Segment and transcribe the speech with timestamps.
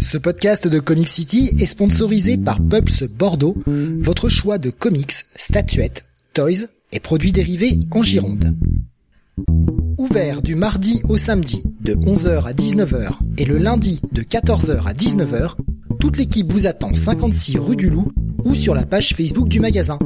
[0.00, 6.06] Ce podcast de Comic City est sponsorisé par Pulps Bordeaux, votre choix de comics, statuettes,
[6.32, 8.56] toys et produits dérivés en Gironde.
[9.98, 14.94] Ouvert du mardi au samedi de 11h à 19h et le lundi de 14h à
[14.94, 15.56] 19h,
[16.00, 18.10] toute l'équipe vous attend 56 rue du Loup
[18.44, 19.98] ou sur la page Facebook du magasin.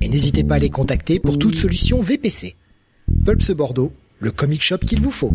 [0.00, 2.56] Et n'hésitez pas à les contacter pour toute solution VPC.
[3.24, 5.32] Pulps Bordeaux, le comic shop qu'il vous faut.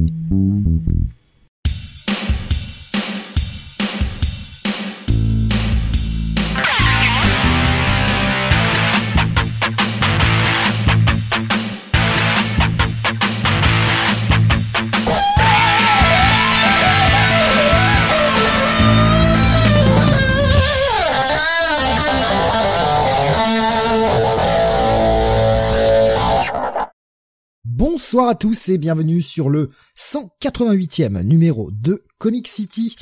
[27.86, 29.69] Bonsoir à tous et bienvenue sur le
[30.00, 32.95] 188e numéro de Comic City.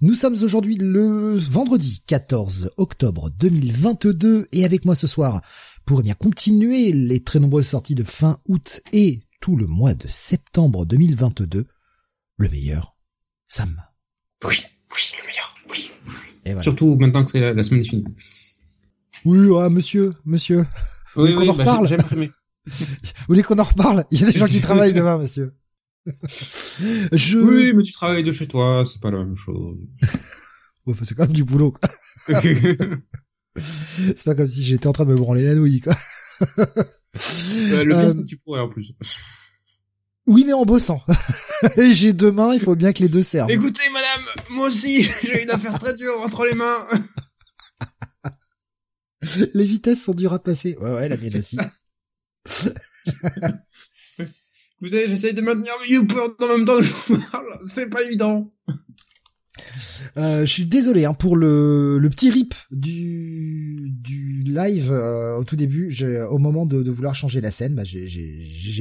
[0.00, 5.40] Nous sommes aujourd'hui le vendredi 14 octobre 2022 et avec moi ce soir
[5.84, 9.94] pour eh bien continuer les très nombreuses sorties de fin août et tout le mois
[9.94, 11.66] de septembre 2022,
[12.36, 12.96] le meilleur,
[13.48, 13.82] Sam.
[14.44, 14.54] Oui,
[14.92, 15.90] oui, le meilleur, oui.
[16.44, 16.62] Et voilà.
[16.62, 18.04] Surtout maintenant que c'est la, la semaine finie.
[19.24, 20.64] Oui, ah, monsieur, monsieur.
[21.16, 21.88] Oui, qu'on oui, en bah, reparle?
[21.88, 22.30] j'ai-.
[22.78, 24.04] Vous voulez qu'on en reparle?
[24.10, 25.54] Il y a des gens qui travaillent demain, monsieur.
[27.12, 27.38] Je...
[27.38, 29.76] Oui, mais tu travailles de chez toi, c'est pas la même chose.
[30.86, 31.90] Ouais, c'est quand même du boulot, quoi.
[32.40, 35.94] C'est pas comme si j'étais en train de me branler la nouille, quoi.
[36.56, 38.94] Euh, le pire, Euh, c'est que tu pourrais en plus.
[40.26, 41.02] Oui, mais en bossant.
[41.76, 43.50] J'ai deux mains, il faut bien que les deux servent.
[43.50, 46.86] Écoutez, madame, moi aussi, j'ai une affaire très dure entre les mains.
[49.52, 50.76] Les vitesses sont dures à passer.
[50.80, 51.58] Ouais, ouais, la mienne aussi.
[54.80, 56.02] Vous savez, j'essaye de maintenir mes en
[56.48, 57.58] même temps que je vous parle.
[57.62, 58.52] C'est pas évident.
[60.16, 65.44] Euh, je suis désolé hein, pour le, le petit rip du, du live euh, au
[65.44, 65.92] tout début.
[66.30, 68.06] Au moment de, de vouloir changer la scène, bah, j'ai-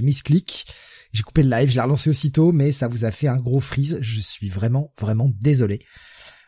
[0.03, 0.67] mis ce clic,
[1.13, 3.59] j'ai coupé le live, je l'ai relancé aussitôt, mais ça vous a fait un gros
[3.59, 3.97] freeze.
[4.01, 5.79] Je suis vraiment, vraiment désolé.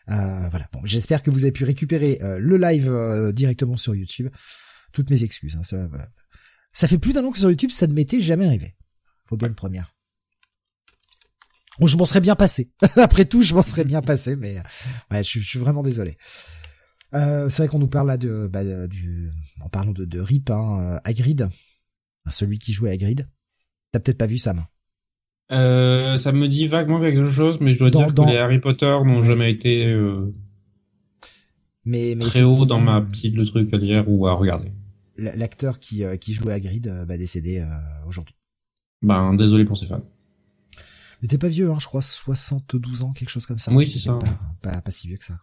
[0.09, 0.68] Euh, voilà.
[0.74, 4.29] Bon, j'espère que vous avez pu récupérer euh, le live euh, directement sur YouTube.
[4.94, 5.56] Toutes mes excuses.
[5.56, 5.88] Hein, ça.
[6.72, 8.75] Ça fait plus d'un an que sur YouTube, ça ne m'était jamais arrivé.
[9.25, 9.94] Faut bien une première.
[11.80, 12.72] Bon, je m'en serais bien passé.
[12.97, 14.62] Après tout, je m'en serais bien passé, mais euh,
[15.12, 16.18] ouais, je, je suis vraiment désolé.
[17.13, 19.31] Euh, c'est vrai qu'on nous parle là de, bah, de- du,
[19.62, 21.50] en parlant de, de Rip, hein, euh, Hagrid,
[22.29, 23.28] celui qui jouait Hagrid.
[23.91, 24.66] T'as peut-être pas vu Sam.
[25.52, 28.38] Euh, ça me dit vaguement quelque chose, mais je dois Dans- dire dans- que les
[28.38, 29.25] Harry Potter n'ont Ouais.
[29.28, 30.31] jamais été euh,
[31.85, 34.72] Mais, mais très haut dans ma petite le truc à lire ou à regarder.
[35.19, 37.68] L'acteur qui, euh, qui jouait Hagrid euh, va décéder euh,
[38.07, 38.35] aujourd'hui.
[39.02, 40.03] Ben, désolé pour ces fans.
[41.22, 43.72] Il était pas vieux, hein, je crois 72 ans, quelque chose comme ça.
[43.74, 44.18] Oui, c'est ça.
[44.62, 45.35] Pas, pas, pas si vieux que ça.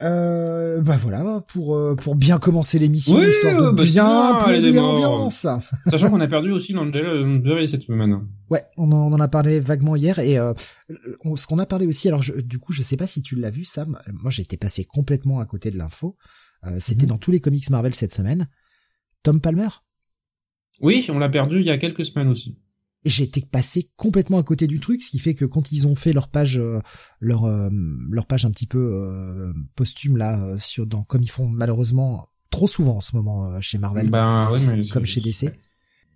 [0.00, 4.48] Euh, bah voilà, pour euh, pour bien commencer l'émission, Oui, histoire de bah, bien morts.
[4.72, 5.44] l'ambiance.
[5.90, 8.28] Sachant qu'on a perdu aussi l'Angela Lansbury cette semaine.
[8.48, 10.52] Ouais, on en, on en a parlé vaguement hier et euh,
[11.24, 12.06] on- ce qu'on a parlé aussi.
[12.06, 13.98] Alors je- du coup, je sais pas si tu l'as vu, Sam.
[14.12, 16.16] Moi, j'ai été passé complètement à côté de l'info.
[16.64, 17.08] Euh, C'était Mhm.
[17.10, 18.48] dans tous les comics Marvel cette semaine.
[19.22, 19.68] Tom Palmer?
[20.80, 22.56] Oui, on l'a perdu il y a quelques semaines aussi.
[23.04, 26.12] Été passé complètement à côté du truc, ce qui fait que quand ils ont fait
[26.12, 26.80] leur page, euh,
[27.20, 27.70] leur euh,
[28.10, 32.28] leur page un petit peu euh, posthume là, euh, sur dans comme ils font malheureusement
[32.50, 35.50] trop souvent en ce moment euh, chez Marvel, Ben, ouais, mais comme chez DC.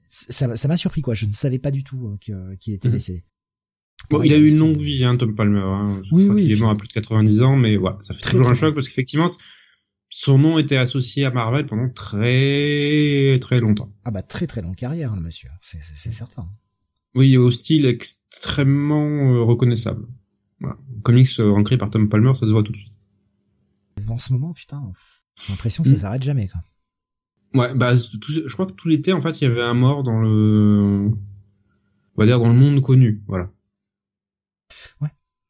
[0.09, 1.15] Ça ça m'a surpris quoi.
[1.15, 2.95] Je ne savais pas du tout euh, qu'il était Mhm.
[2.95, 3.25] décédé.
[4.11, 5.61] Bon, il a eu une longue vie, hein, Tom Palmer.
[5.61, 6.03] Hein.
[6.05, 7.93] Je Oui, crois oui, qu'il est puis- mort à plus de 90 ans, mais ouais,
[8.01, 9.29] ça fait Très, toujours un choc parce qu'effectivement,
[10.15, 13.91] son nom était associé à Marvel pendant très très longtemps.
[14.05, 15.49] Ah bah très très longue carrière, le monsieur.
[15.63, 16.47] C'est certain.
[17.15, 20.07] Oui, au style extrêmement euh, reconnaissable.
[20.61, 20.77] Voilà.
[21.03, 22.93] Comics euh, ancré par Tom Palmer, ça se voit tout de suite.
[24.09, 24.83] En ce moment, putain,
[25.37, 25.99] j'ai l'impression que ça Mm.
[25.99, 26.61] s'arrête jamais quoi.
[27.55, 30.03] Ouais, bah, tout- je crois que tout l'été, en fait, il y avait un mort
[30.03, 33.51] dans le, on va dire dans le monde connu, voilà.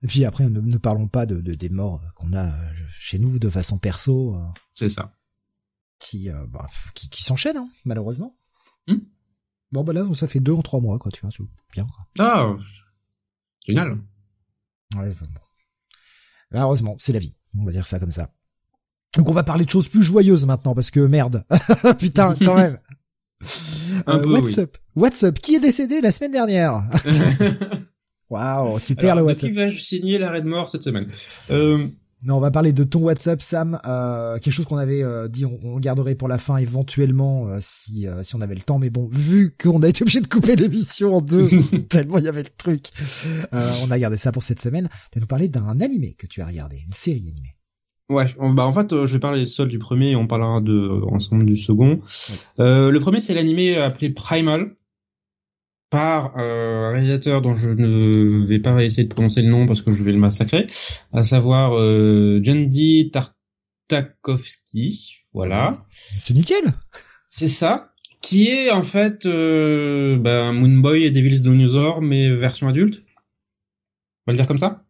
[0.02, 3.18] Et puis après, ne, ne parlons pas de, de- des morts qu'on a euh, chez
[3.18, 4.40] nous de façon perso, euh,
[4.74, 5.14] C'est ça.
[5.98, 8.36] qui, euh, bah, qui, qui s'enchaînent, hein, malheureusement.
[8.88, 8.96] Mm.
[9.70, 12.06] Bon bah là, ça fait deux en trois mois, quoi, tu vois, c'est bien, quoi.
[12.18, 12.56] Ah,
[13.66, 13.92] génial.
[14.96, 15.40] Ouais, enfin, bon.
[16.50, 17.34] Malheureusement, c'est la vie.
[17.58, 18.30] On va dire ça comme ça.
[19.16, 21.44] Donc on va parler de choses plus joyeuses maintenant, parce que merde.
[21.98, 22.78] Putain, quand même.
[24.06, 24.62] Un Euh, peu, what's oui.
[24.64, 24.76] up?
[24.96, 25.38] What's up?
[25.38, 26.82] Qui est décédé la semaine dernière?
[28.32, 31.06] Waouh, super Alors, le de what's qui vais-je signer l'arrêt de mort cette semaine?
[31.50, 31.86] Euh,
[32.24, 33.78] Non, on va parler de ton WhatsApp, Sam.
[33.84, 37.58] Euh, quelque chose qu'on avait euh, dit, on, on, garderait pour la fin éventuellement euh,
[37.60, 38.78] si euh, si on avait le temps.
[38.78, 41.50] Mais bon, vu qu'on a été obligé de couper l'émission en deux,
[41.90, 42.86] tellement il y avait le truc,
[43.52, 44.88] on a gardé ça pour cette semaine.
[45.10, 47.56] Tu vas nous parler d'un animé que tu as regardé, une série animée.
[48.08, 51.44] Ouais, bah en fait, je vais parler seul du premier et on parlera de ensemble
[51.44, 52.00] du second.
[52.58, 54.74] le premier, c'est l'animé appelé Primal
[55.92, 59.82] par euh, un réalisateur dont je ne vais pas essayer de prononcer le nom parce
[59.82, 60.64] que je vais le massacrer,
[61.12, 62.40] à savoir euh,
[63.12, 65.84] Tartakovsky, voilà.
[66.18, 66.64] C'est nickel.
[67.28, 67.92] C'est ça,
[68.22, 73.04] qui est en fait euh, ben, Moonboy et Devil's Dinosaur mais version adulte.
[74.26, 74.86] On va le dire comme ça.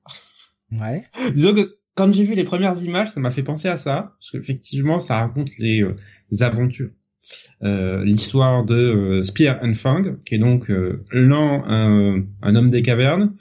[0.71, 1.05] Ouais.
[1.35, 4.31] Disons que quand j'ai vu les premières images, ça m'a fait penser à ça parce
[4.31, 5.97] qu'effectivement, ça raconte les euh,
[6.43, 6.91] aventures
[7.63, 11.63] euh, l'histoire de euh, Spear and Fang, qui est donc euh, l'un
[12.43, 13.37] un, homme des cavernes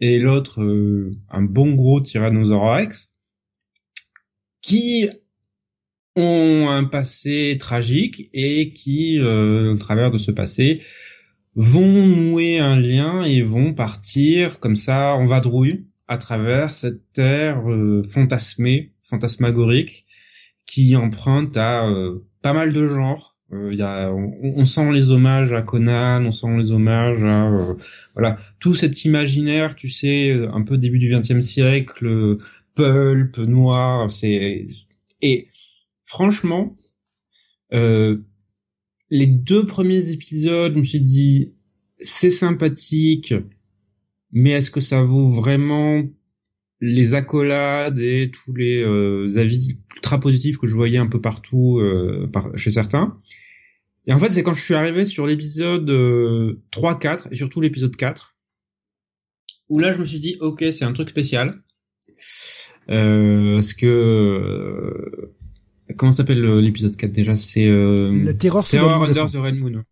[0.00, 0.62] et l'autre
[1.30, 3.12] un bon gros tyrannosaure Rex,
[4.62, 5.08] qui
[6.16, 10.82] ont un passé tragique et qui, au travers de ce passé,
[11.54, 14.60] vont nouer un lien et vont partir.
[14.60, 17.62] Comme ça en vadrouille à travers cette terre
[18.08, 20.05] fantasmée, fantasmagorique,
[20.66, 21.88] qui emprunte à
[22.42, 23.36] pas mal de genres.
[23.52, 27.74] Euh, y a, on, sent les hommages à Conan, on sent les hommages à euh,
[28.14, 32.38] voilà tout cet imaginaire, tu sais, un peu début du XXe siècle,
[32.74, 34.66] pulp, noir, c'est
[35.22, 35.48] et
[36.04, 36.74] franchement,
[37.72, 38.18] euh,
[39.10, 41.52] les deux premiers épisodes, je me suis dit
[42.00, 43.32] c'est sympathique,
[44.32, 46.02] mais est-ce que ça vaut vraiment
[46.80, 51.78] les accolades et tous les euh, avis ultra positifs que je voyais un peu partout
[51.80, 53.20] euh, par, chez certains.
[54.06, 55.86] Et en fait, c'est quand je suis arrivé sur l'épisode
[56.70, 58.34] 3, euh, 4 et surtout l'épisode 4
[59.68, 61.50] où là je me suis dit OK, c'est un truc spécial.
[62.88, 65.32] Euh, parce que
[65.96, 67.34] comment s'appelle l'épisode 4 déjà?
[67.34, 69.82] C'est le Terror, Terror Under the Red Moon.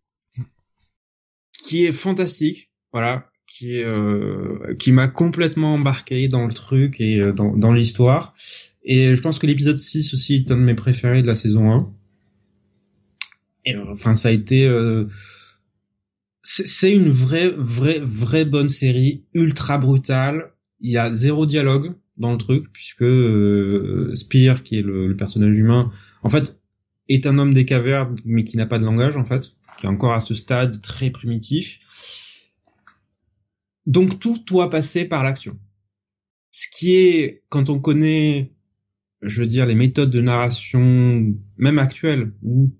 [1.51, 2.71] Qui est fantastique.
[2.93, 8.35] Voilà, qui euh, qui m'a complètement embarqué dans le truc et euh, dans, dans l'histoire.
[8.83, 11.71] Et je pense que l'épisode 6 aussi est un de mes préférés de la saison
[11.71, 11.93] 1.
[13.65, 14.69] Et euh, enfin, ça a été
[16.43, 20.51] c'est une vraie vraie vraie bonne série, ultra brutale.
[20.81, 25.15] Il y a zéro dialogue dans le truc puisque euh, Spear, qui est le, le,
[25.15, 25.91] personnage humain,
[26.23, 26.59] en fait,
[27.07, 29.89] est un homme des cavernes mais qui n'a pas de langage en fait, qui est
[29.89, 31.79] encore à ce stade très primitif
[33.85, 35.57] donc tout doit passer par l'action.
[36.51, 38.53] Ce qui est, quand on connaît,
[39.21, 42.73] je veux dire, les méthodes de narration, même actuelles, où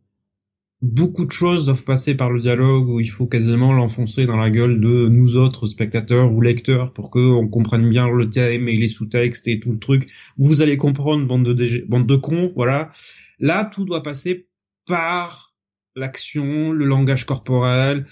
[0.82, 4.50] beaucoup de choses doivent passer par le dialogue, où il faut quasiment l'enfoncer dans la
[4.50, 8.88] gueule de nous autres spectateurs ou lecteurs pour qu'on comprenne bien le thème et les
[8.88, 10.10] sous-textes et tout le truc.
[10.38, 12.92] Vous allez comprendre, bande de, bande de cons, voilà.
[13.40, 14.48] Là, tout doit passer
[14.86, 15.56] par
[15.96, 18.06] l'action, le langage corporel,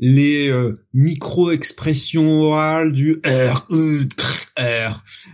[0.00, 3.66] les euh, micro-expressions orales du R,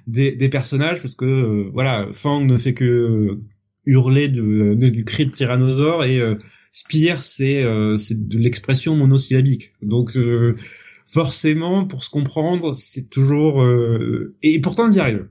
[0.07, 3.41] des, des personnages parce que euh, voilà, Fang ne fait que
[3.87, 6.37] hurler de, du cri de tyrannosaure et euh,
[6.73, 7.65] c'est
[7.99, 9.73] c'est de l'expression monosyllabique.
[9.83, 10.19] Donc
[11.09, 13.65] forcément pour se comprendre, c'est toujours
[14.43, 15.29] et pourtant ils y arrivent.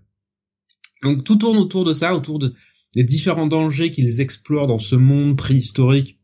[1.01, 2.53] Donc tout tourne autour de ça, autour de
[2.95, 6.19] des différents dangers qu'ils explorent dans ce monde préhistorique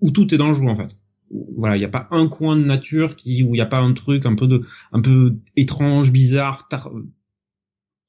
[0.00, 0.96] où tout est dangereux en fait
[1.30, 3.80] voilà, il n'y a pas un coin de nature qui où il n'y a pas
[3.80, 4.62] un truc un peu de
[4.92, 6.68] un peu étrange, bizarre,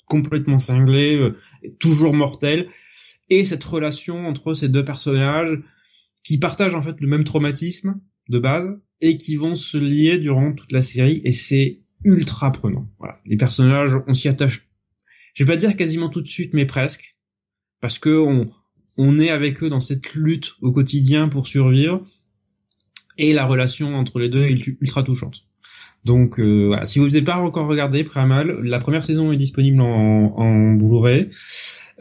[0.05, 1.35] complètement cinglé, euh,
[1.79, 2.69] toujours mortel
[3.29, 5.59] et cette relation entre ces deux personnages
[6.23, 10.53] qui partagent en fait le même traumatisme de base et qui vont se lier durant
[10.53, 12.89] toute la série et c'est ultra prenant.
[12.97, 14.67] Voilà, les personnages, on s'y attache.
[15.33, 17.17] Je vais pas dire quasiment tout de suite, mais presque,
[17.79, 18.47] parce que on
[18.97, 22.05] on est avec eux dans cette lutte au quotidien pour survivre
[23.21, 25.45] et la relation entre les deux est ultra touchante.
[26.03, 29.81] Donc euh, voilà, si vous n'avez pas encore regardé Primal, la première saison est disponible
[29.81, 31.29] en, en Blu-ray.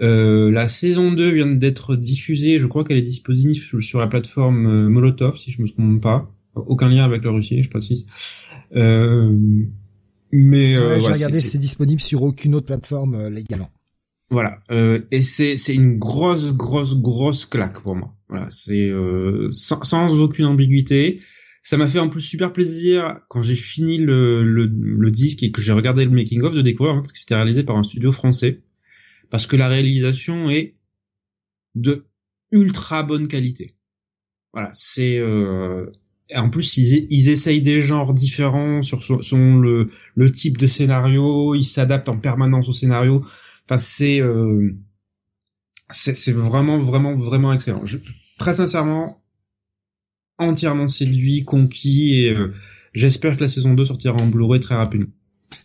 [0.01, 4.67] Euh, la saison 2 vient d'être diffusée, je crois qu'elle est disponible sur la plateforme
[4.67, 6.33] euh, Molotov, si je me trompe pas.
[6.55, 8.07] Aucun lien avec la Russie, je précise.
[8.75, 9.37] Euh,
[10.33, 13.71] mais euh, j'ai regardé, c'est disponible sur aucune autre plateforme légalement.
[14.31, 18.15] Voilà, euh, et c'est c'est une grosse grosse grosse claque pour moi.
[18.31, 21.21] Voilà, c'est euh, sans, sans, aucune ambiguïté.
[21.63, 25.51] Ça m'a fait en plus super plaisir quand j'ai fini le, le, le, disque et
[25.51, 28.13] que j'ai regardé le making of de découvrir hein, que c'était réalisé par un studio
[28.13, 28.63] français
[29.29, 30.77] parce que la réalisation est
[31.75, 32.07] de
[32.51, 33.75] ultra bonne qualité.
[34.55, 35.91] Voilà, c'est euh,
[36.35, 41.55] en plus ils, ils essayent des genres différents sur son, le, le type de scénario,
[41.55, 43.23] ils s'adaptent en permanence au scénario
[43.71, 44.75] Enfin, c'est euh,
[45.93, 47.85] c'est vraiment vraiment vraiment excellent.
[47.85, 47.99] Je,
[48.39, 49.23] très sincèrement,
[50.39, 52.53] entièrement séduit, conquis et euh,
[52.95, 55.11] j'espère que la saison 2 sortira en Blu-ray très rapidement.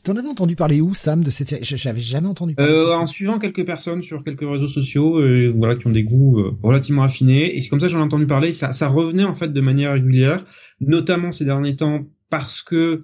[0.03, 1.63] T'en avais entendu parler où, Sam, de cette série?
[1.63, 2.71] J'avais jamais entendu parler.
[2.71, 6.39] Euh, en suivant quelques personnes sur quelques réseaux sociaux, euh, voilà, qui ont des goûts
[6.39, 8.51] euh, relativement affinés, et c'est comme ça que j'en ai entendu parler.
[8.51, 10.45] Ça, ça revenait en fait de manière régulière,
[10.81, 12.99] notamment ces derniers temps parce que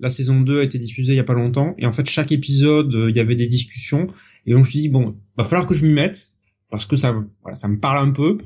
[0.00, 2.32] la saison 2 a été diffusée il y a pas longtemps, et en fait chaque
[2.32, 4.06] épisode, il y avait des discussions,
[4.46, 6.30] et donc je me suis dit bon, va falloir que je m'y mette
[6.76, 8.38] parce que ça, voilà, ça me parle un peu,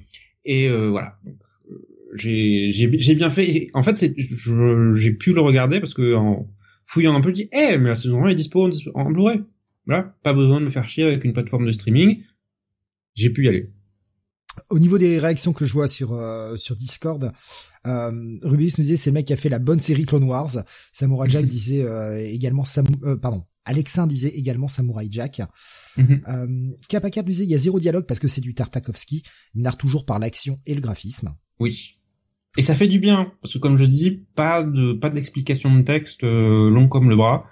[0.44, 1.18] et voilà.
[1.24, 1.36] Donc,
[2.14, 3.68] j'ai j'ai bien fait.
[3.74, 6.48] En fait, c'est j'ai pu le regarder parce que en
[6.84, 9.42] fouillant un peu, je dis, eh, mais la saison 1 est dispo en, Blu-ray.
[9.86, 12.22] Voilà, pas besoin de me faire chier avec une plateforme de streaming.
[13.14, 13.70] J'ai pu y aller.
[14.70, 17.32] Au niveau des réactions que je vois sur euh, sur Discord,
[17.86, 20.50] euh, Rubius nous disait c'est le mec qui a fait la bonne série Clone Wars.
[20.92, 25.42] Samurai Jack disait euh, également Sam, euh, pardon, Alexin disait également Samurai Jack.
[25.96, 29.22] Mm euh, Cap Cap disait il y a zéro dialogue parce que c'est du Tartakovsky.
[29.54, 31.34] Il narre toujours par l'action et le graphisme.
[31.60, 31.92] Oui.
[32.56, 35.82] Et ça fait du bien parce que comme je dis, pas de pas d'explication de
[35.82, 37.44] texte euh, long comme le bras.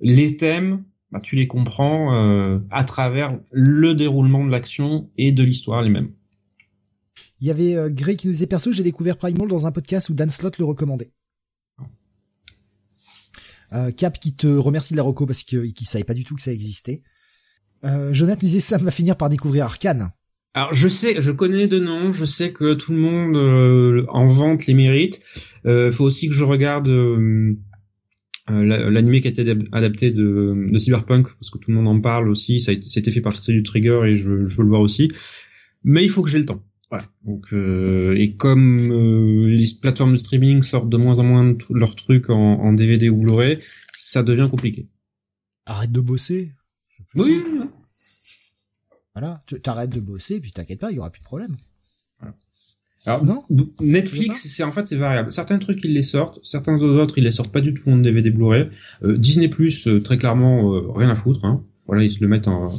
[0.00, 5.42] Les thèmes, bah, tu les comprends euh, à travers le déroulement de l'action et de
[5.42, 6.12] l'histoire les-mêmes.
[7.40, 10.08] Il y avait euh, Grey qui nous disait perso, j'ai découvert Primal dans un podcast
[10.08, 11.10] où Dan Slott le recommandait.
[13.74, 16.42] Euh, Cap qui te remercie de la reco parce qu'il savait pas du tout que
[16.42, 17.02] ça existait.
[17.84, 20.12] Euh, Jonathan disait ça va finir par découvrir Arkane.
[20.54, 24.26] Alors je sais, je connais de noms, je sais que tout le monde euh, en
[24.26, 25.22] vante les mérites.
[25.64, 27.56] Euh, faut aussi que je regarde euh,
[28.50, 32.00] euh l'animé qui a été adapté de, de, Cyberpunk parce que tout le monde en
[32.00, 32.60] parle aussi.
[32.60, 35.10] Ça a été, fait par le du Trigger et je, je, veux le voir aussi.
[35.84, 36.62] Mais il faut que j'ai le temps.
[36.92, 37.08] Voilà.
[37.24, 38.92] Donc et comme
[39.48, 43.16] les plateformes de streaming sortent de moins en moins leurs trucs en, en DVD ou
[43.16, 43.60] Blu-ray,
[43.94, 44.88] ça devient compliqué.
[45.64, 46.52] Arrête de bosser.
[47.14, 47.42] Oui.
[49.14, 51.56] Voilà, t'arrêtes de bosser, puis t'inquiète pas, il y aura plus de problème.
[53.04, 53.42] Alors, non
[53.80, 55.32] Netflix, c'est en fait c'est variable.
[55.32, 58.30] Certains trucs ils les sortent, certains autres ils les sortent pas du tout en DVD
[58.30, 58.68] Blu-ray.
[59.02, 61.44] Euh, Disney Plus, euh, très clairement, euh, rien à foutre.
[61.44, 61.64] Hein.
[61.86, 62.70] Voilà, ils se le mettent en,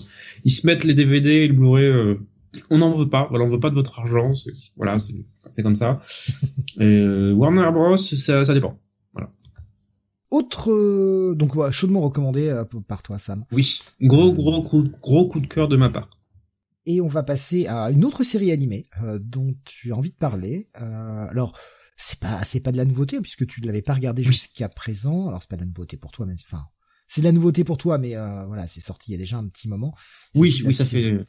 [0.45, 2.17] ils se mettent les DVD et le Blu-ray.
[2.55, 3.27] Euh, on n'en veut pas.
[3.29, 4.33] Voilà, on veut pas de votre argent.
[4.75, 4.97] Voilà,
[5.49, 5.99] c'est comme ça.
[6.79, 8.79] et Warner Bros, ça, ça dépend.
[9.13, 9.31] Voilà.
[10.31, 13.45] Autre, donc voilà, chaudement recommandé par toi, Sam.
[13.51, 16.09] Oui, gros gros coup, gros coup de cœur de ma part.
[16.85, 20.17] Et on va passer à une autre série animée euh, dont tu as envie de
[20.17, 20.69] parler.
[20.81, 21.57] Euh, alors
[21.95, 25.27] c'est pas c'est pas de la nouveauté puisque tu ne l'avais pas regardé jusqu'à présent.
[25.29, 26.65] Alors c'est pas de la nouveauté pour toi, mais enfin
[27.07, 29.37] c'est de la nouveauté pour toi, mais euh, voilà c'est sorti il y a déjà
[29.37, 29.95] un petit moment.
[30.35, 31.25] Oui, oui ça fait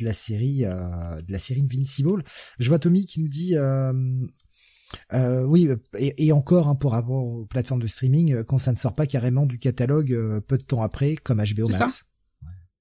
[0.00, 2.22] de la série de la série Invincible.
[2.58, 3.54] Je vois Tommy qui nous dit
[5.46, 9.06] oui, et, encore hein, pour avoir aux plateformes de streaming, quand ça ne sort pas
[9.06, 12.04] carrément du catalogue peu de temps après, comme HBO Max.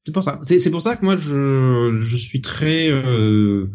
[0.05, 0.39] C'est pour ça.
[0.43, 3.71] C'est pour ça que moi je je suis très euh,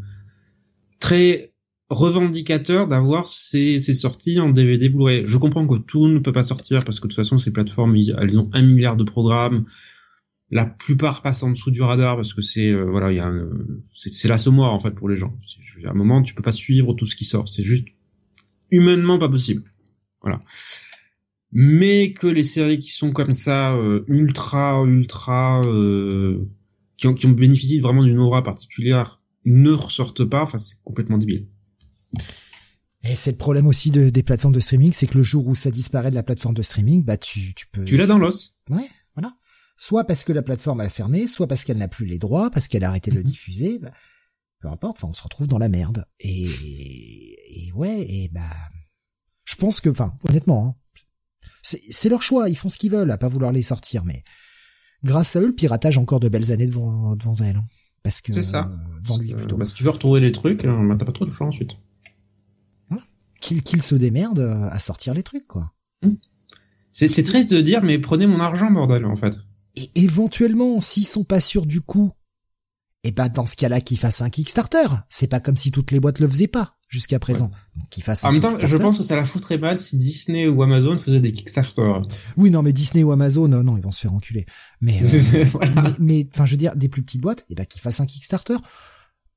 [1.01, 1.53] très
[1.89, 5.23] revendicateur d'avoir ces, ces sorties en DVD Blu-ray.
[5.27, 7.97] Je comprends que tout ne peut pas sortir parce que de toute façon ces plateformes
[7.97, 9.65] elles ont un milliard de programmes.
[10.51, 13.33] La plupart passent en dessous du radar parce que c'est euh, voilà il y a
[13.95, 15.37] c'est l'assommoir en fait pour les gens.
[15.85, 17.49] À un moment tu peux pas suivre tout ce qui sort.
[17.49, 17.87] C'est juste
[18.71, 19.63] humainement pas possible.
[20.23, 20.41] Voilà
[21.53, 26.49] mais que les séries qui sont comme ça euh, ultra ultra euh,
[26.97, 31.19] qui ont qui ont bénéficié vraiment d'une aura particulière ne ressortent pas enfin c'est complètement
[31.19, 31.47] débile
[33.03, 35.55] et c'est le problème aussi de, des plateformes de streaming c'est que le jour où
[35.55, 38.61] ça disparaît de la plateforme de streaming bah tu tu peux tu l'as dans l'os
[38.71, 38.87] ouais
[39.81, 42.69] soit parce que la plateforme a fermé soit parce qu'elle n'a plus les droits parce
[42.69, 43.29] qu'elle a arrêté de le mhm.
[43.29, 43.93] diffuser bah,
[44.61, 48.41] peu importe enfin on se retrouve dans la merde et et ouais et bah
[49.45, 50.81] je pense que enfin honnêtement hein,
[51.63, 54.23] c'est leur choix, ils font ce qu'ils veulent à pas vouloir les sortir, mais
[55.05, 57.57] grâce à eux, le piratage a encore de belles années devant, devant elle.
[57.57, 57.67] Hein.
[58.03, 58.67] Parce que, c'est ça.
[58.67, 59.57] Euh, devant lui plutôt.
[59.57, 61.73] Bah, si tu veux retrouver les trucs, euh, bah, t'as pas trop de choix ensuite.
[63.41, 65.73] Qu'il se démerde à sortir les trucs, quoi.
[66.03, 66.19] Hum.
[66.93, 69.35] C'est triste de dire, mais prenez mon argent, bordel, en fait.
[69.77, 72.13] Et éventuellement, s'ils sont pas sûrs du coup,
[73.03, 74.87] et eh ben dans ce cas-là, qu'ils fassent un Kickstarter.
[75.09, 77.51] C'est pas comme si toutes les boîtes le faisaient pas jusqu'à présent.
[77.89, 78.25] Qu'ils fassent.
[78.25, 81.21] En même temps, je pense que ça la foutrait mal si Disney ou Amazon faisaient
[81.21, 81.93] des Kickstarter.
[82.37, 84.45] Oui, non, mais Disney ou Amazon, euh, non, ils vont se faire enculer.
[84.83, 85.45] Mais, euh,
[85.99, 88.57] mais, enfin, je veux dire, des plus petites boîtes, eh ben qu'ils fassent un Kickstarter.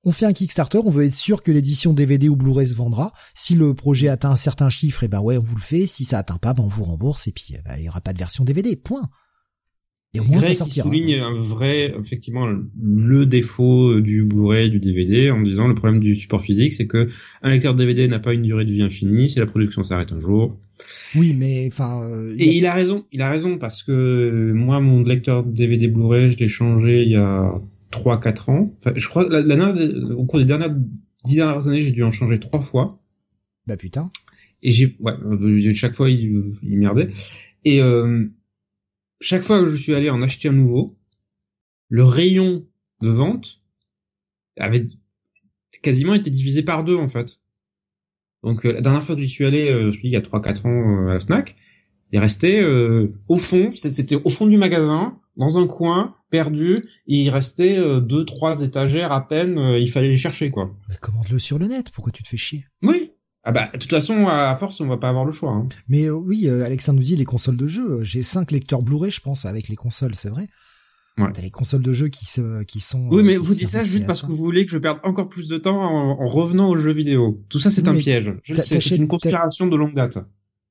[0.04, 3.14] On fait un Kickstarter, on veut être sûr que l'édition DVD ou Blu-ray se vendra.
[3.34, 5.88] Si le projet atteint un certain chiffre, eh ben ouais, on vous le fait.
[5.88, 8.02] Si ça atteint pas, ben on vous rembourse et puis eh ben, il y aura
[8.02, 8.76] pas de version DVD.
[8.76, 9.10] Point.
[10.16, 10.86] Et au moins Greg ça sortira.
[10.88, 12.48] souligne un vrai, effectivement,
[12.82, 17.10] le défaut du Blu-ray, du DVD, en disant le problème du support physique, c'est que
[17.42, 20.20] un lecteur DVD n'a pas une durée de vie infinie, si la production s'arrête un
[20.20, 20.56] jour.
[21.16, 22.04] Oui, mais enfin.
[22.04, 26.32] euh, Et il a raison, il a raison, parce que moi, mon lecteur DVD Blu-ray,
[26.32, 27.52] je l'ai changé il y a
[27.92, 28.74] 3-4 ans.
[28.80, 29.74] Enfin, je crois, la, la
[30.16, 30.76] au cours des dernières
[31.26, 33.00] dix dernières années, j'ai dû en changer trois fois.
[33.66, 34.10] Bah putain.
[34.62, 37.10] Et j'ai, ouais, euh, chaque fois, il, il merdait.
[37.66, 38.26] Et euh,
[39.20, 40.98] chaque fois que je suis allé en acheter un nouveau,
[41.90, 42.66] le rayon
[43.02, 43.60] de vente
[44.58, 44.86] avait
[45.82, 47.40] quasiment été divisé par deux, en fait.
[48.44, 50.22] Donc, euh, la dernière fois que j'y suis allé, euh, je dis, il y a
[50.22, 51.56] 3-4 ans euh, à la FNAC,
[52.12, 52.64] il restait
[53.28, 58.24] au fond, c'était au fond du magasin, dans un coin, perdu, et il restait deux,
[58.24, 60.66] trois étagères à peine, il fallait les chercher, quoi.
[60.90, 61.90] Mais commande-le sur le net.
[61.92, 62.66] Pourquoi tu te fais chier?
[62.84, 63.03] Oui.
[63.44, 65.52] Ah bah, de toute façon, à force, on va pas avoir le choix.
[65.52, 65.68] Hein.
[65.90, 68.02] Mais euh, oui, euh, Alexandre nous dit les consoles de jeu.
[68.04, 70.48] J'ai cinq lecteurs Blu-ray, je pense, avec les consoles, c'est vrai.
[71.18, 71.32] Ouais.
[71.34, 73.08] T'as les consoles de jeu qui se, qui sont.
[73.10, 75.30] Oui, euh, mais vous dites ça juste parce que vous voulez que je perde encore
[75.30, 77.44] plus de temps en, en revenant aux jeux vidéo.
[77.50, 78.34] Tout ça, c'est Oui, un piège.
[78.44, 80.18] Je le sais, c'est une conspiration de longue date.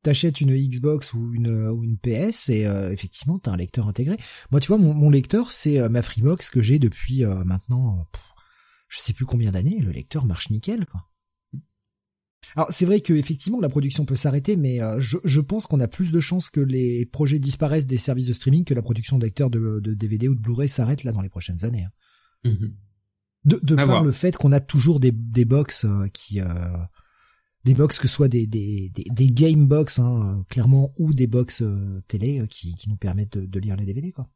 [0.02, 4.16] T'achètes une Xbox ou une ou une PS et euh, effectivement t'as un lecteur intégré.
[4.50, 7.98] Moi, tu vois, mon, mon lecteur c'est euh, ma Freebox que j'ai depuis euh, maintenant,
[8.00, 8.22] euh, pff,
[8.88, 9.78] je sais plus combien d'années.
[9.78, 11.02] Le lecteur marche nickel, quoi.
[12.56, 15.80] Alors c'est vrai que effectivement la production peut s'arrêter, mais euh, je, je pense qu'on
[15.80, 19.18] a plus de chances que les projets disparaissent des services de streaming que la production
[19.18, 21.84] de lecteurs de, de DVD ou de Blu-ray s'arrête là dans les prochaines années.
[21.84, 21.90] hein.
[23.44, 24.04] De, de par voir.
[24.04, 26.46] le fait qu'on a toujours des, des box euh, qui euh,
[27.64, 31.26] des box que ce soit des des, des, des game box hein, clairement ou des
[31.26, 34.28] box euh, télé euh, qui, qui nous permettent de, de lire les DVD quoi.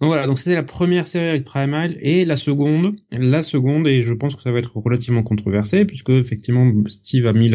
[0.00, 4.02] Donc voilà, donc c'était la première série avec Primal et la seconde, la seconde et
[4.02, 7.50] je pense que ça va être relativement controversé puisque effectivement Steve a mis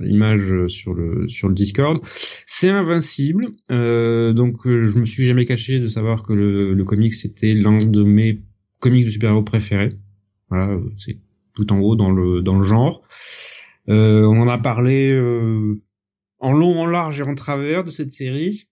[0.00, 2.00] l'image sur le sur le Discord.
[2.46, 6.84] C'est invincible, euh, donc euh, je me suis jamais caché de savoir que le, le
[6.84, 8.40] comic c'était l'un de mes
[8.78, 9.90] comics de super-héros préférés.
[10.48, 11.18] Voilà, c'est
[11.54, 13.02] tout en haut dans le dans le genre.
[13.88, 15.82] Euh, on en a parlé euh,
[16.38, 18.68] en long, en large et en travers de cette série.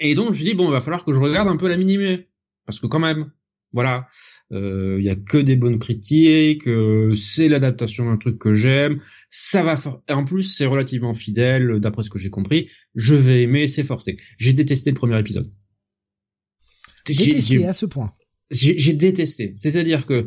[0.00, 2.28] Et donc, je dit, bon, il va falloir que je regarde un peu la minimée.
[2.66, 3.30] Parce que quand même,
[3.72, 4.08] voilà,
[4.50, 9.00] il y a que des bonnes critiques, euh, c'est l'adaptation d'un truc que j'aime,
[9.30, 13.42] ça va for- en plus c'est relativement fidèle d'après ce que j'ai compris, je vais
[13.42, 14.16] aimer, c'est forcé.
[14.38, 15.52] J'ai détesté le premier épisode.
[17.08, 18.12] J'ai- Détesté à ce point.
[18.50, 19.52] j'ai j'ai détesté.
[19.56, 20.26] C'est-à-dire que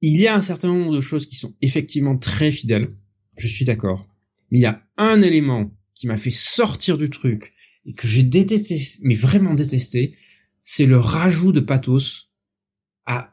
[0.00, 2.96] il y a un certain nombre de choses qui sont effectivement très fidèles.
[3.36, 4.08] Je suis d'accord.
[4.50, 7.52] Mais il y a un élément qui m'a fait sortir du truc
[7.86, 10.16] et que j'ai détesté, mais vraiment détesté,
[10.64, 12.30] c'est le rajout de pathos
[13.06, 13.30] à,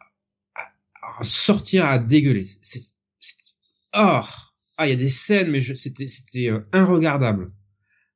[0.56, 0.62] à,
[1.20, 2.46] à sortir à dégueuler.
[2.62, 2.82] C'est,
[3.20, 3.36] c'est,
[3.96, 4.22] oh,
[4.78, 7.52] ah, il y a des scènes, mais c'était, c'était euh, inregardable.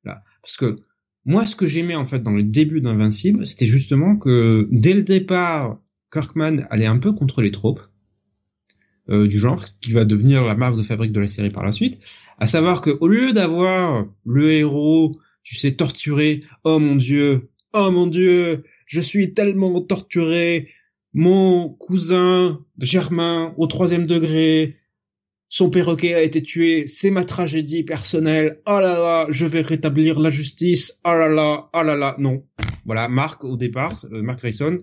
[0.04, 0.80] Là, parce que
[1.24, 5.02] moi, ce que j'aimais en fait dans le début d'Invincible, c'était justement que dès le
[5.02, 5.80] départ,
[6.12, 7.80] Kirkman allait un peu contre les tropes
[9.08, 11.72] euh, du genre, qui va devenir la marque de fabrique de la série par la
[11.72, 11.98] suite.
[12.38, 17.92] À savoir que au lieu d'avoir le héros, tu sais, torturé, oh mon dieu, oh
[17.92, 20.70] mon dieu, je suis tellement torturé,
[21.12, 24.76] mon cousin Germain au troisième degré,
[25.48, 30.18] son perroquet a été tué, c'est ma tragédie personnelle, oh là là, je vais rétablir
[30.18, 32.44] la justice, oh là là, oh là là, non.
[32.84, 34.80] Voilà, Marc au départ, euh, Mark Grayson,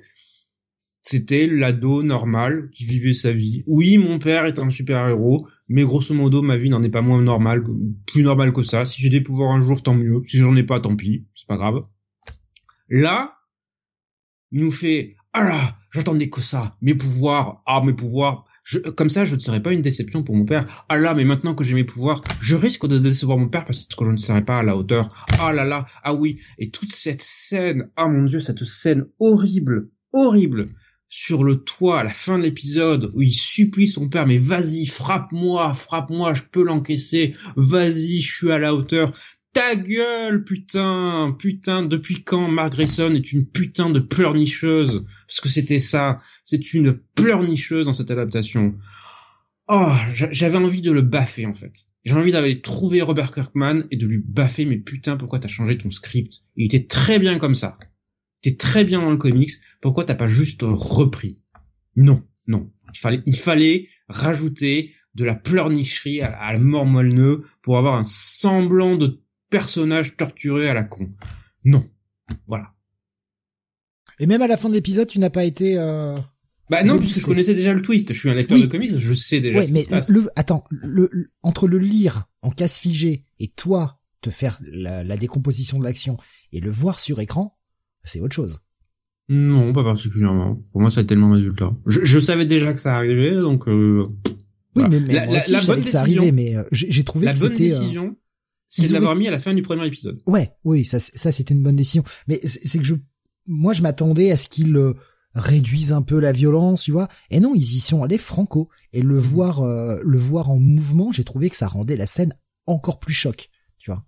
[1.04, 3.63] c'était l'ado normal qui vivait sa vie.
[3.68, 7.22] Oui, mon père est un super-héros, mais grosso modo, ma vie n'en est pas moins
[7.22, 7.62] normale,
[8.08, 8.86] plus normale que ça.
[8.86, 10.22] Si j'ai des pouvoirs un jour, tant mieux.
[10.26, 11.82] Si j'en ai pas, tant pis, c'est pas grave.
[12.88, 13.36] Là,
[14.52, 18.46] il nous fait, ah là, j'attendais que ça, mes pouvoirs, ah mes pouvoirs.
[18.96, 20.86] Comme ça, je ne serais pas une déception pour mon père.
[20.88, 23.84] Ah là, mais maintenant que j'ai mes pouvoirs, je risque de décevoir mon père parce
[23.84, 25.10] que je ne serai pas à la hauteur.
[25.38, 26.39] Ah là là, ah oui.
[26.60, 30.70] Et toute cette scène, ah mon dieu, cette scène horrible, horrible,
[31.15, 34.88] sur le toit à la fin de l'épisode où il supplie son père, mais vas-y,
[34.88, 39.13] frappe-moi, frappe-moi, je peux l'encaisser, vas-y, je suis à la hauteur.
[39.54, 45.02] Ta gueule, putain, putain, depuis quand Mark Grayson est une putain de pleurnicheuse?
[45.28, 48.73] Parce que c'était ça, c'est une pleurnicheuse dans cette adaptation.
[49.67, 49.93] Oh,
[50.32, 51.86] j'avais envie de le baffer en fait.
[52.06, 55.78] J'ai envie d'aller trouver Robert Kirkman et de lui baffer, mais putain, pourquoi t'as changé
[55.78, 56.39] ton script?
[56.56, 57.78] Il était très bien comme ça.
[58.43, 61.41] T'es très bien dans le comics, pourquoi t'as pas juste repris?
[61.95, 62.69] Non, non.
[62.93, 67.95] Il fallait, il fallait rajouter de la pleurnicherie à, à la mort moelle pour avoir
[67.95, 71.10] un semblant de personnage torturé à la con.
[71.63, 71.84] Non.
[72.47, 72.73] Voilà.
[74.19, 75.77] Et même à la fin de l'épisode, tu n'as pas été...
[75.77, 76.17] Euh...
[76.69, 78.12] Bah non, puisque je connaissais déjà le twist.
[78.13, 78.63] Je suis un lecteur Oui.
[78.63, 80.10] de comics, je sais déjà Ouais, ce qui mais se passe.
[80.10, 85.03] le, attends, le, le- entre le lire en casse figé et toi te faire la,
[85.03, 86.17] la décomposition de l'action
[86.51, 87.58] et le voir sur écran,
[88.04, 88.60] c'est autre chose.
[89.30, 90.56] Non, pas particulièrement.
[90.72, 91.74] Pour moi, ça a tellement résultat.
[91.86, 93.68] Je, je savais déjà que ça arrivait, donc.
[93.68, 94.04] Euh,
[94.76, 97.04] oui, mais, mais la, moi aussi, la, je savais que ça arrivait, mais euh, j'ai
[97.04, 97.70] trouvé que c'était.
[97.70, 98.18] La bonne décision,
[98.68, 100.22] c'est de l'avoir mis à la fin du premier épisode.
[100.26, 102.04] Ouais, oui, ça, ça c'était une bonne décision.
[102.28, 102.96] Mais c'est que je,
[103.46, 104.94] moi, je m'attendais à ce qu'ils euh,
[105.36, 107.08] réduisent un peu la violence, tu vois.
[107.30, 108.70] Et non, ils y sont allés franco.
[108.92, 109.22] Et le mhm.
[109.22, 112.34] voir, euh, le voir en mouvement, j'ai trouvé que ça rendait la scène
[112.66, 114.06] encore plus choc, tu vois.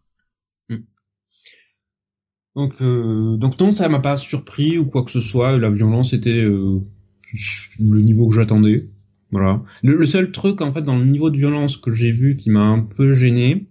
[2.56, 5.58] Donc, euh, donc non, ça m'a pas surpris ou quoi que ce soit.
[5.58, 6.82] La violence était euh,
[7.80, 8.90] le niveau que j'attendais.
[9.32, 9.64] Voilà.
[9.84, 12.62] Le, seul truc en fait dans le niveau de violence que j'ai vu qui m'a
[12.62, 13.68] un peu gêné,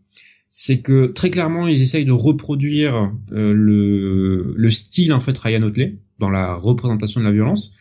[0.51, 5.63] c'est que très clairement ils essayent de reproduire euh, le, le style en fait Ryan
[5.63, 7.73] Otley dans la représentation de la violence,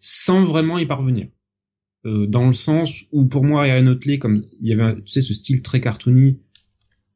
[0.00, 1.28] sans vraiment y parvenir.
[2.04, 5.22] Euh, dans le sens où pour moi Ryan Otley, comme il y avait tu sais
[5.22, 6.40] ce style très cartoony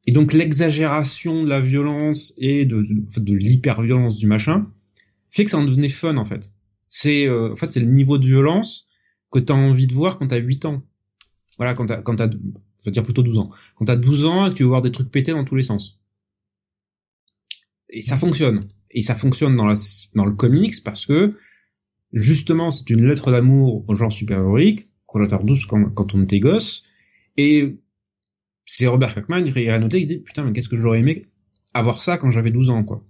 [0.07, 4.71] et donc l'exagération de la violence et de, de, de l'hyper-violence du machin
[5.29, 6.53] fait que ça en devenait fun en fait.
[6.87, 8.87] C'est euh, en fait c'est le niveau de violence
[9.31, 10.81] que t'as envie de voir quand t'as 8 ans.
[11.57, 12.29] Voilà, quand t'as quand t'as
[12.83, 13.51] faut dire plutôt 12 ans.
[13.75, 15.99] Quand t'as 12 ans tu veux voir des trucs péter dans tous les sens.
[17.89, 18.65] Et ça fonctionne.
[18.91, 19.75] Et ça fonctionne dans la
[20.15, 21.31] dans le comics parce que
[22.13, 26.39] justement c'est une lettre d'amour au genre super-héroïque qu'on a 12 quand, quand on était
[26.39, 26.83] gosse
[27.35, 27.77] et
[28.67, 31.25] c'est Robert Kirkman, il a noté, il dit putain mais qu'est-ce que j'aurais aimé
[31.73, 33.03] avoir ça quand j'avais 12 ans quoi.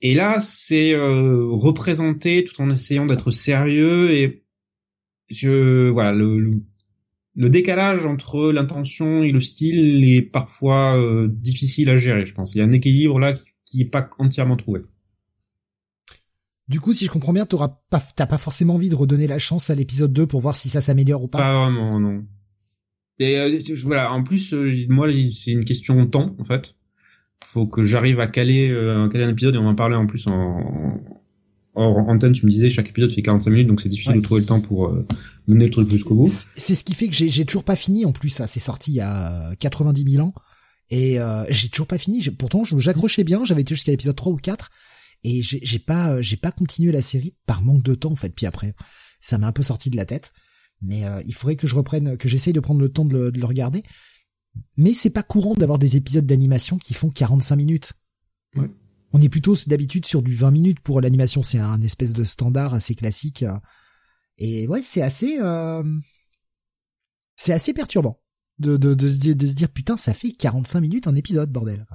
[0.00, 4.44] Et là c'est euh, représenté tout en essayant d'être sérieux et
[5.28, 6.62] je voilà le,
[7.34, 12.54] le, décalage entre l'intention et le style est parfois euh, difficile à gérer je pense.
[12.54, 14.80] Il y a un équilibre là qui, est pas entièrement trouvé.
[16.68, 19.40] Du coup, si je comprends bien, t'auras pas, t'as pas forcément envie de redonner la
[19.40, 21.38] chance à l'épisode 2 pour voir si ça s'améliore ou pas?
[21.38, 22.24] Pas vraiment, non.
[23.20, 26.74] Et euh, voilà, en plus, euh, moi, c'est une question de temps, en fait.
[27.44, 30.26] Faut que j'arrive à caler, euh, caler un épisode et on en parlait en plus
[30.26, 30.98] en,
[31.74, 32.32] en antenne.
[32.32, 34.62] Tu me disais, chaque épisode fait 45 minutes, donc c'est difficile de trouver le temps
[34.62, 35.06] pour euh,
[35.46, 36.32] mener le truc jusqu'au bout.
[36.56, 38.06] C'est ce qui fait que j'ai toujours pas fini.
[38.06, 40.32] En plus, ça, c'est sorti il y a 90 000 ans.
[40.88, 41.18] Et
[41.50, 42.22] j'ai toujours pas fini.
[42.30, 43.44] Pourtant, j'accrochais bien.
[43.44, 44.70] J'avais été jusqu'à l'épisode 3 ou 4.
[45.24, 48.34] Et j'ai pas, j'ai pas continué la série par manque de temps, en fait.
[48.34, 48.74] Puis après,
[49.20, 50.32] ça m'a un peu sorti de la tête
[50.82, 53.44] mais euh, il faudrait que je reprenne, que j'essaye de prendre le temps de le,
[53.44, 53.82] regarder.
[54.76, 57.92] Mais c'est pas courant d'avoir des épisodes d'animation qui font 45 minutes.
[58.56, 58.70] Ouais.
[59.12, 62.74] On est plutôt d'habitude sur du 20 minutes pour l'animation, c'est un espèce de standard
[62.74, 63.44] assez classique.
[64.38, 65.82] Et ouais, c'est assez, euh...
[67.36, 68.20] c'est assez perturbant
[68.58, 71.50] de, de, de, se dire, de se dire putain, ça fait 45 minutes un épisode,
[71.50, 71.86] bordel.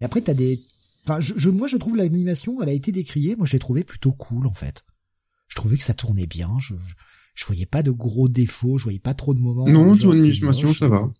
[0.00, 0.58] Et après, t'as des,
[1.04, 3.36] enfin, je, moi, je trouve l'animation, elle a été décriée.
[3.36, 4.84] Moi, je l'ai trouvé plutôt cool, en fait.
[5.48, 6.50] Je trouvais que ça tournait bien.
[6.60, 6.94] je, je
[7.46, 9.66] voyais pas de gros défauts, je voyais pas trop de moments.
[9.66, 11.10] Non, sur l'animation, ça va.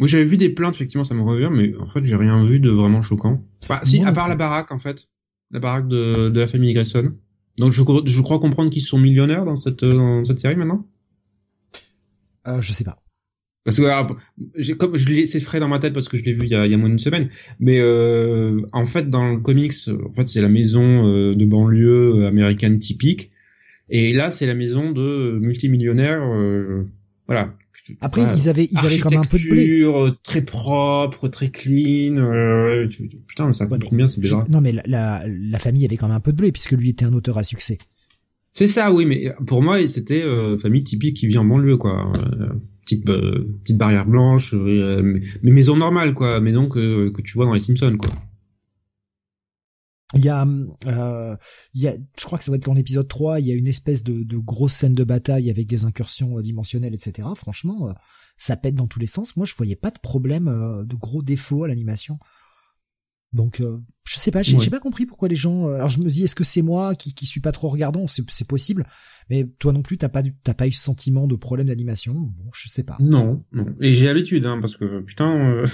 [0.00, 2.60] Oui, j'avais vu des plaintes, effectivement, ça me revient, mais en fait, j'ai rien vu
[2.60, 3.42] de vraiment choquant.
[3.68, 5.08] Bah, si, à part la baraque, en fait.
[5.50, 7.14] La baraque de, de la famille Grayson.
[7.58, 10.86] Donc, je, je crois comprendre qu'ils sont millionnaires dans cette, dans cette série maintenant?
[12.46, 13.02] Euh, je sais pas.
[13.64, 16.44] Parce que comme je l'ai, c'est frais dans ma tête parce que je l'ai vu
[16.44, 17.28] il y a, il y a moins d'une semaine.
[17.60, 22.24] Mais euh, en fait, dans le comics, en fait, c'est la maison euh, de banlieue
[22.24, 23.30] américaine typique
[23.90, 26.84] et là, c'est la maison de multimillionnaires, euh,
[27.26, 27.54] voilà.
[28.00, 29.82] Après, ils avaient, ils avaient quand même un peu de blé.
[29.82, 32.16] Euh, très propre, très clean.
[32.16, 32.86] Euh,
[33.26, 34.44] putain, ça coûte combien, c'est bizarre.
[34.50, 36.90] Non, mais la, la, la, famille avait quand même un peu de blé puisque lui
[36.90, 37.78] était un auteur à succès.
[38.52, 42.12] C'est ça, oui, mais pour moi, c'était euh, famille typique qui vit en banlieue, quoi.
[42.18, 42.48] Euh,
[42.84, 46.40] petite petite barrière blanche, mais maison normale, quoi.
[46.40, 48.10] Maison que que tu vois dans les Simpsons, quoi.
[50.14, 50.46] Il y a,
[50.86, 51.36] euh,
[51.74, 53.54] il y a, je crois que ça va être dans l'épisode 3, il y a
[53.54, 57.28] une espèce de, de, grosse scène de bataille avec des incursions euh, dimensionnelles, etc.
[57.36, 57.92] Franchement, euh,
[58.38, 59.36] ça pète dans tous les sens.
[59.36, 62.18] Moi, je voyais pas de problème, euh, de gros défauts à l'animation.
[63.34, 65.68] Donc, je sais pas, j'ai pas compris pourquoi les gens.
[65.68, 68.06] alors, je me dis, est-ce que c'est moi qui, qui suis pas trop regardant?
[68.06, 68.86] C'est possible,
[69.28, 72.14] mais toi non plus, t'as pas, t'as pas eu ce sentiment de problème d'animation?
[72.14, 72.96] Bon, je sais pas.
[73.00, 73.66] Non, non.
[73.82, 75.64] Et j'ai l'habitude, hein, parce que putain.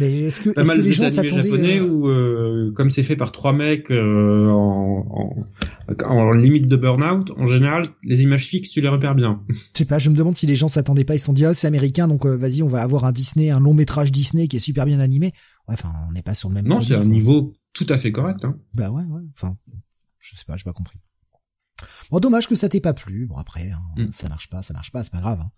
[0.00, 1.88] Mais est-ce que, est-ce que les gens s'attendaient japonais euh...
[1.88, 7.30] où, euh, comme c'est fait par trois mecs euh, en, en, en, limite de burn-out,
[7.36, 9.42] en général, les images fixes, tu les repères bien.
[9.48, 11.44] Je sais pas, je me demande si les gens s'attendaient pas, ils se sont dit,
[11.44, 14.48] ah, c'est américain, donc euh, vas-y, on va avoir un Disney, un long métrage Disney
[14.48, 15.32] qui est super bien animé.
[15.68, 16.66] Ouais, enfin, on n'est pas sur le même.
[16.66, 18.44] Non, c'est un niveau tout à fait correct.
[18.44, 18.56] Hein.
[18.74, 19.22] Bah ouais, ouais.
[19.36, 19.56] Enfin,
[20.18, 20.98] je sais pas, j'ai pas compris.
[22.10, 23.26] Bon, dommage que ça t'ait pas plu.
[23.26, 24.12] Bon après, hein, mm.
[24.12, 25.40] ça marche pas, ça marche pas, c'est pas grave.
[25.40, 25.50] Hein.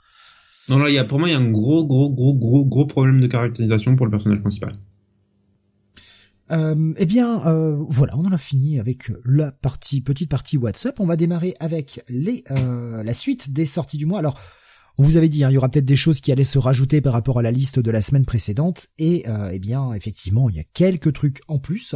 [0.68, 2.64] Non, là, il y a, pour moi, il y a un gros, gros, gros, gros,
[2.64, 4.72] gros problème de caractérisation pour le personnage principal.
[6.52, 10.98] Euh, eh bien, euh, voilà, on en a fini avec la partie petite partie WhatsApp.
[10.98, 14.18] On va démarrer avec les euh, la suite des sorties du mois.
[14.18, 14.38] Alors,
[14.98, 17.00] On vous avait dit, hein, il y aura peut-être des choses qui allaient se rajouter
[17.00, 20.60] par rapport à la liste de la semaine précédente, et eh bien, effectivement, il y
[20.60, 21.94] a quelques trucs en plus.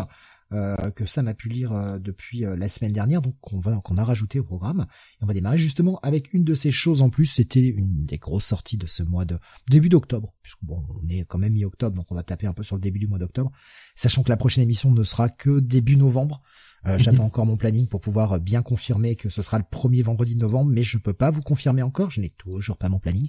[0.55, 3.81] Euh, que Sam a pu lire euh, depuis euh, la semaine dernière, donc on va
[3.83, 4.87] qu'on a rajouté au programme.
[5.21, 7.27] Et on va démarrer justement avec une de ces choses en plus.
[7.27, 9.37] C'était une des grosses sorties de ce mois de
[9.69, 12.63] début d'octobre, puisque bon, on est quand même mi-octobre, donc on va taper un peu
[12.63, 13.51] sur le début du mois d'octobre,
[13.97, 16.41] sachant que la prochaine émission ne sera que début novembre.
[16.85, 16.99] Mhm.
[16.99, 20.41] J'attends encore mon planning pour pouvoir bien confirmer que ce sera le premier vendredi de
[20.41, 22.11] novembre, mais je peux pas vous confirmer encore.
[22.11, 23.29] Je n'ai toujours pas mon planning,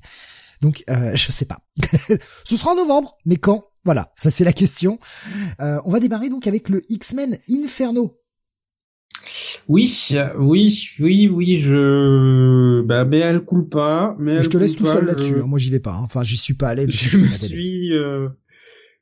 [0.62, 1.60] donc euh, je sais pas.
[2.46, 3.64] ce sera en novembre, mais quand?
[3.86, 5.00] Voilà, ça c'est la question.
[5.62, 8.20] Euh, on va démarrer donc avec le X-Men Inferno.
[9.68, 14.86] Oui, oui, oui, oui, je, bah, mais elle coule pas, mais, je te laisse tout
[14.86, 15.40] seul là-dessus.
[15.42, 15.46] Hein.
[15.48, 15.94] Moi, j'y vais pas.
[15.94, 16.02] Hein.
[16.04, 16.86] Enfin, j'y suis pas allé.
[16.90, 18.28] Je me suis, euh,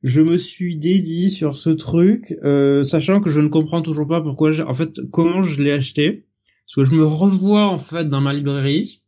[0.04, 4.22] je me suis dédié sur ce truc, euh, sachant que je ne comprends toujours pas
[4.22, 4.52] pourquoi.
[4.68, 6.26] En fait, comment je l'ai acheté
[6.68, 9.02] Parce que je me revois en fait dans ma librairie,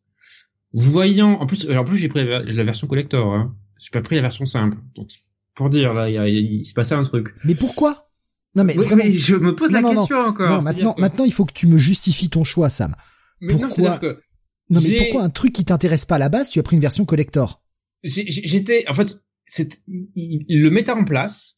[0.73, 1.39] voyant.
[1.39, 3.33] En plus, en plus, j'ai pris la version collector.
[3.33, 3.55] Hein.
[3.79, 4.77] J'ai pas pris la version simple.
[4.95, 5.09] Donc,
[5.55, 7.33] pour dire là, il, s'est passé un truc.
[7.43, 8.09] Mais pourquoi?
[8.55, 9.03] Non mais, vraiment...
[9.11, 10.49] je me pose la question encore.
[10.49, 12.95] Non, maintenant, maintenant, il faut que tu me justifies ton choix, Sam.
[13.41, 14.21] Mais pourquoi non, que
[14.69, 16.81] non mais pourquoi un truc qui t'intéresse pas à la base, tu as pris une
[16.81, 17.61] version collector?
[18.03, 21.55] J'étais, en fait, c'est, il, le mettait en place.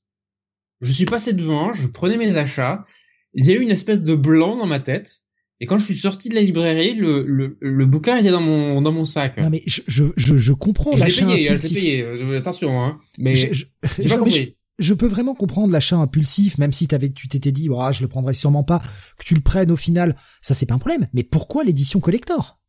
[0.82, 2.86] Je suis passé devant, je prenais mes achats.
[3.34, 5.24] Il y a eu une espèce de blanc dans ma tête.
[5.60, 8.82] Et quand je suis sorti de la librairie, le, le, le bouquin était dans mon
[8.82, 9.38] dans mon sac.
[9.38, 11.74] Non mais je je je, je comprends l'achat payé, impulsif.
[11.74, 13.00] payé, euh, attention hein.
[13.18, 14.56] Mais je, je, pas compris.
[14.78, 18.08] Je, peux vraiment comprendre l'achat impulsif, même si t'avais tu t'étais dit, oh, je le
[18.08, 18.84] prendrais sûrement pas,
[19.18, 21.08] que tu le prennes au final, ça c'est pas un problème.
[21.14, 22.60] Mais pourquoi l'édition collector?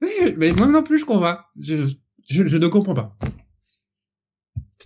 [0.00, 1.36] Oui, mais moi non plus je comprends.
[1.60, 1.86] Je
[2.26, 3.18] je, je ne comprends pas.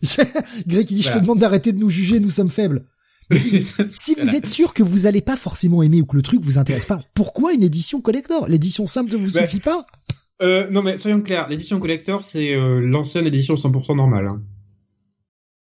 [0.66, 2.84] Greg qui dit, je te demande d'arrêter de nous juger, nous sommes faibles.
[3.90, 6.58] si vous êtes sûr que vous allez pas forcément aimer ou que le truc vous
[6.58, 8.48] intéresse pas, pourquoi une édition collector?
[8.48, 9.86] L'édition simple ne vous bah, suffit pas?
[10.42, 14.28] euh, Non mais soyons clairs, l'édition collector c'est euh, l'ancienne édition 100% normale.
[14.30, 14.42] Hein.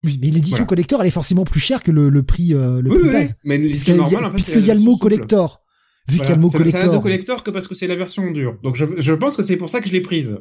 [0.04, 2.90] Oui, mais l'édition collector elle est forcément plus chère que le, le prix euh, le
[2.90, 3.36] prix base.
[3.44, 5.62] Mais l'édition normale en fait, puisqu'il y a le mot collector.
[6.06, 6.92] Vu qu'il y a le mot collector.
[6.92, 8.58] C'est collector que parce que c'est la version dure.
[8.62, 10.38] Donc je, je pense que c'est pour ça que je l'ai prise.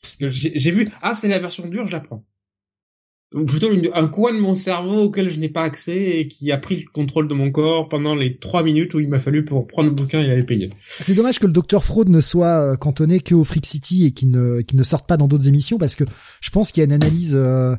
[0.00, 2.24] Parce que j'ai vu ah c'est la version dure, je la prends
[3.30, 6.82] plutôt un coin de mon cerveau auquel je n'ai pas accès et qui a pris
[6.82, 9.88] le contrôle de mon corps pendant les trois minutes où il m'a fallu pour prendre
[9.88, 10.72] le bouquin et aller payer.
[10.80, 14.10] C'est dommage que le docteur Fraud ne soit euh, cantonné que au Freak City et
[14.10, 16.04] qu'il ne, qu'il ne sorte pas dans d'autres émissions parce que
[16.40, 17.76] je pense qu'il y a une analyse, euh,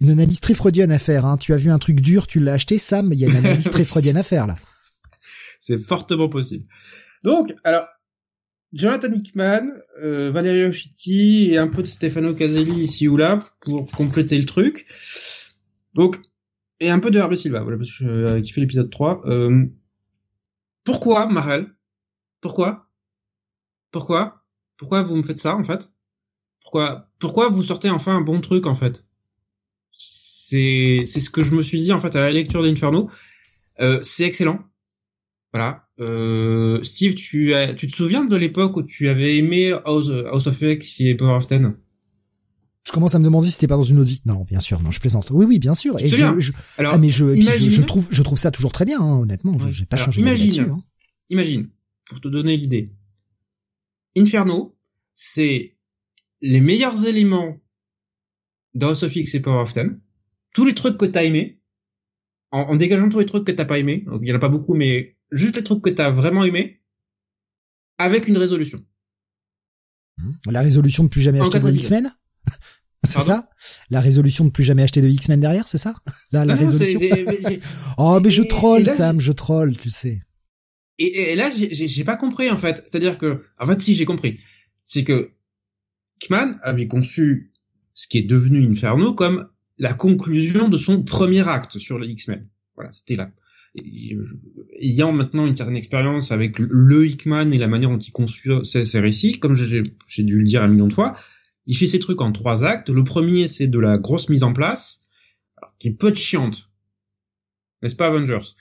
[0.00, 1.24] une analyse très freudienne à faire.
[1.24, 1.38] Hein.
[1.38, 3.70] Tu as vu un truc dur, tu l'as acheté, Sam, il y a une analyse
[3.70, 4.56] très freudienne à faire là.
[5.60, 6.66] C'est fortement possible.
[7.22, 7.86] Donc, alors,
[8.74, 13.88] Jonathan Hickman, euh, Valerio Chitti et un peu de Stefano Caselli ici ou là pour
[13.92, 14.86] compléter le truc.
[15.94, 16.20] Donc,
[16.80, 19.22] et un peu de Hervé Silva, voilà, parce que, euh, qui fait l'épisode 3.
[19.26, 19.64] Euh,
[20.82, 21.72] pourquoi, Marel?
[22.40, 22.88] Pourquoi?
[23.92, 24.44] Pourquoi?
[24.76, 25.88] Pourquoi vous me faites ça, en fait?
[26.60, 29.04] Pourquoi Pourquoi vous sortez enfin un bon truc, en fait?
[29.92, 33.08] C'est c'est ce que je me suis dit, en fait, à la lecture d'Inferno.
[33.80, 34.58] Euh, c'est excellent.
[35.54, 35.86] Voilà.
[36.00, 40.48] Euh, Steve, tu, as, tu te souviens de l'époque où tu avais aimé House, House
[40.48, 41.76] of X et Power of Ten?
[42.82, 44.20] Je commence à me demander si c'était pas dans une autre vie.
[44.26, 45.30] Non, bien sûr, non, je plaisante.
[45.30, 45.96] Oui, oui, bien sûr.
[46.00, 49.00] Et je, je, Alors, ah, mais je, je, trouve, je trouve ça toujours très bien,
[49.00, 49.56] hein, honnêtement.
[49.60, 50.82] Je J'ai pas changé imagine, hein.
[51.30, 51.70] imagine,
[52.06, 52.92] pour te donner l'idée.
[54.16, 54.76] Inferno,
[55.14, 55.76] c'est
[56.42, 57.60] les meilleurs éléments
[58.74, 60.00] d'House of X et Power of Ten.
[60.52, 61.60] Tous les trucs que t'as aimé,
[62.50, 64.04] en, en, dégageant tous les trucs que t'as pas aimé.
[64.20, 66.80] Il y en a pas beaucoup, mais juste les trucs que t'as vraiment aimé,
[67.98, 68.84] avec une résolution.
[70.18, 70.32] Hmm.
[70.50, 72.14] La résolution de plus jamais acheter de X-Men
[73.04, 73.50] C'est ça?
[73.90, 75.94] La résolution de plus jamais acheter de X-Men derrière, c'est ça?
[76.32, 77.00] La résolution.
[77.98, 80.22] oh, mais je troll, Sam, je troll, tu sais.
[80.98, 82.82] Et, là, j'ai pas compris en fait.
[82.86, 84.40] C'est-à-dire que, en fait, si j'ai compris,
[84.84, 85.32] c'est que
[86.22, 87.52] Hickman avait conçu
[87.92, 92.48] ce qui est devenu Inferno comme la conclusion de son premier acte sur les X-Men.
[92.74, 93.30] Voilà, c'était là
[93.76, 99.00] ayant maintenant une certaine expérience avec le Hickman et la manière dont il conçoit ses,
[99.00, 101.16] récits, comme j'ai dû le dire un million de fois,
[101.66, 102.90] il fait ses trucs en trois actes.
[102.90, 105.00] Le premier, c'est de la grosse mise en place,
[105.78, 106.70] qui peut être chiante,
[107.82, 108.54] n'est-ce pas Avengers?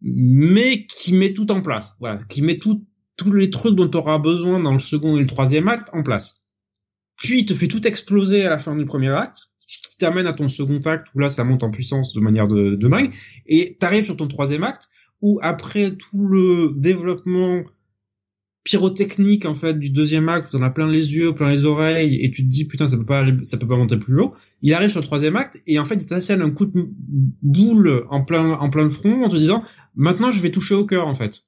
[0.00, 3.96] Mais qui met tout en place, voilà, qui met tout, tous les trucs dont tu
[3.96, 6.34] auras besoin dans le second et le troisième acte en place.
[7.16, 10.26] Puis il te fait tout exploser à la fin du premier acte, ce qui t'amène
[10.26, 13.12] à ton second acte où là ça monte en puissance de manière de, de dingue
[13.46, 14.88] et t'arrives sur ton troisième acte
[15.20, 17.62] où après tout le développement
[18.64, 22.30] pyrotechnique en fait du deuxième acte, t'en as plein les yeux, plein les oreilles et
[22.30, 24.34] tu te dis putain ça peut pas ça peut pas monter plus haut.
[24.62, 26.88] Il arrive sur le troisième acte et en fait il t'assène un coup de
[27.42, 29.64] boule en plein en plein front en te disant
[29.96, 31.44] maintenant je vais toucher au cœur en fait.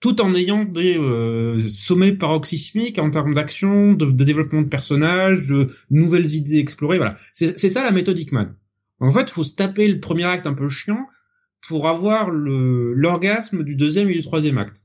[0.00, 5.68] Tout en ayant des euh, sommets paroxysmiques en termes d'action, de, développement de personnages, de
[5.90, 6.96] nouvelles idées explorées.
[6.96, 8.54] Voilà, c'est ça la méthode Hickman.
[8.98, 11.06] En fait, faut se taper le premier acte un peu chiant
[11.66, 14.80] pour avoir l'orgasme du deuxième et du troisième acte.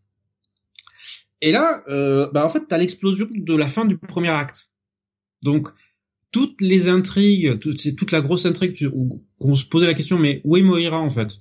[1.41, 4.69] Et là, euh, bah en fait, t'as l'explosion de la fin du premier acte.
[5.41, 5.69] Donc,
[6.32, 10.41] toutes les intrigues, c'est toute la grosse intrigue où on se posait la question, mais
[10.43, 11.39] où est Moira en fait?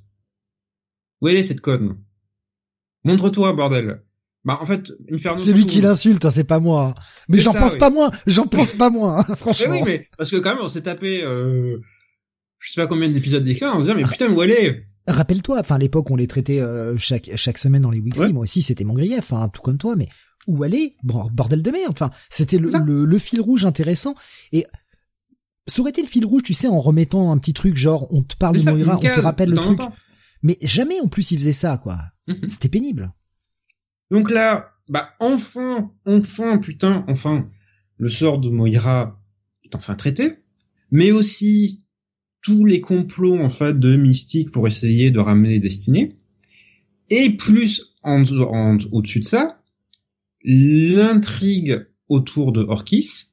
[1.20, 1.98] Où est cette conne?
[3.04, 4.02] Montre-toi, bordel.
[4.44, 5.38] Bah en fait, Inferno.
[5.38, 6.94] C'est lui qui l'insulte, hein, c'est pas moi.
[7.28, 8.10] Mais j'en pense pas moins.
[8.26, 9.72] J'en pense pas moins, hein, franchement.
[9.72, 11.78] Mais oui, mais parce que quand même, on s'est tapé, euh,
[12.58, 14.86] je sais pas combien d'épisodes d'éclat, on se disait mais putain, où elle est?
[15.06, 18.32] Rappelle-toi, enfin à l'époque on les traitait euh, chaque chaque semaine dans les weekly.
[18.32, 19.96] Moi aussi, c'était mon grief, hein, tout comme toi.
[19.96, 20.08] Mais
[20.46, 21.92] où aller Bordel de merde.
[21.92, 22.70] Enfin, c'était le,
[23.04, 24.14] le, fil rouge intéressant.
[24.52, 24.66] Et
[25.66, 28.22] ça aurait été le fil rouge, tu sais, en remettant un petit truc genre on
[28.22, 29.80] te parle de Moira, on te rappelle le truc.
[30.44, 31.98] Mais jamais en plus il faisait ça, quoi.
[32.28, 32.48] Mhm.
[32.48, 33.12] C'était pénible.
[34.11, 37.48] Donc là, bah enfin, enfin, putain, enfin,
[37.96, 39.20] le sort de Moira
[39.64, 40.35] est enfin traité,
[40.90, 41.83] mais aussi
[42.42, 46.11] tous les complots en fait de Mystique pour essayer de ramener Destinée,
[47.09, 48.24] et plus en,
[48.92, 49.62] au-dessus de ça,
[50.44, 53.30] l'intrigue autour de Orkis,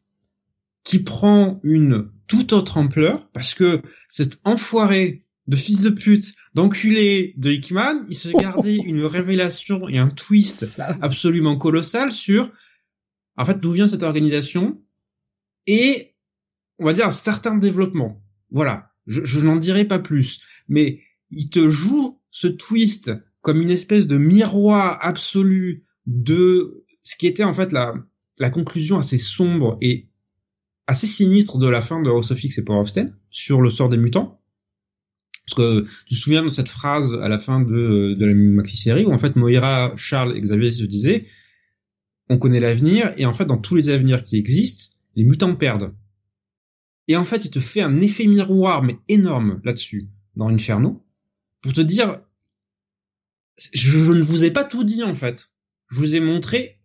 [0.86, 7.34] qui prend une toute autre ampleur, parce que cet enfoiré de fils de pute, d'enculé
[7.36, 12.50] de Hickman, il se gardait une révélation et un twist absolument colossal sur,
[13.36, 14.82] en fait, d'où vient cette organisation,
[15.68, 16.16] et,
[16.80, 18.24] on va dire, un certain développement.
[18.50, 18.94] Voilà.
[19.08, 20.40] Je, je n'en dirai pas plus.
[20.70, 23.12] Mais il te joue ce twist
[23.42, 27.94] comme une espèce de miroir absolu de ce qui était en fait la,
[28.38, 30.08] la conclusion assez sombre et
[30.88, 33.70] assez sinistre de la fin de House of X et Power of Ten sur le
[33.70, 34.40] sort des mutants.
[35.45, 39.06] Parce que tu te souviens de cette phrase à la fin de, de la maxi-série
[39.06, 41.25] où en fait Moira, Charles et Xavier se disaient
[42.30, 45.93] on connaît l'avenir et en fait dans tous les avenirs qui existent, les mutants perdent.
[47.08, 51.06] Et en fait, il te fait un effet miroir, mais énorme là-dessus, dans Inferno,
[51.62, 52.21] pour te dire,
[53.73, 55.51] je, ne vous ai pas tout dit en fait.
[55.89, 56.77] Je vous ai montré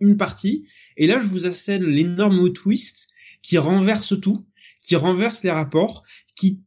[0.00, 3.06] une partie, et là je vous assène l'énorme twist
[3.42, 4.44] qui renverse tout,
[4.80, 6.02] qui renverse les rapports,
[6.34, 6.64] qui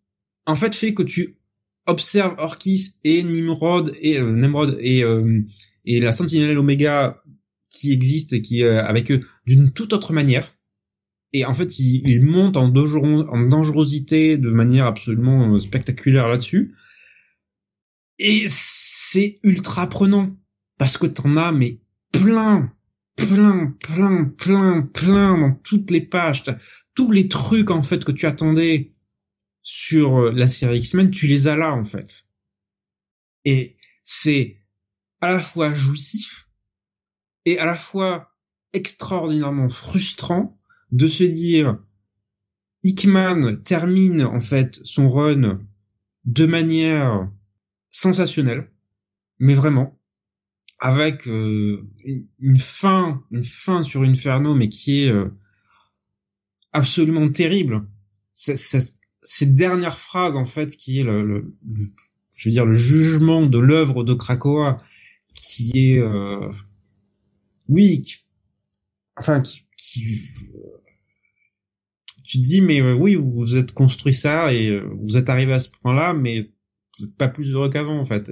[0.47, 1.37] en fait fait que tu
[1.85, 5.41] observes Orkis et Nimrod et euh, Nimrod et euh,
[5.85, 7.21] et la Sentinelle Omega
[7.69, 10.53] qui existe qui euh, avec eux d'une toute autre manière.
[11.33, 16.75] Et en fait il, monte en, en, dangerosité de manière absolument euh, spectaculaire là-dessus.
[18.19, 20.35] Et c'est ultra prenant
[20.77, 21.79] parce que t'en as mais
[22.11, 22.71] plein
[23.15, 26.43] plein plein plein plein dans toutes les pages.
[26.95, 28.93] Tous les trucs en fait que tu attendais
[29.69, 32.25] sur euh, la série X-Men tu les as là en fait
[33.43, 34.61] et c'est
[35.19, 36.47] à la fois jouissif
[37.43, 38.33] et à la fois
[38.71, 40.57] extraordinairement frustrant
[40.91, 41.83] de se dire
[42.83, 45.59] Hickman termine en fait son run
[46.23, 47.29] de manière
[47.91, 48.71] sensationnelle,
[49.39, 49.99] mais vraiment
[50.79, 51.85] avec euh,
[52.39, 55.29] une fin, une fin sur Inferno, mais qui est euh,
[56.71, 57.85] absolument terrible.
[59.23, 61.53] Cette dernière phrase en fait, qui est le,
[62.35, 64.77] je veux dire le jugement de l'œuvre de Krakoa,
[65.33, 66.51] qui est, euh,
[67.67, 68.23] oui,
[69.17, 70.21] enfin, qui, qui
[72.27, 75.29] tu te dis mais euh, oui vous vous êtes construit ça et euh, vous êtes
[75.29, 78.29] arrivé à ce point-là mais vous n'êtes pas plus heureux qu'avant en fait.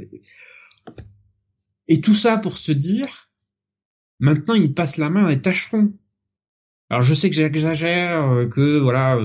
[1.88, 3.30] Et tout ça pour se dire
[4.20, 5.94] maintenant il passe la main à tâcherons.
[6.90, 9.18] Alors je sais que j'exagère euh, que voilà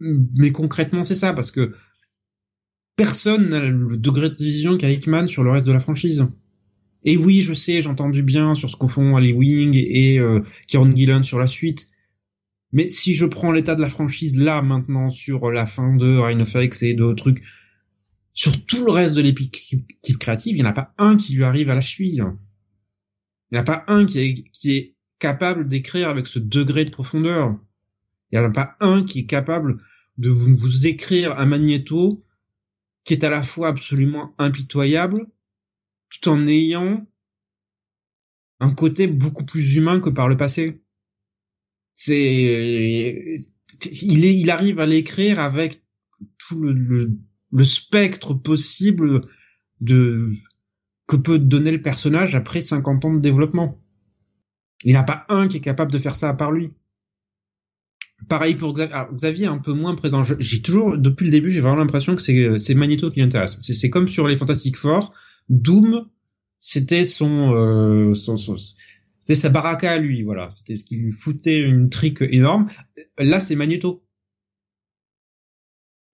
[0.00, 1.74] mais concrètement c'est ça parce que
[2.96, 6.26] personne n'a le degré de vision qu'a Hickman sur le reste de la franchise
[7.04, 10.40] et oui, je sais, j'ai entendu bien sur ce qu'au font Ali Wing et euh,
[10.66, 11.86] Kieron Gillen sur la suite.
[12.72, 16.42] Mais si je prends l'état de la franchise là maintenant sur la fin de Reign
[16.42, 17.42] of X et d'autres trucs,
[18.32, 21.44] sur tout le reste de l'équipe créative, il n'y en a pas un qui lui
[21.44, 22.24] arrive à la cheville.
[23.50, 26.84] Il n'y en a pas un qui est, qui est capable d'écrire avec ce degré
[26.84, 27.58] de profondeur.
[28.30, 29.78] Il n'y en a pas un qui est capable
[30.20, 32.22] de vous, vous écrire un magnéto
[33.04, 35.26] qui est à la fois absolument impitoyable
[36.10, 37.06] tout en ayant
[38.60, 40.82] un côté beaucoup plus humain que par le passé.
[41.94, 43.38] C'est,
[44.02, 45.82] il il arrive à l'écrire avec
[46.36, 49.22] tout le, spectre possible
[49.80, 50.32] de
[51.06, 53.82] que peut donner le personnage après 50 ans de développement.
[54.84, 56.72] Il n'y a pas un qui est capable de faire ça à part lui.
[58.28, 58.94] Pareil pour Xavier.
[59.12, 60.22] Xavier est un peu moins présent.
[60.22, 63.56] J'ai toujours, depuis le début, j'ai vraiment l'impression que c'est, c'est Magneto qui l'intéresse.
[63.60, 65.12] C'est, comme sur les Fantastic Four.
[65.48, 66.08] Doom,
[66.58, 68.36] c'était son, euh, son,
[69.20, 70.50] c'était sa baraka à lui, voilà.
[70.50, 72.68] C'était ce qui lui foutait une trique énorme.
[73.18, 74.04] Là, c'est Magneto.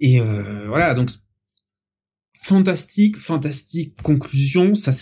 [0.01, 1.11] Et euh, voilà, donc
[2.43, 4.75] fantastique, fantastique conclusion.
[4.75, 4.93] Ça,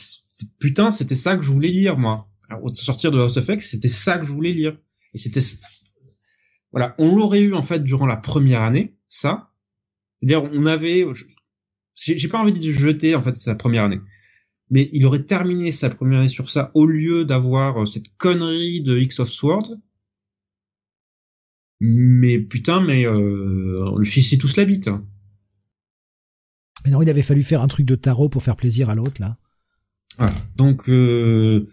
[0.58, 2.28] putain, c'était ça que je voulais lire moi.
[2.48, 4.78] Alors, au sortir de House of X, c'était ça que je voulais lire.
[5.14, 5.40] Et c'était
[6.74, 9.52] voilà, on l'aurait eu en fait durant la première année, ça.
[10.18, 11.06] C'est-à-dire, on avait,
[11.94, 14.00] j'ai pas envie de jeter en fait sa première année,
[14.70, 18.82] mais il aurait terminé sa première année sur ça au lieu d'avoir euh, cette connerie
[18.82, 19.76] de X of Sword.
[21.80, 24.88] Mais putain, mais euh, on lui fissait tous la bite.
[24.88, 25.06] Hein.
[26.84, 29.20] Mais non, il avait fallu faire un truc de tarot pour faire plaisir à l'autre
[29.20, 29.38] là.
[30.18, 30.34] Voilà.
[30.56, 31.68] Donc, euh,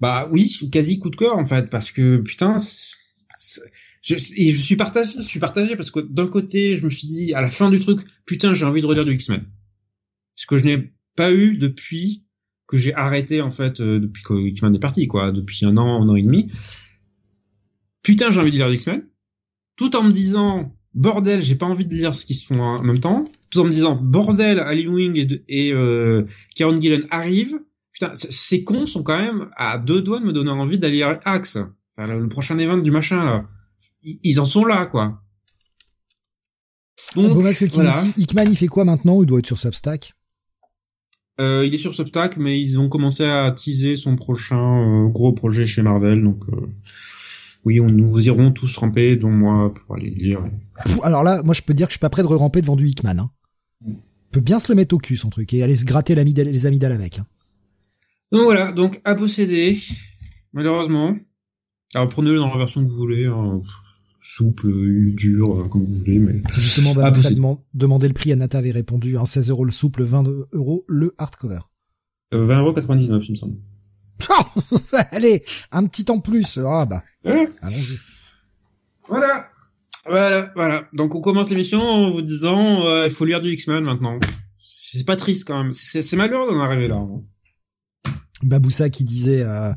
[0.00, 2.56] bah oui, quasi coup de cœur en fait, parce que putain,
[4.04, 7.08] je, et je suis partagé, je suis partagé parce que d'un côté, je me suis
[7.08, 9.46] dit à la fin du truc, putain, j'ai envie de relire du X-Men,
[10.34, 12.26] ce que je n'ai pas eu depuis
[12.66, 16.02] que j'ai arrêté en fait, euh, depuis que X-Men est parti, quoi, depuis un an,
[16.02, 16.52] un an et demi.
[18.02, 19.08] Putain, j'ai envie de lire du X-Men,
[19.76, 22.82] tout en me disant bordel, j'ai pas envie de lire ce qui se font en
[22.82, 26.24] même temps, tout en me disant bordel, Ali Wing et, euh,
[26.54, 27.58] Karen Gillen arrivent.
[27.92, 31.18] Putain, ces cons sont quand même à deux doigts de me donner envie d'aller lire
[31.24, 31.56] Axe,
[31.96, 33.48] enfin, le prochain event du machin là
[34.04, 35.20] ils en sont là, quoi.
[37.16, 37.36] Donc,
[37.72, 38.04] voilà.
[38.16, 40.14] Hickman, il fait quoi maintenant Il doit être sur Substack?
[41.40, 45.32] Euh, il est sur Substack, mais ils ont commencé à teaser son prochain euh, gros
[45.32, 46.68] projet chez Marvel, donc euh,
[47.64, 50.44] oui, on, nous irons tous ramper, dont moi, pour aller lire.
[51.02, 52.88] Alors là, moi, je peux dire que je suis pas prêt de ramper devant du
[52.88, 53.18] Hickman.
[53.18, 53.30] Hein.
[53.84, 53.94] Mm.
[54.30, 56.92] peut bien se le mettre au cul, son truc, et aller se gratter les amygdales
[56.92, 57.18] avec.
[57.18, 57.26] Hein.
[58.30, 59.80] Donc voilà, donc à posséder,
[60.52, 61.16] malheureusement.
[61.94, 63.26] Alors prenez-le dans la version que vous voulez.
[63.26, 63.62] Hein
[64.24, 64.72] souple,
[65.14, 66.42] dur, euh, comme vous voulez, mais.
[66.54, 67.30] Justement, bah, ça
[67.74, 71.60] demandé le prix, Anata avait répondu, hein, 16 euros le souple, 20 euros le hardcover.
[72.32, 73.56] Euh, 20 euros 99, il me semble.
[75.12, 76.58] Allez, un petit en plus.
[76.64, 77.02] Ah bah.
[77.24, 77.98] Allons-y.
[79.08, 79.48] Voilà.
[80.06, 80.88] Voilà, voilà.
[80.92, 84.18] Donc on commence l'émission en vous disant, euh, il faut lire du X-Men maintenant.
[84.58, 85.72] C'est pas triste quand même.
[85.72, 86.96] C'est malheureux d'en arriver là.
[86.96, 87.22] Hein.
[88.42, 89.72] Baboussa qui disait, euh,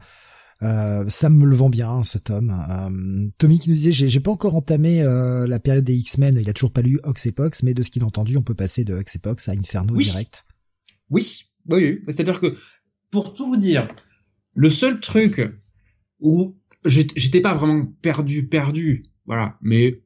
[0.64, 2.49] euh, ça me le vend bien, ce tome.
[2.49, 6.49] Euh, Tommy qui nous disait, j'ai pas encore entamé euh, la période des X-Men, il
[6.49, 8.93] a toujours pas lu Oxepox, mais de ce qu'il a entendu, on peut passer de
[8.93, 10.45] Oxepox à Inferno direct.
[11.10, 12.55] Oui, oui, c'est-à-dire que,
[13.12, 13.88] pour tout vous dire,
[14.53, 15.41] le seul truc
[16.20, 20.01] où j'étais pas vraiment perdu, perdu, voilà, mais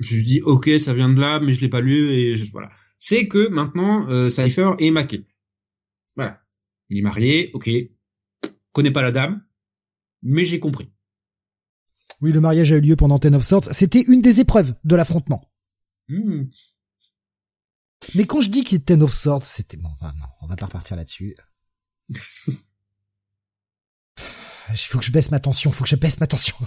[0.00, 2.70] je dis, ok, ça vient de là, mais je l'ai pas lu, et voilà.
[2.98, 5.26] C'est que maintenant, Cypher est maqué.
[6.16, 6.40] Voilà.
[6.88, 7.70] Il est marié, ok,
[8.72, 9.42] connaît pas la dame,
[10.24, 10.90] mais j'ai compris.
[12.20, 13.72] Oui, le mariage a eu lieu pendant Ten of Swords.
[13.72, 15.50] C'était une des épreuves de l'affrontement.
[16.08, 16.44] Hmm.
[18.14, 19.90] Mais quand je dis que Ten of Swords, c'était bon.
[20.00, 21.36] non, on va pas repartir là-dessus.
[24.70, 25.70] Il faut que je baisse ma tension.
[25.70, 26.56] Faut que je baisse ma tension.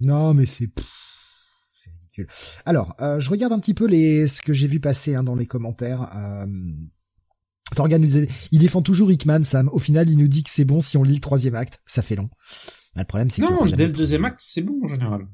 [0.00, 0.68] non, mais c'est
[1.74, 2.26] c'est ridicule.
[2.64, 5.36] Alors, euh, je regarde un petit peu les ce que j'ai vu passer hein, dans
[5.36, 6.10] les commentaires.
[6.16, 6.46] Euh,
[7.74, 9.68] Torgan nous il défend toujours Hickman, Sam.
[9.72, 11.82] Au final, il nous dit que c'est bon si on lit le troisième acte.
[11.84, 12.30] Ça fait long.
[12.94, 15.26] le problème, c'est que non, dès le deuxième acte, c'est bon en général.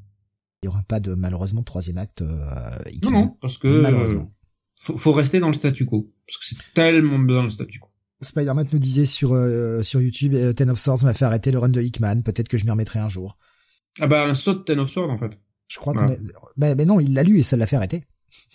[0.62, 2.22] Il y aura pas de malheureusement de troisième acte.
[2.22, 4.32] Euh, non, non, parce que malheureusement,
[4.78, 7.88] faut, rester dans le statu quo parce que c'est tellement bien le statu quo.
[8.20, 11.58] Spider-Man nous disait sur euh, sur YouTube, euh, Ten of Swords m'a fait arrêter le
[11.58, 12.22] run de Hickman.
[12.22, 13.36] Peut-être que je m'y remettrai un jour.
[14.00, 15.32] Ah bah un saut de Ten of Swords en fait.
[15.68, 16.20] Je crois qu'on est...
[16.56, 18.04] bah, non, il l'a lu et ça l'a fait arrêter.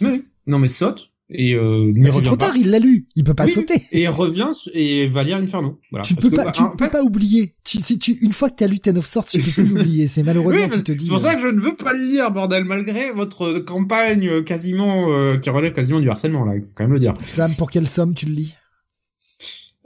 [0.01, 0.23] Oui.
[0.45, 3.83] Non mais saute et euh, c'est trop tard, il l'a lu, il peut pas sauter.
[3.91, 5.77] Et il revient et va lire Inferno.
[5.91, 6.05] Voilà.
[6.05, 7.53] Tu peux pas, bah, tu peux pas oublier.
[7.65, 10.07] Tu, si tu, une fois que t'as lu Ten of Swords, tu peux plus l'oublier.
[10.07, 11.03] C'est malheureusement oui, te dit.
[11.03, 14.25] C'est pour ça euh, que je ne veux pas le lire, bordel, malgré votre campagne
[14.25, 16.53] euh, quasiment euh, qui relève quasiment du harcèlement là.
[16.53, 17.13] Faut quand même le dire.
[17.25, 18.55] Sam, pour quelle somme tu le lis?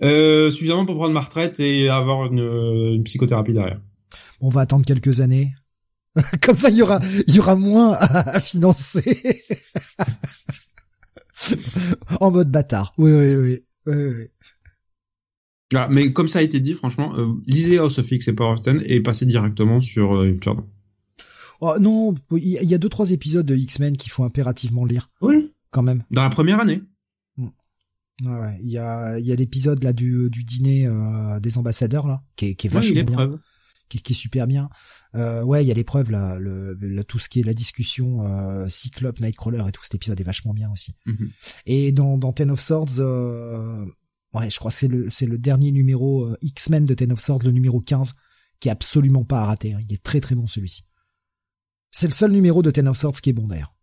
[0.04, 2.40] Euh, Suffisamment pour prendre ma retraite et avoir une,
[2.94, 3.82] une psychothérapie derrière.
[4.42, 5.50] On va attendre quelques années.
[6.44, 9.44] Comme ça, il y aura, il y aura moins à, à financer.
[12.20, 12.94] en mode bâtard.
[12.98, 13.60] Oui, oui, oui.
[13.88, 14.28] oui,
[15.74, 18.58] ah, mais comme ça a été dit, franchement, euh, lisez House of X et Power
[18.58, 20.38] Stone et passez directement sur euh,
[21.62, 25.10] Oh, non, il y a deux trois épisodes de X-Men qu'il faut impérativement lire.
[25.22, 25.54] Oui.
[25.70, 26.04] Quand même.
[26.12, 26.82] Dans la première année.
[27.38, 27.48] Mm.
[28.24, 28.60] Ouais, ouais.
[28.62, 32.24] Il y a, il y a l'épisode là du, du dîner euh, des ambassadeurs là,
[32.36, 33.40] qui est, qui est vachement bien,
[33.88, 34.70] qui, qui, est super bien.
[35.16, 38.70] Euh, ouais, il y a l'épreuve là, le, tout ce qui est la discussion euh,
[38.70, 40.96] Cyclope, Nightcrawler et tout cet épisode est vachement bien aussi.
[41.06, 41.32] Mhm.
[41.66, 43.86] Et dans, dans Ten of Swords, euh,
[44.34, 47.20] ouais, je crois que c'est le c'est le dernier numéro euh, X-Men de Ten of
[47.20, 48.14] Swords, le numéro 15,
[48.60, 49.74] qui est absolument pas à rater.
[49.74, 49.82] Hein.
[49.88, 50.84] Il est très très bon celui-ci.
[51.92, 53.76] C'est le seul numéro de Ten of Swords qui est bon d'ailleurs.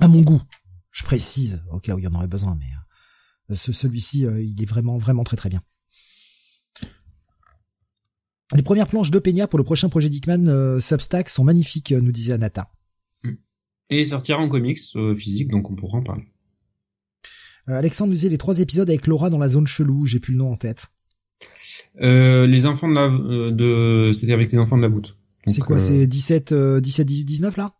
[0.00, 0.42] À mon goût.
[0.90, 2.66] Je précise, au cas où il y en aurait besoin, mais
[3.50, 5.60] euh, ce, celui-ci, euh, il est vraiment, vraiment très très bien.
[8.54, 12.12] Les premières planches de Peña pour le prochain projet Dickman euh, Substack sont magnifiques, nous
[12.12, 12.70] disait Anata.
[13.90, 14.78] Et il sortira en comics
[15.16, 16.24] physique, donc on pourra en parler.
[17.66, 20.38] Alexandre nous disait les trois épisodes avec Laura dans la zone chelou, j'ai plus le
[20.38, 20.86] nom en tête.
[22.00, 23.08] les enfants de la,
[23.50, 25.16] de, c'était avec les enfants de la voûte.
[25.46, 27.70] C'est quoi, c'est 17, 17, 18, 19 là?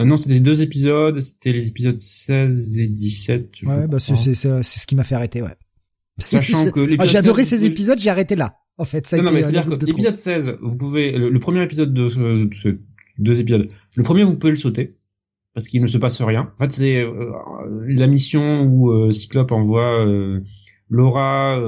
[0.00, 3.62] Euh, non, c'était deux épisodes, c'était les épisodes 16 et 17.
[3.62, 5.54] Ouais, bah c'est ce qui m'a fait arrêter, ouais.
[6.24, 8.56] Sachant que ah, j'ai adoré ces épisodes, j'ai arrêté là.
[8.76, 11.94] En fait, ça non, non, mais c'est-à-dire que l'épisode 16, vous pouvez le, premier épisode
[11.94, 12.68] de ce, de ce,
[13.18, 13.68] deux épisodes.
[13.96, 14.96] Le premier, vous pouvez le sauter
[15.54, 16.52] parce qu'il ne se passe rien.
[16.54, 17.32] En fait, c'est euh,
[17.86, 20.40] la mission où euh, Cyclope envoie euh,
[20.90, 21.58] Laura,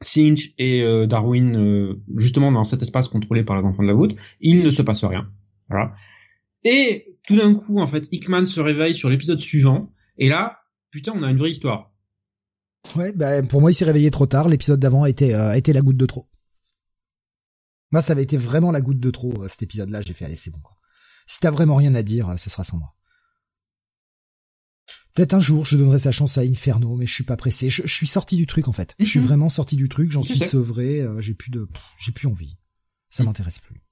[0.00, 4.14] Cinch et Darwin justement dans cet espace contrôlé par les enfants de la voûte.
[4.40, 5.30] Il ne se passe rien.
[5.70, 5.94] Voilà.
[6.64, 10.58] Et tout d'un coup, en fait, Hickman se réveille sur l'épisode suivant, et là,
[10.90, 11.92] putain, on a une vraie histoire.
[12.94, 14.48] Ouais, bah, pour moi, il s'est réveillé trop tard.
[14.48, 16.28] L'épisode d'avant a été, euh, la goutte de trop.
[17.90, 20.02] Moi, ça avait été vraiment la goutte de trop, euh, cet épisode-là.
[20.02, 20.76] J'ai fait, allez, c'est bon, quoi.
[21.26, 22.94] Si t'as vraiment rien à dire, euh, ce sera sans moi.
[25.14, 27.70] Peut-être un jour, je donnerai sa chance à Inferno, mais je suis pas pressé.
[27.70, 28.94] Je, suis sorti du truc, en fait.
[28.98, 29.26] Je suis mhm.
[29.26, 31.66] vraiment sorti du truc, j'en suis sevré, j'ai plus de,
[31.98, 32.58] j'ai plus envie.
[33.10, 33.26] Ça mm.
[33.26, 33.86] m'intéresse plus.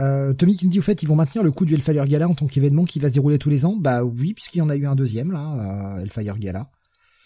[0.00, 2.28] Euh, Tommy qui me dit au fait ils vont maintenir le coup du Hellfire Gala
[2.28, 3.76] en tant qu'événement qui va se dérouler tous les ans.
[3.78, 6.70] Bah oui, puisqu'il y en a eu un deuxième là, euh, Hellfire Gala.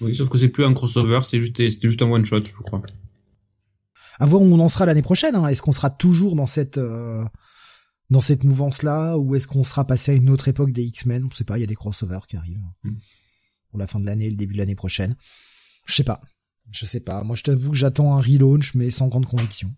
[0.01, 2.53] Oui, sauf que c'est plus un crossover, c'est juste, c'était juste un one shot, je
[2.63, 2.83] crois.
[4.19, 5.35] À voir où on en sera l'année prochaine.
[5.35, 5.49] Hein.
[5.49, 7.25] Est-ce qu'on sera toujours dans cette euh,
[8.11, 11.25] dans cette mouvance là, ou est-ce qu'on sera passé à une autre époque des X-Men?
[11.25, 11.59] On sait pas.
[11.59, 12.97] Il y a des crossovers qui arrivent hmm.
[13.71, 15.17] pour la fin de l'année, le début de l'année prochaine.
[15.87, 16.21] Je sais pas.
[16.71, 17.23] Je sais pas.
[17.23, 19.75] Moi, je t'avoue que j'attends un relaunch, mais sans grande conviction.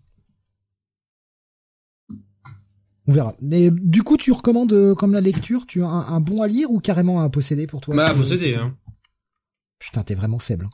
[3.07, 3.35] On verra.
[3.41, 6.71] Mais du coup, tu recommandes euh, comme la lecture, tu as un, bon à lire
[6.71, 7.95] ou carrément à posséder pour toi?
[7.95, 8.75] Bah, à posséder, hein.
[9.83, 10.65] Putain, t'es vraiment faible.
[10.65, 10.69] Hein.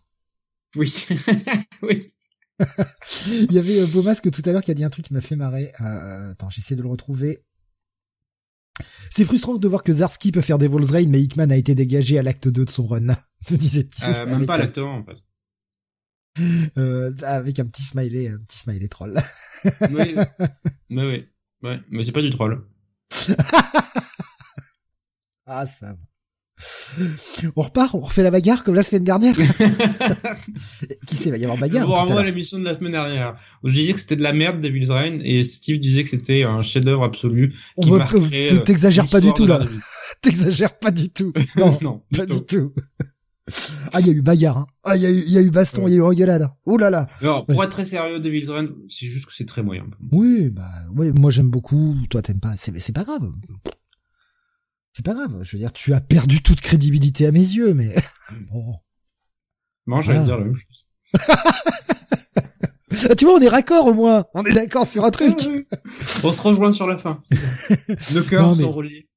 [0.76, 1.08] Oui.
[1.82, 2.08] oui.
[3.26, 5.22] Il y avait euh, Beaumasque tout à l'heure qui a dit un truc qui m'a
[5.22, 5.74] fait marrer.
[5.82, 7.44] Euh, attends, j'essaie de le retrouver.
[9.10, 12.20] C'est frustrant de voir que Zarski peut faire des Rain, mais Hickman a été dégagé
[12.20, 13.16] à l'acte 2 de son run.
[13.50, 14.06] disait-il.
[14.06, 15.18] Euh, même pas à l'acte 1, en fait.
[16.78, 19.20] Euh, avec un petit smiley, un petit smiley troll.
[19.92, 20.16] oui.
[20.90, 21.26] Mais oui.
[21.64, 22.64] Ouais, mais c'est pas du troll.
[25.46, 25.98] ah, ça.
[27.56, 29.36] On repart, on refait la bagarre comme la semaine dernière.
[31.08, 31.86] Qui sait, va y avoir bagarre.
[31.86, 33.34] Pour moi, l'émission de la semaine dernière.
[33.64, 36.44] Où je disais que c'était de la merde, Devil's Reign, et Steve disait que c'était
[36.44, 37.56] un chef-d'œuvre absolu.
[37.82, 39.60] Qui euh, T'exagères pas du tout, là.
[40.22, 41.34] T'exagères pas du tout.
[41.56, 42.74] Non, non pas du tout.
[43.94, 44.58] Ah, il y a eu bagarre.
[44.58, 44.68] Hein.
[44.84, 46.50] Ah, il y a eu, il y a eu baston, il y a eu engueulade.
[46.66, 47.08] Oh là là.
[47.22, 49.86] Alors, pour être très sérieux, Devil's Run, c'est juste que c'est très moyen.
[50.12, 51.96] Oui, bah, oui, moi j'aime beaucoup.
[52.10, 52.54] Toi, t'aimes pas.
[52.58, 53.32] C'est, c'est pas grave.
[54.94, 55.44] C'est pas grave.
[55.44, 57.96] Je veux dire, tu as perdu toute crédibilité à mes yeux, mais
[58.52, 58.76] bon.
[59.88, 60.86] Non, j'allais dire la même chose.
[63.18, 64.26] tu vois, on est raccord au moins.
[64.34, 65.38] On est d'accord sur un truc.
[66.24, 67.22] on se rejoint sur la fin.
[68.14, 69.10] Nos cœurs sont reliés.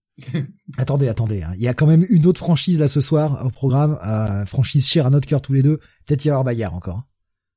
[0.79, 1.43] attendez, attendez.
[1.43, 1.53] Hein.
[1.57, 4.87] Il y a quand même une autre franchise là ce soir au programme, euh, franchise
[4.87, 5.79] chère à notre cœur tous les deux.
[6.07, 7.03] Peut-être y avoir bagarre encore.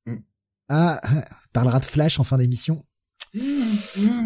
[0.06, 0.12] Hein.
[0.12, 0.22] Mm.
[0.68, 1.00] Ah,
[1.52, 2.84] parlera de Flash en fin d'émission.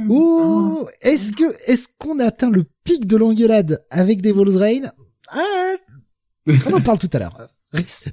[0.08, 4.90] Oh, est-ce que est-ce qu'on atteint le pic de l'engueulade avec Devil's Rain?
[5.28, 5.76] Ah,
[6.66, 7.48] on en parle tout à l'heure.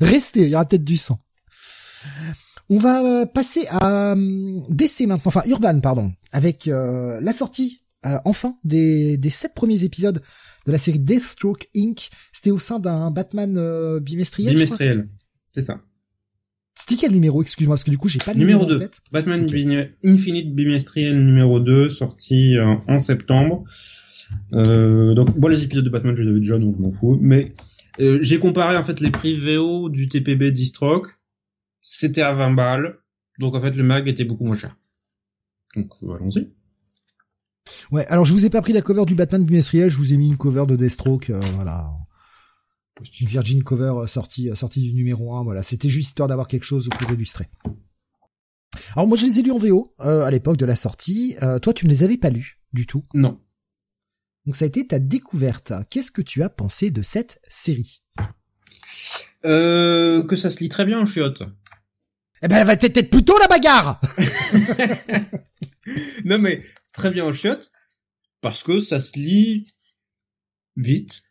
[0.01, 1.19] Restez, il y aura peut-être du sang.
[2.69, 8.19] On va euh, passer à euh, DC maintenant, enfin Urban pardon, avec la sortie euh,
[8.25, 10.21] enfin des, des sept premiers épisodes
[10.65, 12.09] de la série Deathstroke Inc.
[12.31, 14.55] C'était au sein d'un Batman euh, bimestriel.
[14.55, 15.09] Bimestriel,
[15.53, 15.81] c'est ça.
[16.78, 18.89] C'était quel numéro Excuse-moi, parce que du coup, j'ai pas le numéro, numéro 2.
[19.11, 19.47] Batman
[20.05, 23.63] Infinite bimestriel numéro 2, sorti euh, en septembre.
[24.53, 27.17] Euh, donc, bon, les épisodes de Batman, je les avais déjà, donc je m'en fous.
[27.19, 27.55] Mais
[27.97, 31.07] j'ai comparé en fait les prix VO du TPB Distroke.
[31.82, 32.93] C'était à 20 balles.
[33.39, 34.78] Donc en fait, le mag était beaucoup moins cher.
[35.75, 36.49] Donc allons-y.
[37.91, 40.17] Ouais, alors je vous ai pas pris la cover du Batman bimestriel, je vous ai
[40.17, 41.86] mis une cover de Deathstroke, euh, voilà.
[43.21, 45.63] Une Virgin cover euh, sortie, euh, sortie du numéro 1, voilà.
[45.63, 47.47] C'était juste histoire d'avoir quelque chose pour illustrer.
[48.95, 51.35] Alors moi je les ai lus en VO à l'époque de la sortie.
[51.61, 53.05] toi tu ne les avais pas lus du tout?
[53.13, 53.41] Non.
[54.45, 55.73] Donc ça a été ta découverte.
[55.89, 58.03] Qu'est-ce que tu as pensé de cette série?
[59.45, 61.43] Euh, Que ça se lit très bien en chiotte.
[62.41, 63.99] Eh ben elle va peut-être plutôt la bagarre
[66.25, 67.71] Non mais très bien en chiottes
[68.41, 69.73] parce que ça se lit
[70.75, 71.23] vite.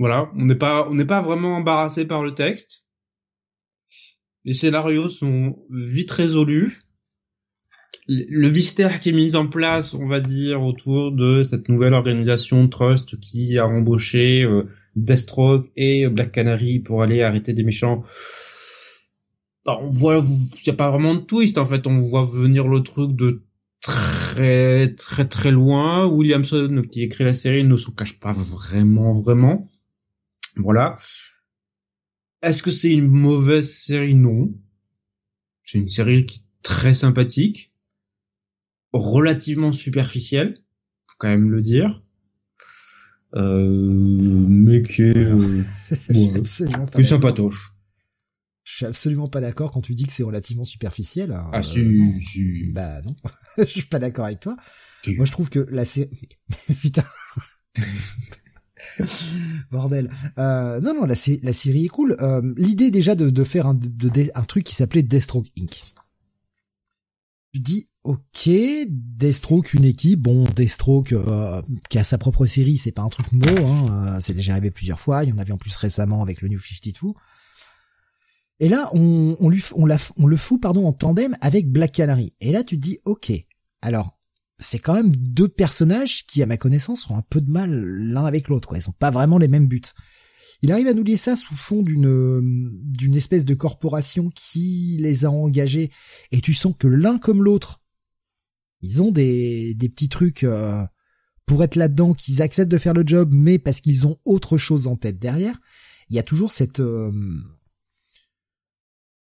[0.00, 2.86] Voilà, on n'est pas on n'est pas vraiment embarrassé par le texte.
[4.46, 6.80] Les scénarios sont vite résolus.
[8.08, 12.66] Le mystère qui est mis en place, on va dire, autour de cette nouvelle organisation
[12.66, 18.02] Trust qui a embauché euh, Deathstroke et Black Canary pour aller arrêter des méchants.
[19.66, 21.86] Bah, on voit, il n'y a pas vraiment de twist en fait.
[21.86, 23.42] On voit venir le truc de
[23.82, 26.06] très très très loin.
[26.06, 29.68] Williamson qui écrit la série ne se cache pas vraiment vraiment.
[30.56, 30.98] Voilà.
[32.42, 34.14] Est-ce que c'est une mauvaise série?
[34.14, 34.52] Non.
[35.62, 37.72] C'est une série qui est très sympathique,
[38.92, 40.54] relativement superficielle,
[41.08, 42.02] faut quand même le dire.
[43.34, 45.62] Euh, mais qui est euh,
[46.08, 47.76] ouais, sympatoche.
[48.64, 51.32] Je suis absolument pas d'accord quand tu dis que c'est relativement superficiel.
[51.32, 51.48] Hein.
[51.52, 53.14] ah si, Bah non,
[53.58, 54.56] je suis pas d'accord avec toi.
[55.06, 56.10] Moi je trouve que la série...
[56.80, 57.04] Putain.
[59.70, 60.10] Bordel.
[60.38, 62.16] Euh, non, non, la, série est cool.
[62.20, 63.76] Euh, L'idée déjà de, faire un,
[64.46, 65.80] truc qui s'appelait Deathstroke Inc.
[67.52, 68.48] Tu dis, ok,
[68.88, 73.30] Deathstroke, une équipe, bon, Deathstroke euh, qui a sa propre série, c'est pas un truc
[73.32, 76.22] mot, hein, euh, c'est déjà arrivé plusieurs fois, il y en avait en plus récemment
[76.22, 77.12] avec le New 52.
[78.60, 82.34] Et là, on, on, le fout pardon, en tandem avec Black Canary.
[82.40, 83.32] Et là, tu dis, ok,
[83.80, 84.18] alors
[84.60, 88.26] c'est quand même deux personnages qui, à ma connaissance, ont un peu de mal l'un
[88.26, 88.68] avec l'autre.
[88.68, 88.78] Quoi.
[88.78, 89.80] Ils sont pas vraiment les mêmes buts.
[90.62, 95.24] Il arrive à nous lier ça sous fond d'une d'une espèce de corporation qui les
[95.24, 95.90] a engagés,
[96.32, 97.80] et tu sens que l'un comme l'autre,
[98.82, 100.84] ils ont des des petits trucs euh,
[101.46, 104.86] pour être là-dedans, qu'ils acceptent de faire le job, mais parce qu'ils ont autre chose
[104.86, 105.58] en tête derrière.
[106.10, 107.10] Il y a toujours cette euh,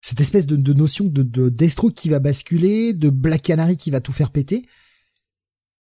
[0.00, 3.92] cette espèce de, de notion de, de Destro qui va basculer, de Black Canary qui
[3.92, 4.64] va tout faire péter.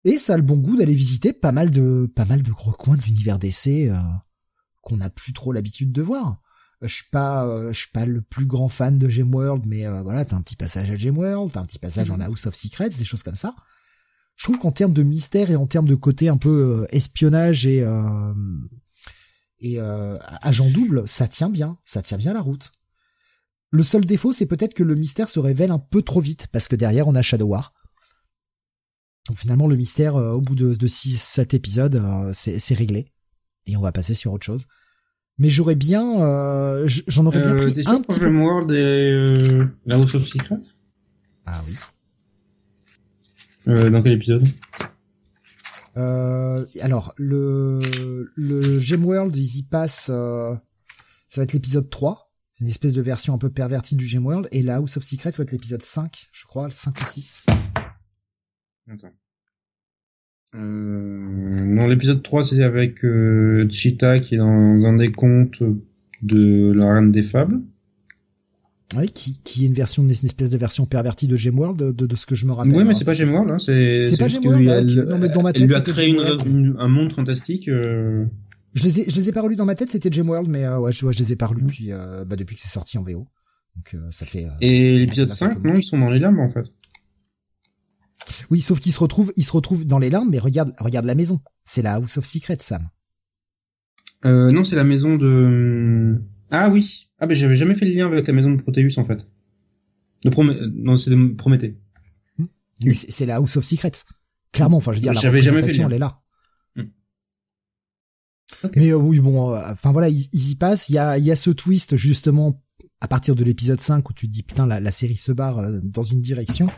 [0.04, 2.72] Et ça a le bon goût d'aller visiter pas mal de pas mal de gros
[2.72, 3.98] coins de l'univers d'essai euh,
[4.80, 6.40] qu'on n'a plus trop l'habitude de voir.
[6.82, 9.86] Euh, je suis pas euh, je suis pas le plus grand fan de Gemworld, mais
[10.02, 12.22] voilà, t'as un petit passage à Gemworld, t'as un petit passage en mhm.
[12.22, 13.54] House of Secrets, des choses comme ça.
[14.36, 17.86] Je trouve qu'en termes de mystère et en termes de côté un peu espionnage et
[19.62, 22.72] et agent double, ça tient bien, ça tient bien la route.
[23.68, 26.66] Le seul défaut, c'est peut-être que le mystère se révèle un peu trop vite, parce
[26.66, 27.74] que derrière on a Shadow War
[29.30, 33.06] donc finalement, le mystère, euh, au bout de, de 6-7 épisodes, euh, c'est réglé.
[33.68, 34.66] Et on va passer sur autre chose.
[35.38, 38.28] Mais j'aurais bien, euh, j'en aurais bien pris un petit peu.
[38.28, 40.56] World et la House of Secrets
[41.46, 41.76] Ah oui.
[43.66, 44.44] dans quel épisode?
[45.94, 47.80] Alors le
[48.34, 50.60] le Gemworld ils y passent ça
[51.36, 54.76] va être l'épisode 3 une espèce de version un peu pervertie du Gemworld et la
[54.76, 57.44] House of Secrets ça va être l'épisode 5 je crois le 5 ou 6
[58.88, 59.12] Attends.
[60.54, 65.62] Euh, dans l'épisode 3, c'est avec euh, Cheetah qui est dans un des contes
[66.22, 67.60] de la Reine des Fables.
[68.96, 72.16] Oui, qui, qui est une version, une espèce de version pervertie de Gemworld, de, de,
[72.16, 72.74] ce que je me rappelle.
[72.74, 74.02] Oui, mais c'est pas Gemworld, hein, c'est.
[74.04, 74.66] C'est pas Gemworld.
[74.66, 77.68] Elle, non, mais dans ma tête, elle lui a créé une, un monde fantastique.
[77.68, 78.24] Euh...
[78.74, 80.78] Je les ai, je les ai pas relus dans ma tête, c'était Gemworld, mais euh,
[80.78, 82.98] ouais, je, vois, je les ai pas relus puis, euh, bah, depuis que c'est sorti
[82.98, 83.28] en VO.
[83.76, 84.46] Donc euh, ça fait.
[84.60, 86.66] Et l'épisode 5, non, ils sont dans les lames en fait.
[88.50, 91.14] Oui, sauf qu'il se retrouve, il se retrouve dans les larmes, mais regarde, regarde la
[91.14, 91.40] maison.
[91.64, 92.88] C'est la House of Secrets, Sam.
[94.24, 96.20] Euh, non, c'est la maison de.
[96.50, 97.08] Ah oui.
[97.18, 99.26] Ah ben j'avais jamais fait le lien avec la maison de Proteus en fait.
[100.24, 100.56] De Promé...
[100.74, 101.78] Non, c'est de Prométhée.
[102.38, 102.46] Hmm.
[102.90, 103.92] C'est la House of Secrets.
[104.52, 106.20] Clairement, enfin, je veux dire, la représentation, elle est là.
[106.76, 106.84] Hmm.
[108.74, 110.88] Mais euh, oui, bon, euh, enfin voilà, ils, y passent.
[110.88, 112.62] Il y a, il y a ce twist justement
[113.00, 115.58] à partir de l'épisode 5 où tu te dis putain la, la série se barre
[115.58, 116.68] euh, dans une direction.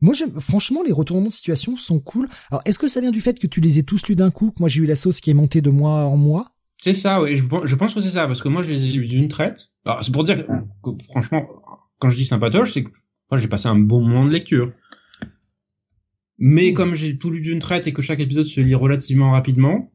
[0.00, 2.28] Moi, j'aime, franchement, les retournements de situation sont cool.
[2.50, 4.50] Alors, est-ce que ça vient du fait que tu les aies tous lus d'un coup,
[4.50, 7.22] que moi j'ai eu la sauce qui est montée de mois en mois C'est ça,
[7.22, 7.36] oui.
[7.36, 9.70] Je, je, pense que c'est ça, parce que moi, je les ai lus d'une traite.
[9.84, 11.46] Alors, c'est pour dire que, franchement,
[11.98, 12.90] quand je dis sympatoche, c'est que
[13.30, 14.72] moi, j'ai passé un bon moment de lecture.
[16.38, 19.92] Mais comme j'ai tout lu d'une traite et que chaque épisode se lit relativement rapidement,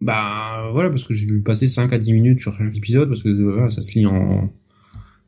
[0.00, 3.24] bah voilà, parce que j'ai dû passer 5 à 10 minutes sur chaque épisode, parce
[3.24, 4.52] que voilà, ça se lit en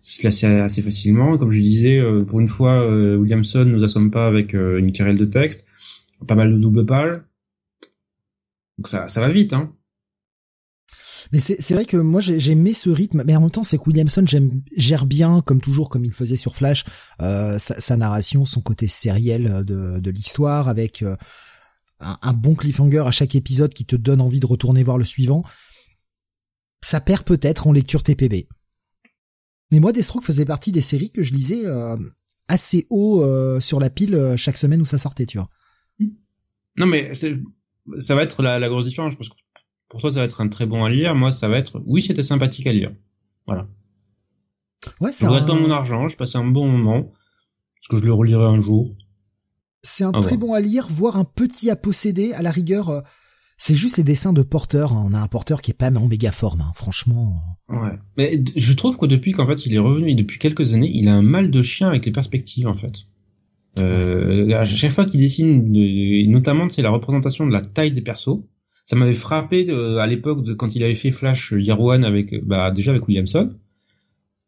[0.01, 1.39] se lasser assez facilement.
[1.39, 4.93] Comme je disais, euh, pour une fois, euh, Williamson nous assomme pas avec euh, une
[4.93, 5.67] querelle de texte,
[6.27, 7.21] pas mal de double pages.
[8.79, 9.73] Donc ça, ça va vite, hein.
[11.33, 13.85] Mais c'est vrai que moi j'ai aimé ce rythme, mais en même temps c'est que
[13.87, 14.25] Williamson
[14.77, 16.85] gère bien, comme toujours, comme il faisait sur Flash,
[17.21, 21.17] sa, sa, narration, son côté sériel de, de l'histoire, avec un,
[22.01, 25.45] un, bon cliffhanger à chaque épisode qui te donne envie de retourner voir le suivant.
[26.83, 28.49] Ça perd peut-être en lecture TPB.
[29.71, 31.97] Mais moi, Deathstroke faisait partie des séries que je lisais euh,
[32.49, 35.49] assez haut euh, sur la pile euh, chaque semaine où ça sortait, tu vois.
[36.77, 39.15] Non, mais ça va être la, la, grosse différence.
[39.17, 39.35] Parce que
[39.89, 41.15] pour toi, ça va être un très bon à lire.
[41.15, 42.93] Moi, ça va être, oui, c'était sympathique à lire.
[43.47, 43.69] Voilà.
[45.01, 45.27] Ouais, c'est.
[45.27, 45.55] Je un...
[45.55, 46.09] mon argent.
[46.09, 47.13] Je passais un bon moment.
[47.77, 48.95] Parce que je le relirai un jour.
[49.83, 52.33] C'est un très bon à lire, voire un petit à posséder.
[52.35, 53.03] À la rigueur,
[53.61, 54.95] C'est juste les dessins de porteur.
[54.95, 55.05] Hein.
[55.07, 56.73] On a un porteur qui est pas en méga forme, hein.
[56.75, 57.43] franchement.
[57.69, 57.93] Ouais.
[58.17, 61.15] Mais je trouve que depuis qu'en fait il est revenu, depuis quelques années, il a
[61.15, 62.95] un mal de chien avec les perspectives en fait.
[63.79, 65.71] Euh, à chaque fois qu'il dessine,
[66.31, 68.41] notamment c'est la représentation de la taille des persos.
[68.87, 72.43] Ça m'avait frappé euh, à l'époque de quand il avait fait Flash Year One avec,
[72.43, 73.55] bah déjà avec Williamson.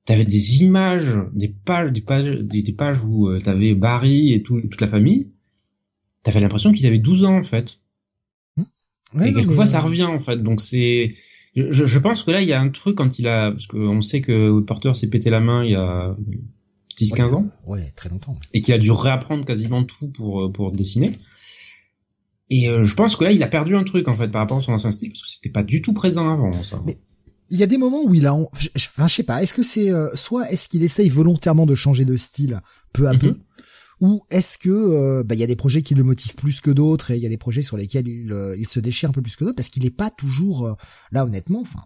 [0.07, 4.59] T'avais des images, des pages, des pages, des, pages où euh, t'avais Barry et tout,
[4.63, 5.29] toute la famille.
[6.23, 7.79] T'avais l'impression qu'ils avaient 12 ans en fait.
[9.15, 9.23] Mmh.
[9.23, 10.43] et quelquefois ça revient en fait.
[10.43, 11.15] Donc c'est,
[11.55, 14.01] je, je, pense que là il y a un truc quand il a, parce qu'on
[14.01, 16.17] sait que Porter s'est pété la main il y a
[16.99, 17.47] 10-15 ans.
[17.67, 18.37] Ouais, très longtemps.
[18.53, 21.19] Et qu'il a dû réapprendre quasiment tout pour, euh, pour dessiner.
[22.51, 24.59] Et euh, je pense que là, il a perdu un truc, en fait, par rapport
[24.59, 26.83] à son ancien style, parce que c'était pas du tout présent avant, ça.
[26.87, 26.99] Mais
[27.51, 29.91] il y a des moments où il a, enfin, je sais pas, est-ce que c'est,
[29.91, 32.61] euh, soit est-ce qu'il essaye volontairement de changer de style
[32.93, 33.39] peu à peu, mhm.
[34.03, 37.13] Ou est-ce que, bah, il y a des projets qui le motivent plus que d'autres,
[37.13, 39.37] et il y a des projets sur lesquels il, il se déchire un peu plus
[39.37, 40.77] que d'autres, parce qu'il est pas toujours,
[41.13, 41.85] là, honnêtement, enfin,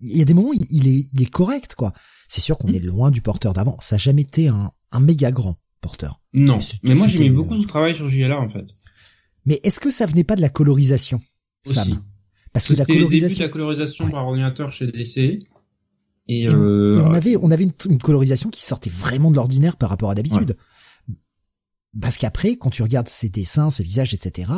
[0.00, 1.92] il y a des moments où il, est, il est correct, quoi.
[2.28, 2.74] C'est sûr qu'on mm.
[2.74, 3.76] est loin du porteur d'avant.
[3.80, 6.20] Ça n'a jamais été un, un méga grand porteur.
[6.32, 6.58] Non.
[6.82, 8.66] Mais, moi, j'ai mis beaucoup de travail sur JLA, en fait.
[9.46, 11.22] Mais est-ce que ça venait pas de la colorisation,
[11.64, 12.02] Sam?
[12.52, 13.44] Parce que la colorisation.
[13.44, 15.38] la colorisation par ordinateur chez DC.
[16.28, 17.00] Et, euh...
[17.02, 20.56] on avait, on avait une, colorisation qui sortait vraiment de l'ordinaire par rapport à d'habitude.
[21.98, 24.52] Parce qu'après, quand tu regardes ses dessins, ses visages, etc.,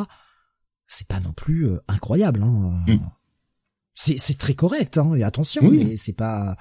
[0.87, 2.43] c'est pas non plus euh, incroyable.
[2.43, 2.85] Hein.
[2.87, 2.99] Mm
[3.95, 6.57] c'est très correct hein, et attention mais c'est pas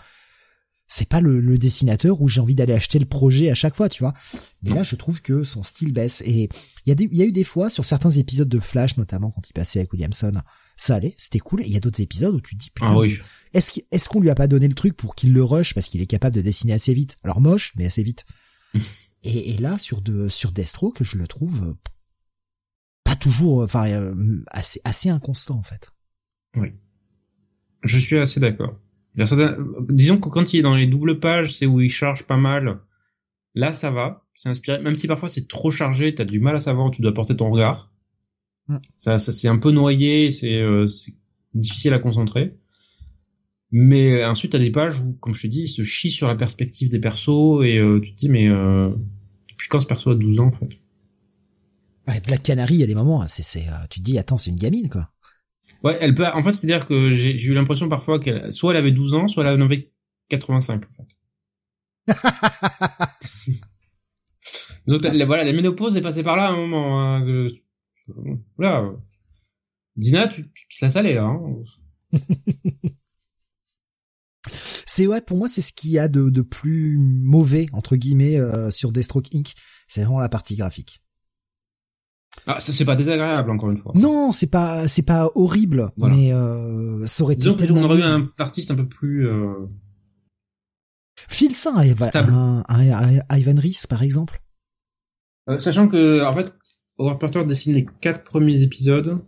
[0.88, 4.04] c'est pas le, dessinateur où j'ai envie d'aller acheter le projet à chaque fois tu
[4.04, 4.14] vois
[4.62, 6.50] mais là je trouve que son style baisse et
[6.86, 9.50] il y a y a eu des fois sur certains épisodes de Flash notamment quand
[9.50, 10.34] il passait avec Williamson
[10.76, 12.94] ça allait c'était cool et il y a d'autres épisodes où tu te dis putain
[12.94, 13.06] ah
[13.54, 16.02] est-ce est-ce qu'on lui a pas donné le truc pour qu'il le rush parce qu'il
[16.02, 18.26] est capable de dessiner assez vite alors moche mais assez vite
[19.24, 21.74] et, et, là sur de sur que je le trouve euh,
[23.04, 25.92] pas toujours enfin euh, assez assez inconstant en fait
[26.56, 26.74] oui
[27.84, 28.78] je suis assez d'accord.
[29.16, 32.80] Disons que quand il est dans les doubles pages, c'est où il charge pas mal.
[33.56, 34.26] Là, ça va.
[34.36, 34.82] C'est inspiré.
[34.82, 37.36] Même si parfois c'est trop chargé, t'as du mal à savoir où tu dois porter
[37.36, 37.92] ton regard.
[38.68, 38.78] Mm.
[38.98, 40.88] Ça, ça c'est un peu noyé, c'est euh,
[41.54, 42.58] difficile à concentrer.
[43.72, 46.36] Mais ensuite, t'as des pages où, comme je te dis, il se chie sur la
[46.36, 48.90] perspective des persos et euh, tu te dis, mais euh,
[49.50, 50.70] depuis quand ce perso a 12 ans, en fait?
[52.08, 54.38] Ouais, Black Canary, il y a des moments, c'est, c'est, euh, tu te dis, attends,
[54.38, 55.10] c'est une gamine, quoi.
[55.84, 56.28] Ouais, elle peut.
[56.28, 59.46] En fait, c'est-à-dire que j'ai eu l'impression parfois qu'elle, soit elle avait 12 ans, soit
[59.46, 59.92] elle en avait
[60.30, 60.84] 85.
[60.86, 61.18] En fait.
[64.88, 67.02] Donc voilà, la ménopause est passée par là à un moment.
[67.02, 67.48] Hein,
[68.58, 68.92] Voilà.
[69.96, 71.24] Dina, tu, tu te laisses aller là.
[71.24, 71.64] Hein.
[74.92, 78.38] c'est ouais, pour moi, c'est ce qu'il y a de, de plus mauvais entre guillemets
[78.38, 79.54] euh, sur Deathstroke Inc.
[79.88, 81.02] C'est vraiment la partie graphique.
[82.46, 83.94] Ah, ça c'est pas désagréable encore une fois.
[83.96, 87.82] Non, c'est pas c'est pas horrible, mais euh, ça aurait été tellement...
[87.82, 89.68] on aurait eu un artiste un peu plus euh...
[91.54, 94.42] Saint, un, un, Ivan Reese par exemple.
[95.50, 96.54] Euh, sachant que en fait,
[96.98, 99.20] Howard dessine les quatre premiers épisodes.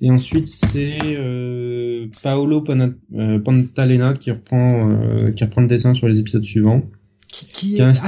[0.00, 1.87] Et ensuite, c'est euh,
[2.22, 6.82] Paolo euh, Pantalena qui reprend euh, qui reprend le dessin sur les épisodes suivants.
[7.28, 8.02] Qui, qui est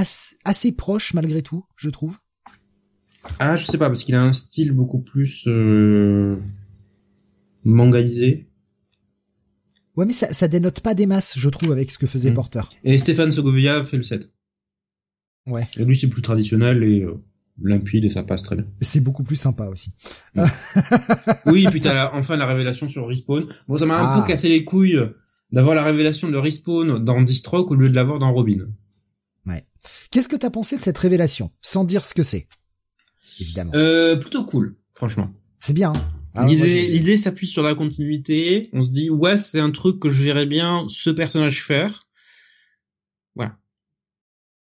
[0.44, 2.16] assez proche malgré tout, je trouve.
[3.38, 6.36] Ah, je sais pas, parce qu'il a un style beaucoup plus euh,
[7.64, 8.48] mangaisé.
[9.96, 12.34] Ouais, mais ça, ça dénote pas des masses, je trouve, avec ce que faisait mm.
[12.34, 12.62] Porter.
[12.84, 14.30] Et Stéphane Segovia fait le 7.
[15.46, 15.66] Ouais.
[15.76, 17.22] Et lui, c'est plus traditionnel et euh,
[17.62, 18.66] limpide et ça passe très bien.
[18.80, 19.92] C'est beaucoup plus sympa aussi.
[20.34, 20.44] Mm.
[21.46, 23.46] oui, puis t'as enfin la révélation sur Respawn.
[23.68, 24.28] Bon, ça m'a un peu ah.
[24.28, 25.00] cassé les couilles
[25.52, 28.68] d'avoir la révélation de Respawn dans Distroke au lieu de l'avoir dans Robin.
[29.46, 29.64] Ouais.
[30.10, 32.46] Qu'est-ce que t'as pensé de cette révélation, sans dire ce que c'est
[33.40, 33.72] évidemment.
[33.74, 35.32] Euh, plutôt cool, franchement.
[35.58, 35.92] C'est bien.
[35.92, 36.12] Hein.
[36.34, 38.70] Ah, l'idée, s'appuie sur la continuité.
[38.72, 42.08] On se dit ouais, c'est un truc que je verrais bien ce personnage faire.
[43.34, 43.58] Voilà.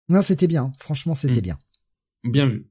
[0.10, 0.72] Non, c'était bien.
[0.80, 1.42] Franchement, c'était hmm.
[1.42, 1.60] bien.
[2.24, 2.68] Bien vu.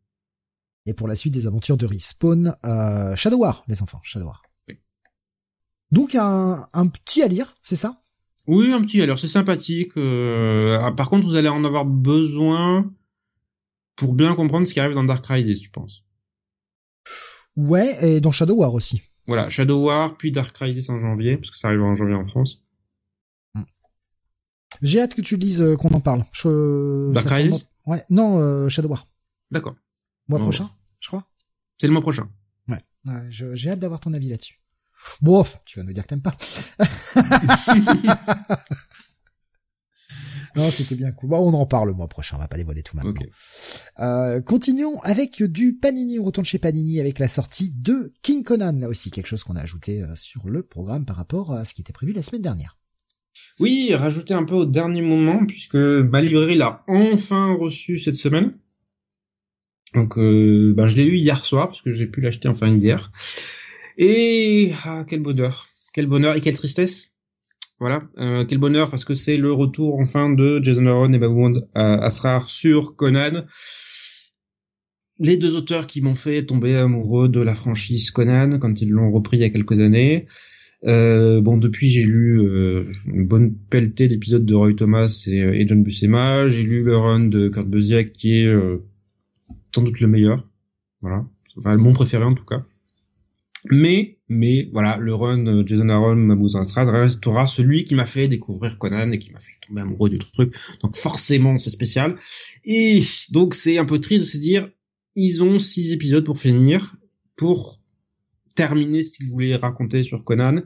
[0.87, 4.43] Et pour la suite des aventures de Respawn, euh, Shadow War, les enfants, Shadow War.
[4.69, 4.79] Oui.
[5.91, 8.03] Donc un, un petit à lire, c'est ça?
[8.47, 9.97] Oui, un petit à lire, c'est sympathique.
[9.97, 12.93] Euh, ah, par contre, vous allez en avoir besoin
[13.97, 16.05] pour bien comprendre ce qui arrive dans Dark Crisis, je pense.
[17.57, 19.03] Ouais, et dans Shadow War aussi.
[19.27, 22.27] Voilà, Shadow War, puis Dark Crisis en janvier, parce que ça arrive en janvier en
[22.27, 22.63] France.
[23.55, 23.65] Hmm.
[24.83, 26.25] J'ai hâte que tu lises, euh, qu'on en parle.
[26.31, 29.07] Je, Dark Crisis Ouais, non, euh, Shadow War.
[29.51, 29.75] D'accord.
[30.29, 30.69] Mois prochain,
[31.01, 31.27] je crois.
[31.81, 32.29] C'est le mois prochain.
[32.69, 34.59] Ouais, ouais j'ai hâte d'avoir ton avis là-dessus.
[35.21, 36.37] Bon, tu vas nous dire que t'aimes pas.
[40.57, 41.31] non, c'était bien cool.
[41.31, 43.13] Bon, on en parle le mois prochain, on va pas dévoiler tout maintenant.
[44.01, 46.19] Euh, continuons avec du Panini.
[46.19, 48.73] On retourne chez Panini avec la sortie de King Conan.
[48.73, 51.75] Là aussi, quelque chose qu'on a ajouté euh, sur le programme par rapport à ce
[51.75, 52.79] qui était prévu la semaine dernière.
[53.59, 58.53] Oui, rajouté un peu au dernier moment, puisque ma librairie l'a enfin reçu cette semaine.
[59.95, 63.13] Donc, euh, ben, je l'ai eu hier soir, parce que j'ai pu l'acheter enfin hier.
[63.99, 67.13] Et ah, quel bonheur, quel bonheur et quelle tristesse
[67.79, 71.69] voilà, euh, quel bonheur parce que c'est le retour enfin de Jason Aaron et Babound
[71.75, 73.45] Asrar sur Conan.
[75.19, 79.13] Les deux auteurs qui m'ont fait tomber amoureux de la franchise Conan quand ils l'ont
[79.13, 80.27] repris il y a quelques années.
[80.85, 85.83] Euh, bon, depuis j'ai lu euh, une bonne pelletée d'épisodes de Roy Thomas et, John
[85.83, 86.49] Buscema.
[86.49, 88.55] J'ai lu le run de Kurt Busiek qui est
[89.83, 90.49] doute le meilleur.
[91.03, 91.25] Voilà,
[91.59, 92.65] enfin mon préféré en tout cas.
[93.71, 98.29] Mais, mais voilà, le run euh, Jason Aaron, Mabou Asrad restera celui qui m'a fait
[98.29, 100.55] découvrir Conan et qui m'a fait tomber amoureux du truc.
[100.83, 102.17] Donc forcément, c'est spécial.
[102.65, 104.71] Et donc c'est un peu triste de se dire,
[105.15, 106.97] ils ont six épisodes pour finir,
[107.37, 107.81] pour
[108.55, 110.63] terminer ce qu'ils voulaient raconter sur Conan.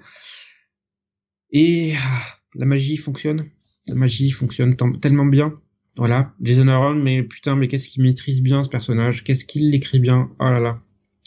[1.53, 2.23] Et ah,
[2.55, 3.47] la magie fonctionne.
[3.87, 5.59] La magie fonctionne tellement bien.
[5.97, 9.99] Voilà, Jason Aaron, mais putain, mais qu'est-ce qu'il maîtrise bien ce personnage Qu'est-ce qu'il l'écrit
[9.99, 10.81] bien Oh là là.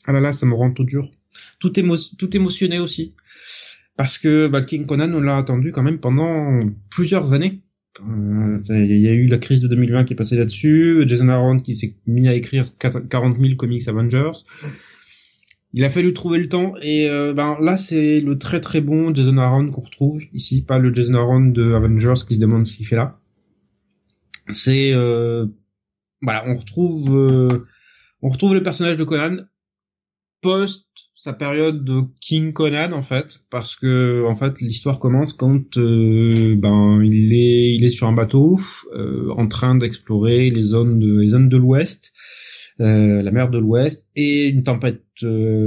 [0.06, 1.10] Ah là là, ça me rend tout dur
[1.60, 3.14] tout, émotionné aussi.
[3.96, 7.62] Parce que bah, King Conan, on l'a attendu quand même pendant plusieurs années.
[8.00, 11.60] Euh, il y a eu la crise de 2020 qui est passée là-dessus, Jason Aaron
[11.60, 14.32] qui s'est mis à écrire 40 000 comics Avengers.
[15.76, 19.14] Il a fallu trouver le temps et euh, ben là c'est le très très bon
[19.14, 22.78] Jason Aaron qu'on retrouve ici, pas le Jason Aaron de Avengers qui se demande ce
[22.78, 23.20] qu'il fait là.
[24.50, 25.48] C'est euh,
[26.22, 27.60] voilà, on retrouve
[28.22, 29.38] on retrouve le personnage de Conan
[30.44, 30.86] post
[31.16, 36.56] sa période de King Conan en fait parce que en fait l'histoire commence quand euh,
[36.58, 38.60] ben il est il est sur un bateau
[38.94, 42.12] euh, en train d'explorer les zones de les zones de l'ouest
[42.82, 45.02] euh, la mer de l'ouest et une tempête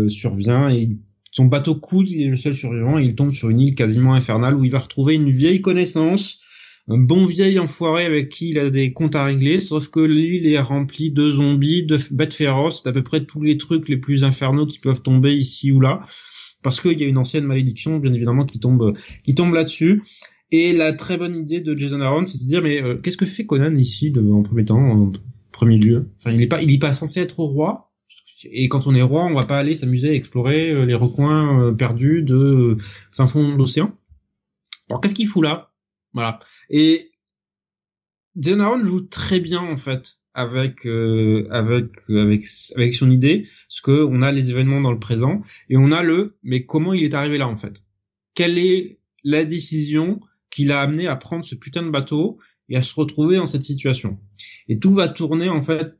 [0.08, 0.90] survient et
[1.32, 4.14] son bateau coule il est le seul survivant et il tombe sur une île quasiment
[4.14, 6.40] infernale où il va retrouver une vieille connaissance
[6.89, 10.47] un bon vieil enfoiré avec qui il a des comptes à régler, sauf que l'île
[10.47, 14.22] est remplie de zombies, de bêtes féroces, d'à peu près tous les trucs les plus
[14.22, 16.03] infernaux qui peuvent tomber ici ou là,
[16.62, 20.03] parce qu'il y a une ancienne malédiction, bien évidemment, qui tombe, qui tombe là-dessus.
[20.53, 23.16] Et la très bonne idée de Jason Aaron, c'est de se dire, mais euh, qu'est-ce
[23.16, 25.12] que fait Conan ici, de, en premier temps, en
[25.51, 26.11] premier lieu?
[26.18, 27.93] Enfin, il est pas, il est pas censé être roi.
[28.45, 31.61] Et quand on est roi, on va pas aller s'amuser à explorer euh, les recoins
[31.61, 32.76] euh, perdus de
[33.11, 33.97] fin fond d'océan.
[34.89, 35.72] Alors qu'est-ce qu'il fout là?
[36.16, 36.38] Voilà.
[36.70, 37.12] Et
[38.36, 43.82] Jason Aaron joue très bien en fait avec euh, avec avec avec son idée, parce
[43.82, 47.04] que on a les événements dans le présent et on a le mais comment il
[47.04, 47.82] est arrivé là en fait?
[48.32, 52.38] Quelle est la décision qui l'a amené à prendre ce putain de bateau
[52.70, 54.18] et à se retrouver dans cette situation?
[54.68, 55.98] Et tout va tourner en fait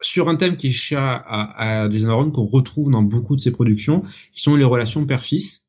[0.00, 3.42] sur un thème qui est cher à, à Jason Aaron qu'on retrouve dans beaucoup de
[3.42, 4.02] ses productions,
[4.32, 5.68] qui sont les relations père-fils.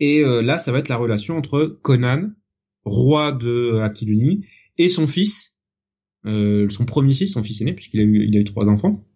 [0.00, 2.30] Et euh, là, ça va être la relation entre Conan
[2.84, 4.46] roi de Aquiloni,
[4.78, 5.58] et son fils,
[6.26, 9.06] euh, son premier fils, son fils aîné, puisqu'il a eu, il a eu trois enfants,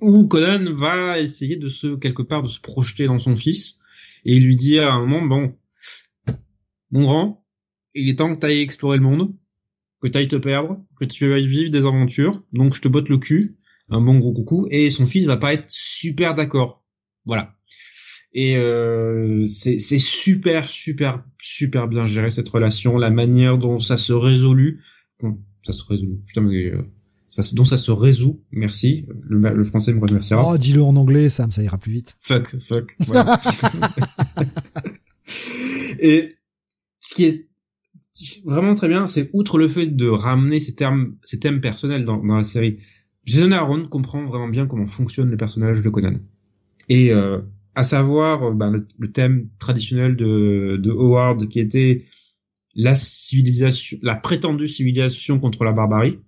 [0.00, 3.78] où Conan va essayer de se, quelque part, de se projeter dans son fils,
[4.24, 5.56] et lui dit à un moment, bon,
[6.90, 7.46] mon grand,
[7.94, 9.34] il est temps que tu ailles explorer le monde,
[10.00, 13.08] que tu ailles te perdre, que tu ailles vivre des aventures, donc je te botte
[13.08, 13.58] le cul,
[13.88, 16.84] un bon gros coucou, et son fils va pas être super d'accord.
[17.26, 17.59] Voilà
[18.32, 22.96] et euh, c'est super super super bien géré cette relation.
[22.96, 24.82] La manière dont ça se résolue
[25.62, 26.82] ça se résout putain mais euh,
[27.28, 28.42] ça, dont ça se résout.
[28.50, 29.06] Merci.
[29.22, 30.44] Le, le français me remerciera.
[30.46, 32.16] Oh dis-le en anglais Sam ça ira plus vite.
[32.20, 33.40] Fuck fuck voilà.
[36.00, 36.36] et
[37.00, 37.48] ce qui est
[38.44, 42.22] vraiment très bien c'est outre le fait de ramener ces termes ces thèmes personnels dans,
[42.22, 42.78] dans la série
[43.24, 46.18] Jason Aaron comprend vraiment bien comment fonctionnent les personnages de Conan.
[46.88, 47.40] Et euh,
[47.74, 51.98] à savoir euh, ben, le, thème traditionnel de, de Howard qui était
[52.74, 56.18] la civilisation, la prétendue civilisation contre la barbarie,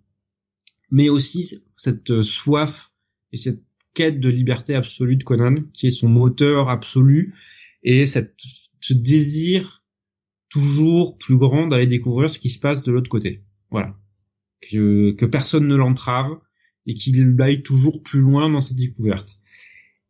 [0.90, 2.92] mais aussi cette euh, soif
[3.32, 3.62] et cette
[3.94, 7.34] quête de liberté absolue de Conan, qui est son moteur absolu,
[7.82, 8.34] et cette,
[8.80, 9.84] ce désir
[10.48, 13.42] toujours plus grand d'aller découvrir ce qui se passe de l'autre côté.
[13.70, 13.96] Voilà.
[14.70, 16.38] Que, que personne ne l'entrave
[16.86, 19.38] et qu'il aille toujours plus loin dans cette découverte.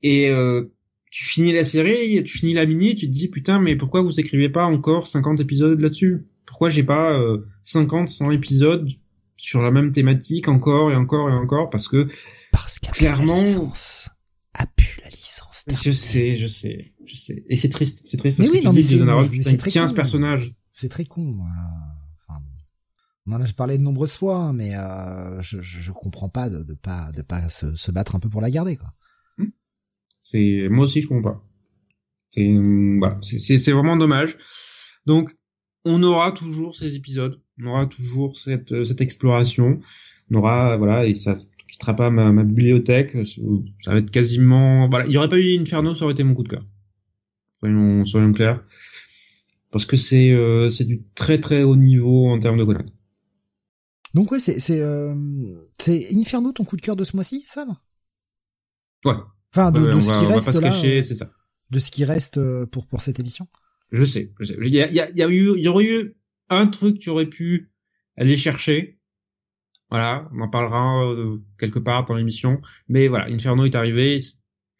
[0.02, 0.64] Et euh,
[1.12, 4.18] tu finis la série, tu finis la mini, tu te dis putain mais pourquoi vous
[4.18, 6.26] écrivez pas encore 50 épisodes là-dessus?
[6.46, 8.88] Pourquoi j'ai pas euh, 50, 100 épisodes
[9.36, 11.68] sur la même thématique encore et encore et encore?
[11.68, 12.08] Parce que
[12.50, 14.08] parce clairement la licence
[14.54, 15.64] a pu la licence.
[15.84, 17.44] Je sais, je sais, je sais.
[17.46, 20.54] Et c'est triste, c'est triste parce mais que oui, non, mais c'est, tiens ce personnage,
[20.72, 21.36] C'est très con.
[22.26, 22.42] Enfin,
[23.26, 26.62] on en a parlé de nombreuses fois, mais euh, je, je, je, comprends pas de,
[26.62, 28.94] de pas de pas se, se, battre un peu pour la garder quoi.
[30.22, 31.44] C'est moi aussi je comprends pas.
[32.30, 32.56] C'est
[32.98, 34.38] voilà, c'est vraiment dommage.
[35.04, 35.36] Donc
[35.84, 39.80] on aura toujours ces épisodes, on aura toujours cette cette exploration,
[40.30, 41.36] on aura voilà et ça
[41.68, 43.16] quittera pas ma, ma bibliothèque,
[43.80, 46.34] ça va être quasiment voilà, il y aurait pas eu Inferno, ça aurait été mon
[46.34, 46.64] coup de cœur.
[47.60, 48.64] Soyons soyons clairs
[49.72, 52.84] parce que c'est euh, c'est du très très haut niveau en termes de Conan.
[54.14, 55.14] Donc ouais, c'est c'est euh,
[55.80, 57.74] c'est Inferno ton coup de cœur de ce mois-ci, Sam
[59.04, 59.14] Ouais.
[59.54, 61.02] Enfin de, de ce qui reste là.
[61.02, 61.30] Ça.
[61.70, 63.46] De ce qui reste euh, pour pour cette émission.
[63.90, 64.32] Je sais.
[64.40, 64.56] Je sais.
[64.60, 66.16] Il y a il y a, y a eu il y aurait eu
[66.48, 67.70] un truc qui aurait pu
[68.16, 68.98] aller chercher.
[69.90, 72.62] Voilà, on en parlera euh, quelque part dans l'émission.
[72.88, 74.16] Mais voilà, Inferno est arrivé,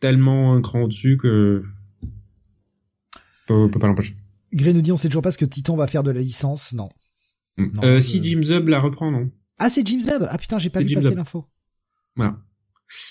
[0.00, 1.62] tellement un cran au-dessus que
[3.50, 4.16] on peut pas l'empêcher.
[4.52, 6.72] Grey nous dit on sait toujours pas ce que Titan va faire de la licence.
[6.72, 6.88] Non.
[7.56, 7.66] Mm.
[7.74, 9.30] non euh, si Jim Zub la reprend, non?
[9.58, 11.46] Ah, c'est Jim Zub Ah putain, j'ai pas vu passer l'info.
[12.16, 12.38] Voilà.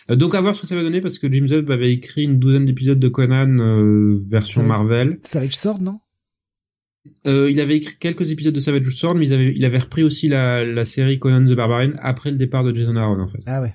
[0.09, 2.23] Euh, donc à voir ce que ça va donner parce que Jim Zub avait écrit
[2.23, 5.19] une douzaine d'épisodes de Conan euh, version Marvel.
[5.21, 5.99] Savage Sword, non?
[7.25, 10.03] Euh, il avait écrit quelques épisodes de Savage Sword, mais il avait, il avait repris
[10.03, 13.39] aussi la, la série Conan the Barbarian après le départ de Jason Aaron, en fait.
[13.47, 13.73] Ah ouais.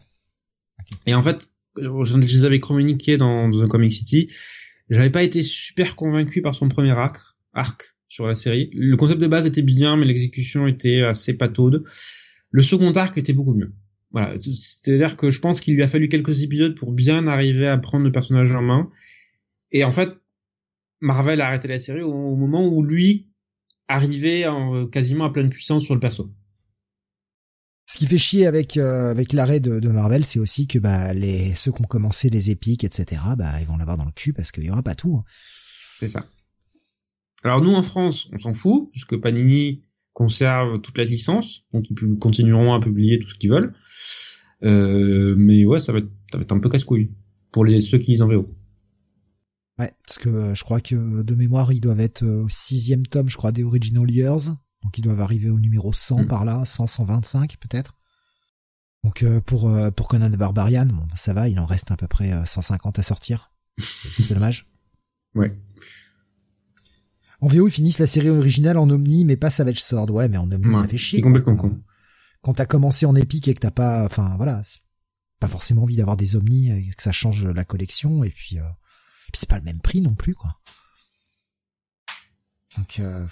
[1.07, 4.31] Et en fait, je les avais communiqué dans, dans Comic City.
[4.91, 7.19] J'avais pas été super convaincu par son premier arc,
[7.53, 8.71] arc sur la série.
[8.73, 11.83] Le concept de base était bien, mais l'exécution était assez pataude.
[12.51, 13.73] Le second arc était beaucoup mieux.
[14.17, 17.77] Voilà, c'est-à-dire que je pense qu'il lui a fallu quelques épisodes pour bien arriver à
[17.77, 18.91] prendre le personnage en main.
[19.73, 20.09] Et en fait,
[21.03, 23.29] Marvel a arrêté la série au, moment où lui
[23.89, 26.33] arrivait en, quasiment à pleine puissance sur le perso.
[27.85, 31.12] Ce qui fait chier avec euh, avec l'arrêt de, de, Marvel, c'est aussi que bah
[31.12, 33.21] les ceux qui ont commencé les épiques, etc.
[33.37, 35.17] Bah ils vont l'avoir dans le cul parce qu'il y aura pas tout.
[35.19, 35.25] Hein.
[36.01, 36.25] C'est ça.
[37.45, 39.83] Alors nous en France, on s'en fout puisque Panini
[40.14, 43.75] conserve toute la licence, donc ils continueront à publier tout ce qu'ils veulent.
[44.63, 47.13] Euh, mais ouais, ça va être, ça va être un peu casse-couille
[47.53, 48.55] pour les ceux qui lisent en VO.
[49.79, 53.29] Ouais, parce que euh, je crois que de mémoire, ils doivent être au sixième tome,
[53.29, 54.49] je crois, des Original Years.
[54.83, 56.27] Donc ils doivent arriver au numéro 100 mm.
[56.29, 57.97] par là, 100, 125 peut-être.
[59.05, 61.97] Donc euh, pour euh, pour Conan the Barbarian, bon, ça va, il en reste à
[61.97, 63.53] peu près 150 à sortir.
[63.79, 64.69] C'est dommage.
[65.35, 65.59] Ouais.
[67.41, 70.11] En VO, ils finissent la série originale en Omni, mais pas Savage Sword.
[70.11, 71.21] Ouais, mais en Omni, ça fait chier.
[71.21, 71.83] complètement con.
[72.47, 74.63] Quand t'as commencé en épique et que t'as pas, enfin voilà,
[75.41, 78.63] pas forcément envie d'avoir des Omni et que ça change la collection, et puis, euh,
[79.35, 80.55] c'est pas le même prix non plus, quoi.
[82.79, 83.27] Donc, euh,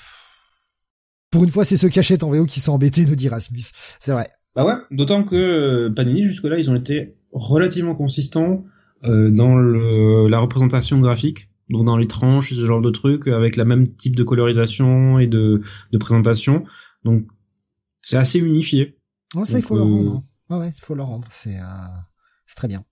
[1.30, 3.62] pour une fois, c'est ceux qui en VO qui sont embêtés, nous dit Rasmus.
[4.00, 4.26] C'est vrai.
[4.56, 8.64] Bah ouais, d'autant que euh, Panini, jusque-là, ils ont été relativement consistants
[9.04, 13.64] euh, dans la représentation graphique, donc dans les tranches, ce genre de trucs, avec la
[13.64, 15.62] même type de colorisation et de,
[15.92, 16.64] de présentation.
[17.04, 17.28] Donc,
[18.02, 18.98] c'est assez unifié.
[19.34, 19.78] Ouais, ça, il faut euh...
[19.78, 20.24] le rendre.
[20.50, 21.28] Ouais, ouais, il faut le rendre.
[21.30, 21.86] C'est euh,
[22.46, 22.84] c'est très bien.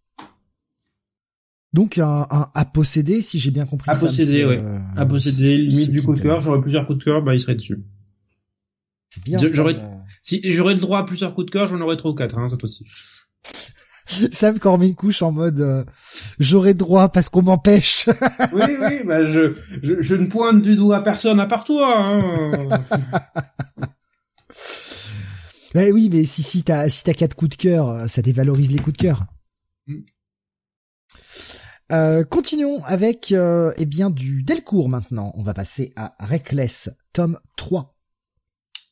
[1.73, 3.91] Donc un, un à posséder, si j'ai bien compris.
[3.91, 4.61] À posséder, ouais.
[4.63, 6.41] Euh, à posséder, limite du coup de cœur.
[6.41, 7.83] J'aurais plusieurs coups de cœur, bah il serait dessus.
[9.09, 9.39] C'est bien.
[9.39, 9.81] J'aurais,
[10.21, 12.49] si j'aurais le droit à plusieurs coups de cœur, j'en aurais trois ou quatre, hein,
[12.51, 12.87] cette aussi.
[14.33, 15.85] Sam une couche en mode euh,
[16.39, 18.09] j'aurais droit parce qu'on m'empêche.
[18.53, 21.95] oui, oui, bah je, je, je, ne pointe du doigt à personne à part toi.
[21.97, 22.69] Hein.
[25.75, 28.79] bah oui, mais si si t'as si t'as quatre coups de cœur, ça dévalorise les
[28.79, 29.25] coups de cœur.
[29.87, 30.01] Mm.
[31.93, 35.33] Euh, continuons avec euh, eh bien du Delcourt maintenant.
[35.37, 37.95] On va passer à Reckless, tome 3.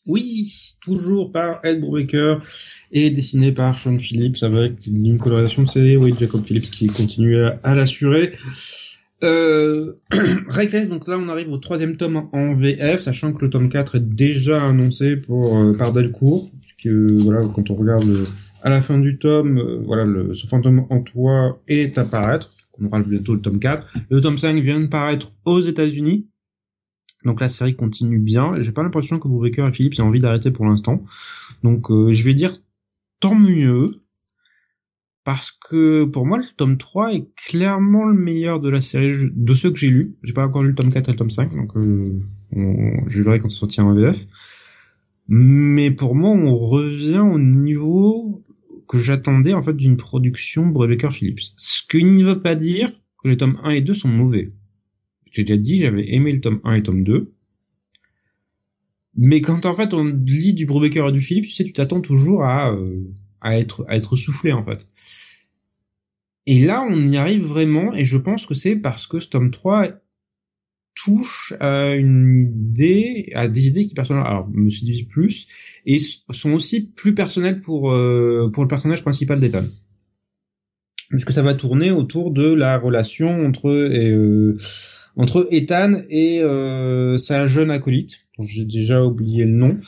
[0.06, 2.42] Oui, toujours par Ed Brubaker
[2.90, 7.42] et dessiné par Sean Phillips avec une colorisation de CD, oui, Jacob Phillips qui continue
[7.42, 8.32] à, l'assurer.
[9.22, 9.94] Euh,
[10.88, 14.00] donc là on arrive au troisième tome en VF, sachant que le tome 4 est
[14.14, 16.50] déjà annoncé pour euh, par Delcourt,
[16.82, 18.26] que voilà, quand on regarde
[18.62, 22.50] à la fin du tome, euh, voilà, le, ce fantôme en toi est à paraître.
[22.80, 23.86] On aura bientôt le tome 4.
[24.10, 26.28] Le tome 5 vient de paraître aux États-Unis.
[27.24, 28.60] Donc la série continue bien.
[28.60, 31.04] J'ai pas l'impression que Brubaker et Philippe aient envie d'arrêter pour l'instant.
[31.62, 32.58] Donc euh, je vais dire
[33.20, 34.02] tant mieux.
[35.22, 39.54] Parce que pour moi le tome 3 est clairement le meilleur de la série de
[39.54, 40.16] ceux que j'ai lus.
[40.22, 42.18] J'ai pas encore lu le tome 4 et le tome 5, donc euh,
[43.06, 44.26] je verrai quand ça sortira en VF.
[45.30, 48.36] Mais pour moi on revient au niveau
[48.88, 51.52] que j'attendais en fait d'une production Brubaker Phillips.
[51.56, 52.90] Ce qui ne veut pas dire
[53.22, 54.52] que les tomes 1 et 2 sont mauvais.
[55.30, 57.32] J'ai déjà dit, j'avais aimé le tome 1 et tome 2.
[59.16, 62.00] Mais quand en fait on lit du Brubaker et du Philippe, tu sais, tu t'attends
[62.00, 63.04] toujours à, euh,
[63.40, 64.88] à être à être soufflé en fait.
[66.46, 69.52] Et là, on y arrive vraiment, et je pense que c'est parce que ce tome
[69.52, 69.90] 3
[70.94, 75.46] touche à une idée, à des idées qui personnellement, alors me séduisent plus
[75.86, 79.64] et sont aussi plus personnelles pour euh, pour le personnage principal d'Ethan.
[81.08, 84.56] Puisque ça va tourner autour de la relation entre euh,
[85.16, 89.78] entre Ethan et euh, sa jeune acolyte, j'ai déjà oublié le nom.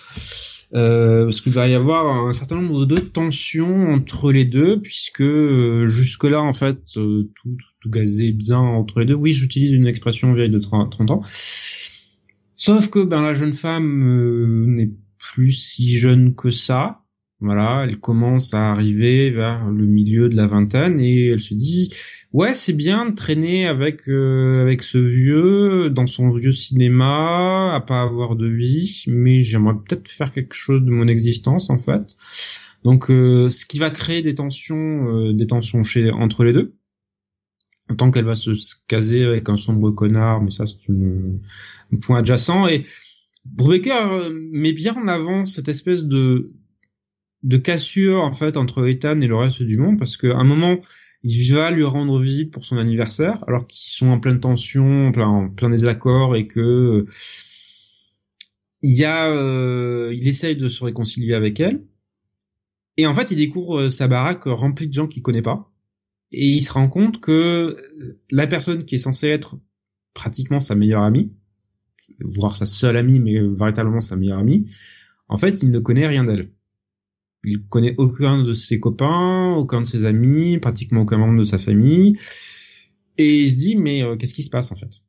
[0.75, 5.21] Euh, parce qu'il va y avoir un certain nombre de tensions entre les deux, puisque
[5.21, 9.15] euh, jusque-là, en fait, euh, tout, tout, gazé bien entre les deux.
[9.15, 11.23] Oui, j'utilise une expression vieille de 30, ans.
[12.57, 17.02] Sauf que ben la jeune femme n'est plus si jeune que ça.
[17.43, 21.93] Voilà, elle commence à arriver vers le milieu de la vingtaine et elle se dit
[22.33, 27.81] ouais c'est bien de traîner avec euh, avec ce vieux dans son vieux cinéma à
[27.81, 32.17] pas avoir de vie mais j'aimerais peut-être faire quelque chose de mon existence en fait.
[32.85, 36.77] Donc euh, ce qui va créer des tensions euh, des tensions chez entre les deux.
[37.99, 38.53] Tant qu'elle va se
[38.87, 42.69] caser avec un sombre connard mais ça c'est un point adjacent.
[42.69, 42.87] Et
[43.45, 46.53] Brubaker met bien en avant cette espèce de
[47.43, 50.79] de cassure en fait entre Ethan et le reste du monde parce qu'à un moment
[51.25, 55.49] il va lui rendre visite pour son anniversaire, alors qu'ils sont en pleine tension, en
[55.51, 57.07] plein, désaccord, et que euh,
[58.83, 61.85] il y a, euh, il essaye de se réconcilier avec elle.
[62.97, 65.71] Et en fait, il découvre euh, sa baraque remplie de gens qu'il connaît pas,
[66.33, 67.77] et il se rend compte que
[68.31, 69.57] la personne qui est censée être
[70.15, 71.33] pratiquement sa meilleure amie,
[72.21, 74.69] voire sa seule amie, mais véritablement sa meilleure amie,
[75.29, 76.51] en fait, il ne connaît rien d'elle
[77.45, 81.59] il connaît aucun de ses copains, aucun de ses amis, pratiquement aucun membre de sa
[81.59, 82.19] famille,
[83.19, 85.03] et il se dit mais euh, qu'est-ce qui se passe en fait?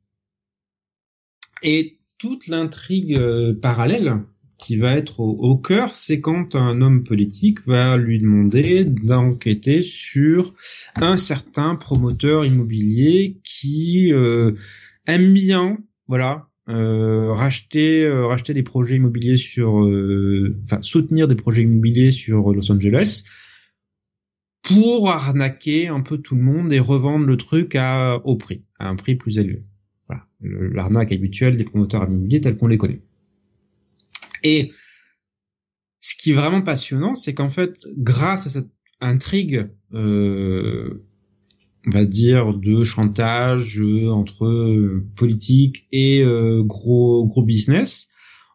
[1.62, 4.22] Et toute l'intrigue euh, parallèle
[4.58, 10.54] qui va être au, cœur, c'est quand un homme politique va lui demander d'enquêter sur
[10.94, 14.52] un certain promoteur immobilier qui euh,
[15.06, 21.62] aime bien, voilà, racheter euh, racheter des projets immobiliers sur euh, enfin soutenir des projets
[21.62, 23.24] immobiliers sur Los Angeles
[24.62, 28.88] pour arnaquer un peu tout le monde et revendre le truc à au prix à
[28.88, 29.64] un prix plus élevé.
[30.08, 30.26] Voilà.
[30.40, 33.02] L'arnaque habituelle des promoteurs immobiliers tels qu'on les connaît.
[34.42, 34.72] Et
[36.00, 41.04] ce qui est vraiment passionnant c'est qu'en fait grâce à cette intrigue euh,
[41.86, 48.08] on va dire de chantage euh, entre euh, politique et euh, gros gros business.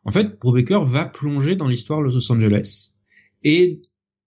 [0.05, 2.91] En fait, Brubaker va plonger dans l'histoire de Los Angeles
[3.43, 3.81] et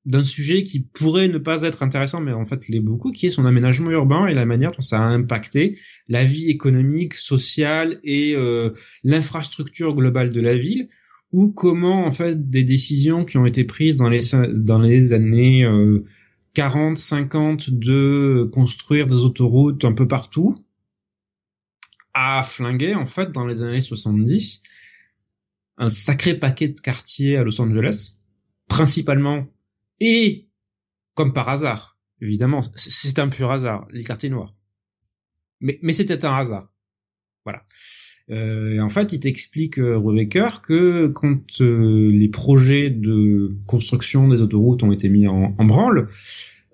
[0.04, 3.30] d'un sujet qui pourrait ne pas être intéressant, mais en fait l'est beaucoup, qui est
[3.30, 5.78] son aménagement urbain et la manière dont ça a impacté
[6.08, 8.34] la vie économique, sociale et
[9.04, 10.88] l'infrastructure globale de la ville,
[11.30, 14.22] ou comment en fait des décisions qui ont été prises dans les
[14.54, 15.64] dans les années
[16.54, 20.54] 40, 50 de construire des autoroutes un peu partout,
[22.14, 24.62] a flingué en fait dans les années 70
[25.78, 28.18] un sacré paquet de quartiers à Los Angeles,
[28.68, 29.46] principalement
[30.00, 30.48] et
[31.14, 34.54] comme par hasard, évidemment, c'est un pur hasard, les quartiers noirs.
[35.60, 36.72] Mais, mais c'était un hasard.
[37.44, 37.64] Voilà.
[38.30, 39.98] Euh, en fait, il t'explique, euh,
[40.62, 46.08] que quand euh, les projets de construction des autoroutes ont été mis en, branle,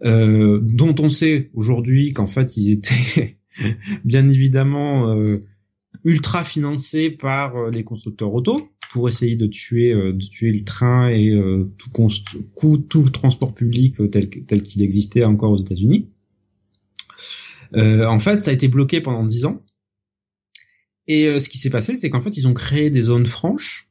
[0.05, 3.37] euh, dont on sait aujourd'hui qu'en fait ils étaient
[4.05, 5.45] bien évidemment euh,
[6.05, 8.57] ultra financés par les constructeurs auto
[8.93, 11.33] pour essayer de tuer de tuer le train et
[11.79, 16.09] tout, tout transport public tel tel qu'il existait encore aux États-Unis.
[17.75, 19.61] en fait, ça a été bloqué pendant dix ans
[21.09, 23.89] et euh, ce qui s'est passé, c'est qu'en fait, ils ont créé des zones franches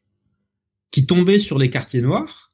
[0.92, 2.52] qui tombaient sur les quartiers noirs,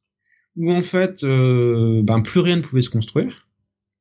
[0.55, 3.47] où en fait, euh, ben plus rien ne pouvait se construire.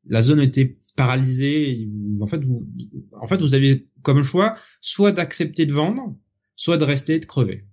[0.07, 1.89] La zone était paralysée.
[2.21, 2.67] En fait, vous,
[3.13, 6.17] en fait, vous aviez comme choix soit d'accepter de vendre,
[6.57, 7.65] soit de rester et de crever.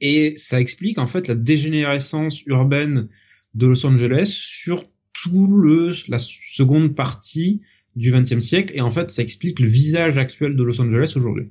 [0.00, 3.08] Et ça explique en fait la dégénérescence urbaine
[3.54, 7.62] de Los Angeles sur tout le la seconde partie
[7.96, 11.50] du XXe siècle, et en fait, ça explique le visage actuel de Los Angeles aujourd'hui.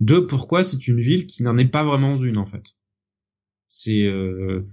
[0.00, 2.74] De pourquoi c'est une ville qui n'en est pas vraiment une, en fait.
[3.68, 4.66] C'est euh...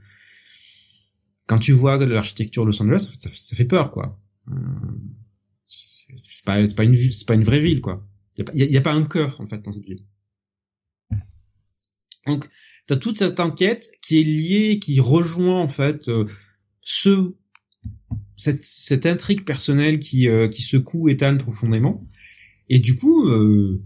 [1.45, 4.19] quand tu vois l'architecture de Los Angeles, ça, fait peur, quoi.
[4.49, 4.53] Euh...
[5.67, 8.07] C'est pas, une ville, c'est pas une vraie ville, quoi.
[8.37, 10.05] Il y, y, a pas un cœur, en fait, dans cette ville.
[12.25, 12.47] Donc,
[12.87, 16.25] t'as toute cette enquête qui est liée, qui rejoint en fait euh,
[16.81, 17.33] ce
[18.39, 22.07] cette, cette intrigue personnelle qui, euh, qui secoue Ethan profondément.
[22.69, 23.83] Et du coup, euh,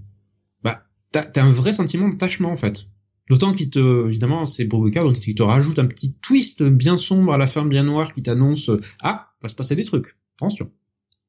[0.63, 2.85] bah, t'as as un vrai sentiment d'attachement en fait.
[3.29, 7.33] D'autant qu'il te, évidemment, c'est Brubaker, donc il te rajoute un petit twist bien sombre
[7.33, 8.69] à la fin, bien noire, qui t'annonce,
[9.01, 10.17] ah, va se passer des trucs.
[10.37, 10.69] Attention.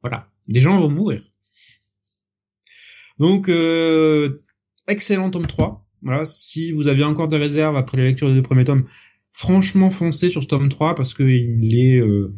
[0.03, 0.29] Voilà.
[0.49, 1.23] Des gens vont mourir.
[3.19, 4.43] Donc, euh,
[4.87, 5.87] excellent tome 3.
[6.03, 8.87] Voilà, si vous avez encore des réserves après la lecture des deux premiers tomes,
[9.33, 11.97] franchement foncez sur ce tome 3 parce que il est...
[11.97, 12.35] Euh,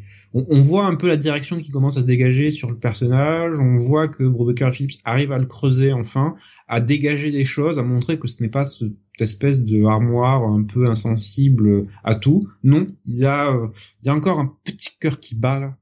[0.49, 3.77] on, voit un peu la direction qui commence à se dégager sur le personnage, on
[3.77, 6.37] voit que et Phillips arrivent à le creuser enfin,
[6.69, 10.65] à dégager des choses, à montrer que ce n'est pas cette espèce de armoire un
[10.65, 12.43] peu insensible à tout.
[12.63, 13.69] Non, il y a, euh,
[14.07, 15.79] encore un petit cœur qui bat là,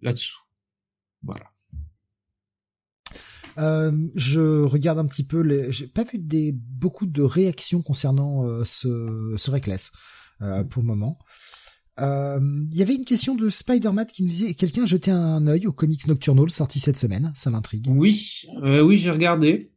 [0.00, 0.44] là-dessous.
[1.22, 1.50] Voilà.
[3.58, 5.70] Euh, je regarde un petit peu.
[5.70, 6.18] J'ai pas vu
[6.54, 9.90] beaucoup de réactions concernant euh, ce ce Reckless
[10.70, 11.18] pour le moment.
[12.00, 12.40] Euh,
[12.72, 15.72] il y avait une question de Spider-Man qui nous disait quelqu'un jeté un œil au
[15.72, 17.86] comics Nocturnal sorti cette semaine, ça m'intrigue.
[17.88, 19.70] Oui, euh, oui, j'ai regardé.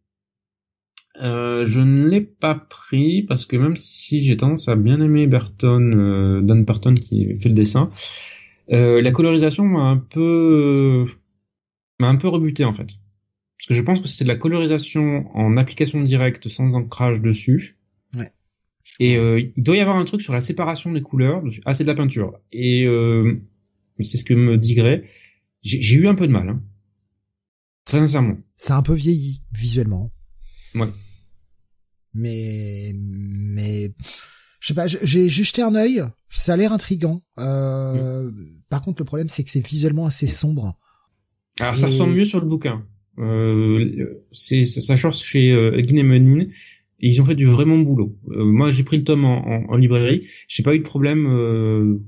[1.21, 5.27] Euh, je ne l'ai pas pris parce que même si j'ai tendance à bien aimer
[5.27, 7.91] Burton, euh, Dan Burton qui fait le dessin,
[8.69, 11.05] la colorisation m'a un peu
[11.99, 12.87] m'a un peu rebuté en fait.
[13.57, 17.77] Parce que je pense que c'était de la colorisation en application directe sans ancrage dessus.
[18.99, 21.39] Et euh, il doit y avoir un truc sur la séparation des couleurs.
[21.65, 22.39] Ah, c'est de la peinture.
[22.51, 23.41] Et euh,
[23.99, 25.03] c'est ce que me dit Gray.
[25.61, 26.49] J'ai eu un peu de mal.
[26.49, 26.61] Hein.
[27.85, 28.37] Très sincèrement.
[28.55, 30.11] C'est un peu vieilli visuellement.
[30.75, 30.87] Ouais.
[32.13, 33.93] Mais mais
[34.59, 34.87] je sais pas.
[34.87, 36.03] J'ai jeté un œil.
[36.29, 37.21] Ça a l'air intrigant.
[37.39, 38.31] Euh,
[38.69, 40.77] Par contre, le problème c'est que c'est visuellement assez sombre.
[41.59, 42.85] Alors ça ressemble mieux sur le bouquin.
[43.19, 45.71] Euh, c'est ça sort chez euh,
[46.03, 46.47] Menin
[47.03, 48.17] et ils ont fait du vraiment boulot.
[48.29, 51.27] Euh, moi, j'ai pris le tome en, en, en librairie, j'ai pas eu de problème
[51.27, 51.99] euh,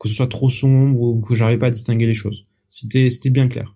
[0.00, 2.42] que ce soit trop sombre ou que j'arrivais pas à distinguer les choses.
[2.68, 3.72] C'était c'était bien clair.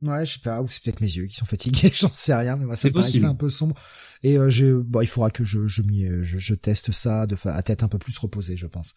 [0.00, 2.56] Ouais, je sais pas, ou c'est peut-être mes yeux qui sont fatigués, j'en sais rien,
[2.56, 3.76] mais moi ça me paraissait un peu sombre.
[4.22, 5.82] Et euh, j'ai, bon, il faudra que je je,
[6.22, 8.94] je, je teste ça de à tête un peu plus reposée, je pense.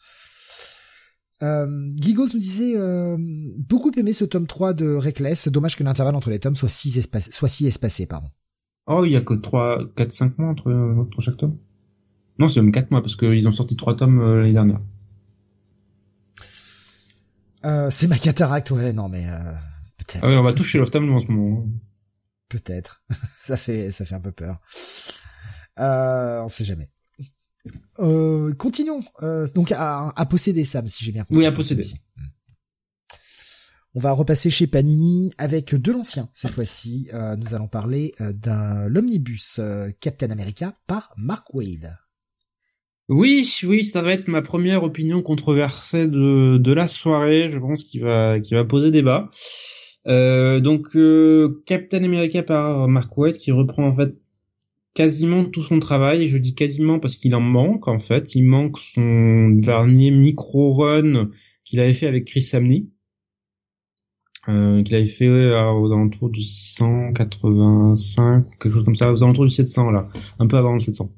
[1.41, 5.49] Euh, Gigos nous disait euh, beaucoup aimé ce tome 3 de Reckless.
[5.49, 8.29] Dommage que l'intervalle entre les tomes soit si espacé, soit si espacé, pardon.
[8.87, 11.57] Oh, il y a que 3, 4, 5 mois entre, entre chaque tome.
[12.39, 14.81] Non, c'est même 4 mois parce qu'ils ont sorti 3 tomes euh, l'année dernière.
[17.65, 19.53] Euh, c'est ma cataracte, ouais, non mais euh,
[19.97, 20.19] peut-être.
[20.23, 21.63] Ah ouais, on va toucher Love Time en ce moment.
[21.65, 21.69] Hein.
[22.49, 23.03] Peut-être.
[23.41, 24.59] ça fait ça fait un peu peur.
[25.79, 26.91] Euh, on sait jamais.
[27.99, 28.99] Euh, continuons.
[29.21, 31.37] Euh, donc à, à posséder Sam, si j'ai bien compris.
[31.37, 31.85] Oui, à posséder.
[33.95, 36.27] On va repasser chez Panini avec de l'ancien.
[36.33, 41.95] Cette fois-ci, euh, nous allons parler euh, d'un l'omnibus euh, Captain America par Mark Wade.
[43.07, 47.51] Oui, oui, ça va être ma première opinion controversée de, de la soirée.
[47.51, 49.29] Je pense qu'il va, qu'il va poser débat.
[50.07, 50.97] donc,
[51.67, 54.15] Captain America par Mark Wade qui reprend en fait
[54.95, 56.29] quasiment tout son travail.
[56.29, 58.33] Je dis quasiment parce qu'il en manque en fait.
[58.33, 61.29] Il manque son dernier micro run
[61.63, 62.87] qu'il avait fait avec Chris Samney
[64.49, 69.51] euh, qu'il avait fait aux alentours du 685 quelque chose comme ça, aux alentours du
[69.51, 70.09] 700 là,
[70.39, 71.11] un peu avant le 700.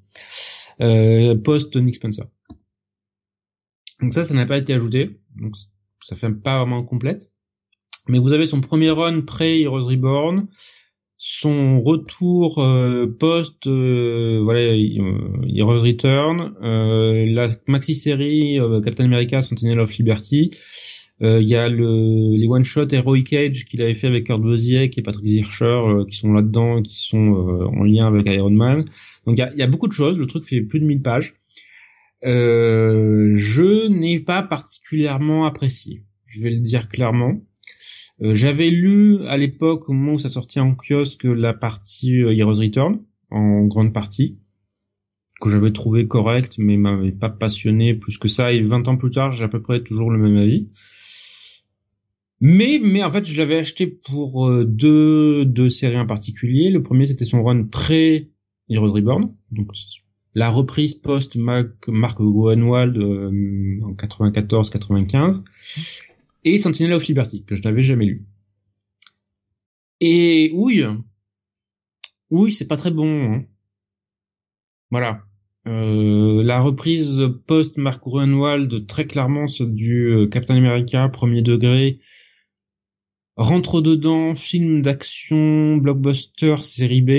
[0.82, 2.26] Euh, post Nick Spencer.
[4.02, 5.56] Donc ça, ça n'a pas été ajouté, donc
[6.02, 7.32] ça fait pas vraiment complète.
[8.08, 10.48] Mais vous avez son premier run pré Heroes Reborn,
[11.18, 14.76] son retour euh, post euh, voilà
[15.48, 20.58] Heroes Return, euh, la maxi série Captain America Sentinel of Liberty euh,
[21.22, 24.98] il y a le, les one shot Heroic Age qu'il avait fait avec Kurt Busiek
[24.98, 28.86] et Patrick Zircher euh, qui sont là-dedans, qui sont euh, en lien avec Iron Man.
[29.26, 30.18] Donc il y a, y a, beaucoup de choses.
[30.18, 31.36] Le truc fait plus de 1000 pages.
[32.24, 36.04] je n'ai pas particulièrement apprécié.
[36.26, 37.42] Je vais le dire clairement.
[38.20, 43.00] J'avais lu à l'époque au moment où ça sortait en kiosque la partie Heroes Return
[43.30, 44.40] en grande partie
[45.42, 49.12] que j'avais trouvé correct mais m'avait pas passionné plus que ça et 20 ans plus
[49.12, 50.70] tard j'ai à peu près toujours le même avis
[52.42, 56.70] mais, mais en fait, je l'avais acheté pour euh, deux, deux séries en particulier.
[56.70, 58.32] Le premier, c'était son run pré
[58.70, 59.72] Heroes Reborn, donc
[60.34, 65.44] la reprise post Mark, Mark Goenwald euh, en 94-95,
[66.44, 68.26] et Sentinel of Liberty que je n'avais jamais lu.
[70.02, 70.84] Et oui,
[72.30, 73.34] oui, c'est pas très bon.
[73.34, 73.46] Hein.
[74.92, 75.24] Voilà.
[75.68, 82.00] Euh, la reprise post Mark Gruenwald, très clairement, c'est du euh, Captain America premier degré
[83.38, 87.10] rentre dedans, film d'action, blockbuster, série B.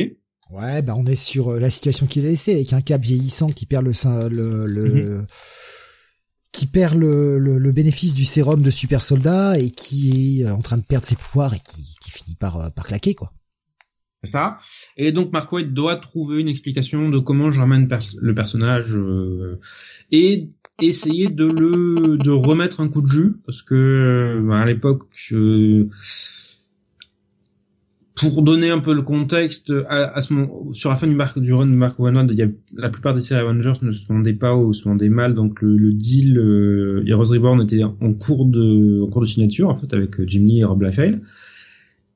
[0.50, 3.48] Ouais, bah on est sur euh, la situation qu'il a laissée avec un cap vieillissant
[3.48, 4.88] qui perd le le, le
[5.18, 5.26] mhm.
[6.52, 10.60] qui perd le, le, bénéfice du sérum de super soldat et qui est euh, en
[10.60, 13.32] train de perdre ses pouvoirs et qui, qui finit par euh, par claquer quoi.
[14.22, 14.58] C'est ça.
[14.96, 18.96] Et donc Mark Waid doit trouver une explication de comment je ramène le personnage
[20.10, 20.48] et
[20.80, 25.06] essayer de le de remettre un coup de jus parce que bah, à l'époque
[28.16, 30.20] pour donner un peu le contexte, à,
[30.72, 32.34] sur la fin du, du run de Mark One,
[32.74, 35.92] la plupart des séries Avengers ne se vendaient pas ou se vendaient mal, donc le,
[35.92, 40.26] deal euh, Heroes Reborn était en cours de en cours de signature en fait avec
[40.26, 41.20] Jim Lee et Rob Liefeld.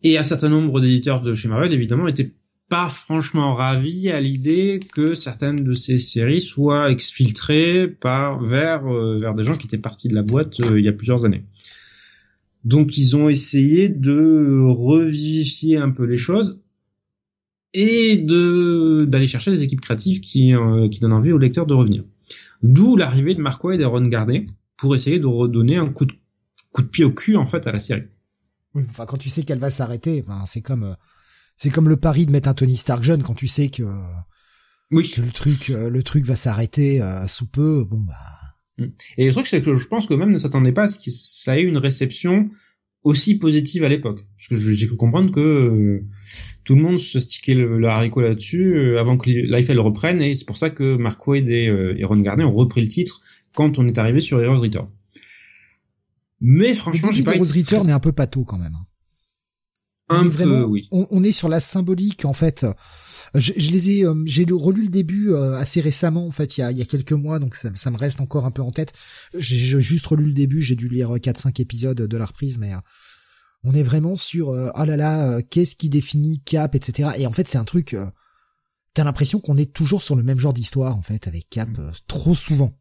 [0.03, 2.33] Et un certain nombre d'éditeurs de chez Marvel évidemment étaient
[2.71, 9.17] pas franchement ravis à l'idée que certaines de ces séries soient exfiltrées par vers euh,
[9.19, 11.45] vers des gens qui étaient partis de la boîte euh, il y a plusieurs années.
[12.65, 16.63] Donc ils ont essayé de revivifier un peu les choses
[17.75, 21.75] et de d'aller chercher des équipes créatives qui euh, qui donnent envie aux lecteurs de
[21.75, 22.05] revenir.
[22.63, 26.13] D'où l'arrivée de Waid et Ron Gardner pour essayer de redonner un coup de
[26.73, 28.05] coup de pied au cul en fait à la série.
[28.77, 30.95] Oui, enfin quand tu sais qu'elle va s'arrêter, ben, c'est comme euh,
[31.61, 33.85] c'est comme le pari de mettre un Tony Stark jeune quand tu sais que
[34.91, 35.11] oui.
[35.11, 37.85] que le truc euh, le truc va s'arrêter sous peu.
[37.85, 38.15] Bon bah
[38.81, 38.87] Mm.
[39.19, 41.11] Et le truc, c'est que je pense que même ne s'attendait pas à ce que
[41.11, 42.51] ça ait une réception
[43.03, 44.21] aussi positive à l'époque.
[44.37, 46.07] Parce que j'ai cru comprendre que euh,
[46.65, 50.45] tout le monde se stickait le, haricot là-dessus euh, avant que l'Eiffel reprenne, et c'est
[50.45, 53.21] pour ça que Mark Wade et, euh, Ron Gardner ont repris le titre
[53.55, 54.89] quand on est arrivé sur Heroes Return.
[56.41, 57.35] Mais franchement, j'ai pas.
[57.35, 58.77] Heroes Return est un peu pato quand même.
[60.11, 60.89] Un peu, oui.
[60.91, 62.67] On, on, est sur la symbolique en fait
[63.35, 66.61] je, je les ai, euh, j'ai relu le début euh, assez récemment en fait, il
[66.61, 68.63] y a, il y a quelques mois, donc ça, ça me reste encore un peu
[68.63, 68.93] en tête.
[69.35, 72.79] J'ai juste relu le début, j'ai dû lire 4-5 épisodes de la reprise, mais euh,
[73.63, 77.11] on est vraiment sur oh là là, qu'est-ce qui définit Cap, etc.
[77.19, 77.95] Et en fait, c'est un truc.
[78.95, 81.93] T'as l'impression qu'on est toujours sur le même genre d'histoire en fait avec Cap, mm.
[82.09, 82.75] trop souvent,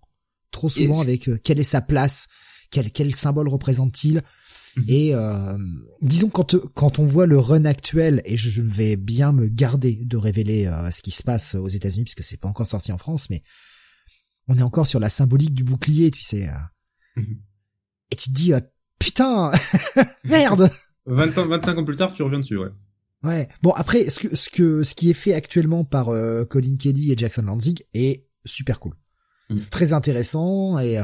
[0.51, 2.29] trop souvent avec quelle est sa place,
[2.71, 4.23] quel quel symbole représente-t-il?
[4.75, 4.85] Mhm.
[4.87, 5.57] Et euh,
[6.01, 10.17] disons quand quand on voit le run actuel, et je vais bien me garder de
[10.17, 13.29] révéler euh, ce qui se passe aux États-Unis puisque c'est pas encore sorti en France,
[13.29, 13.43] mais
[14.47, 16.49] on est encore sur la symbolique du bouclier, tu sais.
[16.49, 17.21] Euh.
[17.21, 17.37] Mhm.
[18.11, 18.51] Et tu te dis
[18.99, 19.51] putain
[20.23, 20.69] merde.
[21.05, 22.69] 20 ans, 25 ans plus tard, tu reviens dessus, ouais.
[23.23, 23.49] Ouais.
[23.61, 26.05] Bon après, ce que ce que ce qui est fait actuellement par
[26.49, 28.93] Colin Kelly et Jackson Lanzig est super cool.
[29.49, 29.57] Mhm.
[29.57, 31.01] C'est très intéressant et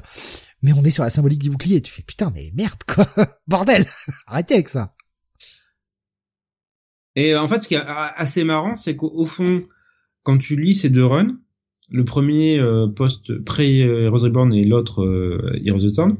[0.66, 1.80] mais on est sur la symbolique du bouclier.
[1.82, 3.06] Tu fais putain, mais merde quoi,
[3.48, 3.86] bordel,
[4.28, 4.96] arrêtez avec ça.
[7.16, 9.64] Et en fait, ce qui est assez marrant, c'est qu'au fond,
[10.24, 11.38] quand tu lis ces deux runs,
[11.90, 16.18] le premier euh, post pré-Heroes Reborn et l'autre euh, Heroes Return,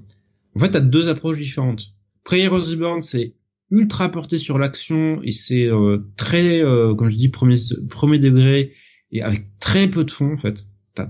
[0.56, 1.96] en fait, t'as deux approches différentes.
[2.24, 3.34] Pré-Heroes Reborn, c'est
[3.72, 7.56] ultra porté sur l'action et c'est euh, très, euh, comme je dis, premier,
[7.90, 8.74] premier degré
[9.12, 10.66] et avec très peu de fond en fait.
[10.94, 11.08] T'as,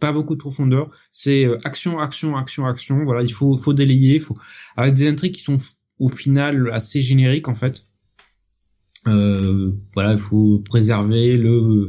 [0.00, 0.90] pas beaucoup de profondeur.
[1.10, 3.04] C'est euh, action, action, action, action.
[3.04, 4.34] Voilà, il faut, faut délayer, faut
[4.76, 5.58] avec des intrigues qui sont
[5.98, 7.84] au final assez génériques en fait.
[9.06, 11.88] Euh, voilà, il faut préserver le,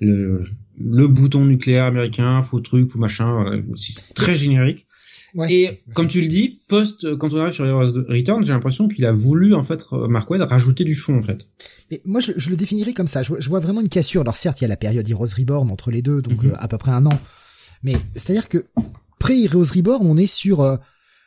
[0.00, 0.44] le
[0.82, 3.62] le bouton nucléaire américain, faut truc, faut machin.
[3.76, 4.86] C'est très générique.
[5.34, 5.52] Ouais.
[5.52, 9.06] Et comme tu le dis, post quand on arrive sur Heroes Return, j'ai l'impression qu'il
[9.06, 11.46] a voulu en fait Mark Wade rajouter du fond en fait.
[11.90, 13.22] Mais moi je, je le définirais comme ça.
[13.22, 14.22] Je, je, vois vraiment une cassure.
[14.22, 16.50] Alors certes, il y a la période Heroes Reborn entre les deux, donc mhm.
[16.50, 17.20] euh, à peu près un an
[17.82, 18.66] mais c'est-à-dire que
[19.18, 20.76] pré-Heroes Reborn, on est sur euh,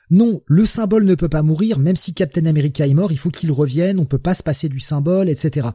[0.10, 3.32] non, le symbole ne peut pas mourir, même si Captain America est mort, il faut
[3.32, 5.70] qu'il revienne, on peut pas se passer du symbole, etc.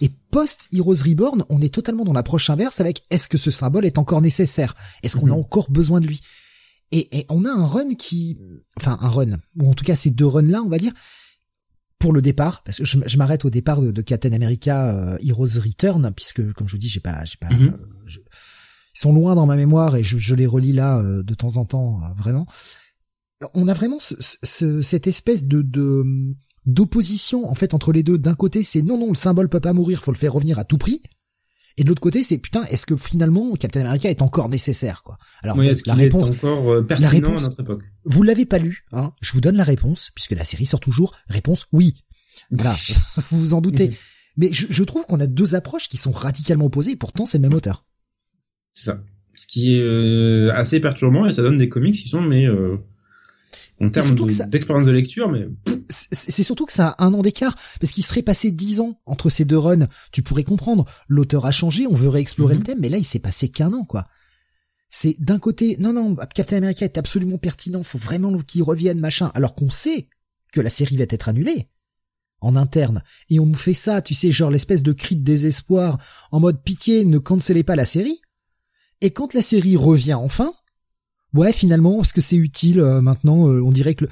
[0.00, 3.98] Et post-Heroes Reborn, on est totalement dans l'approche inverse avec est-ce que ce symbole est
[3.98, 4.74] encore nécessaire?
[5.02, 5.40] Est-ce qu'on a mhm.
[5.40, 6.20] encore besoin de lui?
[6.90, 8.38] Et, on a un run qui,
[8.76, 10.92] enfin un run, ou en tout cas ces deux runs-là, on va dire,
[11.98, 16.12] pour le départ, parce que je, m'arrête au départ de, Captain America euh, Heroes Return,
[16.16, 17.68] puisque comme je vous dis, j'ai pas, j'ai pas, mhm.
[17.68, 18.20] euh,
[18.98, 22.00] sont loin dans ma mémoire et je, les relis là euh, de temps en temps,
[22.02, 22.46] euh, vraiment.
[23.54, 25.64] On a vraiment cette espèce de,
[26.66, 28.18] d'opposition en fait entre les deux.
[28.18, 30.64] D'un côté, c'est non non le symbole peut pas mourir, faut le faire revenir à
[30.64, 31.02] tout prix.
[31.76, 35.16] Et de l'autre côté, c'est putain, est-ce que finalement Captain America est encore nécessaire quoi?
[35.44, 37.84] Alors la réponse, encore euh, la réponse, à notre époque?
[38.04, 39.12] Vous l'avez pas lu, hein?
[39.20, 41.14] Je vous donne la réponse puisque la série sort toujours.
[41.28, 42.02] Réponse oui.
[42.50, 42.74] Voilà,
[43.30, 43.90] vous vous en doutez.
[44.36, 46.92] Mais je, je trouve qu'on a deux approches qui sont radicalement opposées.
[46.92, 47.84] Et pourtant, c'est le même auteur.
[48.78, 49.02] C'est ça.
[49.34, 52.76] Ce qui est euh, assez perturbant et ça donne des comics qui sont mais euh,
[53.80, 54.14] en termes
[54.48, 55.48] d'expérience de, lecture, mais
[55.88, 59.30] c'est surtout que ça a un an d'écart parce qu'il serait passé dix ans entre
[59.30, 59.88] ces deux runs.
[60.12, 62.66] Tu pourrais comprendre, l'auteur a changé, on veut réexplorer le mhm.
[62.66, 64.06] thème, mais là il s'est passé qu'un an quoi.
[64.90, 69.30] C'est d'un côté, non non, Captain America est absolument pertinent, faut vraiment qu'il revienne machin,
[69.34, 70.08] alors qu'on sait
[70.52, 71.68] que la série va être annulée
[72.40, 75.98] en interne et on nous fait ça, tu sais, genre l'espèce de cri de désespoir
[76.30, 78.20] en mode pitié, ne cancellez pas la série.
[79.00, 80.52] Et quand la série revient enfin,
[81.34, 84.10] ouais, finalement, est-ce que c'est utile euh, maintenant euh, On dirait que le...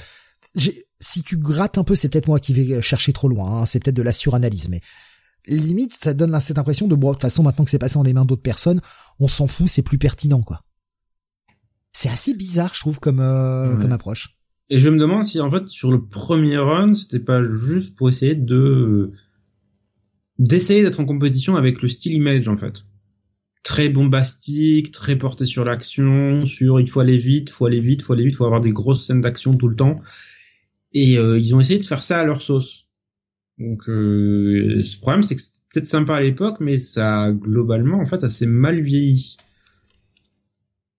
[1.01, 3.63] si tu grattes un peu, c'est peut-être moi qui vais chercher trop loin.
[3.63, 4.81] Hein, c'est peut-être de la suranalyse, mais
[5.47, 8.03] limite, ça donne cette impression de bon, de toute façon, maintenant que c'est passé en
[8.03, 8.81] les mains d'autres personnes,
[9.21, 10.63] on s'en fout, c'est plus pertinent, quoi.
[11.93, 14.37] C'est assez bizarre, je trouve, comme euh, comme approche.
[14.69, 18.11] Et je me demande si en fait sur le premier run, c'était pas juste pour
[18.11, 19.13] essayer de
[20.39, 22.85] d'essayer d'être en compétition avec le style image en fait.
[23.67, 28.13] Très bombastique, très porté sur l'action, sur il faut aller vite, faut aller vite, faut
[28.13, 30.01] aller vite, faut avoir des grosses scènes d'action tout le temps.
[30.93, 32.87] Et euh, ils ont essayé de faire ça à leur sauce.
[33.59, 37.99] Donc euh, ce problème c'est que c'était peut-être sympa à l'époque, mais ça a globalement
[37.99, 39.37] en fait assez mal vieilli.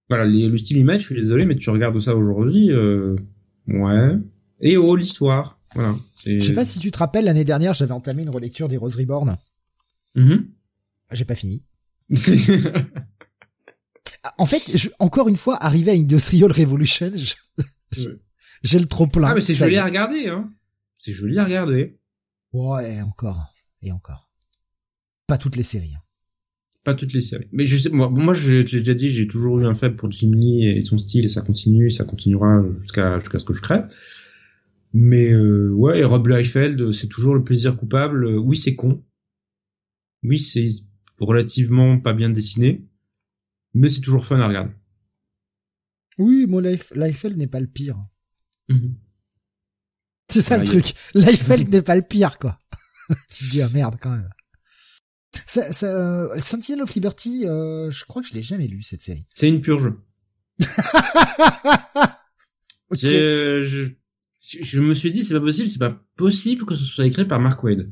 [0.09, 3.15] Voilà, le style image, je suis désolé, mais tu regardes ça aujourd'hui, euh,
[3.69, 4.11] ouais.
[4.59, 5.95] Et oh l'histoire, voilà.
[6.25, 8.97] Je sais pas si tu te rappelles, l'année dernière, j'avais entamé une relecture des Rose
[8.97, 9.37] Reborn.
[10.15, 10.35] Mm
[11.13, 11.63] J'ai pas fini.
[14.37, 17.11] En fait, je, encore une fois, arrivé à Industrial Revolution,
[18.63, 19.29] j'ai le trop plein.
[19.29, 20.53] Ah mais c'est joli à regarder, hein.
[20.95, 21.99] C'est joli à regarder.
[22.53, 24.29] Ouais, encore et encore.
[25.27, 25.93] Pas toutes les séries.
[25.95, 26.01] Hein.
[26.83, 27.47] Pas toutes les séries.
[27.51, 30.09] Mais je sais, moi, moi je, l'ai déjà dit, j'ai toujours eu un faible pour
[30.11, 33.61] Jim Lee et son style, et ça continue, ça continuera jusqu'à jusqu'à ce que je
[33.61, 33.89] crève.
[34.93, 38.25] Mais euh, ouais, et Rob Liefeld, c'est toujours le plaisir coupable.
[38.25, 39.03] Oui, c'est con.
[40.23, 40.69] Oui, c'est
[41.19, 42.85] relativement pas bien dessiné,
[43.73, 44.71] mais c'est toujours fun à regarder.
[46.17, 48.01] Oui, moi, Liefeld n'est pas le pire.
[48.69, 48.95] Mhm.
[50.29, 50.93] C'est ça le truc.
[51.13, 52.57] Liefeld n'est pas le pire, quoi.
[53.33, 54.29] tu dis, ah merde, quand même.
[55.45, 59.01] Ça, ça, euh, Sentinel of Liberty, euh, je crois que je l'ai jamais lu, cette
[59.01, 59.25] série.
[59.35, 59.93] C'est une purge.
[62.89, 63.61] okay.
[63.61, 63.91] je,
[64.39, 67.39] je me suis dit c'est pas possible, c'est pas possible que ce soit écrit par
[67.39, 67.91] Mark Wade.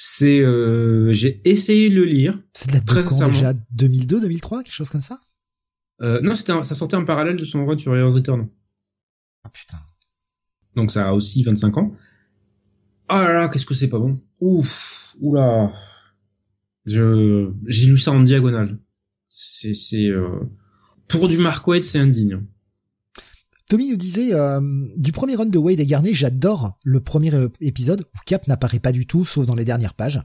[0.00, 2.38] C'est euh, j'ai essayé de le lire.
[2.52, 5.18] C'est de très quand déjà 2002, 2003, quelque chose comme ça?
[6.02, 8.48] Euh, Non, c'était ça sortait en parallèle de son run sur Heroes Return.
[9.42, 9.80] Ah putain.
[10.76, 11.96] Donc ça a aussi 25 ans.
[13.08, 14.16] Ah là là, qu'est-ce que c'est pas bon.
[14.38, 15.72] Ouf, oula.
[16.86, 18.78] Je j'ai lu ça en diagonale.
[19.26, 20.48] C'est c'est euh...
[21.08, 22.46] pour du Mark c'est indigne.
[23.68, 24.60] Tommy nous disait euh,
[24.96, 28.78] du premier run de Wade et Garnet, j'adore le premier euh, épisode où Cap n'apparaît
[28.78, 30.22] pas du tout, sauf dans les dernières pages.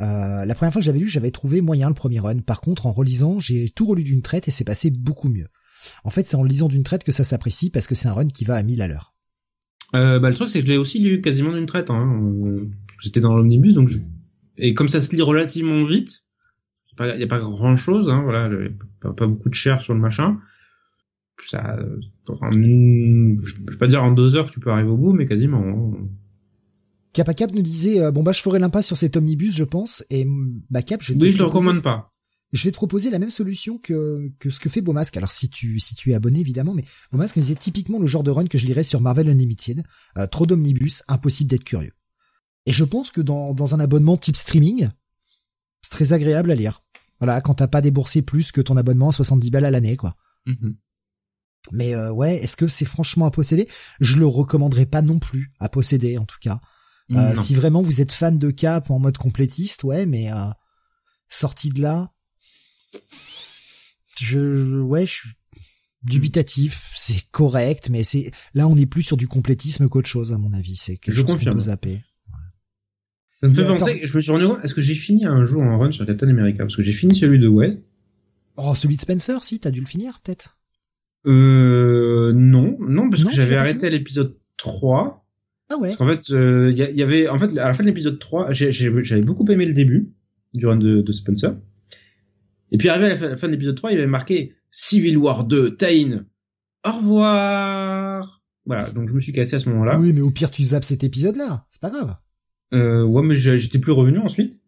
[0.00, 2.38] Euh, la première fois que j'avais lu, j'avais trouvé moyen le premier run.
[2.38, 5.48] Par contre, en relisant, j'ai tout relu d'une traite et c'est passé beaucoup mieux.
[6.04, 8.28] En fait, c'est en lisant d'une traite que ça s'apprécie parce que c'est un run
[8.28, 9.14] qui va à 1000 à l'heure.
[9.94, 11.90] Euh, bah, le truc, c'est que je l'ai aussi lu quasiment d'une traite.
[11.90, 12.56] Hein.
[13.02, 13.90] J'étais dans l'omnibus, donc
[14.56, 16.24] et comme ça se lit relativement vite,
[16.98, 18.08] il n'y a pas grand chose.
[18.08, 18.48] Hein, voilà,
[19.00, 20.38] pas, pas beaucoup de chair sur le machin
[21.48, 21.78] ça,
[22.28, 25.62] je vais pas dire en deux heures tu peux arriver au bout, mais quasiment.
[25.62, 26.08] Hein.
[27.12, 30.04] Cap Cap nous disait euh, bon bah je ferai l'impasse sur cet omnibus je pense
[30.10, 30.26] et
[30.70, 32.06] bah Cap je oui je le recommande pas
[32.52, 35.50] je vais te proposer la même solution que que ce que fait Beaumasque alors si
[35.50, 38.46] tu si tu es abonné évidemment mais Beaumasque nous disait typiquement le genre de run
[38.46, 39.84] que je lirais sur Marvel Unlimited
[40.16, 41.92] euh, trop d'omnibus impossible d'être curieux
[42.66, 44.88] et je pense que dans dans un abonnement type streaming
[45.82, 46.82] c'est très agréable à lire
[47.20, 50.16] voilà quand t'as pas déboursé plus que ton abonnement 70 balles à l'année quoi
[50.46, 50.74] mm-hmm.
[51.70, 53.68] Mais euh, ouais, est-ce que c'est franchement à posséder?
[54.00, 56.60] Je le recommanderais pas non plus à posséder en tout cas.
[57.10, 60.48] Euh, si vraiment vous êtes fan de Cap en mode complétiste, ouais, mais euh,
[61.28, 62.10] sorti de là,
[64.18, 65.28] je ouais, je suis
[66.02, 66.90] dubitatif.
[66.94, 70.54] C'est correct, mais c'est là on est plus sur du complétisme qu'autre chose à mon
[70.54, 70.76] avis.
[70.76, 72.02] C'est quelque je chose qu'on peut zapper.
[73.40, 75.62] Ça me fait penser, je me suis rendu compte, est-ce que j'ai fini un jour
[75.62, 76.58] en run sur Captain America?
[76.58, 77.82] Parce que j'ai fini celui de Wade.
[78.56, 80.56] Oh, celui de Spencer, si, t'as dû le finir, peut-être
[81.26, 85.24] euh, non, non, parce que j'avais arrêté à l'épisode 3.
[85.70, 85.88] Ah ouais.
[85.88, 88.52] Parce qu'en fait, il euh, y, avait, en fait, à la fin de l'épisode 3,
[88.52, 90.12] j'avais beaucoup aimé le début
[90.54, 91.54] du run de, de Spencer.
[92.70, 95.76] Et puis arrivé à la fin, de l'épisode 3, il avait marqué Civil War 2,
[95.76, 96.24] Tain.
[96.84, 98.42] Au revoir.
[98.64, 99.98] Voilà, donc je me suis cassé à ce moment-là.
[99.98, 101.66] Oui, mais au pire, tu zappes cet épisode-là.
[101.68, 102.16] C'est pas grave.
[102.72, 104.58] Euh, ouais, mais j'étais plus revenu ensuite.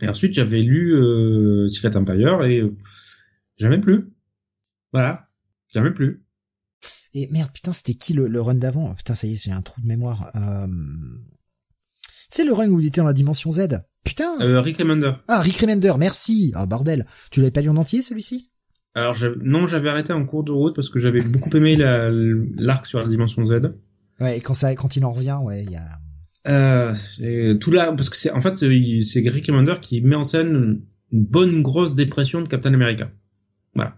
[0.00, 2.74] Et ensuite, j'avais lu euh, Secret Empire et euh,
[3.56, 4.08] jamais plus.
[4.92, 5.28] Voilà.
[5.74, 6.24] Jamais plus.
[7.14, 8.94] Et merde, putain, c'était qui le, run d'avant?
[8.94, 10.30] Putain, ça y est, j'ai un trou de mémoire.
[10.34, 10.66] Euh...
[12.30, 13.68] C'est le run où il était dans la dimension Z?
[14.04, 15.12] Putain euh, Rick Remender.
[15.28, 17.06] Ah, Rick Remender, merci Ah, bordel.
[17.30, 18.50] Tu l'avais pas lu en entier, celui-ci?
[18.94, 23.00] Alors, non, j'avais arrêté en cours de route parce que j'avais beaucoup aimé l'arc sur
[23.00, 23.74] la dimension Z.
[24.20, 25.98] Ouais, et quand, ça, quand il en revient, ouais, il y a...
[26.46, 30.82] Euh, tout là, parce que c'est en fait c'est Rick Remender qui met en scène
[31.10, 33.10] une bonne grosse dépression de Captain America.
[33.74, 33.96] Voilà.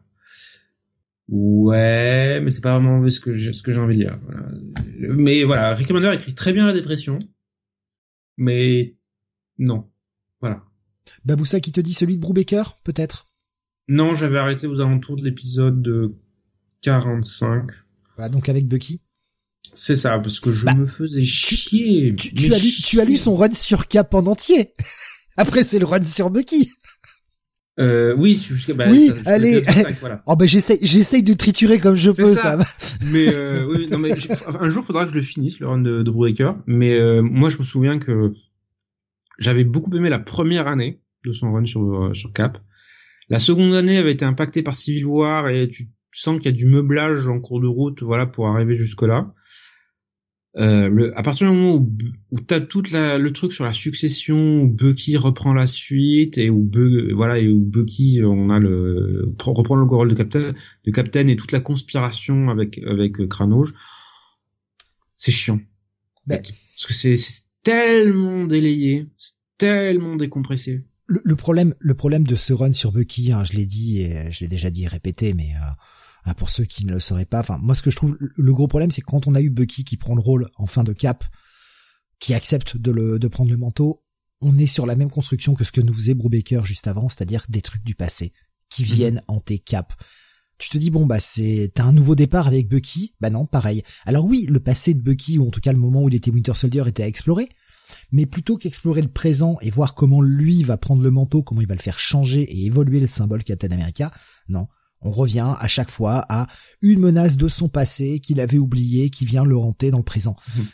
[1.28, 4.18] Ouais, mais c'est pas vraiment ce que j'ai, ce que j'ai envie de dire.
[4.98, 7.18] Mais voilà, Rick Commander écrit très bien la dépression,
[8.36, 8.96] mais
[9.58, 9.90] non.
[10.40, 10.62] Voilà.
[11.24, 13.28] Baboussa qui te dit celui de Brubaker, peut-être?
[13.88, 16.14] Non, j'avais arrêté aux alentours de l'épisode
[16.82, 17.64] 45.
[18.18, 19.00] Bah, donc avec Bucky
[19.74, 22.14] C'est ça, parce que je bah, me faisais chier.
[22.14, 24.74] Tu, as lu, tu as lu son run sur Cap en entier.
[25.36, 26.72] Après, c'est le run sur Bucky.
[27.78, 29.62] Euh, oui, jusqu'à bah, oui, allez.
[30.00, 30.22] voilà.
[30.26, 32.58] Oh ben j'essaye, j'essaye de triturer comme je peux, ça.
[33.12, 34.12] mais euh, oui, non mais
[34.60, 36.56] un jour, faudra que je le finisse le run de, de Brubaker.
[36.66, 38.32] Mais euh, moi, je me souviens que
[39.38, 42.58] j'avais beaucoup aimé la première année de son run sur euh, sur Cap.
[43.28, 46.56] La seconde année avait été impactée par Civil War et tu sens qu'il y a
[46.56, 49.34] du meublage en cours de route, voilà, pour arriver jusque là.
[50.58, 51.92] Euh, le, à partir du moment où,
[52.30, 56.70] où t'as tout le truc sur la succession, où Bucky reprend la suite et où
[57.14, 60.54] voilà et où Bucky on a le reprend le rôle de Captain,
[60.84, 63.74] de Captain et toute la conspiration avec avec Cranouge,
[65.18, 65.60] c'est chiant.
[66.26, 66.40] Ben.
[66.40, 67.16] Parce que c'est
[67.62, 69.08] tellement délayé,
[69.58, 70.84] tellement décompressé.
[71.08, 74.32] Le, le, problème, le problème de ce run sur Bucky, hein, je l'ai dit et
[74.32, 75.70] je l'ai déjà dit et répété, mais euh,
[76.34, 77.40] pour ceux qui ne le sauraient pas.
[77.40, 79.50] Enfin, moi, ce que je trouve le gros problème, c'est que quand on a eu
[79.50, 81.24] Bucky qui prend le rôle en fin de cap,
[82.18, 84.02] qui accepte de le de prendre le manteau,
[84.40, 87.44] on est sur la même construction que ce que nous faisait Brubaker juste avant, c'est-à-dire
[87.48, 88.32] des trucs du passé
[88.70, 88.88] qui mhm.
[88.88, 89.92] viennent hanter Cap.
[90.58, 93.82] Tu te dis bon bah c'est t'as un nouveau départ avec Bucky, bah non pareil.
[94.06, 96.30] Alors oui le passé de Bucky ou en tout cas le moment où il était
[96.30, 97.50] Winter Soldier était à explorer,
[98.10, 101.68] mais plutôt qu'explorer le présent et voir comment lui va prendre le manteau, comment il
[101.68, 104.10] va le faire changer et évoluer le symbole Captain America,
[104.48, 104.66] non,
[105.02, 106.46] on revient à chaque fois à
[106.82, 110.36] une menace de son passé qu'il avait oublié, qui vient le hanter dans le présent.
[110.56, 110.66] Mhm.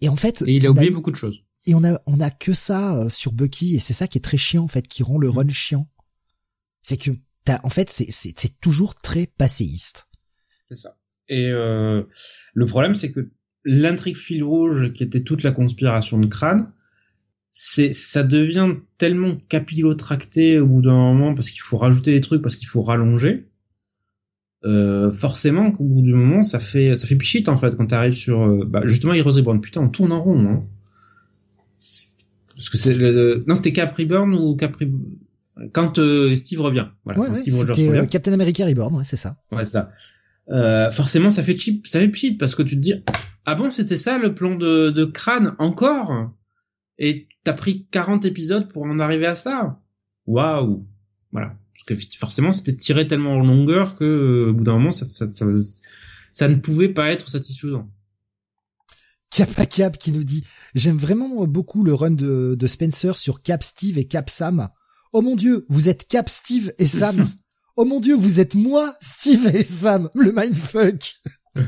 [0.00, 1.42] Et en fait, et il a oublié beaucoup de choses.
[1.66, 4.20] Et on a on a que ça euh, sur Bucky et c'est ça qui est
[4.20, 5.88] très chiant en fait, qui rend le run chiant.
[6.82, 7.10] C'est que
[7.44, 10.06] t'as en fait c'est c'est toujours très passéiste.
[10.68, 10.98] C'est ça.
[11.28, 12.02] Et euh,
[12.52, 13.30] le problème c'est que
[13.64, 16.70] l'intrigue fil rouge qui était toute la conspiration de crâne,
[17.50, 22.42] c'est ça devient tellement capillotracté au bout d'un moment parce qu'il faut rajouter des trucs
[22.42, 23.48] parce qu'il faut rallonger
[24.64, 28.14] euh, forcément qu'au bout du moment ça fait ça fait pichit en fait quand t'arrives
[28.14, 29.60] sur euh, bah, justement Heroes Reborn.
[29.60, 30.64] Putain on tourne en rond hein.
[32.56, 33.44] parce que c'est le...
[33.46, 34.74] non c'était Cap Reborn ou Cap
[35.72, 36.86] quand euh, Steve revient.
[37.04, 38.08] Voilà ouais, Steve Rogers revient.
[38.08, 39.36] Captain America Reborn ouais c'est ça.
[39.52, 39.90] Ouais ça.
[40.92, 42.94] Forcément ça fait cheap ça fait pichit parce que tu te dis
[43.44, 46.32] ah bon c'était ça le plan de, de crâne encore?
[46.98, 49.78] Et t'as pris 40 épisodes pour en arriver à ça?
[50.26, 50.86] Waouh.
[51.32, 51.54] Voilà
[51.86, 55.26] que forcément c'était tiré tellement en longueur que euh, au bout d'un moment ça, ça,
[56.32, 57.90] ça, ne pouvait pas être satisfaisant.
[59.30, 60.44] Cap à Cap qui nous dit
[60.74, 64.68] j'aime vraiment beaucoup le run de, de Spencer sur Cap Steve et Cap Sam.
[65.12, 67.30] Oh mon dieu, vous êtes Cap Steve et Sam.
[67.76, 71.14] oh mon dieu, vous êtes moi, Steve et Sam, le mindfuck.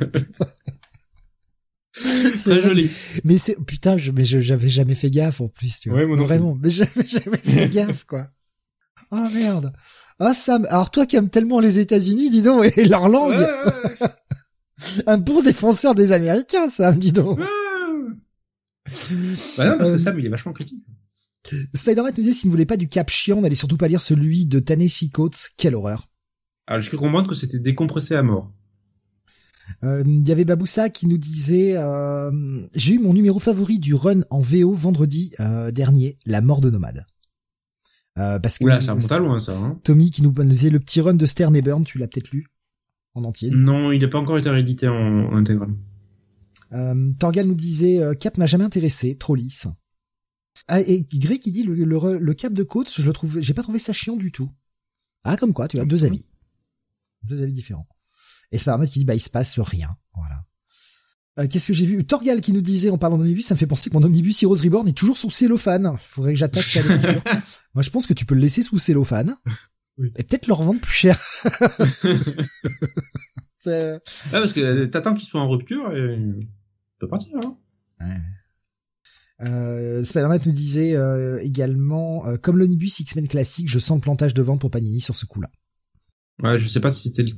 [1.96, 2.90] Très joli.
[3.24, 6.04] Mais c'est putain, je, mais j'avais jamais fait gaffe en plus, tu vois.
[6.04, 8.28] Ouais, Vraiment, mais j'avais jamais fait gaffe quoi.
[9.10, 9.72] Oh merde.
[10.18, 13.46] Ah Sam, alors toi qui aimes tellement les États-Unis, dis donc, et leur langue.
[15.06, 17.38] Un bon défenseur des Américains, Sam, dis donc.
[17.38, 17.44] bah
[19.68, 20.84] non, parce que euh, Sam, il est vachement critique.
[21.74, 24.46] Spider-Man nous disait s'il ne voulait pas du cap chiant, n'allait surtout pas lire celui
[24.46, 25.50] de Tennessee Coates.
[25.56, 26.08] Quelle horreur.
[26.66, 28.52] Alors, je peux comprendre que c'était décompressé à mort.
[29.84, 32.30] Euh, il y avait Baboussa qui nous disait euh,
[32.74, 35.32] j'ai eu mon numéro favori du run en VO vendredi
[35.72, 37.04] dernier, La mort de Nomade.
[38.18, 39.56] Euh, parce que Oula, à loin ça.
[39.56, 39.78] Hein.
[39.84, 42.46] Tommy qui nous disait le petit run de Stern et Burn, tu l'as peut-être lu
[43.14, 43.50] en entier.
[43.50, 45.70] Non, il n'a pas encore été réédité en, intégral.
[46.72, 49.68] Euh, Torgal nous disait euh, Cap m'a jamais intéressé, trop lisse.
[50.68, 53.62] Ah, et Greg qui dit le, le, cap de côte, je le trouve, j'ai pas
[53.62, 54.50] trouvé ça chiant du tout.
[55.22, 56.26] Ah comme quoi, tu as deux avis,
[57.22, 57.86] deux avis différents.
[58.52, 60.44] Et Sparman qui dit bah il se passe rien, voilà.
[61.38, 62.04] Euh, qu'est-ce que j'ai vu?
[62.04, 64.62] Torgal qui nous disait en parlant d'omnibus, ça me fait penser que mon omnibus Heroes
[64.62, 65.96] Reborn est toujours sous cellophane.
[65.98, 67.22] Faudrait que j'attaque sa lecture.
[67.74, 69.36] Moi, je pense que tu peux le laisser sous cellophane.
[69.98, 70.10] Oui.
[70.16, 71.18] Et peut-être le revendre plus cher.
[73.66, 74.00] ouais,
[74.30, 76.18] parce que t'attends qu'il soit en rupture et
[76.98, 77.36] peut partir.
[77.42, 77.56] Hein.
[78.00, 78.16] Ouais.
[79.42, 84.34] Euh, Spider-Man nous disait euh, également, euh, comme l'omnibus X-Men classique, je sens le plantage
[84.34, 85.50] de vente pour Panini sur ce coup-là.
[86.42, 87.32] Ouais, je sais pas si c'était le...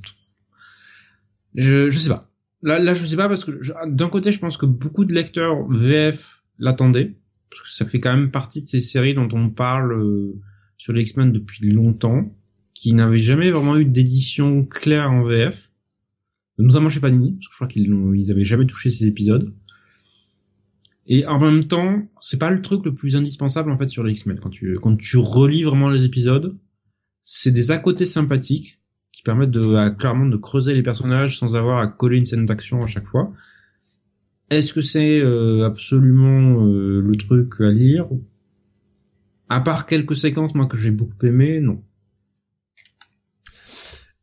[1.55, 2.28] Je, je sais pas.
[2.63, 3.53] Là, là, je sais pas parce que
[3.87, 7.17] d'un côté, je pense que beaucoup de lecteurs VF l'attendaient
[7.51, 10.41] parce que ça fait quand même partie de ces séries dont on parle euh,
[10.77, 12.35] sur les X-Men depuis longtemps,
[12.75, 15.73] qui n'avaient jamais vraiment eu d'édition claire en VF,
[16.59, 19.55] notamment chez Panini, parce que je crois qu'ils ils avaient jamais touché ces épisodes.
[21.07, 24.13] Et en même temps, c'est pas le truc le plus indispensable en fait sur les
[24.13, 24.39] X-Men.
[24.41, 26.57] Quand tu quand tu relis vraiment les épisodes,
[27.23, 28.78] c'est des à côté sympathiques
[29.13, 32.83] qui permettent de clairement de creuser les personnages sans avoir à coller une scène d'action
[32.83, 33.33] à chaque fois.
[34.51, 38.09] Est-ce que c'est euh, absolument euh, le truc à lire?
[39.49, 41.83] À part quelques séquences, moi, que j'ai beaucoup aimé, non.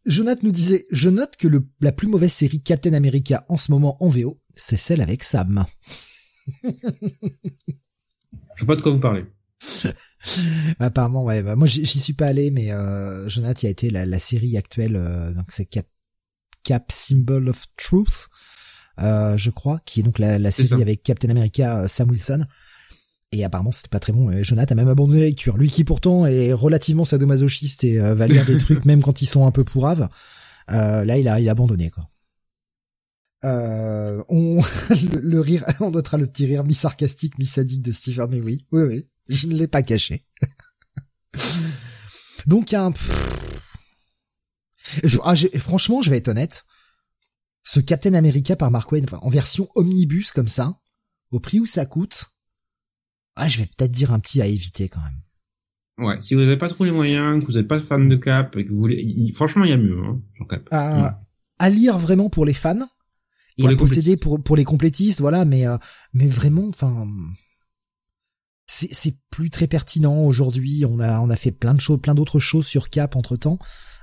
[0.06, 3.72] Jonathan nous disait, je note que le, la plus mauvaise série Captain America en ce
[3.72, 5.66] moment en VO, c'est celle avec Sam.
[6.64, 6.70] je
[8.58, 9.26] sais pas de quoi vous parlez.
[10.80, 11.44] Apparemment, ouais.
[11.44, 14.58] Bah, moi, j'y suis pas allé, mais euh, Jonathan, il a été la, la série
[14.58, 15.88] actuelle, euh, donc c'est Cap,
[16.64, 18.28] Cap Symbol of Truth,
[19.00, 22.46] euh, je crois, qui est donc la, la série avec Captain America, euh, Sam Wilson.
[23.32, 24.32] et apparemment c'était pas très bon.
[24.32, 25.58] Et Jonathan a même abandonné la lecture.
[25.58, 29.46] Lui qui pourtant est relativement sadomasochiste et va lire des trucs même quand ils sont
[29.46, 30.08] un peu pourraves.
[30.70, 32.10] là il a il a abandonné quoi.
[33.46, 34.60] Euh, on
[35.22, 38.26] le, rire, on notera le petit rire mi-sarcastique, mi-sadique de Steve.
[38.30, 40.26] Mais oui, oui, oui, je ne l'ai pas caché.
[42.46, 42.94] Donc un.
[45.24, 46.64] Ah, franchement, je vais être honnête.
[47.64, 50.80] Ce Captain America par Mark Wayne, en version omnibus comme ça,
[51.32, 52.26] au prix où ça coûte,
[53.36, 56.06] ah, je vais peut-être dire un petit à éviter quand même.
[56.08, 58.56] Ouais, si vous n'avez pas trop les moyens, que vous n'êtes pas fan de Cap,
[58.58, 60.68] et que vous voulez, franchement, il y a mieux, hein, Cap.
[60.72, 61.20] À,
[61.58, 62.88] à lire vraiment pour les fans,
[63.58, 65.46] et à posséder pour pour les complétistes, voilà.
[65.46, 65.78] Mais euh,
[66.14, 67.08] mais vraiment, enfin,
[68.68, 70.86] c'est c'est plus très pertinent aujourd'hui.
[70.88, 73.60] On a on a fait plein de choses, plein d'autres choses sur Cap entre temps.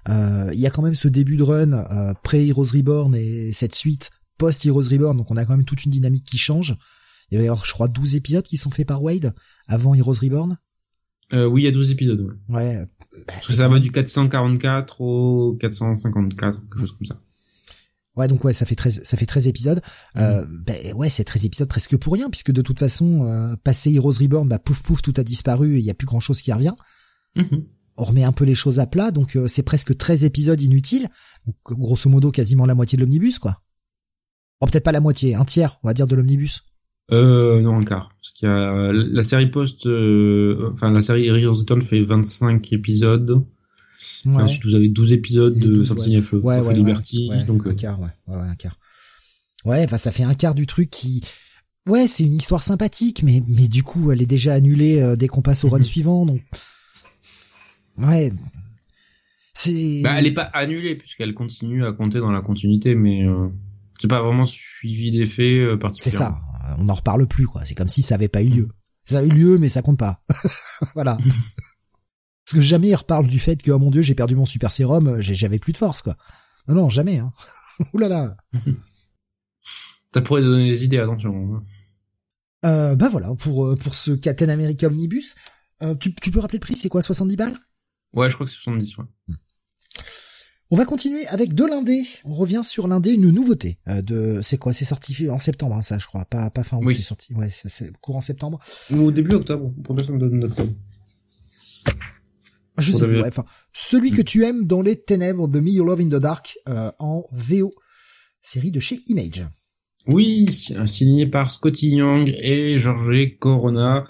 [0.08, 3.52] Euh, il y a quand même ce début de run euh, pré Heroes Reborn et
[3.52, 6.76] cette suite post Heroes Reborn, donc on a quand même toute une dynamique qui change.
[7.30, 9.34] Il y avait, je crois, 12 épisodes qui sont faits par Wade
[9.66, 10.58] avant Heroes Reborn.
[11.32, 12.20] Euh, oui, il y a 12 épisodes.
[12.48, 12.56] Ouais.
[12.56, 12.86] ouais
[13.26, 17.20] bah, ça va du 444 au 454, quelque chose comme ça.
[18.16, 19.80] Ouais, donc ouais, ça fait 13, ça fait 13 épisodes.
[20.16, 20.64] Euh, mhm.
[20.66, 24.18] ben ouais, c'est 13 épisodes presque pour rien, puisque de toute façon, euh, passé Heroes
[24.20, 26.52] Reborn, bah pouf pouf, tout a disparu et il y a plus grand chose qui
[26.52, 26.74] revient.
[27.36, 27.64] Mhm.
[27.96, 31.08] On remet un peu les choses à plat, donc euh, c'est presque 13 épisodes inutiles.
[31.46, 33.62] Donc grosso modo, quasiment la moitié de l'omnibus, quoi.
[34.60, 36.62] Oh, peut-être pas la moitié, un tiers, on va dire, de l'omnibus.
[37.10, 38.10] Euh, non, un quart.
[38.20, 42.72] Parce qu'il y a la série post, euh, enfin la série Heroes Return fait 25
[42.72, 43.44] épisodes.
[44.24, 44.42] Ouais.
[44.42, 46.60] Ensuite, vous avez 12 épisodes de Sentinelle ouais.
[46.60, 47.30] ouais, Liberty.
[47.46, 48.08] donc, un euh, quart, ouais.
[48.28, 48.78] Ouais, un quart.
[49.64, 51.22] Ouais, enfin, ça fait un quart du truc qui,
[51.86, 55.28] ouais, c'est une histoire sympathique, mais, mais du coup, elle est déjà annulée euh, dès
[55.28, 55.84] qu'on passe au run mhm.
[55.84, 56.42] suivant, donc.
[57.98, 58.32] Ouais.
[59.54, 60.00] C'est.
[60.02, 63.48] Bah, elle est pas annulée, puisqu'elle continue à compter dans la continuité, mais, euh,
[64.00, 66.10] c'est pas vraiment suivi des faits euh, particuliers.
[66.10, 66.40] C'est ça.
[66.78, 67.64] On n'en reparle plus, quoi.
[67.64, 68.68] C'est comme si ça avait pas eu lieu.
[69.04, 70.20] Ça a eu lieu, mais ça compte pas.
[70.94, 71.18] voilà.
[72.44, 74.72] Parce que jamais il reparle du fait que, oh mon dieu, j'ai perdu mon super
[74.72, 76.16] sérum, j'avais plus de force, quoi.
[76.68, 77.32] Non, non, jamais, hein.
[77.92, 78.36] Ouh là là.
[80.14, 81.56] Ça pourrait donner des idées, attention.
[81.56, 81.62] Hein.
[82.64, 85.36] Euh, bah voilà, pour, euh, pour ce Captain America Omnibus.
[85.82, 87.56] Euh, tu, tu peux rappeler le prix, c'est quoi, 70 balles?
[88.12, 89.04] Ouais, je crois que c'est 70, ouais.
[89.28, 89.34] Hmm.
[90.70, 92.06] On va continuer avec de l'indé.
[92.24, 93.78] On revient sur l'indé, une nouveauté.
[93.88, 96.24] Euh, de, c'est quoi C'est sorti en septembre, hein, ça, je crois.
[96.24, 97.34] Pas, pas fin août, c'est sorti.
[97.34, 98.58] Ouais, c'est courant septembre.
[98.90, 100.72] Ou début octobre, premier semaine octobre.
[102.78, 106.00] Je sais pas, enfin, celui que tu aimes dans les ténèbres de Me Your Love
[106.00, 107.70] in the Dark euh, en VO,
[108.42, 109.44] série de chez Image.
[110.06, 110.46] Oui,
[110.86, 114.04] signé par Scotty Young et George Corona.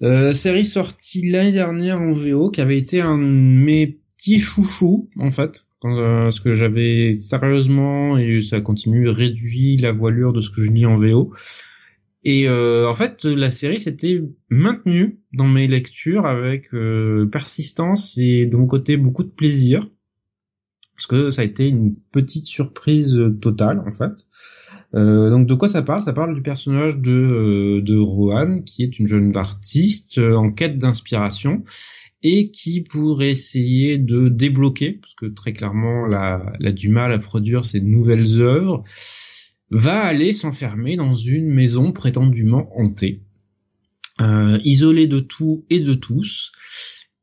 [0.00, 5.10] Euh, série sortie l'année dernière en VO, qui avait été un de mes petits chouchous,
[5.18, 5.64] en fait.
[5.84, 10.70] Euh, parce que j'avais sérieusement, et ça continue, réduit la voilure de ce que je
[10.70, 11.32] lis en VO.
[12.24, 18.46] Et euh, en fait, la série s'était maintenue dans mes lectures avec euh, persistance et
[18.46, 19.88] de mon côté beaucoup de plaisir,
[20.96, 24.26] parce que ça a été une petite surprise totale en fait.
[24.94, 26.02] Euh, donc de quoi ça parle?
[26.02, 30.76] Ça parle du personnage de euh, de Rohan, qui est une jeune artiste en quête
[30.76, 31.62] d'inspiration
[32.24, 37.18] et qui pour essayer de débloquer, parce que très clairement la, la du mal à
[37.20, 38.82] produire ces nouvelles œuvres,
[39.70, 43.22] va aller s'enfermer dans une maison prétendument hantée,
[44.20, 46.52] euh, isolée de tout et de tous.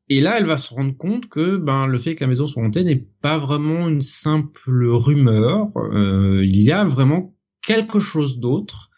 [0.08, 2.62] Et là, elle va se rendre compte que ben le fait que la maison soit
[2.62, 5.70] hantée n'est pas vraiment une simple rumeur.
[5.76, 8.90] Euh, il y a vraiment quelque chose d'autre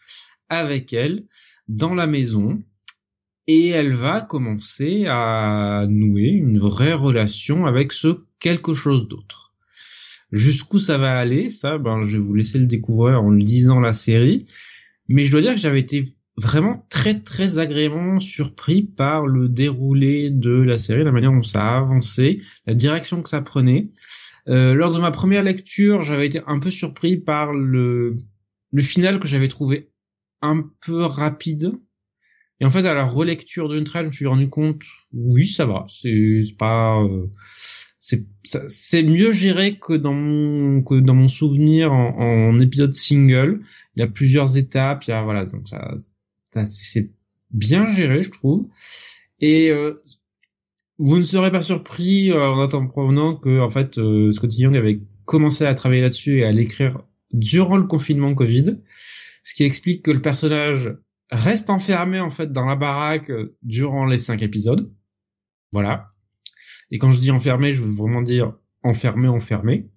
[0.49, 1.25] avec elle
[1.67, 2.61] dans la maison.
[3.47, 9.48] Et elle va commencer à nouer une vraie relation avec ce quelque chose d'autre.
[10.31, 13.93] Jusqu'où ça va aller, ça, ben, je vais vous laisser le découvrir en lisant la
[13.93, 14.45] série.
[15.07, 20.29] Mais je dois dire que j'avais été vraiment très très agréablement surpris par le déroulé
[20.29, 23.89] de la série, la manière dont ça a avancé, la direction que ça prenait.
[24.47, 28.17] Euh, lors de ma première lecture, j'avais été un peu surpris par le,
[28.71, 29.91] le final que j'avais trouvé
[30.41, 31.73] un peu rapide.
[32.61, 34.81] Et en fait, à la relecture d'une traite, je me suis rendu compte,
[35.13, 37.27] oui, ça va, c'est pas, euh,
[37.99, 43.61] c'est mieux géré que dans mon que dans mon souvenir en, en, épisode single.
[43.95, 45.93] Il y a plusieurs étapes, il y a voilà donc ça,
[46.51, 47.11] ça c'est
[47.51, 48.67] bien géré je trouve.
[49.41, 50.01] Et euh,
[50.99, 55.01] vous ne serez pas surpris euh, en attendant que en fait euh, Scotty Young avait
[55.25, 56.97] commencé à travailler là-dessus et à l'écrire
[57.31, 58.81] durant le confinement Covid,
[59.43, 60.93] ce qui explique que le personnage
[61.31, 64.91] reste enfermé en fait dans la baraque euh, durant les cinq épisodes.
[65.71, 66.11] Voilà.
[66.91, 68.53] Et quand je dis enfermé, je veux vraiment dire
[68.83, 69.89] enfermé, enfermé.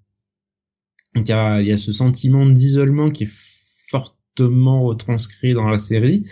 [1.15, 3.33] Donc il y a, y a ce sentiment d'isolement qui est
[3.91, 6.27] fortement retranscrit dans la série.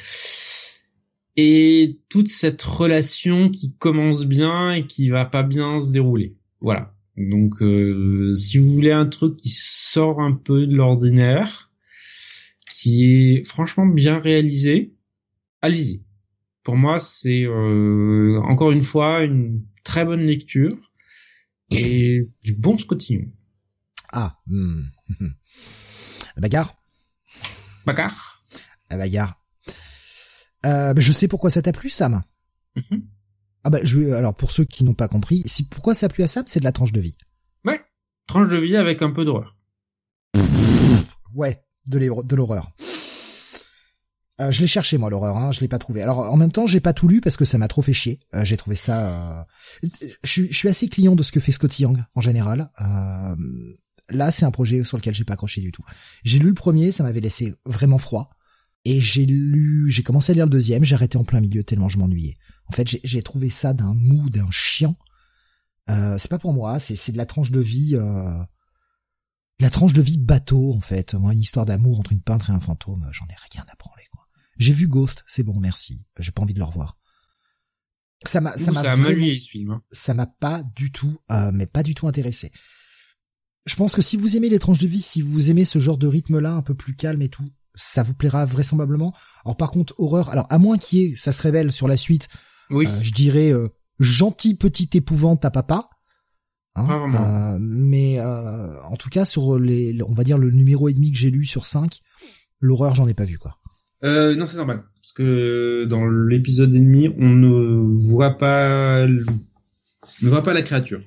[1.36, 6.36] et toute cette relation qui commence bien et qui va pas bien se dérouler.
[6.60, 6.94] Voilà.
[7.16, 11.70] Donc, euh, si vous voulez un truc qui sort un peu de l'ordinaire,
[12.70, 14.94] qui est franchement bien réalisé,
[15.60, 16.02] allez-y.
[16.70, 20.78] Pour moi, c'est euh, encore une fois une très bonne lecture
[21.68, 23.26] et du bon scotillon.
[24.12, 24.84] Ah, hmm.
[26.36, 26.72] bagarre.
[27.84, 28.44] Bagarre.
[28.88, 29.42] La bagarre.
[30.64, 32.22] Euh, je sais pourquoi ça t'a plu, Sam.
[32.76, 33.02] Mhm.
[33.64, 36.28] Ah bah je alors pour ceux qui n'ont pas compris, si pourquoi ça plu à
[36.28, 37.16] Sam, c'est de la tranche de vie.
[37.64, 37.80] Ouais,
[38.28, 39.56] tranche de vie avec un peu d'horreur.
[41.34, 42.70] Ouais, de l'horreur.
[44.40, 46.02] Euh, je l'ai cherché moi l'horreur, hein, je l'ai pas trouvé.
[46.02, 48.20] Alors en même temps, j'ai pas tout lu parce que ça m'a trop fait chier.
[48.34, 49.44] Euh, j'ai trouvé ça.
[49.82, 49.88] Euh,
[50.24, 52.70] je, je, suis assez client de ce que fait Scotty Young en général.
[52.80, 53.36] Euh,
[54.08, 55.84] là, c'est un projet sur lequel j'ai pas accroché du tout.
[56.24, 58.30] J'ai lu le premier, ça m'avait laissé vraiment froid.
[58.84, 61.88] Et j'ai lu, j'ai commencé à lire le deuxième, j'ai arrêté en plein milieu tellement
[61.88, 62.38] je m'ennuyais.
[62.66, 64.96] En fait, j'ai trouvé ça d'un mou, d'un chiant.
[65.90, 68.42] Euh, c'est pas pour moi, c'est de la tranche de vie, euh,
[69.58, 71.14] la tranche de vie bateau en fait.
[71.14, 74.04] Moi, une histoire d'amour entre une peintre et un fantôme, j'en ai rien à branler
[74.12, 74.19] quoi.
[74.60, 76.04] J'ai vu Ghost, c'est bon, merci.
[76.18, 76.98] J'ai pas envie de le revoir.
[78.26, 79.70] Ça m'a, ça m'a ce film.
[79.70, 79.82] Hein.
[79.90, 82.52] Ça m'a pas du tout, euh, mais pas du tout intéressé.
[83.64, 85.96] Je pense que si vous aimez les tranches de vie, si vous aimez ce genre
[85.96, 89.14] de rythme-là, un peu plus calme et tout, ça vous plaira vraisemblablement.
[89.46, 91.96] Alors par contre, horreur, alors à moins qu'il y ait, ça se révèle sur la
[91.96, 92.28] suite,
[92.68, 92.86] oui.
[92.86, 93.68] Euh, je dirais euh,
[93.98, 95.88] gentil petite épouvante à papa.
[96.76, 101.18] Hein, mais en tout cas, sur les, on va dire le numéro et demi que
[101.18, 102.00] j'ai lu sur 5,
[102.60, 103.59] l'horreur, j'en ai pas vu quoi.
[104.05, 104.82] Euh, non, c'est normal.
[104.94, 111.01] Parce que dans l'épisode ennemi, on ne voit pas, on ne voit pas la créature.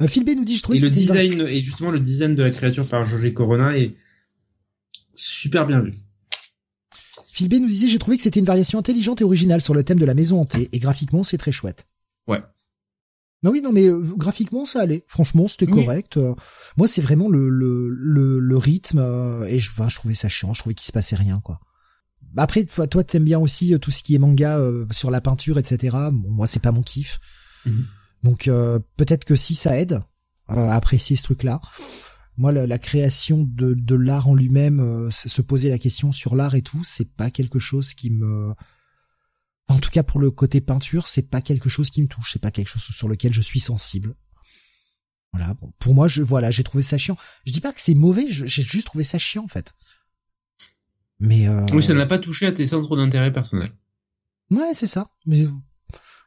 [0.00, 2.42] Euh, Phil B nous dit, je trouve et le design, et justement le design de
[2.42, 3.96] la créature par Georges Corona est
[5.14, 5.94] super bien vu.
[7.26, 9.84] Phil B nous disait, j'ai trouvé que c'était une variation intelligente et originale sur le
[9.84, 11.86] thème de la maison hantée, et graphiquement, c'est très chouette.
[12.26, 12.42] Ouais.
[13.42, 15.04] Non oui non mais euh, graphiquement ça allait.
[15.06, 16.16] Franchement c'était correct.
[16.16, 16.34] Euh,
[16.76, 20.28] moi c'est vraiment le le le, le rythme euh, et je enfin, je trouvais ça
[20.28, 20.54] chiant.
[20.54, 21.60] Je trouvais qu'il se passait rien quoi.
[22.36, 24.60] Après toi toi t'aimes bien aussi tout ce qui est manga
[24.90, 25.96] sur la peinture etc.
[26.12, 27.20] Bon moi c'est pas mon kiff.
[27.64, 27.86] Mhm.
[28.24, 28.50] Donc
[28.96, 30.00] peut-être que si ça aide
[30.48, 31.60] à apprécier ce truc là.
[32.36, 36.56] Moi la, la création de de l'art en lui-même, se poser la question sur l'art
[36.56, 38.52] et tout, c'est pas quelque chose qui me
[39.68, 42.40] en tout cas, pour le côté peinture, c'est pas quelque chose qui me touche, c'est
[42.40, 44.14] pas quelque chose sur lequel je suis sensible.
[45.32, 45.54] Voilà.
[45.54, 47.16] Bon, pour moi, je voilà, j'ai trouvé ça chiant.
[47.44, 49.74] Je dis pas que c'est mauvais, j'ai juste trouvé ça chiant en fait.
[51.20, 51.66] Mais euh...
[51.72, 53.72] oui, ça n'a pas touché à tes centres d'intérêt personnel.
[54.50, 55.10] Ouais, c'est ça.
[55.26, 55.46] Mais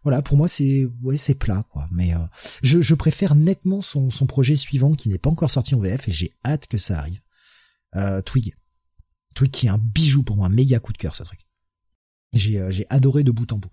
[0.04, 1.88] voilà, pour moi, c'est ouais, c'est plat quoi.
[1.92, 2.20] Mais euh,
[2.62, 6.08] je, je préfère nettement son, son projet suivant qui n'est pas encore sorti en VF
[6.08, 7.22] et j'ai hâte que ça arrive.
[7.96, 8.56] Euh, Twig,
[9.34, 11.48] Twig qui est un bijou pour moi, un méga coup de cœur ce truc.
[12.34, 13.72] J'ai euh, j'ai adoré de bout en bout.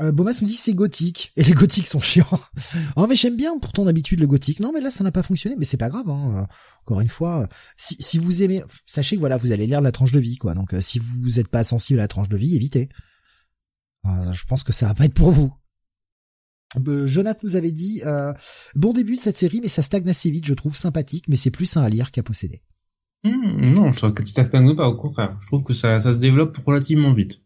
[0.00, 2.40] Euh, Bomas me dit c'est gothique et les gothiques sont chiants.
[2.96, 4.60] oh mais j'aime bien pourtant d'habitude le gothique.
[4.60, 6.08] Non mais là ça n'a pas fonctionné mais c'est pas grave.
[6.08, 6.46] Hein.
[6.82, 7.46] Encore une fois,
[7.76, 10.54] si, vous aimez, sachez que voilà vous allez lire la tranche de vie quoi.
[10.54, 12.88] Donc euh, si vous n'êtes pas sensible à la tranche de vie, évitez.
[14.06, 15.54] Euh, je pense que ça va pas être pour vous.
[16.88, 18.00] Euh, Jonathan nous avait dit
[18.74, 21.50] bon début de cette série mais ça stagne assez vite je trouve sympathique mais c'est
[21.50, 22.62] plus un à lire qu'à posséder.
[23.24, 25.36] Hmm, non, je trouve que ça stagne pas, au contraire.
[25.40, 27.40] Je trouve que ça, ça se développe relativement vite.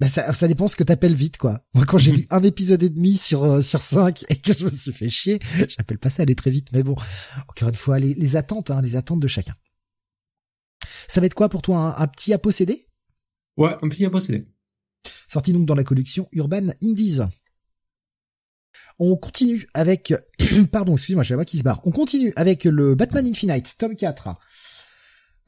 [0.00, 1.60] Bah ça, ça dépend ce que t'appelles vite, quoi.
[1.74, 4.64] Moi, quand j'ai lu un épisode et demi sur euh, sur cinq et que je
[4.64, 6.94] me suis fait chier, j'appelle pas ça aller très vite, mais bon,
[7.48, 9.54] encore une fois, les, les attentes, hein, les attentes de chacun.
[11.08, 12.86] Ça va être quoi pour toi, un, petit à posséder?
[13.56, 14.46] Ouais, un petit à posséder.
[15.26, 17.20] Sorti donc dans la collection Urban Indies.
[18.98, 20.12] On continue avec,
[20.72, 21.80] pardon, excusez-moi, j'ai la voix qui se barre.
[21.84, 24.30] On continue avec le Batman Infinite, tome 4.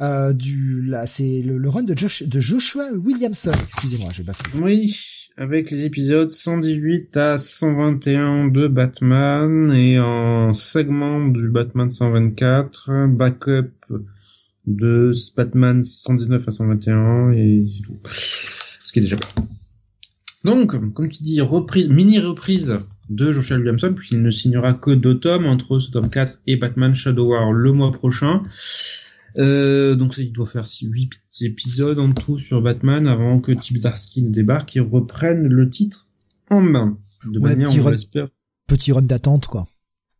[0.01, 3.53] Euh, du, c'est le, run de, Joshua Williamson.
[3.65, 4.25] Excusez-moi, j'ai.
[4.59, 4.97] Oui,
[5.37, 13.73] avec les épisodes 118 à 121 de Batman et en segment du Batman 124, backup
[14.67, 17.67] de Batman 119 à 121 et.
[18.07, 19.17] Ce qui est déjà.
[20.45, 22.79] Donc, comme tu dis, reprise, mini reprise
[23.11, 26.95] de Joshua Williamson, puisqu'il ne signera que deux tomes entre ce tome 4 et Batman
[26.95, 28.43] Shadow War le mois prochain.
[29.39, 31.13] Euh, donc il doit faire 8
[31.43, 36.07] épisodes en tout sur Batman avant que Tim Darsky ne débarque et reprenne le titre
[36.49, 36.99] en main.
[37.25, 37.97] De manière, petit, run,
[38.67, 39.69] petit run d'attente, quoi.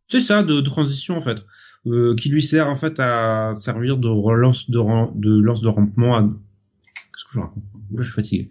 [0.07, 1.43] C'est ça, de transition en fait.
[1.87, 4.79] Euh, qui lui sert en fait à servir de relance de,
[5.19, 6.21] de lance de rampement à...
[6.21, 7.63] Qu'est-ce que je raconte?
[7.97, 8.49] Je suis fatigué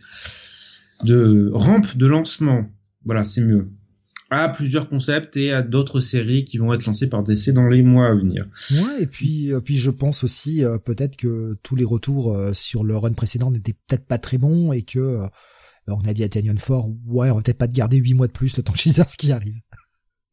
[1.04, 2.66] de rampe de lancement.
[3.04, 3.68] Voilà, c'est mieux.
[4.30, 7.82] À plusieurs concepts et à d'autres séries qui vont être lancées par DC dans les
[7.82, 8.46] mois à venir.
[8.70, 13.12] Ouais, et puis puis je pense aussi peut-être que tous les retours sur le run
[13.12, 15.18] précédent n'étaient peut-être pas très bons et que
[15.88, 18.26] on a dit à Tanyon Ford, ouais, on va peut-être pas te garder huit mois
[18.26, 19.56] de plus le temps de ce qui arrive.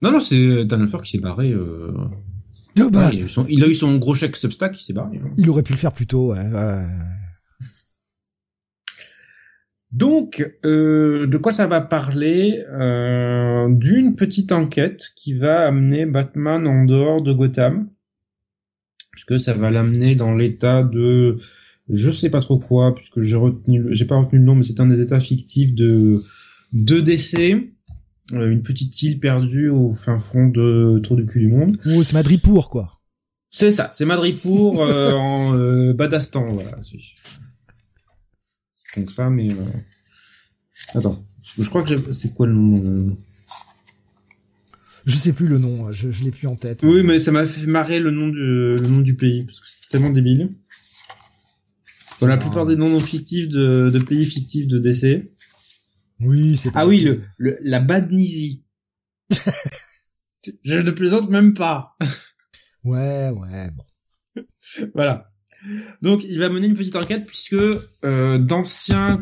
[0.01, 1.51] Non, non, c'est Tanyon Ford qui s'est barré.
[1.51, 1.91] Euh...
[2.91, 5.17] bah, il, a eu son, gros chèque Substack, il s'est barré.
[5.17, 5.29] Hein.
[5.37, 6.43] Il aurait pu le faire plus tôt, ouais.
[9.91, 16.67] Donc, euh, de quoi ça va parler euh, D'une petite enquête qui va amener Batman
[16.67, 17.89] en dehors de Gotham,
[19.11, 21.37] puisque ça va l'amener dans l'état de
[21.89, 24.79] je sais pas trop quoi, puisque j'ai retenu, j'ai pas retenu le nom, mais c'est
[24.79, 26.21] un des états fictifs de
[26.73, 27.71] deux décès,
[28.33, 31.77] euh, une petite île perdue au fin fond de Tour du cul du monde.
[31.85, 32.91] Oh, c'est Madripour, quoi.
[33.49, 36.77] C'est ça, c'est Madripour euh, en euh, Badastan, voilà.
[38.97, 39.65] Donc ça, mais euh...
[40.95, 41.23] attends,
[41.57, 43.15] je crois que c'est quoi le nom euh?
[45.05, 46.79] Je sais plus le nom, je, je l'ai plus en tête.
[46.83, 49.67] Oui, mais ça m'a fait marrer le nom du le nom du pays parce que
[49.67, 50.49] c'est tellement débile.
[52.19, 55.31] Dans la plupart des noms fictifs de, de pays fictifs de DC.
[56.19, 58.63] Oui, c'est Ah oui, le, le, la Badnisie.
[60.63, 61.95] Je ne plaisante même pas.
[62.83, 64.43] ouais, ouais, bon.
[64.95, 65.31] voilà.
[66.01, 67.55] Donc, il va mener une petite enquête puisque
[68.05, 69.21] euh, d'anciens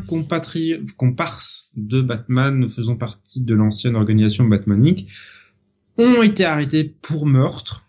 [0.96, 5.08] comparses de Batman faisant partie de l'ancienne organisation Batmanique
[5.98, 7.86] ont été arrêtés pour meurtre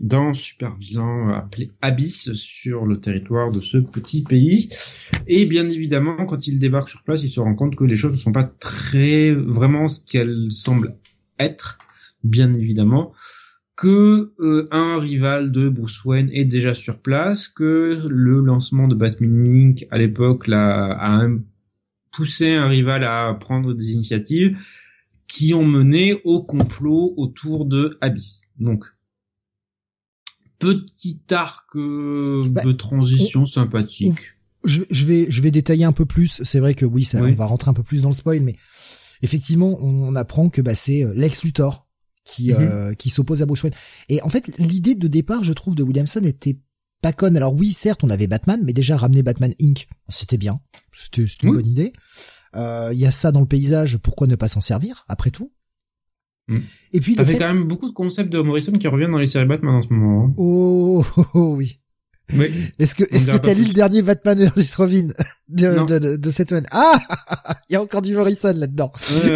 [0.00, 4.68] d'un super vilain appelé Abyss sur le territoire de ce petit pays.
[5.26, 8.12] Et bien évidemment, quand il débarque sur place, il se rend compte que les choses
[8.12, 10.96] ne sont pas très vraiment ce qu'elles semblent
[11.38, 11.78] être,
[12.24, 13.12] bien évidemment,
[13.76, 18.94] que euh, un rival de Bruce Wayne est déjà sur place, que le lancement de
[18.94, 21.26] Batman Link à l'époque a
[22.12, 24.56] poussé un rival à prendre des initiatives
[25.26, 28.42] qui ont mené au complot autour de Abyss.
[28.60, 28.84] Donc
[30.58, 34.36] petit arc euh, bah, de transition sympathique.
[34.64, 36.42] je, vais je vais détailler un peu plus.
[36.44, 38.54] C'est vrai que oui, ça, on va rentrer un peu plus dans le spoil, mais
[39.22, 41.83] effectivement, on apprend que bah, c'est euh, Lex Luthor
[42.24, 42.58] qui mhm.
[42.58, 43.74] euh, qui s'oppose à Bruce Wayne.
[44.08, 46.58] Et en fait, l'idée de départ, je trouve, de Williamson était
[47.02, 47.36] pas conne.
[47.36, 50.60] Alors oui, certes, on avait Batman, mais déjà ramener Batman Inc, c'était bien,
[50.92, 51.92] c'était une bonne idée.
[52.54, 55.52] Il y a ça dans le paysage, pourquoi ne pas s'en servir après tout
[56.48, 56.58] Mm.
[56.92, 59.26] Et puis, ça fait, quand même beaucoup de concepts de Morrison qui reviennent dans les
[59.26, 60.26] séries Batman en ce moment.
[60.26, 60.34] Hein.
[60.36, 61.80] Oh, oh, oh, oui.
[62.32, 62.72] Oui.
[62.78, 65.08] Est-ce que est-ce que t'as lu le dernier Batman vs Robin
[65.48, 66.66] de, de, de, cette semaine?
[66.70, 66.98] Ah,
[67.68, 68.92] il y a encore du Morrison là-dedans.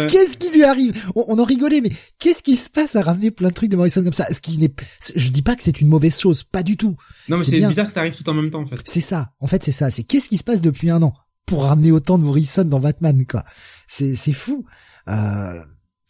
[0.09, 0.99] Qu'est-ce qui lui arrive?
[1.15, 3.75] On, on, en rigolait, mais qu'est-ce qui se passe à ramener plein de trucs de
[3.75, 4.25] Morrison comme ça?
[4.31, 4.73] Ce qui n'est,
[5.15, 6.95] je dis pas que c'est une mauvaise chose, pas du tout.
[7.27, 8.77] Non, mais c'est bizarre que ça arrive tout en même temps en fait.
[8.85, 9.33] C'est ça.
[9.39, 9.91] En fait, c'est ça.
[9.91, 11.13] C'est qu'est-ce qui se passe depuis un an
[11.45, 13.43] pour ramener autant de Morrison dans Batman quoi?
[13.87, 14.65] C'est c'est fou.
[15.07, 15.59] Euh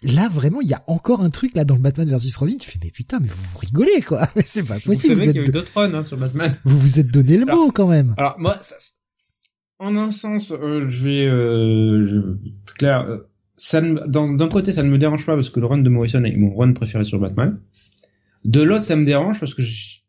[0.04, 2.56] là vraiment il y a encore un truc là dans le Batman versus Robin.
[2.58, 4.30] Tu fais mais putain mais vous vous rigolez quoi.
[4.46, 6.56] C'est pas possible vous, savez qu'il y a eu d'autres runs hein, sur Batman.
[6.64, 8.14] Vous vous êtes donné le mot quand même.
[8.18, 8.76] alors moi ça,
[9.80, 14.90] en un sens euh, je vais euh, je, clair euh, ça d'un côté ça ne
[14.90, 17.60] me dérange pas parce que le run de Morrison est mon run préféré sur Batman.
[18.46, 20.00] De l'autre ça me dérange parce que je,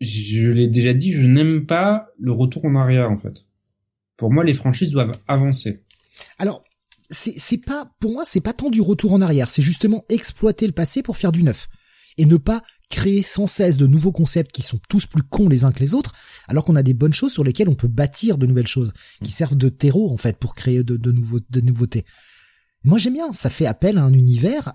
[0.00, 3.46] je l'ai déjà dit je n'aime pas le retour en arrière en fait.
[4.16, 5.82] Pour moi les franchises doivent avancer.
[6.38, 6.62] Alors
[7.14, 10.72] c'est pas pour moi c'est pas tant du retour en arrière, c'est justement exploiter le
[10.72, 11.68] passé pour faire du neuf.
[12.16, 15.64] Et ne pas créer sans cesse de nouveaux concepts qui sont tous plus cons les
[15.64, 16.12] uns que les autres,
[16.46, 18.92] alors qu'on a des bonnes choses sur lesquelles on peut bâtir de nouvelles choses
[19.24, 22.04] qui servent de terreau en fait pour créer de, de, nouveaux, de nouveautés.
[22.84, 24.72] Moi j'aime bien, ça fait appel à un univers,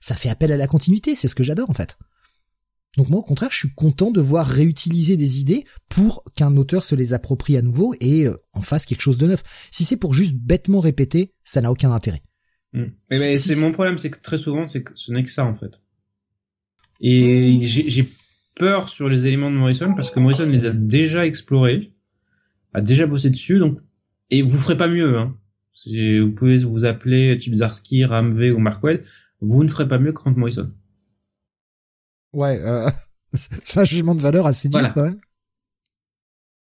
[0.00, 1.96] ça fait appel à la continuité, c'est ce que j'adore en fait.
[2.96, 6.84] Donc moi au contraire, je suis content de voir réutiliser des idées pour qu'un auteur
[6.84, 9.42] se les approprie à nouveau et euh, en fasse quelque chose de neuf.
[9.70, 12.22] Si c'est pour juste bêtement répéter, ça n'a aucun intérêt.
[12.72, 12.86] Hmm.
[13.10, 15.54] Mais, c'est mon problème, c'est que très souvent, c'est que ce n'est que ça en
[15.56, 15.80] fait.
[17.00, 17.60] Et hmm.
[17.62, 18.08] j'ai
[18.56, 21.92] peur sur les éléments de Morrison parce que Morrison les a déjà explorés,
[22.74, 23.78] a déjà bossé dessus, donc
[24.30, 25.16] et vous ferez pas mieux.
[25.18, 25.36] Hein.
[25.86, 29.04] Vous pouvez vous appeler Chibzarski, Ramvé ou Markwell,
[29.40, 30.72] vous ne ferez pas mieux que Grant Morrison.
[32.32, 32.90] Ouais, euh,
[33.64, 35.20] c'est un jugement de valeur assez dur quand même.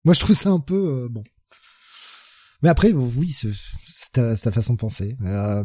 [0.04, 1.24] Moi, je trouve ça un peu euh, bon.
[2.64, 3.52] Mais après, oui, c'est
[4.14, 5.18] ta, façon de penser.
[5.26, 5.64] Euh,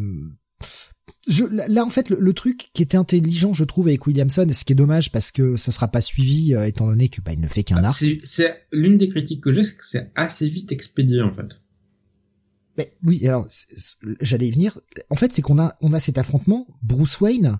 [1.28, 4.64] je, là, en fait, le, truc qui était intelligent, je trouve, avec Williamson, et ce
[4.64, 7.40] qui est dommage parce que ça sera pas suivi, euh, étant donné que bah, il
[7.40, 8.04] ne fait qu'un bah, arc.
[8.24, 11.60] C'est l'une des critiques que j'ai, c'est que c'est assez vite expédié en fait.
[12.76, 13.46] Mais oui, alors
[14.20, 14.80] j'allais y venir.
[15.10, 17.58] En fait, c'est qu'on a on a cet affrontement Bruce Wayne,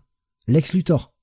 [0.48, 1.14] Lex Luthor.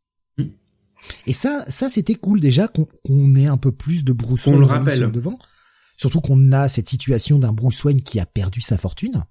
[1.28, 4.66] Et ça, ça c'était cool déjà qu'on ait un peu plus de Bruce Wayne le
[4.66, 5.12] rappelle.
[5.12, 5.40] devant.
[5.98, 9.24] Surtout qu'on a cette situation d'un Bruce Wayne qui a perdu sa fortune.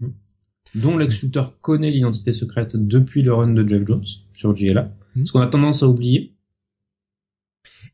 [0.00, 0.08] Mm.
[0.76, 4.04] dont Lex Luthor connaît l'identité secrète depuis le run de Jeff Jones
[4.34, 5.26] sur JLA, mmh.
[5.26, 6.36] ce qu'on a tendance à oublier.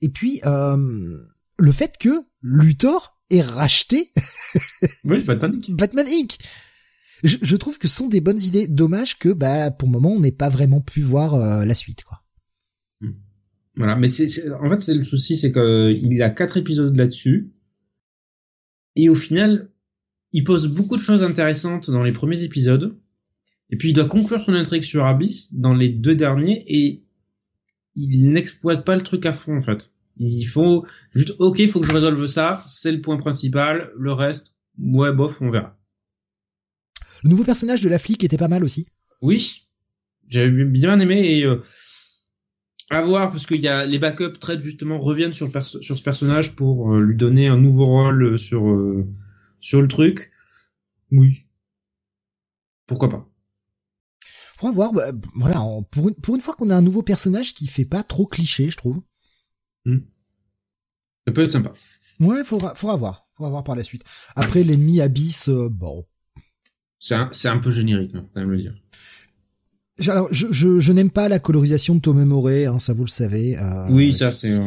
[0.03, 1.19] Et puis euh,
[1.59, 4.13] le fait que Luthor ait racheté
[5.05, 5.71] oui, Batman Inc.
[5.71, 6.37] Batman Inc.
[7.23, 8.69] Je, je, trouve que ce sont des bonnes idées.
[8.69, 12.05] Dommage que bah pour le moment on n'ait pas vraiment pu voir euh, la suite
[12.05, 12.24] quoi.
[13.77, 17.51] Voilà, mais c'est en fait c'est le souci, c'est qu'il a quatre épisodes là-dessus,
[18.97, 19.71] et au final,
[20.33, 22.97] il pose beaucoup de choses intéressantes dans les premiers épisodes,
[23.71, 27.05] et puis il doit conclure son intrigue sur Abyss dans les deux derniers, et
[27.97, 29.91] il n'exploite pas le truc à fond en fait.
[30.17, 34.13] Il faut juste, ok, il faut que je résolve ça, c'est le point principal, le
[34.13, 35.77] reste, ouais, bof, on verra.
[37.25, 38.87] Le nouveau personnage de la flic était pas mal aussi.
[39.21, 39.67] Oui,
[40.29, 41.63] j'avais bien aimé et euh,
[42.95, 46.03] à voir parce qu'il y a les backups traitent justement reviennent sur le sur ce
[46.03, 49.07] personnage pour euh, lui donner un nouveau rôle euh, sur euh,
[49.61, 50.31] sur le truc.
[51.11, 51.47] Oui.
[52.87, 53.29] Pourquoi pas.
[54.57, 54.93] Faudra voir.
[54.93, 55.61] Bah, voilà,
[55.91, 58.71] pour une, pour une fois qu'on a un nouveau personnage qui fait pas trop cliché,
[58.71, 59.03] je trouve.
[59.85, 59.99] Hmm.
[61.27, 61.73] Ça peut être sympa.
[62.21, 64.05] Ouais, faudra faudra voir, faudra voir par la suite.
[64.37, 66.07] Après l'ennemi Abyss, bon.
[66.99, 68.75] C'est un, c'est un peu générique, hein, quand même le dire.
[70.09, 73.11] Alors, je, je, je n'aime pas la colorisation de Tomé Moré, hein, ça vous le
[73.11, 73.57] savez.
[73.59, 74.59] Euh, oui, ça c'est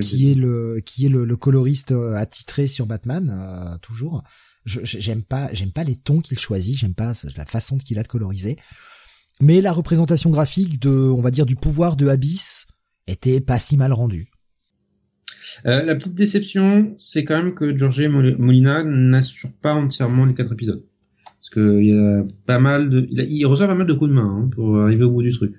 [0.00, 4.22] qui est le qui est le, le coloriste euh, attitré sur Batman euh, toujours.
[4.64, 8.08] J'aime pas j'aime pas les tons qu'il choisit, j'aime pas la façon qu'il a de
[8.08, 8.56] coloriser.
[9.40, 12.68] Mais la représentation graphique de on va dire du pouvoir de Abyss
[13.08, 14.30] était pas si mal rendue.
[15.66, 20.52] Euh, la petite déception, c'est quand même que George Molina n'assure pas entièrement les quatre
[20.52, 20.84] épisodes.
[21.46, 24.14] Parce que il y a pas mal de, il, reçoit pas mal de coups de
[24.14, 25.54] main hein, pour arriver au bout du truc.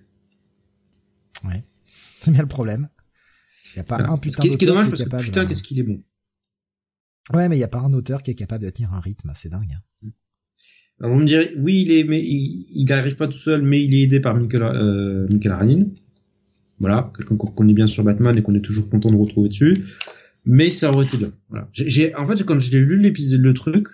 [1.45, 1.64] Ouais,
[2.19, 2.89] c'est bien le problème.
[3.73, 5.80] Il y a pas un putain Ce qui est dommage parce que putain qu'est-ce qu'il
[5.80, 6.03] est bon.
[7.34, 9.31] Ouais, mais il y a pas un auteur qui est capable de tenir un rythme,
[9.35, 9.72] c'est dingue.
[9.73, 10.09] Hein.
[10.99, 13.93] Alors, vous me direz, oui, il est, mais il n'arrive pas tout seul, mais il
[13.93, 15.85] est aidé par Michael, euh, Michael
[16.80, 19.77] Voilà, quelqu'un qu'on connaît bien sur Batman et qu'on est toujours content de retrouver dessus.
[20.43, 21.31] Mais ça aurait été bien.
[21.49, 21.69] Voilà.
[21.72, 23.88] J'ai, en fait, quand j'ai lu l'épisode, le truc,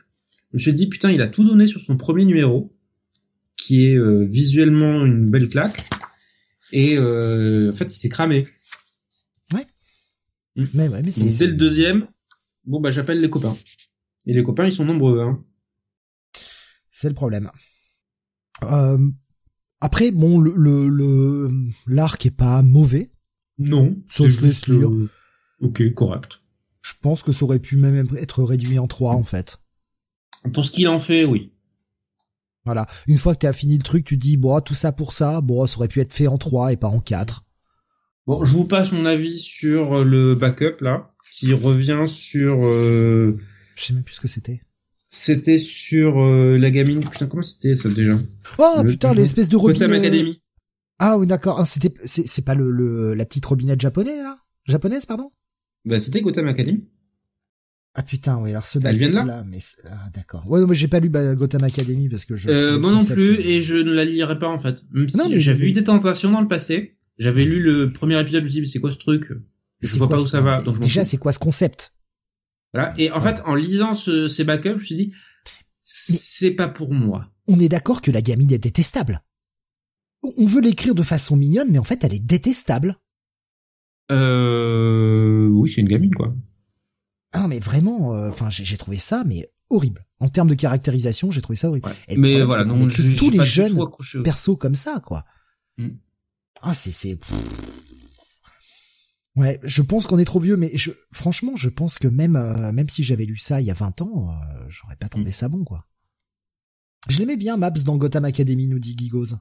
[0.54, 2.72] je me suis dit putain, il a tout donné sur son premier numéro,
[3.58, 5.84] qui est euh, visuellement une belle claque,
[6.72, 8.48] et euh, en fait, il s'est cramé.
[9.52, 9.66] Ouais.
[10.56, 10.66] Mm.
[10.76, 11.26] Mais ouais, mais c'est.
[11.26, 12.08] Dès le deuxième,
[12.66, 13.58] bon bah j'appelle les copains.
[14.28, 15.22] Et les copains, ils sont nombreux.
[15.22, 15.44] Hein.
[16.92, 17.50] C'est le problème.
[18.62, 18.98] Euh,
[19.82, 21.50] après, bon, le le
[21.88, 23.12] l'arc est pas mauvais.
[23.58, 23.98] Non.
[24.08, 24.92] Ça se laisse lire.
[25.62, 26.40] ok, correct.
[26.84, 29.58] Je pense que ça aurait pu même être réduit en trois en fait.
[30.52, 31.52] Pour ce qu'il en fait, oui.
[32.66, 32.88] Voilà.
[33.08, 35.42] Une fois que tu as fini le truc, tu dis, bon, tout ça pour ça,
[35.42, 37.44] bon, ça aurait pu être fait en 3 et pas en 4.
[38.26, 42.66] Bon, je vous passe mon avis sur euh, le backup, là, qui revient sur...
[42.66, 43.38] Euh...
[43.76, 44.62] Je sais même plus ce que c'était.
[45.10, 47.02] C'était sur euh, la gamine...
[47.02, 48.14] Putain, comment c'était ça déjà?
[48.58, 49.80] Oh, putain, l'espèce de robinet...
[49.80, 50.42] Gotham Academy.
[51.00, 51.60] Ah oui, d'accord.
[51.60, 54.38] Ah, c'était, c'est, pas le, le, la petite robinette japonaise, là?
[54.66, 55.30] Japonaise, pardon?
[55.84, 56.88] Bah, c'était Gotham Academy.
[57.96, 60.50] Ah putain, oui, alors ce Elle vient de là, mais ah, d'accord.
[60.50, 62.50] Ouais, non, mais j'ai pas lu Gotham Academy parce que je.
[62.50, 64.84] Euh, moi non plus, et je ne la lirai pas en fait.
[64.92, 66.98] Même non, si j'avais eu des tentations dans le passé.
[67.20, 69.32] J'avais lu le premier épisode, je me c'est quoi ce truc?
[69.82, 70.62] Je vois pas où ça va.
[70.62, 71.94] Donc Déjà, c'est quoi ce concept?
[72.74, 72.94] Voilà.
[72.98, 75.14] Et en fait, en lisant ce, ces backups, je me suis dit,
[75.82, 77.30] c'est pas pour moi.
[77.48, 79.22] On est d'accord que la gamine est détestable.
[80.24, 82.98] On veut l'écrire de façon mignonne, mais en fait, elle est détestable.
[84.12, 86.34] Euh, oui, c'est une gamine, quoi.
[87.34, 90.06] Ah mais vraiment, euh, enfin j'ai trouvé ça mais horrible.
[90.20, 91.90] En termes de caractérisation, j'ai trouvé ça horrible.
[92.16, 93.80] mais voilà, donc tous les jeunes
[94.24, 95.26] persos comme ça quoi.
[95.78, 95.90] Mm.
[96.62, 97.20] Ah c'est c'est
[99.36, 102.72] Ouais, je pense qu'on est trop vieux, mais je, franchement, je pense que même euh,
[102.72, 105.34] même si j'avais lu ça il y a 20 ans, euh, j'aurais pas trouvé mm.
[105.34, 105.88] ça bon, quoi.
[107.10, 109.36] Je l'aimais bien, Maps, dans Gotham Academy, nous dit Gigos.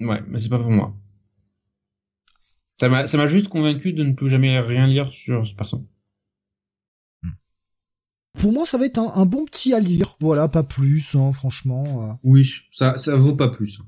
[0.00, 0.94] Ouais, mais c'est pas pour moi.
[2.78, 5.86] Ça m'a, ça m'a juste convaincu de ne plus jamais rien lire sur ce perso.
[8.38, 10.16] Pour moi, ça va être un, bon petit à lire.
[10.20, 11.84] Voilà, pas plus, hein, franchement.
[12.10, 12.14] Euh.
[12.22, 13.80] Oui, ça, ça vaut pas plus.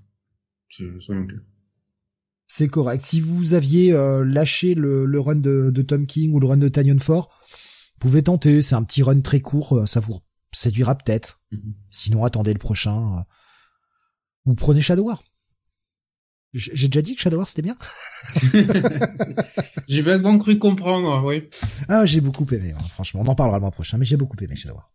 [2.47, 3.05] C'est correct.
[3.05, 6.57] Si vous aviez euh, lâché le, le run de, de, Tom King ou le run
[6.57, 8.63] de Tanyon Ford, vous pouvez tenter.
[8.63, 9.79] C'est un petit run très court.
[9.79, 10.19] Euh, ça vous
[10.53, 11.41] séduira peut-être.
[11.53, 11.75] Mhm.
[11.91, 13.25] Sinon, attendez le prochain.
[14.45, 15.23] Ou prenez Shadow War.
[16.55, 17.77] J'ai déjà dit que Shadow War c'était bien.
[19.89, 21.49] j'ai vaguement cru comprendre, oui.
[21.89, 23.23] Ah, j'ai beaucoup aimé, hein, franchement.
[23.25, 24.93] On en parlera le mois prochain, mais j'ai beaucoup aimé Shadow War.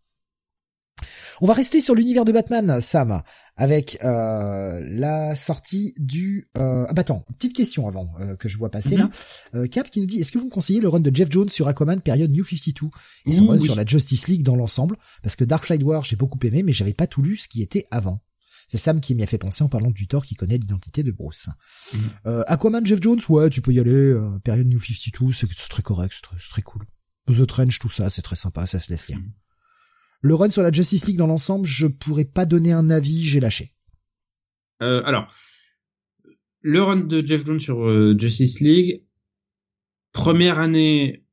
[1.40, 3.22] On va rester sur l'univers de Batman, Sam,
[3.56, 6.48] avec euh, la sortie du...
[6.58, 6.86] Euh...
[6.88, 9.04] Ah bah attends, petite question avant euh, que je vois passer là.
[9.04, 9.10] Mhm.
[9.54, 11.48] Euh, Cap qui nous dit, est-ce que vous me conseillez le run de Jeff Jones
[11.48, 12.88] sur Aquaman période New 52
[13.26, 16.16] et son run sur la Justice League dans l'ensemble Parce que Dark Side War, j'ai
[16.16, 18.20] beaucoup aimé, mais j'avais pas tout lu ce qui était avant.
[18.68, 21.10] C'est Sam qui m'y a fait penser en parlant du Thor qui connaît l'identité de
[21.10, 21.48] Bruce.
[21.92, 22.00] Mhm.
[22.26, 23.90] Euh, Aquaman, Jeff Jones, ouais, tu peux y aller.
[23.90, 26.82] euh, période New 52, c'est très correct, c'est très, cool.
[27.26, 29.18] The Trench, tout ça, c'est très sympa, ça se laisse lire.
[29.18, 29.32] Mhm.
[30.20, 33.40] Le run sur la Justice League dans l'ensemble, je pourrais pas donner un avis, j'ai
[33.40, 33.74] lâché.
[34.82, 35.32] Euh, alors,
[36.60, 39.04] le run de Jeff Jones sur euh, Justice League,
[40.12, 41.24] première année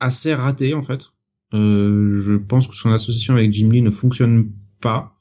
[0.00, 1.00] assez ratée en fait.
[1.54, 5.11] Euh, je pense que son association avec Jim Lee ne fonctionne pas.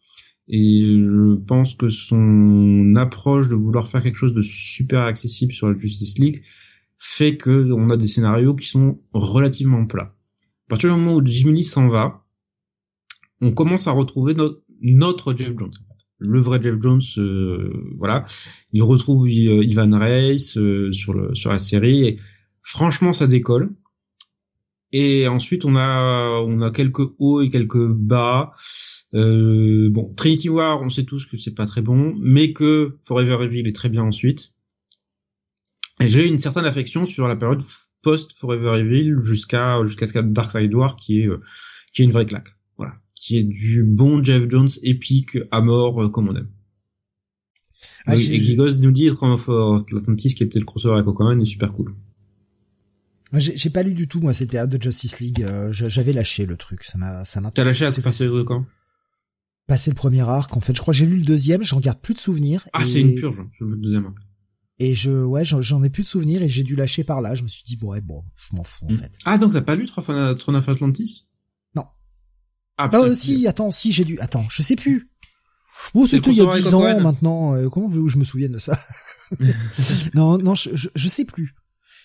[0.47, 5.69] Et je pense que son approche de vouloir faire quelque chose de super accessible sur
[5.69, 6.43] la Justice League
[6.97, 10.15] fait que on a des scénarios qui sont relativement plats.
[10.67, 12.23] À partir du moment où Jim Lee s'en va,
[13.41, 15.73] on commence à retrouver notre, notre Jeff Jones.
[16.19, 18.25] Le vrai Jeff Jones, euh, voilà.
[18.71, 22.19] Il retrouve euh, Ivan Reis euh, sur le sur la série et
[22.61, 23.73] franchement ça décolle.
[24.91, 28.51] Et ensuite on a on a quelques hauts et quelques bas.
[29.13, 33.43] Euh, bon, Trinity War, on sait tous que c'est pas très bon, mais que Forever
[33.43, 34.53] Evil est très bien ensuite.
[35.99, 37.61] Et j'ai une certaine affection sur la période
[38.01, 41.41] post Forever Evil jusqu'à jusqu'à Dark Side War qui est euh,
[41.93, 42.55] qui est une vraie claque.
[42.77, 46.49] Voilà, qui est du bon Jeff Jones épique à mort euh, comme on aime.
[48.07, 51.45] Ah, et Gigos nous dit Throne of Atlantis qui était le crossover avec Aquaman est
[51.45, 51.93] super cool.
[53.33, 55.41] J'ai pas lu du tout, moi, cette période de Justice League.
[55.43, 56.83] euh, J'avais lâché le truc.
[56.83, 58.65] Ça m'a, ça m'a T'as lâché à partir de quand
[59.67, 60.55] passé le premier arc.
[60.55, 61.63] En fait, je crois que j'ai lu le deuxième.
[61.63, 62.67] J'en garde plus de souvenirs.
[62.73, 64.17] Ah, et, c'est une purge, je le deuxième arc.
[64.79, 67.35] Et je, ouais, j'en ai plus de souvenirs et j'ai dû lâcher par là.
[67.35, 68.97] Je me suis dit, bon, ouais, bon, je m'en fous, en Hmm.
[68.97, 69.11] fait.
[69.25, 71.27] Ah, donc t'as pas lu Throne of Atlantis?
[71.75, 71.83] Non.
[72.77, 75.11] Ah, Ah, putain, euh, si, attends, si, j'ai dû, attends, je sais plus.
[75.93, 77.55] Oh, C'est c'était il y a crossover 10 avec ans maintenant.
[77.55, 78.79] euh, comment voulez-vous que je me souvienne de ça
[80.15, 81.53] Non, non, je, je, je sais plus.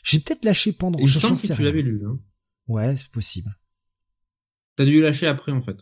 [0.04, 1.00] J'ai peut-être lâché pendant.
[1.00, 2.02] Me je sais que tu l'avais lu.
[2.06, 2.18] Hein.
[2.68, 3.56] Ouais, c'est possible.
[4.76, 5.76] T'as dû lâcher après, en fait.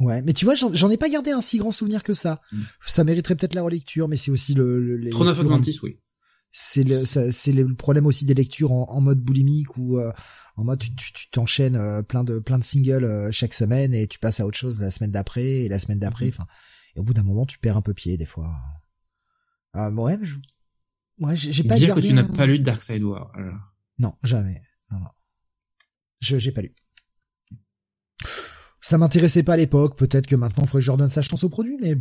[0.00, 2.40] Ouais, mais tu vois, j'en j'en ai pas gardé un si grand souvenir que ça.
[2.52, 2.60] Mm.
[2.86, 5.98] Ça mériterait peut-être la relecture, mais c'est aussi le, le les Atlantis, oui.
[6.52, 10.12] c'est le ça- c'est le problème aussi des lectures en, en mode boulimique ou euh,
[10.56, 13.92] en mode tu tu tu t'enchaînes euh, plein de plein de singles euh, chaque semaine
[13.92, 16.32] et tu passes à autre chose la semaine d'après et la semaine d'après Mhm.
[16.32, 16.46] enfin
[16.96, 18.50] et au bout d'un moment tu perds un peu pied des fois
[19.74, 20.36] ah ouais mais je
[21.20, 23.30] ouais j'ai pas Dire que tu n'as pas lu Dark Side War.
[23.34, 23.58] alors.
[23.98, 25.10] non jamais non non
[26.20, 26.74] je j'ai pas lu
[28.88, 31.44] ça m'intéressait pas à l'époque peut-être que maintenant il faudrait que je redonne sa chance
[31.44, 31.96] au produit mais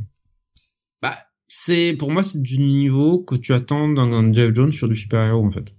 [1.01, 4.95] Bah, c'est, pour moi, c'est du niveau que tu attends d'un Jeff Jones sur du
[4.95, 5.73] super-héros, en fait.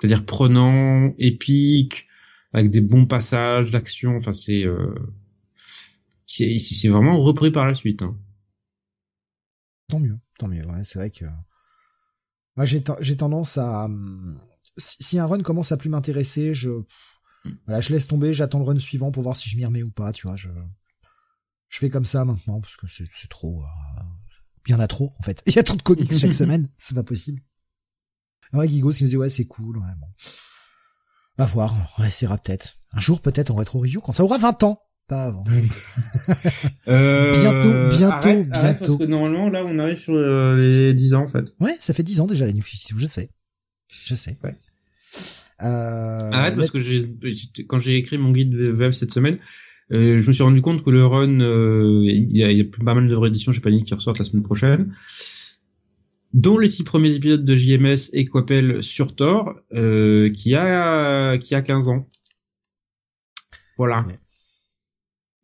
[0.00, 2.06] C'est-à-dire prenant, épique,
[2.52, 4.94] avec des bons passages d'action, enfin, c'est, euh,
[6.26, 8.16] c'est, c'est vraiment repris par la suite, hein.
[9.88, 10.64] Tant mieux, tant mieux.
[10.66, 11.26] Ouais, c'est vrai que
[12.56, 14.38] moi j'ai j'ai tendance à hum,
[14.76, 16.70] si, si un run commence à plus m'intéresser, je
[17.66, 19.90] voilà, je laisse tomber, j'attends le run suivant pour voir si je m'y remets ou
[19.90, 20.12] pas.
[20.12, 20.48] Tu vois, je
[21.68, 23.62] je fais comme ça maintenant parce que c'est trop.
[23.62, 24.02] euh,
[24.68, 25.42] Il y en a trop en fait.
[25.46, 27.40] Il y a trop de comics chaque semaine, c'est pas possible.
[28.52, 30.06] Ouais, Guigo qui nous dit ouais c'est cool, ouais bon.
[31.38, 32.76] À voir, on essaiera peut-être.
[32.92, 35.44] Un jour peut-être en rétro review quand ça aura 20 ans, pas avant.
[36.88, 38.98] Euh, Bientôt, bientôt, arrête, arrête, bientôt.
[38.98, 41.44] parce que normalement, là, on arrive sur euh, les 10 ans, en fait.
[41.60, 43.28] Ouais, ça fait 10 ans déjà la New 52, je sais.
[43.88, 44.36] Je sais.
[44.42, 44.56] Ouais.
[45.60, 49.38] Euh, Arrête, parce mais- que quand j'ai écrit mon guide VEV cette semaine,
[49.92, 52.64] euh, je me suis rendu compte que le run, euh, il y a, y a
[52.64, 54.94] pas mal de rééditions chez Panini qui ressortent la semaine prochaine,
[56.32, 61.54] dont les six premiers épisodes de JMS et Quapel sur Thor, euh, qui a, qui
[61.54, 62.08] a 15 ans.
[63.76, 64.02] Voilà.
[64.06, 64.18] Ouais.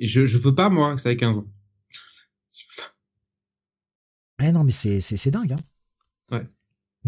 [0.01, 1.47] Et je, je veux pas, moi, que ça ait 15 ans.
[4.41, 5.53] Eh non, mais c'est c'est c'est dingue.
[5.53, 5.61] Hein.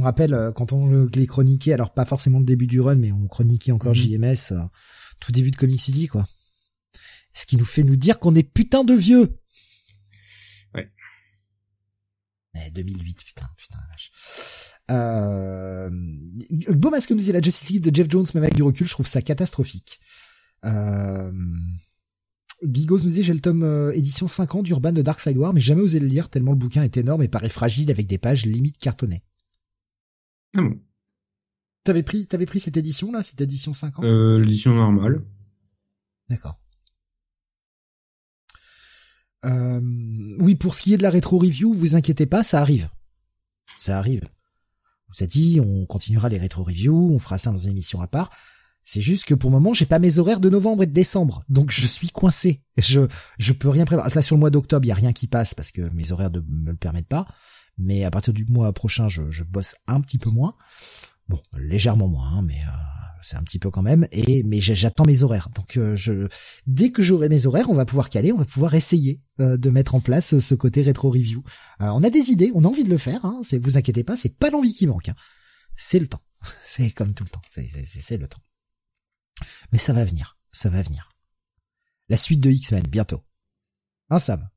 [0.00, 2.94] On rappelle euh, quand on le- les chroniquait, alors pas forcément le début du run,
[2.96, 3.98] mais on chroniquait encore Mhm.
[3.98, 4.62] JMS, euh,
[5.20, 6.26] tout début de Comic City, quoi.
[7.34, 9.36] Ce qui nous fait nous dire qu'on est putain de vieux.
[10.74, 10.90] Ouais.
[12.54, 14.10] Eh, 2008, putain, putain, la vache.
[14.90, 15.90] Euh,
[16.70, 18.86] beau masque que nous dit la Justice League de Jeff Jones, même avec du recul,
[18.86, 20.00] je trouve ça catastrophique.
[20.64, 21.30] Euh,
[22.62, 25.60] Gigos nous dit j'ai le tome euh, édition 50 d'Urban de Dark Side War, mais
[25.60, 28.46] jamais osé le lire tellement le bouquin est énorme et paraît fragile avec des pages
[28.46, 29.22] limite cartonnées.
[30.56, 30.80] Ah bon.
[31.84, 35.24] T'avais pris, t'avais pris cette édition là, cette édition 50 Euh, l'édition normale.
[36.28, 36.60] D'accord.
[39.46, 39.80] Euh,
[40.38, 42.88] oui, pour ce qui est de la rétro review, vous inquiétez pas, ça arrive.
[43.78, 44.28] Ça arrive.
[45.08, 48.00] On vous a dit, on continuera les rétro reviews, on fera ça dans une émission
[48.00, 48.30] à part.
[48.84, 51.44] C'est juste que pour le moment, j'ai pas mes horaires de novembre et de décembre,
[51.48, 52.62] donc je suis coincé.
[52.76, 53.00] Je
[53.38, 54.08] je peux rien prévoir.
[54.14, 56.30] Là sur le mois d'octobre, il y a rien qui passe parce que mes horaires
[56.30, 57.26] ne me le permettent pas.
[57.78, 60.54] Mais à partir du mois prochain, je, je bosse un petit peu moins.
[61.30, 62.72] Bon, légèrement moins, hein, mais euh,
[63.22, 64.08] c'est un petit peu quand même.
[64.10, 65.48] Et mais j'attends mes horaires.
[65.54, 66.26] Donc euh, je,
[66.66, 69.70] dès que j'aurai mes horaires, on va pouvoir caler, on va pouvoir essayer euh, de
[69.70, 71.44] mettre en place ce côté rétro review.
[71.78, 73.24] on a des idées, on a envie de le faire.
[73.24, 75.08] Hein, c'est, vous inquiétez pas, c'est pas l'envie qui manque.
[75.08, 75.14] Hein.
[75.76, 76.22] C'est le temps.
[76.66, 77.42] c'est comme tout le temps.
[77.48, 78.42] C'est le temps.
[79.70, 81.12] Mais ça va venir, ça va venir.
[82.08, 83.22] La suite de X-Men bientôt.
[84.10, 84.48] Hein Sam?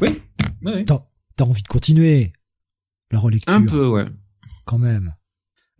[0.00, 0.22] Oui.
[0.62, 0.84] oui.
[1.36, 2.32] T'as envie de continuer
[3.10, 4.06] la relecture Un peu, ouais.
[4.64, 5.14] Quand même.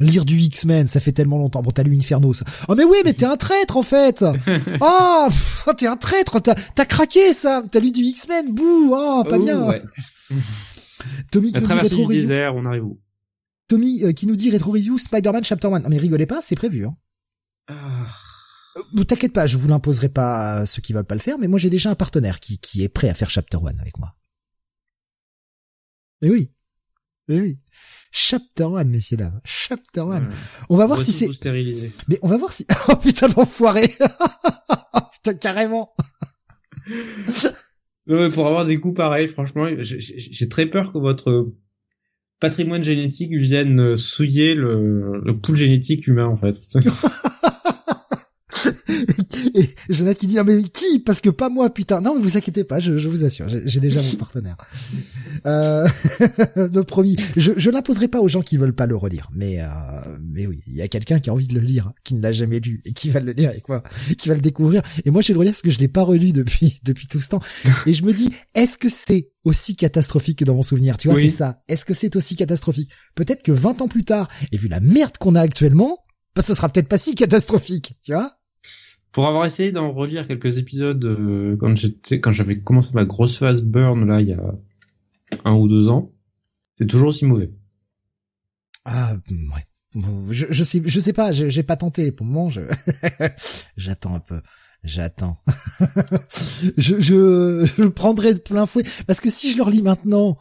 [0.01, 1.63] Lire du X-Men, ça fait tellement longtemps.
[1.63, 2.45] Bon, t'as lu Inferno, ça.
[2.69, 4.25] Oh, mais oui, mais t'es un traître, en fait.
[4.81, 5.29] oh,
[5.79, 6.41] t'es un traître.
[6.41, 7.63] T'as, t'as craqué, ça.
[7.71, 8.53] T'as lu du X-Men.
[8.53, 8.93] Bouh.
[8.93, 9.65] Oh, pas bien.
[9.67, 9.83] Ouais.
[11.31, 12.21] Tommy qui nous dit rétro review.
[12.21, 13.01] Désert, on arrive où?
[13.69, 15.81] Tommy euh, qui nous dit rétro review Spider-Man Chapter 1.
[15.81, 16.87] Non, mais rigolez pas, c'est prévu.
[16.87, 16.97] Hein.
[17.69, 18.07] Ah.
[18.77, 21.47] Euh, t'inquiète pas, je vous l'imposerai pas à ceux qui veulent pas le faire, mais
[21.47, 24.15] moi j'ai déjà un partenaire qui, qui est prêt à faire Chapter 1 avec moi.
[26.25, 26.51] Et oui.
[27.29, 27.59] Et oui.
[28.11, 29.43] Chapter 1, messieurs dames.
[29.45, 30.23] Chapter 1.
[30.71, 31.29] On va voir si c'est...
[32.09, 32.67] Mais on va voir si...
[32.89, 33.89] Oh putain d'enfoiré
[35.13, 35.95] Putain, carrément
[38.07, 41.53] non, Pour avoir des coups pareils, franchement, j'ai très peur que votre
[42.41, 46.57] patrimoine génétique vienne souiller le, le pool génétique humain, en fait.
[49.89, 50.99] Jonathan qui dit ah, mais qui?
[51.01, 52.01] Parce que pas moi, putain.
[52.01, 54.57] Non, mais vous inquiétez pas, je, je vous assure, j'ai déjà mon partenaire.
[55.47, 55.87] Euh,
[56.57, 59.67] de promis, je, je l'imposerai pas aux gens qui veulent pas le relire, mais euh,
[60.23, 62.33] mais oui, il y a quelqu'un qui a envie de le lire, qui ne l'a
[62.33, 63.83] jamais lu et qui va le lire avec moi,
[64.17, 64.81] qui va le découvrir.
[65.05, 67.21] Et moi, je vais le relire parce que je l'ai pas relu depuis depuis tout
[67.21, 67.41] ce temps.
[67.85, 70.97] Et je me dis, est-ce que c'est aussi catastrophique que dans mon souvenir?
[70.97, 71.59] Tu vois, c'est ça.
[71.69, 72.91] Est-ce que c'est aussi catastrophique?
[73.15, 75.99] Peut-être que 20 ans plus tard, et vu la merde qu'on a actuellement,
[76.35, 78.37] bah, ce sera peut-être pas si catastrophique, tu vois?
[79.15, 83.39] Pour avoir essayé d'en relire quelques épisodes euh, quand j'étais quand j'avais commencé ma grosse
[83.39, 84.43] phase burn là il y a
[85.45, 86.13] un ou deux ans,
[86.75, 87.53] c'est toujours aussi mauvais.
[88.85, 90.03] Ah ouais.
[90.31, 92.63] Je, je sais je sais pas, j'ai pas tenté pour le moment, je
[93.77, 94.41] j'attends un peu.
[94.83, 95.39] J'attends.
[96.77, 100.39] je, je, je prendrai de plein fouet parce que si je le relis maintenant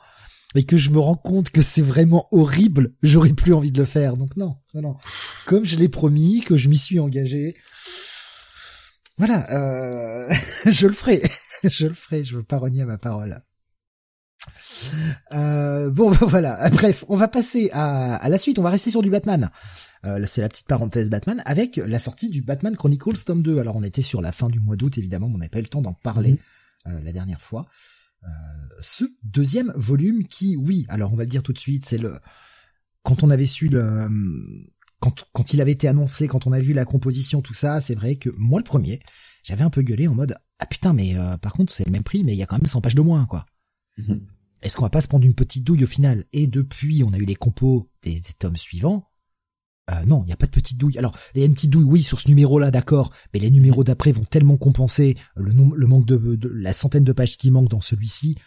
[0.55, 3.85] et que je me rends compte que c'est vraiment horrible, j'aurais plus envie de le
[3.85, 4.17] faire.
[4.17, 4.95] Donc non, non, non.
[5.45, 7.55] Comme je l'ai promis, que je m'y suis engagé,
[9.17, 10.33] voilà, euh,
[10.71, 11.21] je le ferai,
[11.63, 13.41] je le ferai, je veux pas renier ma parole.
[15.31, 16.69] Euh, bon, voilà.
[16.71, 18.59] Bref, on va passer à, la suite.
[18.59, 19.49] On va rester sur du Batman.
[20.05, 23.59] Euh, c'est la petite parenthèse Batman avec la sortie du Batman Chronicles tome 2.
[23.59, 25.67] Alors, on était sur la fin du mois d'août, évidemment, on n'avait pas eu le
[25.67, 26.37] temps d'en parler
[26.85, 27.03] mhm.
[27.05, 27.67] la dernière fois.
[28.81, 32.19] ce deuxième volume qui, oui, alors on va le dire tout de suite, c'est le
[33.03, 34.07] quand on avait su le
[35.03, 37.93] quand, quand il avait été annoncé, quand on a vu la composition, tout ça, c'est
[37.93, 38.99] vrai que moi le premier,
[39.43, 42.03] j'avais un peu gueulé en mode ah putain mais euh, par contre c'est le même
[42.03, 43.45] prix mais il y a quand même 100 pages de moins quoi.
[43.97, 44.25] Mhm.
[44.61, 46.23] Est-ce qu'on va pas se prendre une petite douille au final?
[46.31, 49.09] Et depuis on a eu les compos des, tomes suivants.
[49.91, 50.97] Euh, non, il n'y a pas de petite douille.
[50.97, 53.83] Alors, il y a une petite douille, oui, sur ce numéro-là, d'accord, mais les numéros
[53.83, 57.81] d'après vont tellement compenser le, le manque de, la centaine de pages qui manquent dans
[57.81, 58.37] celui-ci,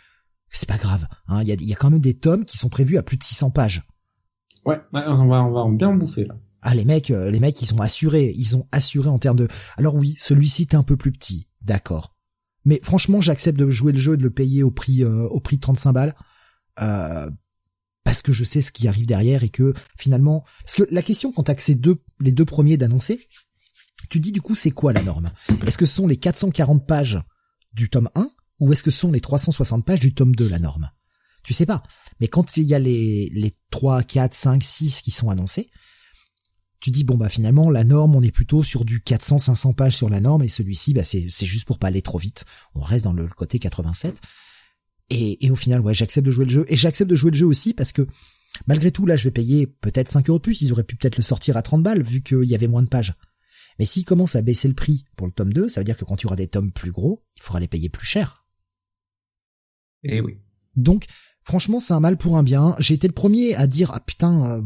[0.49, 1.07] c'est pas grave.
[1.28, 1.43] Hein.
[1.43, 3.23] Il y, a, y a quand même des tomes qui sont prévus à plus de
[3.23, 3.83] 600 pages.
[4.65, 6.37] Ouais, on va, on va bien bouffer là.
[6.68, 9.47] Ah les mecs, euh, les mecs ils sont assurés, ils ont assuré en termes de.
[9.76, 12.12] Alors oui, celui-ci est un peu plus petit, d'accord.
[12.64, 15.38] Mais franchement, j'accepte de jouer le jeu et de le payer au prix euh, au
[15.38, 16.16] prix de 35 balles.
[16.80, 17.30] Euh,
[18.02, 21.32] parce que je sais ce qui arrive derrière et que finalement parce que la question
[21.32, 23.20] quand t'as que ces deux les deux premiers d'annoncer
[24.10, 25.30] tu dis du coup c'est quoi la norme?
[25.66, 27.18] Est-ce que ce sont les 440 pages
[27.72, 28.28] du tome 1
[28.59, 30.90] ou est-ce que ce sont les 360 pages du tome 2 la norme?
[31.44, 31.84] Tu sais pas
[32.18, 35.70] mais quand il y a les les 3 4 5 6 qui sont annoncés
[36.81, 39.97] tu dis bon bah finalement la norme on est plutôt sur du 400 500 pages
[39.97, 42.44] sur la norme et celui-ci bah c'est c'est juste pour pas aller trop vite.
[42.74, 44.16] On reste dans le côté 87
[45.11, 46.65] et, et au final ouais j'accepte de jouer le jeu.
[46.69, 48.07] Et j'accepte de jouer le jeu aussi parce que
[48.66, 50.62] malgré tout là je vais payer peut-être 5 euros de plus.
[50.62, 52.89] Ils auraient pu peut-être le sortir à 30 balles vu qu'il y avait moins de
[52.89, 53.15] pages.
[53.78, 56.05] Mais s'ils commencent à baisser le prix pour le tome 2 ça veut dire que
[56.05, 58.44] quand tu auras des tomes plus gros il faudra les payer plus cher.
[60.03, 60.39] Et eh oui.
[60.77, 61.07] Donc
[61.43, 62.77] franchement c'est un mal pour un bien.
[62.78, 64.62] J'ai été le premier à dire ah putain euh,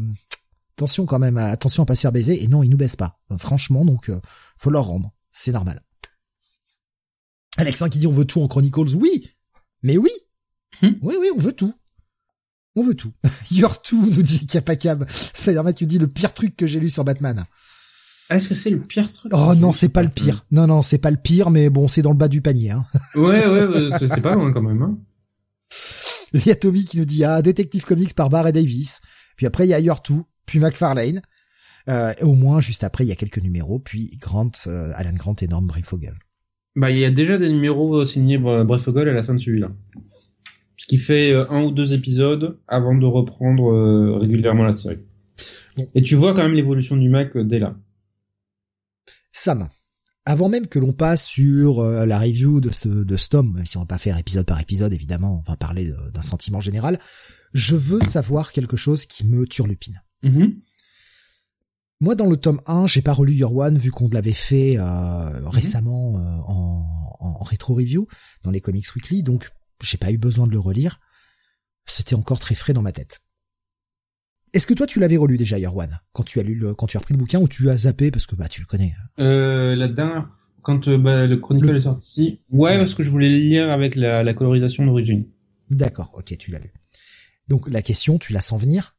[0.75, 2.43] attention quand même, attention à pas se faire baiser.
[2.43, 3.19] Et non, ils nous baissent pas.
[3.37, 4.19] Franchement, donc euh,
[4.57, 5.11] faut leur rendre.
[5.31, 5.81] C'est normal.
[7.57, 8.95] Alexin qui dit on veut tout en Chronicles.
[8.95, 9.29] Oui,
[9.83, 10.11] mais oui,
[10.81, 10.91] hmm.
[11.01, 11.73] oui, oui, on veut tout.
[12.75, 13.11] On veut tout.
[13.51, 15.05] Your tout nous dit Capacab.
[15.09, 17.45] C'est-à-dire, tu dis le pire truc que j'ai lu sur Batman.
[18.29, 20.45] Est-ce que c'est le pire truc Oh non, c'est pas le pire.
[20.51, 22.71] Non, non, c'est pas le pire, mais bon, c'est dans le bas du panier.
[22.71, 22.85] Hein.
[23.15, 24.81] ouais, ouais, c'est pas loin quand même.
[24.81, 24.97] Hein.
[26.33, 29.01] Il y a Tommy qui nous dit ah Detective Comics par Barr et Davis.
[29.35, 31.21] Puis après il y a Your Two puis McFarlane.
[31.89, 35.13] Euh, et au moins, juste après, il y a quelques numéros, puis Grant, euh, Alan
[35.13, 36.17] Grant et Norm Breyfogle.
[36.75, 39.71] Bah, il y a déjà des numéros signés Breyfogle à la fin de celui-là.
[40.77, 44.99] Ce qui fait euh, un ou deux épisodes avant de reprendre régulièrement la série.
[45.95, 47.75] Et tu vois quand même l'évolution du mec dès là.
[49.31, 49.69] Sam,
[50.25, 53.81] avant même que l'on passe sur la review de ce de Stom, même si on
[53.81, 56.99] va pas faire épisode par épisode évidemment, on va parler d'un sentiment général,
[57.53, 60.01] je veux savoir quelque chose qui me turlupine.
[60.23, 60.61] Mm-hmm.
[62.01, 65.39] Moi, dans le tome 1, j'ai pas relu Your One vu qu'on l'avait fait euh,
[65.39, 65.47] mhm.
[65.47, 68.07] récemment euh, en, en, rétro review
[68.43, 69.51] dans les Comics Weekly, donc
[69.83, 70.99] j'ai pas eu besoin de le relire.
[71.85, 73.19] C'était encore très frais dans ma tête.
[74.53, 76.87] Est-ce que toi tu l'avais relu déjà Your One quand tu as lu le, quand
[76.87, 78.93] tu as repris le bouquin ou tu as zappé parce que bah tu le connais
[79.19, 80.27] euh, La dernière
[80.63, 83.95] quand euh, bah, le Chronicle est sorti, ouais, parce que je voulais le lire avec
[83.95, 85.25] la, la colorisation d'origine.
[85.69, 86.71] D'accord, ok, tu l'as lu.
[87.47, 88.95] Donc la question, tu la sens venir?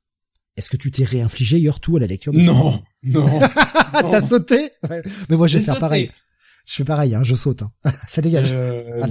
[0.57, 3.27] Est-ce que tu t'es réinfligé hier tout à la lecture de Non, non.
[4.11, 4.71] T'as sauté
[5.29, 6.11] Mais moi je vais faire pareil.
[6.67, 7.63] Je fais pareil, hein, je saute.
[7.63, 7.73] Hein.
[8.09, 8.51] ça dégage.
[8.53, 9.07] Euh, ah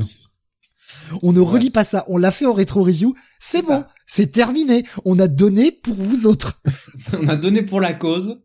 [1.23, 2.05] on ne relit pas ça.
[2.07, 3.15] On l'a fait en rétro review.
[3.39, 4.85] C'est bon, c'est terminé.
[5.05, 6.61] On a donné pour vous autres.
[7.13, 8.41] on a donné pour la cause.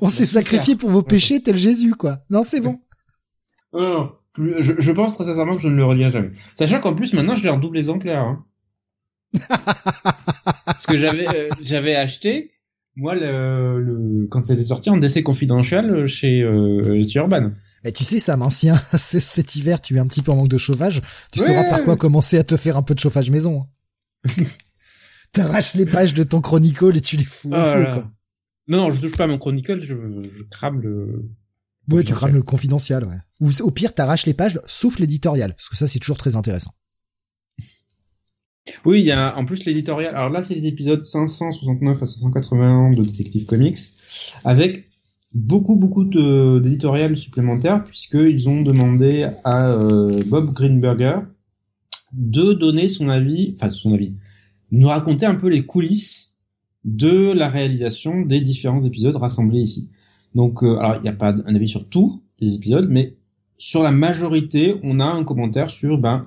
[0.00, 2.20] On s'est sacrifié pour vos péchés tel Jésus, quoi.
[2.30, 2.80] Non, c'est bon.
[3.74, 6.30] Non, je, je, pense très sincèrement que je ne le relirai jamais.
[6.54, 8.20] Sachant qu'en plus maintenant je l'ai en double exemplaire.
[8.20, 8.44] Hein.
[10.66, 12.52] Parce que j'avais euh, j'avais acheté
[12.96, 17.52] moi le, le quand c'était sorti en DC confidentiel chez euh, chez Urban.
[17.84, 20.58] Mais tu sais Sam, ancien cet hiver tu es un petit peu en manque de
[20.58, 21.00] chauffage,
[21.32, 23.64] tu sauras par quoi commencer à te faire un peu de chauffage maison.
[25.32, 28.10] T'arraches les pages de ton Chronicle et tu les fous au quoi.
[28.68, 31.28] Non, non, je touche pas à mon Chronicle, je, je crame le.
[31.90, 33.16] Ouais, tu crames le confidentiel, ouais.
[33.40, 36.72] Ou au pire, t'arraches les pages, sauf l'éditorial, parce que ça, c'est toujours très intéressant.
[38.84, 40.14] Oui, il y a en plus l'éditorial.
[40.14, 43.78] Alors là, c'est les épisodes 569 à 581 de Detective Comics,
[44.44, 44.84] avec
[45.34, 51.20] beaucoup beaucoup d'éditorial supplémentaires puisqu'ils ont demandé à euh, Bob Greenberger
[52.12, 54.14] de donner son avis, enfin son avis,
[54.70, 56.36] nous raconter un peu les coulisses
[56.84, 59.88] de la réalisation des différents épisodes rassemblés ici.
[60.34, 63.16] Donc, euh, alors il n'y a pas un avis sur tous les épisodes, mais
[63.56, 66.26] sur la majorité, on a un commentaire sur ben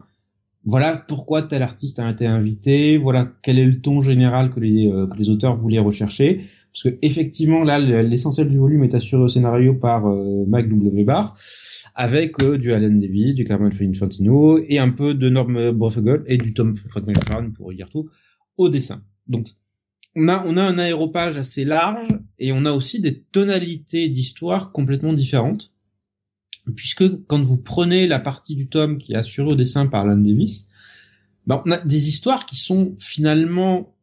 [0.66, 4.88] voilà pourquoi tel artiste a été invité, voilà quel est le ton général que les,
[4.88, 6.42] euh, auteurs voulaient rechercher.
[6.74, 11.04] Parce que effectivement, là, l'essentiel du volume est assuré au scénario par euh, Mike W.
[11.04, 11.38] Barr,
[11.94, 16.38] avec euh, du Alan Davis, du Carmen Infantino, et un peu de Norm Brofagel et
[16.38, 18.10] du Tom Frankenstein pour dire tout,
[18.58, 19.04] au dessin.
[19.28, 19.48] Donc,
[20.16, 22.08] on a, on a un aéropage assez large,
[22.40, 25.72] et on a aussi des tonalités d'histoire complètement différentes
[26.76, 30.18] puisque quand vous prenez la partie du tome qui est assurée au dessin par Alan
[30.18, 30.68] Davis,
[31.48, 33.96] ben on a des histoires qui sont finalement,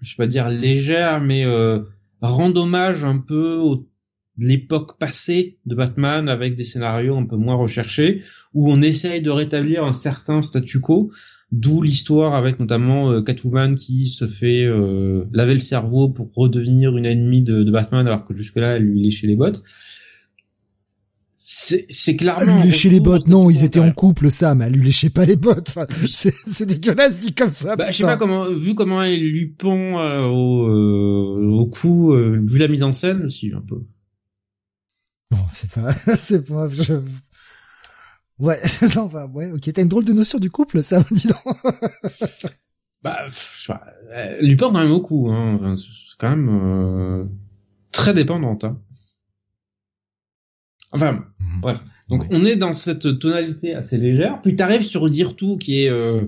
[0.00, 1.80] je vais pas dire légères, mais euh,
[2.20, 3.88] rendent hommage un peu au
[4.38, 8.22] l'époque passée de Batman avec des scénarios un peu moins recherchés
[8.54, 11.12] où on essaye de rétablir un certain statu quo
[11.50, 16.96] d'où l'histoire avec notamment euh, Catwoman qui se fait euh, laver le cerveau pour redevenir
[16.96, 19.62] une ennemie de, de Batman alors que jusque là elle lui léchait les bottes
[21.44, 22.54] c'est clairement.
[22.54, 24.62] lui lécher les bottes, non, ils étaient en couple, Sam.
[24.62, 25.74] Elle lui léchait pas les bottes.
[26.12, 27.74] c'est dégueulasse dit comme ça.
[27.74, 32.12] Bah, je sais pas comment, vu comment elle lui pend euh, au, euh, au cou,
[32.12, 33.82] euh, vu la mise en scène, aussi un peu.
[35.32, 36.68] Non, c'est pas, c'est pas.
[36.68, 36.94] Je...
[38.38, 38.60] Ouais,
[38.94, 39.72] non, bah, ouais, ok.
[39.72, 41.56] T'as une drôle de notion du couple, Sam, dis donc.
[43.02, 43.82] bah, je sais pas,
[44.12, 45.74] elle lui pend quand même au cou, hein.
[45.76, 47.28] C'est quand même
[47.90, 48.62] très dépendante.
[48.62, 48.78] Hein.
[50.92, 51.60] Enfin, mhm.
[51.60, 51.80] bref.
[52.08, 54.40] Donc on est dans cette tonalité assez légère.
[54.42, 56.26] Puis t'arrives sur dire tout qui est euh,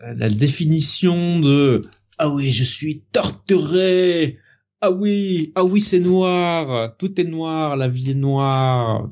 [0.00, 1.82] la définition de
[2.18, 4.38] ah oui je suis torturé.
[4.80, 9.08] Ah oui, ah oui c'est noir, tout est noir, la vie est noire.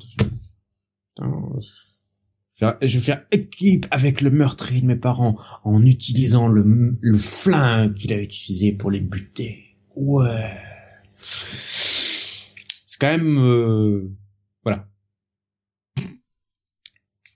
[2.60, 7.94] Je vais faire équipe avec le meurtrier de mes parents en utilisant le, le flingue
[7.94, 9.64] qu'il a utilisé pour les buter.
[9.96, 10.58] Ouais
[13.02, 14.08] quand même euh,
[14.62, 14.86] voilà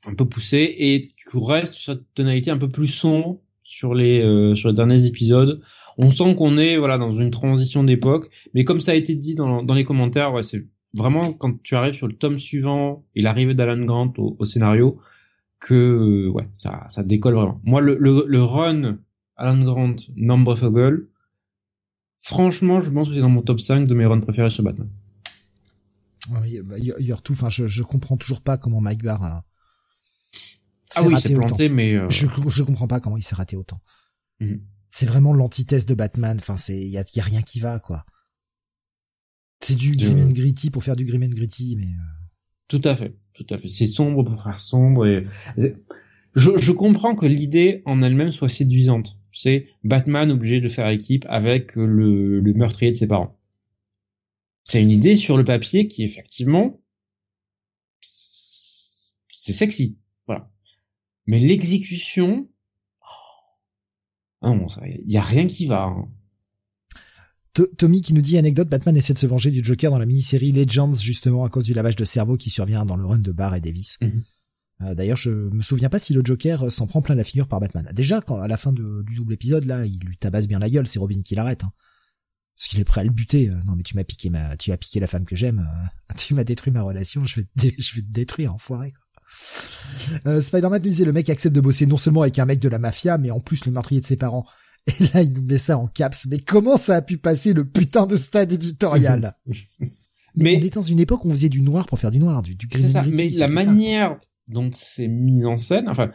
[0.06, 4.22] un peu poussé et tu restes sur cette tonalité un peu plus sombre sur les
[4.22, 5.60] euh, sur les derniers épisodes.
[5.98, 9.34] On sent qu'on est voilà dans une transition d'époque, mais comme ça a été dit
[9.34, 13.54] dans, dans les commentaires, c'est vraiment quand tu arrives sur le tome suivant et l'arrivée
[13.54, 15.00] d'Alan Grant au, scénario
[15.58, 17.60] que ouais ça ça décolle vraiment.
[17.64, 18.98] Moi le le, run
[19.34, 20.56] Alan Grant Number
[22.20, 24.88] franchement je pense que c'est dans mon top 5 de mes runs préférés sur Batman.
[26.28, 26.76] Bah,
[27.22, 27.32] tout.
[27.32, 29.44] Enfin, je, je comprends toujours pas comment Mike Barr a.
[30.94, 33.80] Ah oui, s'est planté, mais euh, je je comprends pas comment il s'est raté autant.
[34.40, 34.60] Mhm.
[34.90, 36.36] C'est vraiment l'antithèse de Batman.
[36.38, 38.04] Enfin, c'est il y a, y a, rien qui va quoi.
[39.60, 41.86] C'est du grim and gritty pour faire du grim and gritty, mais.
[41.86, 42.68] Euh.
[42.68, 43.68] Tout à fait, tout à fait.
[43.68, 45.24] C'est sombre pour faire sombre et
[46.34, 51.26] je, je comprends que l'idée en elle-même soit séduisante c'est Batman obligé de faire équipe
[51.28, 53.35] avec le, le meurtrier de ses parents.
[54.66, 56.82] C'est une idée sur le papier qui effectivement
[58.00, 60.50] c'est sexy, voilà.
[61.26, 62.48] Mais l'exécution,
[64.42, 65.84] oh, il y a rien qui va.
[65.84, 66.08] Hein.
[67.78, 70.50] Tommy qui nous dit anecdote, Batman essaie de se venger du Joker dans la mini-série
[70.50, 73.54] Legends justement à cause du lavage de cerveau qui survient dans le run de Barr
[73.54, 73.98] et Davis.
[74.00, 74.24] Mhm.
[74.82, 77.60] Euh, d'ailleurs, je me souviens pas si le Joker s'en prend plein la figure par
[77.60, 77.88] Batman.
[77.94, 80.68] Déjà, quand à la fin de, du double épisode, là, il lui tabasse bien la
[80.68, 80.88] gueule.
[80.88, 81.62] C'est Robin qui l'arrête.
[81.62, 81.72] Hein.
[82.56, 83.48] Parce qu'il est prêt à le buter.
[83.48, 85.68] Euh, non, mais tu m'as piqué ma, tu as piqué la femme que j'aime.
[85.68, 87.24] Euh, tu m'as détruit ma relation.
[87.24, 88.92] Je vais, te, je vais te détruire, enfoiré.
[88.92, 89.06] Quoi.
[90.26, 92.68] Euh, Spider-Man nous disait le mec accepte de bosser non seulement avec un mec de
[92.68, 94.46] la mafia, mais en plus le meurtrier de ses parents.
[94.86, 96.26] Et là, il nous met ça en caps.
[96.26, 99.34] Mais comment ça a pu passer le putain de stade éditorial?
[100.38, 102.42] Mais, on est dans une époque où on faisait du noir pour faire du noir,
[102.42, 103.02] du, du C'est ça.
[103.10, 104.18] Mais la manière
[104.48, 106.10] dont c'est mis en scène, enfin,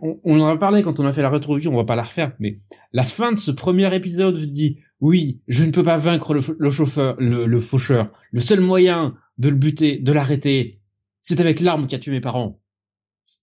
[0.00, 2.04] on, on, en a parlé quand on a fait la rétro-vue, on va pas la
[2.04, 2.56] refaire, mais
[2.94, 6.70] la fin de ce premier épisode dit, oui, je ne peux pas vaincre le, le
[6.70, 8.12] chauffeur, le, faucheur.
[8.32, 10.80] Le seul moyen de le buter, de l'arrêter,
[11.22, 12.60] c'est avec l'arme qui a tué mes parents.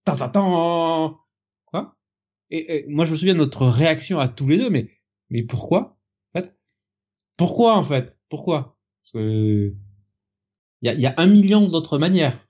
[0.03, 1.21] Tant,
[1.65, 1.97] Quoi?
[2.49, 4.89] Et, moi, je me souviens de notre réaction à tous les deux, mais
[5.29, 5.97] mais pourquoi?
[6.33, 6.57] En fait
[7.37, 8.19] Pourquoi en fait?
[8.29, 8.77] Pourquoi?
[9.13, 9.75] Il
[10.81, 12.45] y a, y a un million d'autres manières.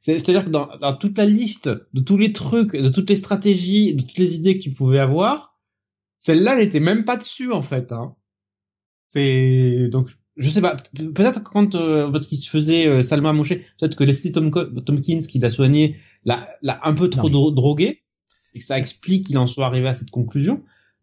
[0.00, 3.94] C'est-à-dire que dans, dans, toute la liste de tous les trucs, de toutes les stratégies,
[3.94, 5.53] de toutes les idées que tu pouvais avoir,
[6.24, 7.92] celle-là n'était même pas dessus en fait.
[7.92, 8.14] Hein.
[9.08, 10.74] C'est donc je sais pas.
[10.94, 15.18] Peut-être quand euh, parce qu'il se faisait euh, Salma Mouché, peut-être que Leslie Tom Tompkins
[15.28, 18.02] qui l'a soigné l'a l'a un peu trop drogué
[18.54, 20.62] et que ça explique qu'il en soit arrivé à cette conclusion.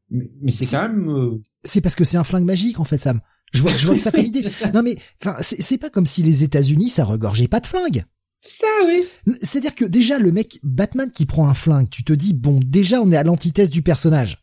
[0.10, 1.10] Mais, mais c'est quand même.
[1.10, 3.22] Euh, c'est parce que c'est un flingue magique en fait, Sam.
[3.54, 4.44] Je vois, je vois que ça fait l'idée.
[4.74, 8.06] Non mais, enfin, c'est pas comme si les États-Unis ça regorgeait pas de flingues.
[8.40, 9.04] C'est ça, oui.
[9.40, 13.00] C'est-à-dire que déjà le mec Batman qui prend un flingue, tu te dis bon, déjà
[13.02, 14.41] on est à l'antithèse du personnage.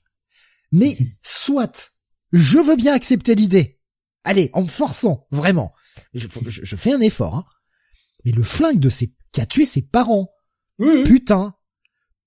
[0.73, 1.93] Mais soit,
[2.33, 3.81] je veux bien accepter l'idée.
[4.25, 5.73] Allez, en me forçant, vraiment.
[6.15, 7.35] Je, je, fais un effort.
[7.35, 7.45] Hein.
[8.25, 10.31] Mais le flingue de ses qui a tué ses parents.
[11.05, 11.55] Putain.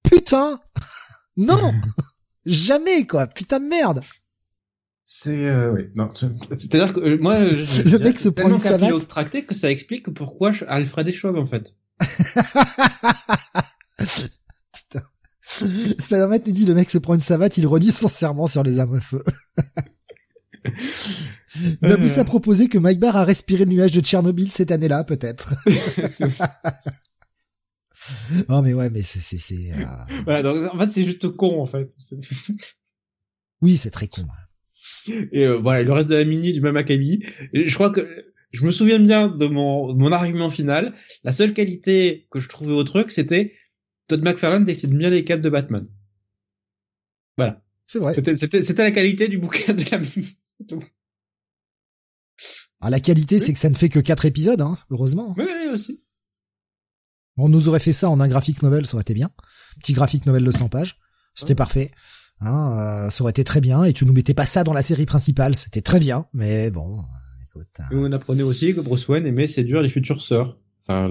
[0.03, 0.61] Putain.
[1.37, 1.73] non.
[2.45, 3.27] Jamais quoi.
[3.27, 4.01] Putain de merde.
[5.03, 9.07] C'est euh, oui, non, c'est-à-dire que euh, moi je, le mec se prend une savate
[9.09, 11.73] tracté que ça explique pourquoi Alfred est chauve en fait.
[15.99, 18.79] Spider-Man nous dit le mec se prend une savate, il redit son serment sur les
[18.79, 19.23] armes à feu.
[21.81, 25.55] Nabus a proposé que Mike Barr a respiré le nuage de Tchernobyl cette année-là, peut-être.
[28.49, 29.73] oh mais ouais, mais c'est c'est c'est.
[29.73, 29.85] Euh...
[30.23, 31.89] Voilà, donc en fait c'est juste con en fait.
[33.61, 34.25] oui, c'est très con.
[35.07, 37.25] Et euh, voilà, le reste de la mini du même acabit.
[37.53, 38.07] Je crois que
[38.51, 40.93] je me souviens bien de mon, mon argument final.
[41.23, 43.53] La seule qualité que je trouvais au truc, c'était
[44.11, 45.87] Todd McFarlane décide bien les capes de Batman.
[47.37, 47.61] Voilà.
[47.85, 48.13] C'est vrai.
[48.13, 50.35] C'était la qualité du bouquin de la mini.
[50.43, 50.83] C'est tout.
[52.81, 55.33] Ah, la qualité, c'est que ça ne fait que quatre épisodes, hein, heureusement.
[55.37, 56.03] Oui, oui, aussi.
[57.37, 59.29] On nous aurait fait ça en un graphique novel, ça aurait été bien.
[59.79, 60.99] Petit graphique novel de 100 pages.
[61.33, 61.91] C'était parfait.
[62.41, 64.81] Hein, euh, ça aurait été très bien et tu nous mettais pas ça dans la
[64.81, 67.05] série principale, c'était très bien, mais bon,
[67.45, 67.69] écoute.
[67.79, 67.87] Hein.
[67.91, 70.57] on apprenait aussi que Bruce Wayne aimait séduire les futures sœurs.
[70.81, 71.07] Enfin,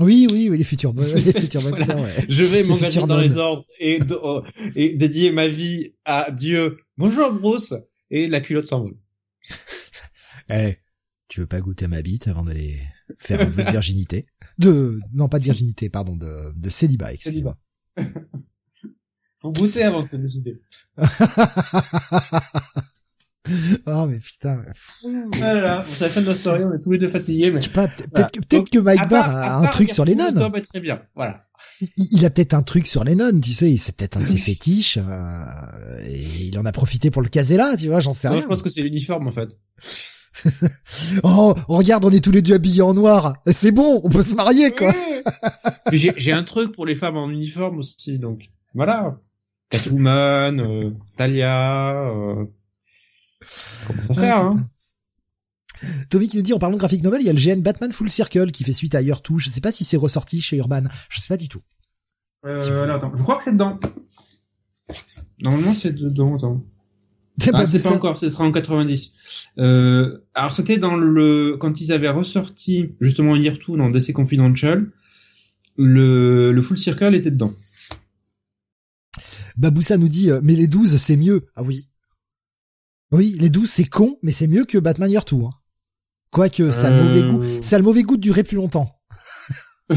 [0.00, 2.00] Oui, oui, oui, les futures, les futures bonnes sœurs.
[2.00, 2.24] Ouais.
[2.28, 4.42] Je vais m'engager dans les ordres et, oh,
[4.74, 6.78] et dédier ma vie à Dieu.
[6.96, 7.74] Bonjour Bruce
[8.08, 8.96] et la culotte s'envole.
[10.50, 10.78] eh,
[11.28, 12.80] tu veux pas goûter ma bite avant d'aller
[13.18, 14.26] faire un vœu de virginité?
[14.58, 17.14] De non, pas de virginité, pardon, de de célibat.
[17.16, 17.58] Célibat.
[19.40, 20.62] Faut goûter avant de se décider.
[23.86, 24.62] Oh mais putain.
[25.32, 27.60] Voilà, c'est la fin de la story, on est tous les deux fatigués, mais.
[27.68, 30.50] pas, peut-être que, peut que Mike Barr a un truc sur les nonnes.
[30.62, 31.44] très bien, voilà.
[31.96, 34.38] Il, a peut-être un truc sur les nonnes, tu sais, c'est peut-être un de ses
[34.38, 38.28] fétiches, euh, et il en a profité pour le caser là, tu vois, j'en sais
[38.28, 38.40] rien.
[38.40, 39.56] je pense que c'est l'uniforme en fait.
[41.22, 43.34] oh, regarde, on est tous les deux habillés en noir.
[43.46, 44.94] C'est bon, on peut se marier, quoi.
[45.92, 49.20] J'ai un truc pour les femmes en uniforme aussi, donc voilà.
[49.70, 52.46] Catwoman, euh, Talia, euh...
[53.86, 54.68] comment ça faire, hein
[56.10, 57.90] Tommy qui nous dit en parlant de graphic novel, il y a le GN Batman
[57.92, 59.38] Full Circle qui fait suite à Year 2.
[59.38, 60.82] Je sais pas si c'est ressorti chez Urban.
[61.08, 61.60] Je sais pas du tout.
[62.46, 63.78] Euh, attends, je crois que c'est dedans.
[65.42, 66.64] Normalement, c'est dedans, attends.
[67.54, 69.12] Ah, c'est pas encore, ce sera en 90.
[69.56, 74.90] Euh, alors c'était dans le quand ils avaient ressorti justement Year 2 dans DC Confidential,
[75.78, 77.52] le, le Full Circle était dedans.
[79.56, 81.46] Baboussa nous dit euh, mais les 12 c'est mieux.
[81.56, 81.88] Ah oui.
[83.12, 85.36] Oui, les 12 c'est con, mais c'est mieux que Batman Year 2.
[85.36, 85.50] Hein.
[86.30, 87.58] Quoique ça a le mauvais goût, euh.
[87.62, 89.00] ça a le mauvais goût de durer plus longtemps.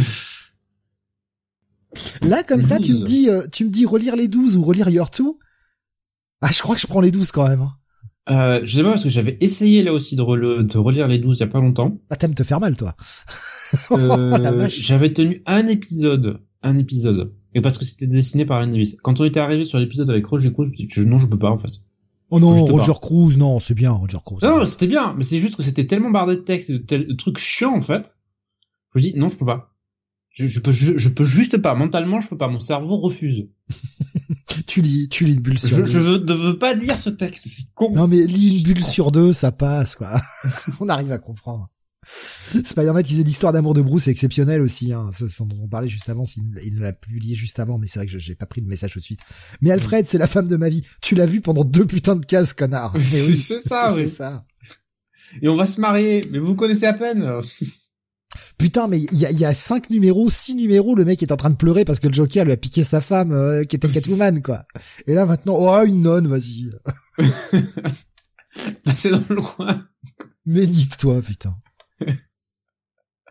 [2.23, 4.89] Là, comme ça, tu me dis, euh, tu me dis relire les 12 ou relire
[4.89, 5.37] Your Two?
[6.41, 7.61] Ah, je crois que je prends les 12 quand même.
[7.61, 7.73] Hein.
[8.29, 11.37] Euh, je sais pas parce que j'avais essayé là aussi de, de relire les 12
[11.37, 11.99] il y a pas longtemps.
[12.09, 12.95] Ah, t'aimes te faire mal, toi.
[13.91, 18.71] euh, j'avais tenu un épisode, un épisode, et parce que c'était dessiné par Alan
[19.03, 21.57] Quand on était arrivé sur l'épisode avec Roger Cruz, je non, je peux pas en
[21.59, 21.71] fait.
[22.35, 24.39] Oh non, Roger Cruz, non, c'est bien Roger Cruz.
[24.41, 27.13] Non, non c'était bien, mais c'est juste que c'était tellement bardé de texte et de,
[27.13, 28.11] trucs chiants en fait.
[28.91, 29.75] Je me dis non, je peux pas.
[30.31, 31.75] Je, je peux, je, peux juste pas.
[31.75, 32.47] Mentalement, je peux pas.
[32.47, 33.49] Mon cerveau refuse.
[34.67, 35.85] tu lis, tu lis une bulle sur je, deux.
[35.85, 37.91] Je veux, ne veux pas dire ce texte, c'est con.
[37.93, 40.19] Non mais lis une bulle sur deux, ça passe quoi.
[40.79, 41.69] on arrive à comprendre.
[42.65, 44.93] Spider-Man qui faisait l'histoire d'amour de Bruce, c'est exceptionnel aussi.
[44.93, 45.09] Hein.
[45.13, 48.07] Ce dont on parlait juste avant, il, il l'a publié juste avant, mais c'est vrai
[48.07, 49.21] que j'ai pas pris le message tout de suite.
[49.61, 50.83] Mais Alfred, c'est la femme de ma vie.
[51.01, 52.95] Tu l'as vu pendant deux putains de cases, connard.
[53.01, 54.03] c'est ça, oui.
[54.03, 54.45] C'est ça.
[55.41, 57.23] Et on va se marier, mais vous connaissez à peine.
[58.57, 61.37] Putain, mais il y a, y a cinq numéros, six numéros, le mec est en
[61.37, 63.87] train de pleurer parce que le Joker lui a piqué sa femme euh, qui était
[63.87, 64.65] Catwoman, quoi.
[65.07, 66.71] Et là maintenant, oh une nonne, vas-y.
[68.95, 69.85] c'est dans le coin.
[70.45, 71.55] Mais nique-toi, putain.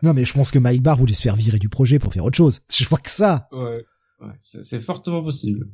[0.03, 2.25] Non, mais je pense que Mike Barr voulait se faire virer du projet pour faire
[2.25, 2.61] autre chose.
[2.73, 3.47] Je vois que ça.
[3.51, 3.85] Ouais,
[4.19, 5.69] ouais c'est fortement possible.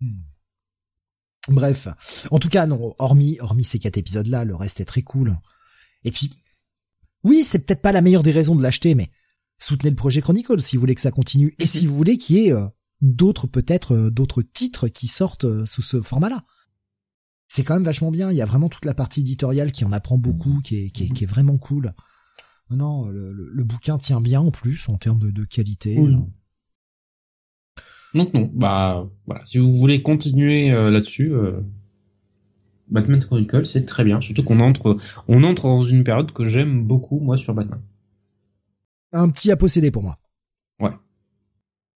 [0.00, 0.20] Hmm.
[1.48, 1.88] Bref,
[2.30, 2.94] en tout cas, non.
[2.98, 5.36] Hormis, hormis ces quatre épisodes-là, le reste est très cool.
[6.04, 6.30] Et puis,
[7.24, 9.08] oui, c'est peut-être pas la meilleure des raisons de l'acheter, mais
[9.58, 12.36] soutenez le projet Chronicle si vous voulez que ça continue et si vous voulez qu'il
[12.36, 12.66] y ait euh,
[13.00, 16.44] d'autres peut-être euh, d'autres titres qui sortent euh, sous ce format-là.
[17.48, 18.30] C'est quand même vachement bien.
[18.30, 21.04] Il y a vraiment toute la partie éditoriale qui en apprend beaucoup, qui est, qui
[21.04, 21.94] est, qui est vraiment cool.
[22.70, 25.96] Non, le, le, bouquin tient bien en plus en termes de, de qualité.
[28.14, 29.42] Donc non, bah voilà.
[29.46, 31.32] Si vous voulez continuer là-dessus,
[32.90, 34.20] Batman Chronicle, c'est très bien.
[34.20, 34.98] Surtout qu'on entre,
[35.28, 37.80] on entre dans une période que j'aime beaucoup, moi, sur Batman.
[39.12, 40.18] Un petit à posséder pour moi.
[40.80, 40.92] Ouais.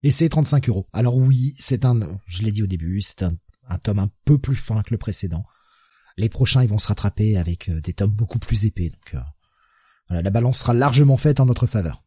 [0.02, 0.86] Et c'est 35 euros.
[0.92, 3.32] Alors oui, c'est un, je l'ai dit au début, c'est un,
[3.68, 5.44] un tome un peu plus fin que le précédent.
[6.16, 8.90] Les prochains, ils vont se rattraper avec euh, des tomes beaucoup plus épais.
[8.90, 9.20] Donc, euh,
[10.08, 12.04] voilà, la balance sera largement faite en notre faveur.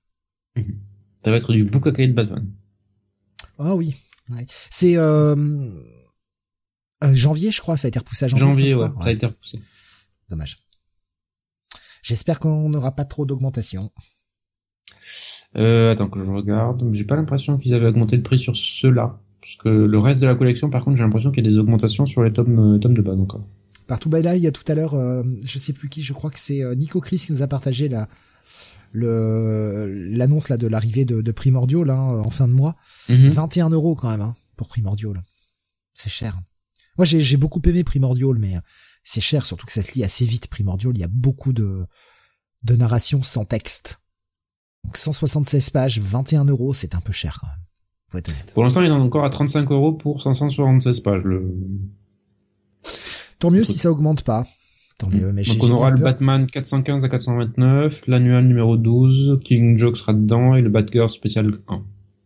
[0.55, 0.79] Mhm.
[1.23, 2.51] Ça va être du boucaquet de Batman.
[3.57, 3.95] Ah oui.
[4.69, 5.35] C'est, euh,
[7.03, 8.45] euh, janvier, je crois, ça a été repoussé à janvier.
[8.45, 9.59] Janvier, ouais, ça a été repoussé.
[10.29, 10.57] Dommage.
[12.01, 13.91] J'espère qu'on n'aura pas trop d'augmentation.
[15.57, 16.83] Euh, attends que je regarde.
[16.93, 19.19] J'ai pas l'impression qu'ils avaient augmenté le prix sur ceux-là.
[19.45, 21.59] Parce que le reste de la collection, par contre, j'ai l'impression qu'il y a des
[21.59, 23.45] augmentations sur les tomes, euh, tomes de base encore.
[23.85, 26.13] Partout bah là, il y a tout à l'heure, euh, je sais plus qui, je
[26.13, 28.09] crois que c'est euh, Nico Chris qui nous a partagé la
[28.91, 32.75] le l'annonce là de l'arrivée de, de Primordial là, en fin de mois.
[33.07, 33.73] 21 mhm.
[33.75, 35.21] euros quand même hein, pour Primordial.
[35.93, 36.39] C'est cher.
[36.97, 38.61] Moi, j'ai beaucoup aimé Primordial, mais euh,
[39.03, 40.47] c'est cher, surtout que ça se lit assez vite.
[40.47, 41.85] Primordial, il y a beaucoup de,
[42.63, 43.99] de narration sans texte.
[44.85, 47.65] Donc 176 pages, 21 euros, c'est un peu cher quand même.
[48.15, 48.51] Faut être honnête.
[48.53, 51.23] Pour l'instant, il a encore à 35 euros pour 576 pages.
[51.23, 51.53] Le...
[53.39, 54.47] Tant mieux si ça augmente pas.
[54.97, 55.33] Tant mieux.
[55.33, 60.13] Mais Donc on aura le Batman 415 à 429, l'annual numéro 12, King Joke sera
[60.13, 61.83] dedans et le Batgirl spécial 1.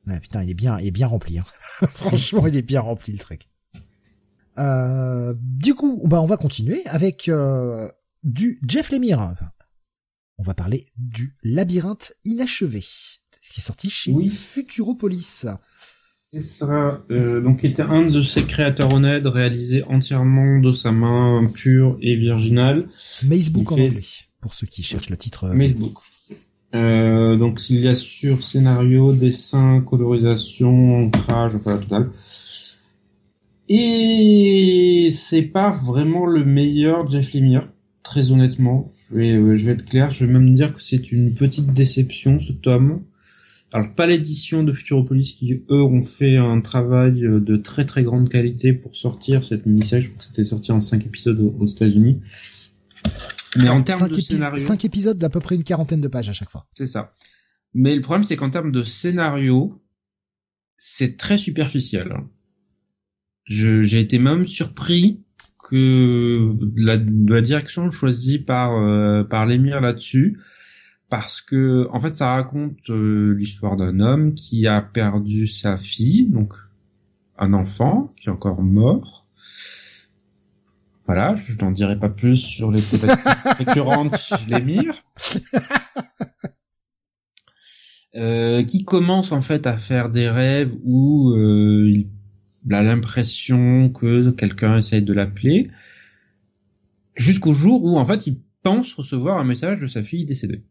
[0.07, 1.39] Ouais, putain, il est bien, il est bien rempli.
[1.39, 1.43] Hein.
[1.93, 3.47] Franchement, il est bien rempli le truc.
[4.59, 7.89] Euh, du coup, bah on va continuer avec euh,
[8.23, 9.33] du Jeff Lemire.
[10.37, 15.47] On va parler du Labyrinthe inachevé, qui est sorti chez Futuropolis.
[16.31, 21.49] C'est ça, euh, donc était un de ses créateurs honnêtes, réalisé entièrement de sa main
[21.51, 22.87] pure et virginale.
[23.25, 23.89] Macebook en anglais,
[24.39, 25.49] pour ceux qui cherchent le titre.
[25.49, 25.97] Macebook.
[26.75, 32.11] Euh, donc il y a sur scénario, dessin, colorisation, ancrage, enfin la totale.
[33.67, 37.67] Et c'est pas vraiment le meilleur Jeff Lemire,
[38.03, 38.91] très honnêtement.
[39.09, 41.73] Je vais, euh, je vais être clair, je vais même dire que c'est une petite
[41.73, 43.01] déception ce tome.
[43.71, 48.03] Alors pas l'édition de Futuropolis qui eux ont fait un travail euh, de très très
[48.03, 50.01] grande qualité pour sortir cette mini-série.
[50.01, 52.19] Je crois que c'était sorti en 5 épisodes aux États-Unis.
[53.57, 56.33] Mais en termes de scénario, 5 épisodes d'à peu près une quarantaine de pages à
[56.33, 56.67] chaque fois.
[56.73, 57.13] C'est ça.
[57.75, 59.79] Mais le problème c'est qu'en termes de scénario,
[60.77, 62.11] c'est très superficiel.
[63.45, 65.23] J'ai été même surpris
[65.69, 70.39] que la, de la direction choisie par euh, par l'émir là-dessus
[71.09, 76.27] parce que en fait ça raconte euh, l'histoire d'un homme qui a perdu sa fille
[76.27, 76.53] donc
[77.37, 79.25] un enfant qui est encore mort
[81.05, 83.25] voilà je n'en dirai pas plus sur les thématiques
[83.57, 85.03] récurrentes chez l'émir
[88.15, 92.09] euh, qui commence en fait à faire des rêves où euh, il
[92.65, 95.69] il a l'impression que quelqu'un essaye de l'appeler,
[97.15, 100.63] jusqu'au jour où en fait il pense recevoir un message de sa fille décédée.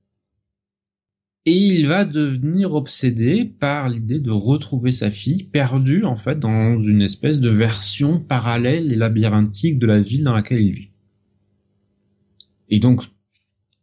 [1.46, 6.80] Et il va devenir obsédé par l'idée de retrouver sa fille perdue en fait dans
[6.80, 10.90] une espèce de version parallèle et labyrinthique de la ville dans laquelle il vit.
[12.68, 13.02] Et donc,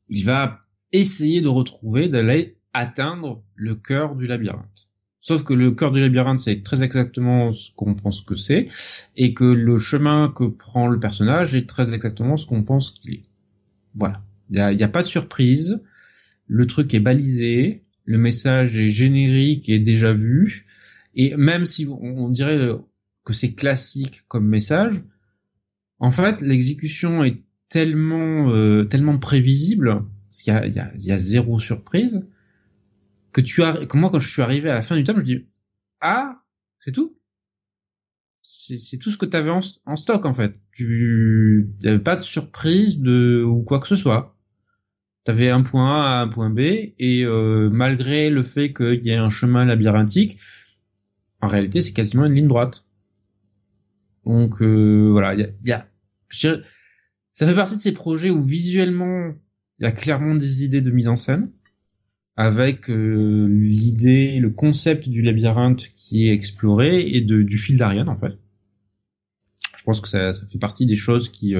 [0.09, 0.59] il va
[0.91, 4.89] essayer de retrouver, d'aller atteindre le cœur du labyrinthe.
[5.21, 8.69] Sauf que le cœur du labyrinthe, c'est très exactement ce qu'on pense que c'est,
[9.15, 13.15] et que le chemin que prend le personnage est très exactement ce qu'on pense qu'il
[13.15, 13.23] est.
[13.95, 14.21] Voilà.
[14.51, 15.81] Il n'y a, pas de surprise
[16.47, 20.65] le truc est balisé, le message est générique et déjà vu,
[21.15, 22.69] et même si on dirait
[23.23, 25.03] que c'est classique comme message,
[25.99, 31.17] en fait l'exécution est tellement euh, tellement prévisible, parce qu'il y a, y, y a,
[31.17, 32.21] zéro surprise,
[33.31, 35.21] que tu as, que moi quand je suis arrivé à la fin du tome, je
[35.21, 35.45] me dis
[36.01, 36.43] ah
[36.79, 37.17] c'est tout,
[38.43, 40.61] c'est tout ce que tu avais en, en, stock en fait.
[40.71, 44.34] Tu n'avais pas de surprise de ou quoi que ce soit
[45.25, 49.09] t'avais un point A à un point B et euh, malgré le fait qu'il y
[49.09, 50.39] ait un chemin labyrinthique,
[51.41, 52.85] en réalité c'est quasiment une ligne droite.
[54.25, 55.87] Donc euh, voilà, il y a,
[56.29, 59.33] ça fait partie de ces projets où visuellement
[59.79, 61.51] il y a clairement des idées de mise en scène
[62.37, 68.09] avec euh, l'idée, le concept du labyrinthe qui est exploré et de, du fil d'Ariane
[68.09, 68.37] en fait.
[69.77, 71.55] Je pense que ça, ça fait partie des choses qui,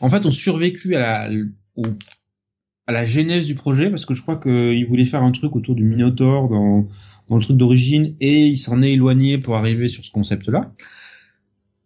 [0.00, 1.30] en fait, ont survécu à la,
[1.76, 1.84] au
[2.88, 5.74] à la genèse du projet parce que je crois qu'il voulait faire un truc autour
[5.74, 6.88] du Minotaur dans,
[7.30, 10.72] le truc d'origine et il s'en est éloigné pour arriver sur ce concept-là.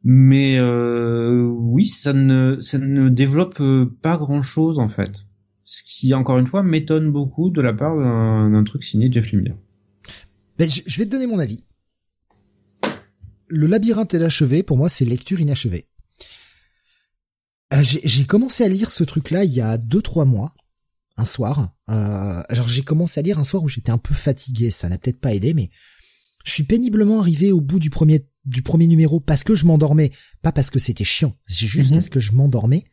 [0.04, 5.26] Mais euh, oui, ça ne développe euh, pas grand-chose en fait.
[5.64, 9.56] Ce qui encore une fois m'étonne beaucoup de la part d'un truc signé Jeff Lemire.
[10.56, 11.64] Ben, je, vais te donner mon avis.
[13.48, 15.86] Le labyrinthe inachevé, pour moi, c'est lecture inachevée.
[17.72, 20.54] Euh, j'ai commencé à lire ce truc-là il y a deux trois mois
[21.16, 21.74] un soir.
[21.88, 24.98] Euh, alors j'ai commencé à lire un soir où j'étais un peu fatigué, ça n'a
[24.98, 25.70] peut-être pas aidé, mais
[26.44, 30.10] je suis péniblement arrivé au bout du premier du premier numéro parce que je m'endormais,
[30.42, 31.98] pas parce que c'était chiant, c'est juste mhm.
[31.98, 32.84] parce que je m'endormais.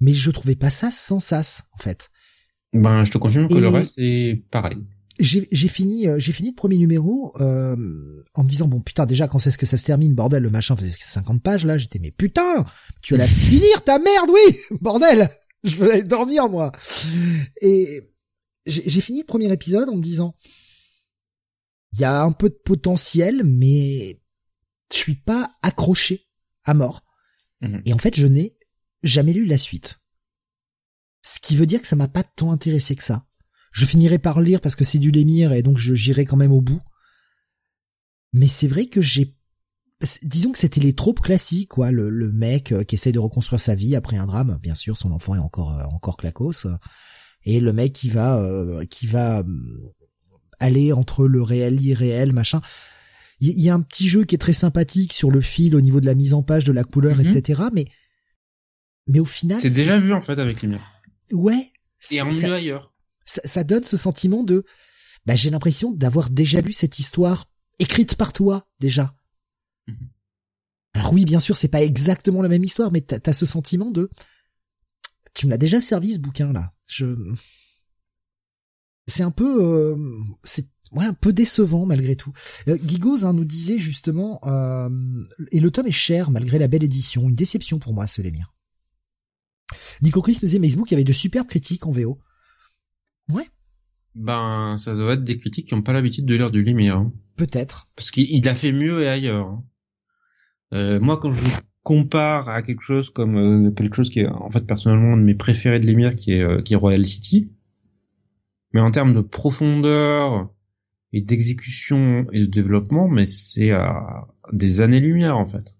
[0.00, 2.10] Mais je trouvais pas ça sans sas en fait.
[2.72, 4.78] Ben je te confirme que le reste est pareil.
[5.18, 7.76] J'ai fini euh, j'ai fini le premier numéro euh,
[8.34, 10.48] en me disant bon putain déjà quand c'est ce que ça se termine bordel le
[10.48, 12.64] machin faisait 50 pages là j'étais mais putain
[13.02, 15.28] tu vas la finir ta merde oui bordel
[15.64, 16.72] je veux aller dormir moi.
[17.62, 18.02] Et
[18.66, 20.34] j'ai fini le premier épisode en me disant,
[21.92, 24.20] il y a un peu de potentiel, mais
[24.92, 26.28] je suis pas accroché
[26.64, 27.04] à mort.
[27.60, 27.82] Mhm.
[27.84, 28.56] Et en fait, je n'ai
[29.02, 30.00] jamais lu la suite.
[31.22, 33.26] Ce qui veut dire que ça m'a pas tant intéressé que ça.
[33.72, 36.52] Je finirai par lire parce que c'est du Lémire et donc je j'irai quand même
[36.52, 36.80] au bout.
[38.32, 39.36] Mais c'est vrai que j'ai
[40.22, 41.90] disons que c'était les tropes classiques, quoi.
[41.90, 44.96] Le, le mec euh, qui essaie de reconstruire sa vie après un drame, bien sûr,
[44.96, 46.66] son enfant est encore euh, encore clacos,
[47.44, 49.44] et le mec qui va euh, qui va
[50.58, 52.60] aller entre le réel, l'irréel, machin.
[53.42, 56.02] Il y, a un petit jeu qui est très sympathique sur le fil au niveau
[56.02, 57.26] de la mise en page, de la couleur, mhm.
[57.26, 57.62] etc.
[57.72, 57.86] Mais
[59.06, 60.82] mais au final, c'est déjà vu en fait avec les miens.
[61.32, 61.72] Ouais.
[62.10, 62.92] Et en mieux ailleurs.
[63.24, 64.64] Ça, ça, donne ce sentiment de,
[65.24, 67.46] bah, j'ai l'impression d'avoir déjà lu cette histoire
[67.78, 69.14] écrite par toi déjà
[69.86, 70.08] Mhm.
[70.94, 73.90] Alors oui, bien sûr, c'est pas exactement la même histoire, mais t'as as ce sentiment
[73.90, 74.10] de,
[75.34, 76.72] tu me l'as déjà servi ce bouquin là.
[76.86, 77.14] Je,
[79.06, 79.96] c'est un peu, euh,
[80.44, 82.32] c'est ouais un peu décevant malgré tout.
[82.68, 82.78] Euh,
[83.22, 84.88] hein, nous disait justement, euh,
[85.52, 88.52] et le tome est cher malgré la belle édition, une déception pour moi, ce Lémire.
[90.02, 92.18] Nico Chris nous disait, mais il y avait de superbes critiques en VO.
[93.28, 93.48] Ouais.
[94.16, 96.96] Ben, ça doit être des critiques qui n'ont pas l'habitude de lire du Lémire.
[96.96, 97.12] Hein.
[97.36, 97.88] Peut-être.
[97.94, 99.62] Parce qu'il a fait mieux et ailleurs.
[100.72, 101.44] Euh, moi, quand je
[101.82, 105.22] compare à quelque chose comme euh, quelque chose qui est en fait personnellement un de
[105.22, 107.52] mes préférés de l'émir, qui est euh, qui est Royal City,
[108.72, 110.52] mais en termes de profondeur
[111.12, 115.76] et d'exécution et de développement, mais c'est à des années-lumière en fait.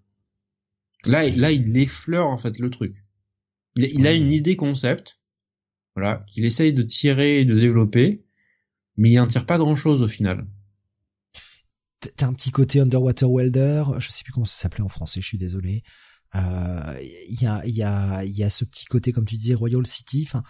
[1.05, 2.95] Là, là, il effleure en fait le truc.
[3.75, 5.19] Il, il a une idée concept,
[5.95, 8.25] voilà, qu'il essaye de tirer et de développer,
[8.97, 10.47] mais il en tire pas grand-chose au final
[12.15, 15.27] t'as un petit côté underwater welder, je sais plus comment ça s'appelait en français, je
[15.27, 15.83] suis désolé.
[16.33, 17.01] Il euh,
[17.41, 19.85] y a il y a il y a ce petit côté comme tu disais Royal
[19.85, 20.43] City, enfin.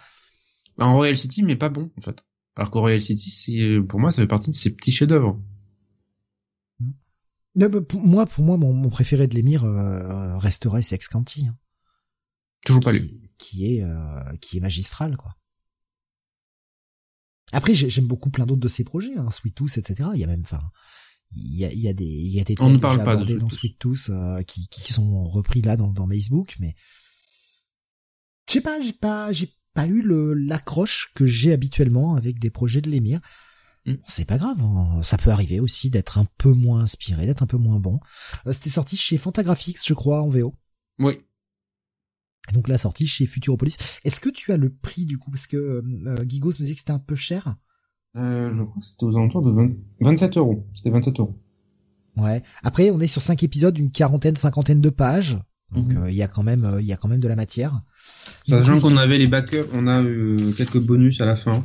[0.78, 2.24] Bah, en Royal City, mais pas bon en fait.
[2.56, 5.40] Alors que Royal City, c'est pour moi, ça fait partie de ces petits chefs-d'œuvre.
[7.88, 11.46] Pour moi, pour moi, mon, préféré de l'émir euh, resterait Sex Canty.
[11.46, 11.56] Hein.
[12.64, 13.10] Toujours pas lu.
[13.38, 15.36] Qui est euh, qui est magistral quoi.
[17.52, 20.08] Après, j'aime beaucoup plein d'autres de ses projets, hein, Sweet Tooth, etc.
[20.14, 20.62] Il y a même, enfin,
[21.34, 23.78] il y a, y a des il y a des thèmes déjà abordés dans Sweet
[23.78, 26.74] Tooth euh, qui qui sont repris là dans dans Facebook mais
[28.48, 32.50] je sais pas j'ai pas j'ai pas eu le l'accroche que j'ai habituellement avec des
[32.50, 33.20] projets de l'émir.
[33.86, 33.94] Mm.
[34.06, 35.02] C'est pas grave, hein.
[35.02, 37.98] ça peut arriver aussi d'être un peu moins inspiré, d'être un peu moins bon.
[38.46, 40.54] Euh, c'était sorti chez Fantagraphics, je crois, en VO.
[40.98, 41.18] Oui.
[42.52, 43.76] donc la sortie chez Futuropolis.
[44.04, 45.30] Est-ce que tu as le prix du coup?
[45.30, 47.56] Parce que euh, Gigos nous disait que c'était un peu cher.
[48.16, 50.66] Euh, je crois que c'était aux alentours de 27 euros.
[50.76, 51.38] C'était 27 euros.
[52.16, 52.42] Ouais.
[52.62, 55.38] Après, on est sur cinq épisodes, une quarantaine, cinquantaine de pages.
[55.74, 56.02] Donc mhm.
[56.02, 57.80] euh, il y a quand même, euh, il y a quand même de la matière.
[58.46, 61.64] Sachant qu'on avait les backups, on a eu quelques bonus à la fin.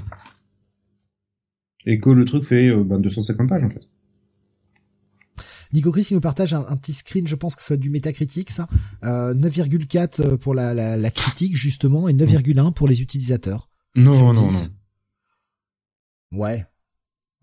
[1.85, 3.88] Et que le truc fait 250 euh, pages en fait.
[5.74, 8.51] Nico Chris, il nous partage un, petit screen, je pense que ce soit du métacritique,
[8.51, 8.69] ça.
[9.03, 13.69] 9,4 pour la, la, la, critique, justement, et 9,1 pour les utilisateurs.
[13.93, 14.50] Non, non, non.
[16.31, 16.65] Ouais.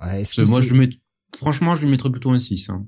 [0.01, 0.91] ouais est-ce que moi, je mets,
[1.37, 2.71] franchement, je lui mettrais plutôt un 6.
[2.71, 2.87] Hein.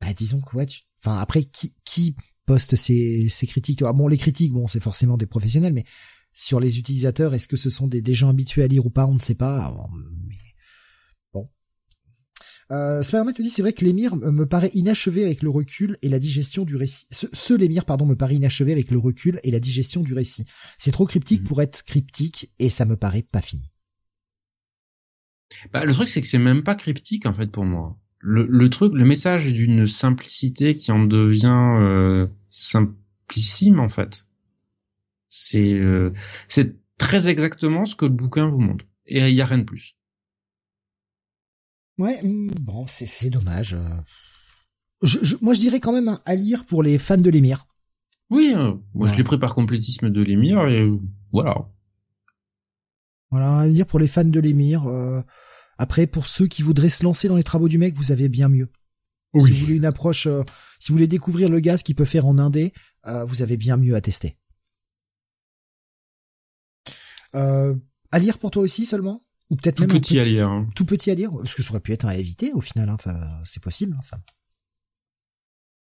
[0.00, 0.82] Bah, disons que ouais, tu...
[1.00, 2.14] enfin après qui qui
[2.46, 3.82] poste ces ces critiques?
[3.82, 5.84] Ah, Bon, les critiques, bon, c'est forcément des professionnels, mais
[6.34, 9.06] sur les utilisateurs, est-ce que ce sont des, des gens habitués à lire ou pas?
[9.06, 9.74] On ne sait pas.
[10.26, 10.34] Mais...
[11.32, 11.48] Bon.
[12.72, 13.02] Euh,
[13.38, 16.76] dit c'est vrai que l'émir me paraît inachevé avec le recul et la digestion du
[16.76, 17.06] récit.
[17.10, 20.44] Ce, ce l'émir, pardon, me paraît inachevé avec le recul et la digestion du récit.
[20.76, 21.46] C'est trop cryptique mhm.
[21.46, 23.73] pour être cryptique et ça me paraît pas fini.
[25.72, 28.94] Bah, le truc c'est que c'est même pas cryptique en fait pour moi le, truc,
[28.94, 34.28] le message est d'une simplicité qui en devient euh, simplissime en fait.
[35.28, 36.12] C'est euh,
[36.48, 39.64] c'est très exactement ce que le bouquin vous montre et il y a rien de
[39.64, 39.96] plus.
[41.98, 43.74] Ouais, hmm, bon, c'est c'est dommage.
[43.74, 44.00] Euh.
[45.02, 47.66] Je, moi, je dirais quand même à lire pour les fans de l'émir.
[48.30, 48.54] Oui,
[48.94, 50.88] moi je l'ai pris par complétisme de l'émir et
[51.30, 51.68] voilà.
[53.34, 54.84] Voilà, à lire pour les fans de l'émir.
[55.76, 58.48] Après, pour ceux qui voudraient se lancer dans les travaux du mec, vous avez bien
[58.48, 58.68] mieux.
[59.40, 60.42] Si vous voulez une approche, euh,
[60.78, 62.72] si vous voulez découvrir le gaz qu'il peut faire en indé,
[63.06, 64.36] euh, vous avez bien mieux à tester.
[67.34, 67.74] Euh,
[68.12, 69.24] à lire pour toi aussi seulement?
[69.50, 70.48] Ou peut-être même petit à lire.
[70.48, 70.68] Hein.
[70.76, 72.96] Tout petit à lire Parce que ça aurait pu être à éviter au final, hein.
[73.44, 74.20] c'est possible hein, ça.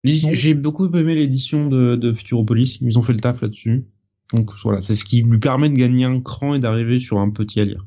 [0.03, 3.85] J'ai beaucoup aimé l'édition de, de Futuropolis, ils ont fait le taf là-dessus.
[4.33, 7.29] Donc voilà, c'est ce qui lui permet de gagner un cran et d'arriver sur un
[7.29, 7.85] petit à lire.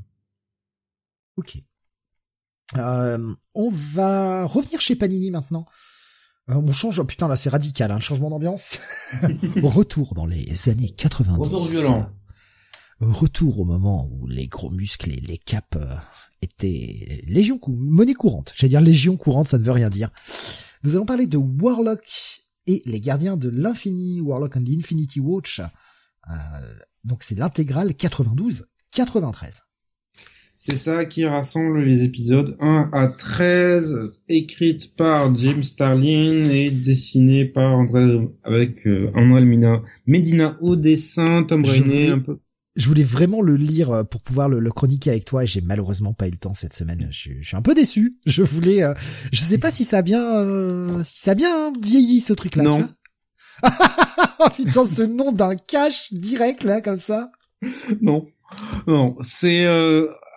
[1.37, 1.59] Ok.
[2.77, 5.67] Euh, on va revenir chez Panini maintenant.
[6.49, 8.79] Euh, on change, oh, putain là c'est radical, hein, le changement d'ambiance.
[9.63, 11.39] Retour dans les années 90.
[11.39, 12.11] Retour violent.
[13.01, 15.97] Retour au moment où les gros muscles et les capes euh,
[16.43, 18.53] étaient légion cou monnaie courante.
[18.57, 20.11] J'allais dire légion courante, ça ne veut rien dire.
[20.85, 25.61] Nous allons parler de Warlock et les gardiens de l'infini, Warlock and the Infinity Watch.
[27.05, 28.65] Donc c'est l'intégrale 92-93.
[30.63, 37.47] C'est ça qui rassemble les épisodes 1 à 13, écrites par Jim Starlin et dessinées
[37.47, 39.43] par André, avec euh, André
[40.07, 42.41] Medina au dessin, Tom Rainey un peu.
[42.77, 46.13] Je voulais vraiment le lire euh, pour pouvoir le, chroniquer avec toi et j'ai malheureusement
[46.13, 47.09] pas eu le temps cette semaine.
[47.11, 48.15] Je, suis un peu déçu.
[48.27, 48.95] Je voulais, euh,
[49.33, 52.65] je sais pas si ça a bien, euh, si ça a bien vieilli ce truc-là.
[52.65, 52.89] Non.
[54.49, 57.31] Putain, ce nom d'un cache direct là comme ça.
[58.01, 58.27] Non,
[58.87, 59.67] non, c'est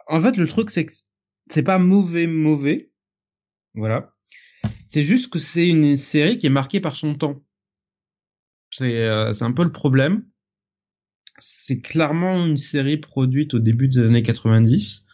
[0.07, 0.93] en fait, le truc, c'est que
[1.49, 2.91] c'est pas mauvais, mauvais.
[3.73, 4.13] Voilà.
[4.87, 7.43] C'est juste que c'est une série qui est marquée par son temps.
[8.71, 10.25] C'est euh, un peu le problème.
[11.37, 15.05] C'est clairement une série produite au début des années 90,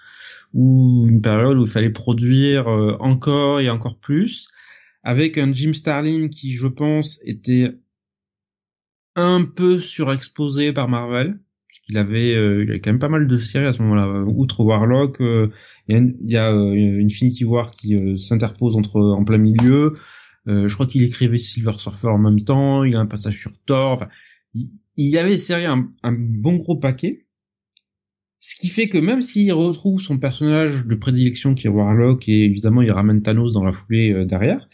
[0.53, 4.50] ou une période où il fallait produire euh, encore et encore plus,
[5.03, 7.72] avec un Jim Starlin qui, je pense, était
[9.20, 11.40] un peu surexposé par Marvel
[11.70, 14.24] puisqu'il avait, euh, il avait quand même pas mal de séries à ce moment-là.
[14.24, 15.48] Outre Warlock, euh,
[15.88, 19.94] il y a, euh, Infinity War qui s'interpose entre en plein milieu.
[20.48, 22.84] je crois qu'il écrivait Silver Surfer en même temps.
[22.84, 24.06] Il a un passage sur Thor.
[24.56, 27.28] Il, y avait séries un, un, bon gros paquet.
[28.40, 32.46] Ce qui fait que même s'il retrouve son personnage de prédilection qui est Warlock et
[32.46, 34.70] évidemment il ramène Thanos dans la foulée derrière,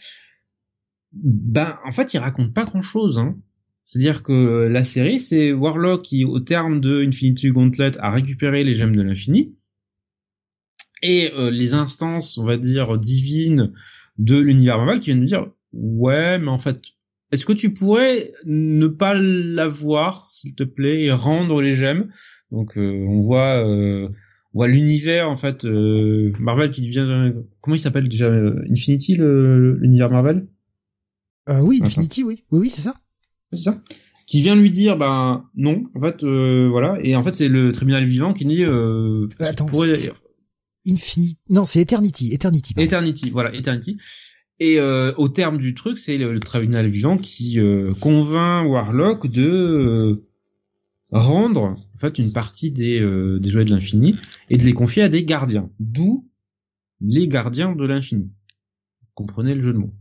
[1.12, 3.18] ben en fait il raconte pas grand chose.
[3.18, 3.36] Hein.
[3.86, 8.74] C'est-à-dire que la série, c'est Warlock qui, au terme de Infinity Gauntlet, a récupéré les
[8.74, 9.54] gemmes de l'infini.
[11.02, 13.72] Et euh, les instances, on va dire, divines
[14.18, 16.76] de l'univers Marvel qui viennent nous dire, ouais, mais en fait,
[17.30, 22.10] est-ce que tu pourrais ne pas l'avoir, s'il te plaît, et rendre les gemmes?
[22.50, 23.64] Donc, euh, on voit...
[23.64, 24.08] Euh,
[24.52, 28.32] on voit l'univers en fait Marvel qui devient comment il s'appelle déjà
[28.70, 30.46] Infinity l'univers Marvel?
[31.46, 32.42] Oui Infinity oui.
[32.50, 32.94] Oui oui c'est ça
[33.52, 33.80] c'est ça
[34.26, 37.72] qui vient lui dire ben non en fait euh, voilà et en fait c'est le
[37.72, 39.66] tribunal vivant qui dit euh, attends
[40.88, 43.98] Infinity non c'est Eternity Eternity Eternity voilà Eternity
[44.58, 50.22] et euh, au terme du truc c'est le, tribunal vivant qui euh, convainc Warlock de
[51.10, 54.16] rendre en fait une partie des, euh, des joyaux de l'infini
[54.50, 55.70] et de les confier à des gardiens.
[55.78, 56.28] D'où
[57.00, 58.32] les gardiens de l'infini.
[59.14, 59.94] Comprenez le jeu de mots.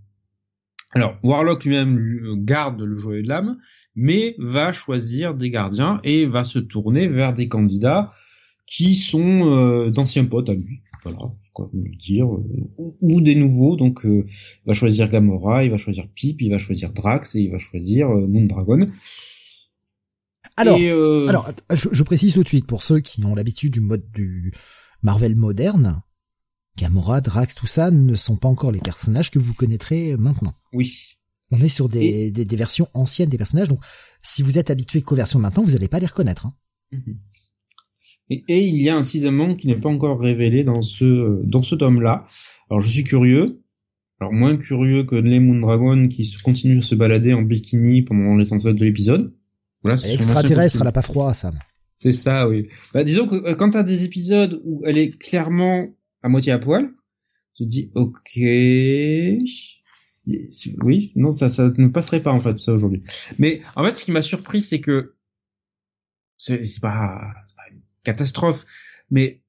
[0.95, 3.57] Alors, Warlock lui-même euh, garde le joyau de l'âme,
[3.95, 8.11] mais va choisir des gardiens et va se tourner vers des candidats
[8.65, 10.81] qui sont euh, d'anciens potes à lui.
[11.03, 11.19] Voilà,
[11.53, 12.27] quoi le dire,
[12.77, 13.75] ou des nouveaux.
[13.75, 14.25] Donc, il
[14.65, 18.09] va choisir Gamora, il va choisir Pip, il va choisir Drax et il va choisir
[18.09, 18.87] Moondragon.
[20.57, 24.05] Alors, euh, alors je, précise tout de suite pour ceux qui ont l'habitude du mode
[24.13, 24.53] du
[25.01, 26.01] Marvel moderne,
[26.77, 30.53] Gamora, Drax, tout ça ne sont pas encore les personnages que vous connaîtrez maintenant.
[30.73, 31.17] Oui.
[31.51, 33.79] On est sur des, des, versions anciennes des personnages, donc
[34.21, 36.47] si vous êtes habitué qu'aux versions de maintenant, vous n'allez pas les reconnaître.
[36.47, 36.53] Hein.
[36.91, 37.19] Mhm.
[38.31, 41.61] Et, et, il y a un sixième qui n'est pas encore révélé dans ce dans
[41.61, 42.25] ce tome-là.
[42.69, 43.61] Alors je suis curieux.
[44.19, 48.73] Alors moins curieux que les Moondragon qui continuent de se balader en bikini pendant l'essentiel
[48.73, 49.35] de l'épisode.
[49.83, 51.59] Voilà, extraterrestre, elle a pas froid, Sam.
[51.97, 52.69] C'est ça, oui.
[52.93, 55.87] Bah, disons que euh, quand t'as des épisodes où elle est clairement
[56.25, 56.91] à moitié à poil,
[57.55, 58.31] te dis, ok,
[60.83, 63.03] oui, non, ça, ça ne passerait pas en fait ça aujourd'hui.
[63.37, 65.13] Mais en fait, ce qui m'a surpris, c'est que
[66.37, 68.65] c'est pas, pas une catastrophe,
[69.11, 69.43] mais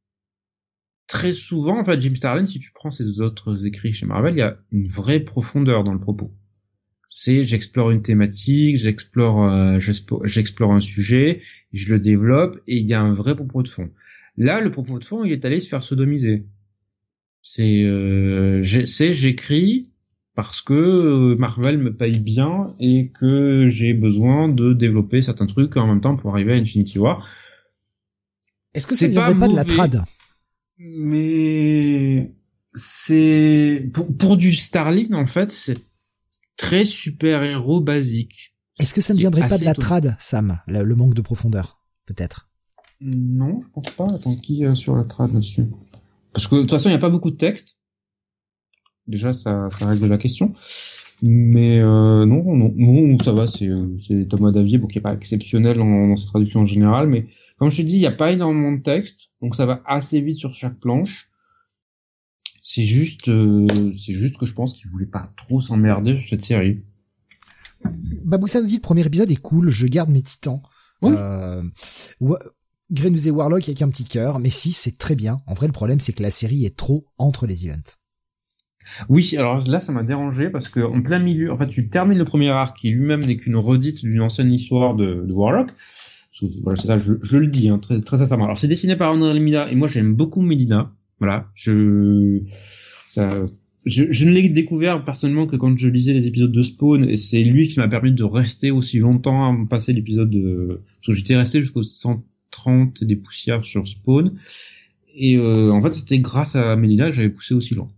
[1.06, 4.38] très souvent, en fait, Jim Starlin, si tu prends ses autres écrits chez Marvel, il
[4.38, 6.30] y a une vraie profondeur dans le propos
[7.08, 9.78] c'est j'explore une thématique, j'explore euh,
[10.24, 11.40] j'explore un sujet,
[11.72, 13.90] je le développe et il y a un vrai propos de fond.
[14.36, 16.46] Là, le propos de fond, il est allé se faire sodomiser.
[17.48, 19.92] C'est euh, j'écris
[20.34, 25.76] parce que euh, Marvel me paye bien et que j'ai besoin de développer certains trucs
[25.76, 27.24] en même temps pour arriver à Infinity War.
[28.74, 30.04] Est-ce que ça ne viendrait pas de la trad?
[30.78, 32.34] Mais
[32.74, 35.78] c'est pour, pour du Starling en fait, c'est
[36.56, 38.56] très super-héros basique.
[38.80, 42.50] Est-ce que ça ne viendrait pas de la trad, Sam, le, manque de profondeur, peut-être?
[43.00, 44.12] Non, je pense pas.
[44.12, 45.66] Attends, qui est sur la trad là-dessus
[46.36, 47.78] Parce que de toute façon, il n'y a pas beaucoup de texte.
[49.06, 50.52] Déjà, ça, ça règle la question.
[51.22, 55.14] Mais euh, non, non, non, ça va, c'est c'est Thomas Davier, bon, qui est pas
[55.14, 57.26] exceptionnel dans, dans sa traduction en général, mais
[57.58, 60.20] comme je te dis, il n'y a pas énormément de texte, donc ça va assez
[60.20, 61.30] vite sur chaque planche.
[62.60, 63.66] C'est juste, euh,
[63.96, 66.84] c'est juste que je pense qu'il voulait pas trop s'emmerder sur cette série.
[67.82, 70.60] Baboussa nous dit le premier épisode est cool, je garde mes titans.
[71.00, 71.14] Oui.
[71.16, 71.62] Euh,
[72.94, 75.36] et Warlock avec un petit cœur, mais si c'est très bien.
[75.46, 77.96] En vrai, le problème c'est que la série est trop entre les events.
[79.08, 82.18] Oui, alors là, ça m'a dérangé parce que en plein milieu, en fait, tu termines
[82.18, 85.70] le premier arc qui lui-même n'est qu'une redite d'une ancienne histoire de, Warlock.
[86.62, 88.44] Voilà, ça, je, je, le dis hein, très, très sincèrement.
[88.44, 90.92] Alors, c'est dessiné par André Lemina et moi j'aime beaucoup Medina.
[91.18, 92.42] Voilà, je
[93.08, 93.44] ça
[93.86, 97.16] je, je ne l'ai découvert personnellement que quand je lisais les épisodes de Spawn et
[97.16, 101.12] c'est lui qui m'a permis de rester aussi longtemps à passer l'épisode de parce que
[101.12, 101.84] j'étais resté jusqu'au
[102.56, 104.38] 130 des poussières sur Spawn.
[105.14, 107.90] Et euh, en fait c'était grâce à Melina que j'avais poussé aussi loin.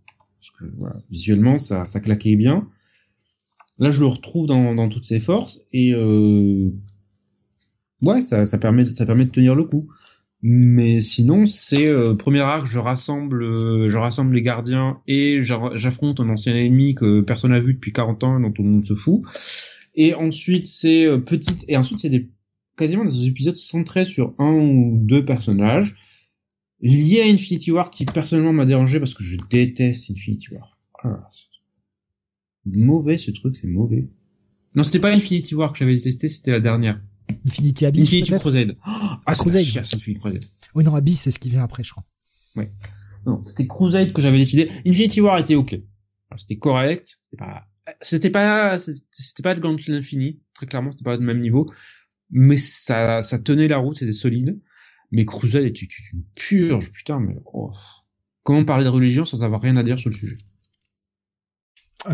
[1.10, 2.68] Visuellement ça ça claquait bien.
[3.78, 6.70] Là je le retrouve dans, dans toutes ses forces et euh,
[8.02, 9.84] ouais ça ça permet ça permet de tenir le coup.
[10.40, 16.28] Mais sinon, c'est euh, premier arc, je rassemble, je rassemble les gardiens et j'affronte un
[16.28, 19.22] ancien ennemi que personne n'a vu depuis 40 ans, dont tout le monde se fout.
[20.00, 22.30] Et ensuite, c'est euh, petite, et ensuite c'est des
[22.78, 25.96] quasiment des épisodes centrés sur un ou deux personnages
[26.80, 30.78] liés à Infinity War qui personnellement m'a dérangé parce que je déteste Infinity War.
[31.02, 31.28] Ah,
[32.64, 34.08] mauvais ce truc, c'est mauvais.
[34.74, 37.00] Non, c'était pas Infinity War que j'avais détesté, c'était la dernière.
[37.46, 38.08] Infinity Abyss.
[38.08, 38.76] Infinity Crusade.
[38.84, 39.62] ah, Crusade.
[39.62, 40.44] Infinity Crusade.
[40.74, 42.04] Oui, non, Abyss, c'est ce qui vient après, je crois.
[42.56, 42.70] Ouais.
[43.26, 44.70] Non, c'était Crusade que j'avais décidé.
[44.86, 45.78] Infinity War était ok.
[46.36, 47.18] C'était correct.
[47.24, 47.66] C'était pas,
[48.00, 50.40] c'était pas, c'était pas le Gauntlet Infini.
[50.54, 51.66] Très clairement, c'était pas le même niveau.
[52.30, 54.60] Mais ça, ça tenait la route, c'était solide.
[55.10, 57.72] Mais Crusade était une purge, putain, mais, oh.
[58.42, 60.38] Comment parler de religion sans avoir rien à dire sur le sujet?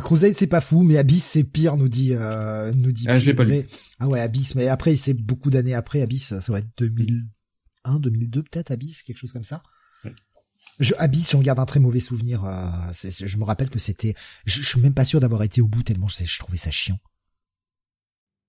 [0.01, 3.05] Crusade c'est pas fou, mais Abyss c'est pire, nous dit euh, nous dit.
[3.07, 3.62] Ah je l'ai pas lu.
[4.01, 8.43] Ah ouais Abyss, mais après c'est beaucoup d'années après Abyss, ça va être 2001, 2002
[8.43, 9.62] peut-être Abyss, quelque chose comme ça.
[10.81, 12.44] Je, Abyss, j'en garde un très mauvais souvenir.
[12.44, 15.84] Euh, je me rappelle que c'était, je, suis même pas sûr d'avoir été au bout
[15.84, 16.99] tellement je, je trouvais ça chiant.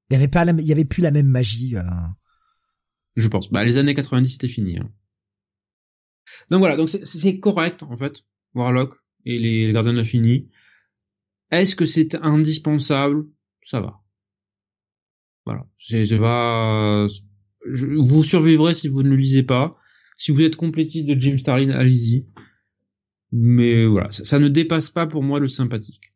[0.10, 1.76] Il y avait plus la même magie.
[1.76, 1.82] Euh...
[3.16, 3.52] Je pense.
[3.52, 4.78] Bah les années 90 c'était fini.
[4.78, 4.90] Hein.
[6.50, 8.24] Donc voilà, donc c'est correct en fait.
[8.54, 10.50] Warlock et les, les Gardiens Infinis.
[11.52, 13.26] Est-ce que c'est indispensable?
[13.62, 14.02] Ça va.
[15.46, 15.66] Voilà.
[15.78, 17.08] Je, va.
[17.64, 19.78] vous survivrez si vous ne le lisez pas.
[20.18, 22.28] Si vous êtes complétiste de Jim Starlin, allez-y.
[23.32, 26.12] Mais voilà, ça, ne dépasse pas pour moi le sympathique.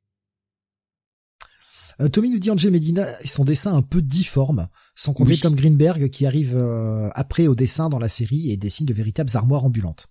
[2.02, 5.53] Euh, Tommy nous dit Angel Medina et son dessin un peu difforme, sans compter Tom
[5.53, 9.66] Greenberg qui arrive euh, après au dessin dans la série et dessine de véritables armoires
[9.66, 10.08] ambulantes.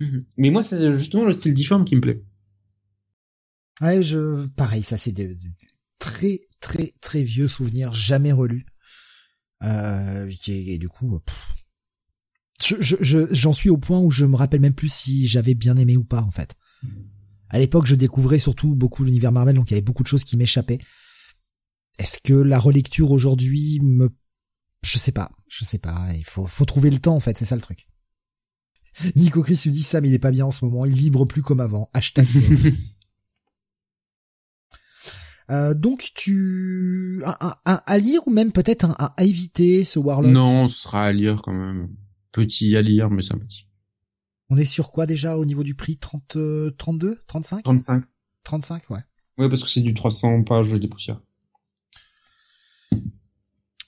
[0.00, 0.24] Mhm.
[0.36, 2.22] Mais moi, c'est justement le style difforme qui me plaît.
[3.80, 5.36] Ouais, je, pareil, ça c'est de,
[5.98, 8.66] très très très vieux souvenirs, jamais relus.
[9.64, 11.20] Euh, et, du coup,
[12.60, 15.76] j'en je, je, suis au point où je me rappelle même plus si j'avais bien
[15.76, 16.54] aimé ou pas en fait.
[17.48, 20.24] À l'époque, je découvrais surtout beaucoup l'univers Marvel, donc il y avait beaucoup de choses
[20.24, 20.78] qui m'échappaient.
[21.98, 24.08] Est-ce que la relecture aujourd'hui me,
[24.84, 26.08] je sais pas, je sais pas.
[26.14, 27.86] Il faut, faut trouver le temps en fait, c'est ça le truc.
[29.16, 31.42] Nico Chris lui dit Sam, il est pas bien en ce moment, il vibre plus
[31.42, 31.90] comme avant.
[31.94, 32.26] Hashtag.
[35.50, 40.32] Euh, donc tu un, à lire ou même peut-être un, à éviter ce Warlock?
[40.32, 41.90] Non, ce sera à lire quand même.
[42.30, 43.68] Petit à lire mais sympathique.
[44.48, 45.98] On est sur quoi déjà au niveau du prix?
[45.98, 46.38] 30
[46.78, 48.04] 32 35 35.
[48.44, 49.00] 35 ouais.
[49.36, 51.20] Ouais parce que c'est du 300 pages des poussières.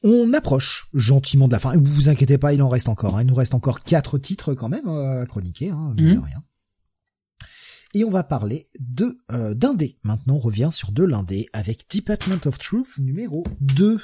[0.03, 1.75] On approche gentiment de la fin.
[1.77, 3.17] Vous vous inquiétez pas, il en reste encore.
[3.17, 3.23] Hein.
[3.23, 6.21] Il nous reste encore quatre titres quand même euh, à chroniquer, hein, mhm.
[6.21, 6.45] rien.
[7.95, 9.99] Et on va parler de euh, d'indé.
[10.03, 14.01] Maintenant, on revient sur de l'indé avec Department of Truth numéro 2.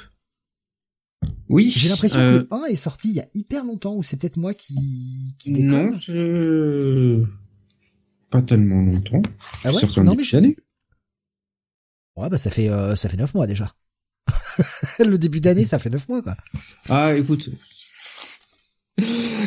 [1.49, 1.69] Oui.
[1.69, 4.17] J'ai l'impression que le 1 euh, est sorti il y a hyper longtemps, ou c'est
[4.17, 5.91] peut-être moi qui, qui déconne.
[5.91, 7.25] Non, je...
[8.29, 9.21] pas tellement longtemps.
[9.65, 9.81] Ah ouais?
[10.03, 10.37] Non, mais je...
[12.15, 13.75] Ouais, bah ça fait, euh, ça fait 9 mois déjà.
[15.09, 16.35] le début d'année, ça fait 9 mois, quoi.
[16.89, 17.49] Ah, écoute.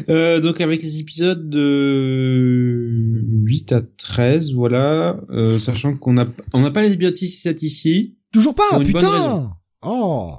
[0.09, 6.61] Euh, donc avec les épisodes de 8 à 13, voilà, euh, sachant qu'on a on
[6.61, 8.17] n'a pas les épisodes 6 et 7 ici.
[8.33, 9.53] Toujours pas, putain.
[9.83, 10.35] Oh.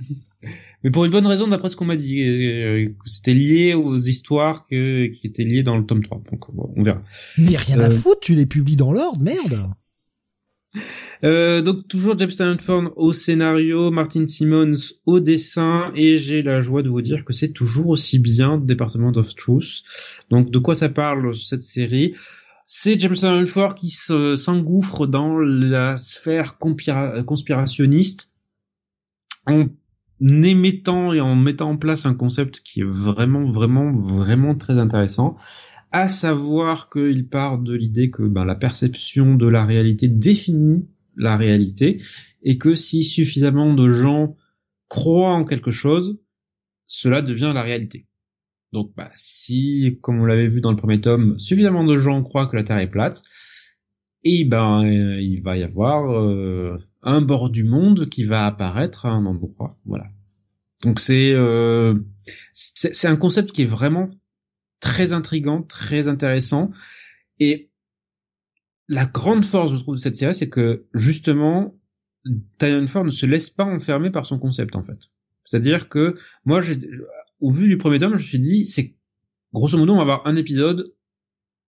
[0.84, 4.64] Mais pour une bonne raison, d'après ce qu'on m'a dit, euh, c'était lié aux histoires
[4.64, 6.22] que, qui étaient liées dans le tome 3.
[6.30, 7.02] Donc on verra.
[7.36, 9.58] Mais rien à foutre, tu les publies dans l'ordre, merde.
[11.24, 16.82] Euh, donc toujours James Stanford au scénario, Martin Simmons au dessin, et j'ai la joie
[16.82, 19.82] de vous dire que c'est toujours aussi bien Department of Truth.
[20.30, 22.14] Donc de quoi ça parle cette série?
[22.66, 28.28] C'est James Stanford qui s'engouffre dans la sphère conspirationniste
[29.46, 29.68] en
[30.20, 35.36] émettant et en mettant en place un concept qui est vraiment, vraiment, vraiment très intéressant
[35.90, 40.86] à savoir qu'il part de l'idée que ben, la perception de la réalité définit
[41.18, 42.00] la réalité
[42.42, 44.36] et que si suffisamment de gens
[44.88, 46.18] croient en quelque chose,
[46.84, 48.06] cela devient la réalité.
[48.72, 52.46] Donc bah, si, comme on l'avait vu dans le premier tome, suffisamment de gens croient
[52.46, 53.22] que la Terre est plate,
[54.24, 59.06] et ben euh, il va y avoir euh, un bord du monde qui va apparaître
[59.06, 59.78] un endroit.
[59.86, 60.06] Voilà.
[60.84, 61.94] Donc c'est euh,
[62.52, 64.08] c'est un concept qui est vraiment
[64.80, 66.70] très intrigant, très intéressant,
[67.40, 67.67] et
[68.88, 71.78] la grande force, je trouve, de cette série, c'est que justement,
[72.88, 75.10] Ford ne se laisse pas enfermer par son concept, en fait.
[75.44, 76.62] C'est-à-dire que moi,
[77.40, 78.96] au vu du premier tome, je me suis dit, c'est
[79.52, 80.94] grosso modo, on va avoir un épisode,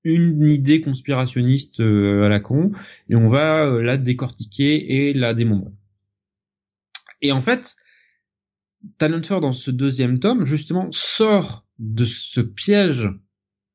[0.02, 2.72] une idée conspirationniste euh, à la con,
[3.08, 5.72] et on va euh, la décortiquer et la démontrer.
[7.20, 7.76] Et en fait,
[9.24, 13.10] Ford, dans ce deuxième tome, justement, sort de ce piège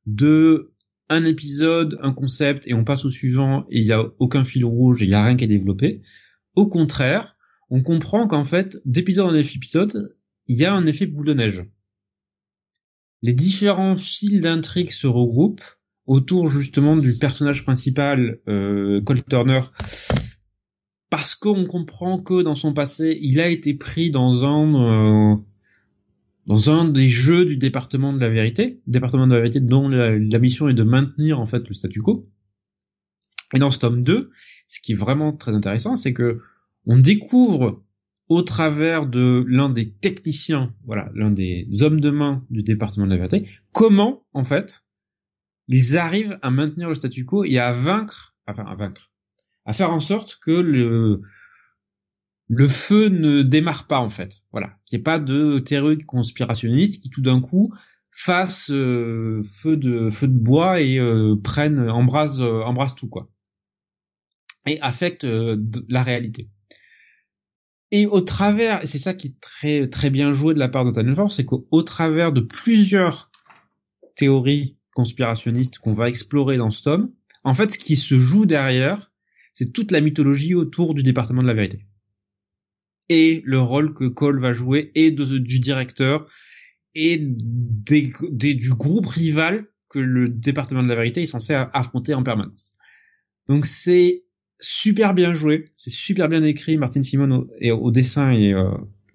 [0.07, 0.74] de
[1.09, 4.65] un épisode, un concept, et on passe au suivant, et il n'y a aucun fil
[4.65, 6.01] rouge, il n'y a rien qui est développé.
[6.55, 7.35] Au contraire,
[7.69, 10.15] on comprend qu'en fait, d'épisode en épisode,
[10.47, 11.65] il y a un effet boule de neige.
[13.21, 15.63] Les différents fils d'intrigue se regroupent
[16.05, 19.61] autour justement du personnage principal, euh, Turner,
[21.09, 25.37] parce qu'on comprend que dans son passé, il a été pris dans un euh,
[26.45, 30.39] dans un des jeux du département de la vérité, département de la vérité dont la,
[30.39, 32.29] mission est de maintenir en fait le statu quo.
[33.53, 34.31] Et dans ce tome 2,
[34.67, 36.41] ce qui est vraiment très intéressant, c'est que
[36.85, 37.83] on découvre
[38.27, 43.11] au travers de l'un des techniciens, voilà, l'un des hommes de main du département de
[43.11, 44.83] la vérité, comment en fait
[45.67, 49.11] ils arrivent à maintenir le statu quo et à vaincre, enfin à vaincre,
[49.65, 51.21] à faire en sorte que le
[52.47, 54.43] le feu ne démarre pas en fait.
[54.51, 57.73] Voilà, qu'il n'y ait pas de théorie conspirationniste qui tout d'un coup
[58.11, 62.63] fasse euh, feu de feu de bois et euh, prenne embrasse euh,
[62.95, 63.29] tout quoi
[64.67, 66.49] et affecte la réalité.
[67.91, 70.91] Et au travers, et c'est ça qui est très très bien joué de la part
[70.91, 73.29] de Force, c'est qu'au travers de plusieurs
[74.15, 77.11] théories conspirationnistes qu'on va explorer dans ce tome,
[77.43, 79.11] en fait, ce qui se joue derrière,
[79.53, 81.85] c'est toute la mythologie autour du département de la vérité
[83.09, 86.27] et le rôle que Cole va jouer et du directeur
[86.95, 88.11] et des,
[88.55, 92.73] du groupe rival que le département de la vérité est censé affronter en permanence.
[93.47, 94.23] Donc c'est
[94.59, 96.77] super bien joué, c'est super bien écrit.
[96.77, 98.71] Martin Simon au, et au dessin est euh,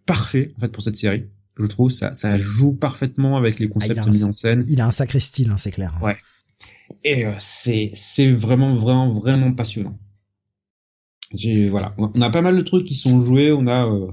[0.07, 1.25] parfait en fait pour cette série.
[1.59, 4.33] Je trouve ça ça joue parfaitement avec les concepts Ah, il a un- mis en
[4.33, 4.65] scène.
[4.69, 5.93] Il a un sacré style, hein, c'est clair.
[6.03, 6.17] Ouais.
[7.05, 9.99] Et euh, c'est c'est vraiment vraiment vraiment passionnant.
[11.35, 13.53] J'ai voilà, on a pas mal de trucs qui sont joués.
[13.53, 14.09] On a euh,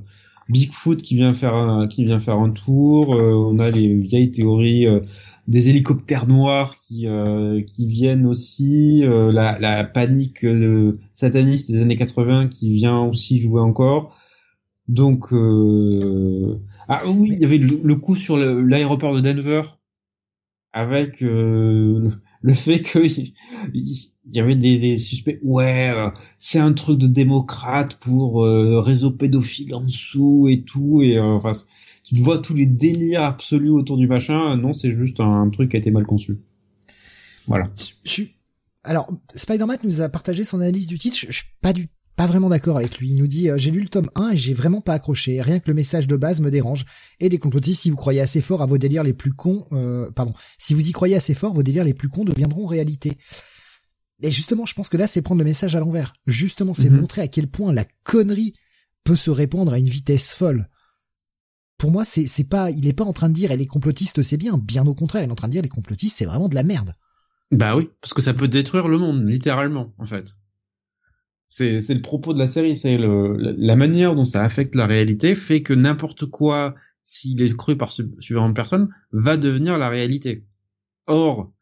[0.50, 3.16] Bigfoot qui vient faire un qui vient faire un tour.
[3.16, 5.00] euh, on a les vieilles théories euh,
[5.48, 7.08] des hélicoptères noirs qui
[7.68, 9.02] qui viennent aussi.
[9.06, 10.46] la la panique
[11.14, 14.16] sataniste des années 80 qui vient aussi jouer encore.
[14.88, 15.28] Donc
[16.90, 19.64] ah oui, il y avait le, le coup sur l'aéroport de Denver
[20.74, 21.24] avec
[22.48, 23.34] le fait que il
[24.26, 25.38] y avait des, suspects.
[25.44, 26.10] Ouais, euh,
[26.40, 31.02] c'est un truc de démocrate pour euh, réseau pédophile en dessous et tout.
[31.02, 31.52] Et euh, enfin,
[32.06, 34.56] tu vois tous les délires absolus autour du machin.
[34.56, 36.40] Non, c'est juste un truc qui a été mal conçu.
[37.48, 37.68] Voilà.
[38.06, 38.24] Je.
[38.86, 41.18] Alors, Spider-Man nous a partagé son analyse du titre.
[41.18, 43.12] Je, je suis pas du pas vraiment d'accord avec lui.
[43.12, 45.42] Il nous dit euh, j'ai lu le tome 1 et j'ai vraiment pas accroché.
[45.42, 46.86] Rien que le message de base me dérange.
[47.20, 50.12] Et les complotistes, si vous croyez assez fort à vos délires les plus cons, euh,
[50.12, 53.14] pardon, si vous y croyez assez fort, vos délires les plus cons deviendront réalité.
[54.24, 56.14] Et justement, je pense que là, c'est prendre le message à l'envers.
[56.26, 57.02] Justement, c'est Mhm.
[57.02, 58.54] montrer à quel point la connerie
[59.04, 60.68] peut se répandre à une vitesse folle.
[61.78, 64.24] Pour moi, c'est c'est pas, il est pas en train de dire et les complotistes
[64.24, 64.58] c'est bien.
[64.58, 66.64] Bien au contraire, il est en train de dire les complotistes c'est vraiment de la
[66.64, 66.94] merde.
[67.52, 70.36] Bah oui, parce que ça peut détruire le monde, littéralement, en fait.
[71.50, 74.86] C'est c'est le propos de la série, c'est le la, manière dont ça affecte la
[74.86, 80.46] réalité fait que n'importe quoi, s'il est cru par de personnes, va devenir la réalité.
[81.08, 81.54] Or,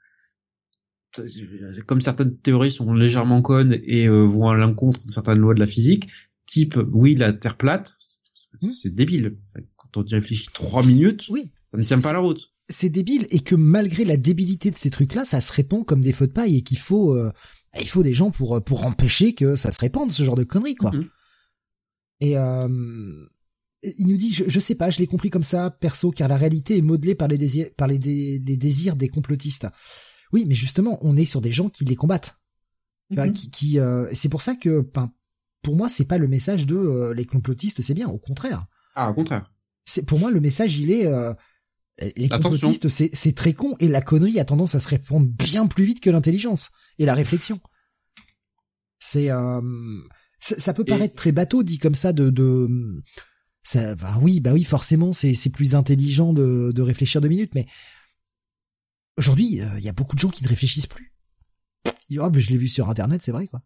[1.85, 5.59] comme certaines théories sont légèrement connes et euh, vont à l'encontre de certaines lois de
[5.59, 6.07] la physique,
[6.45, 9.37] type oui la Terre plate, c'est- c'est débile.
[9.77, 12.51] Quand on y réfléchit trois minutes, Oui, ça ne tient pas la route.
[12.69, 16.11] c'est débile et que malgré la débilité de ces trucs-là, ça se répand comme des
[16.13, 17.31] feux de paille et qu'il faut, euh,
[17.81, 20.75] il faut des gens pour pour empêcher que ça se répande ce genre de conneries
[20.75, 20.91] quoi.
[20.91, 21.07] Mhm.
[22.21, 23.25] Et euh,
[23.97, 26.37] il nous dit, je, je sais pas, je l'ai compris comme ça perso, car la
[26.37, 29.67] réalité est modelée par les désirs, par les, dé- les désirs des complotistes.
[30.31, 32.35] Oui, mais justement, on est sur des gens qui les combattent.
[33.11, 33.31] Mhm.
[33.33, 35.11] qui, qui euh, c'est pour ça que, ben,
[35.61, 38.07] pour moi, c'est pas le message de euh, les complotistes, c'est bien.
[38.07, 39.51] Au contraire, Ah, au contraire.
[39.83, 41.33] c'est pour moi le message, il est euh,
[41.99, 42.51] les Attention.
[42.51, 45.85] complotistes, c'est c'est très con et la connerie a tendance à se répandre bien plus
[45.85, 47.59] vite que l'intelligence et la réflexion.
[48.99, 49.61] C'est euh,
[50.39, 52.67] ça, ça peut Et- paraître très bateau dit comme ça de de
[53.63, 57.55] ça bah oui bah oui forcément c'est c'est plus intelligent de de réfléchir deux minutes
[57.55, 57.65] mais
[59.17, 61.13] aujourd'hui euh, il y a beaucoup de gens qui ne réfléchissent plus.
[62.09, 63.61] Ils Oh, ben, je l'ai vu sur internet, c'est vrai quoi.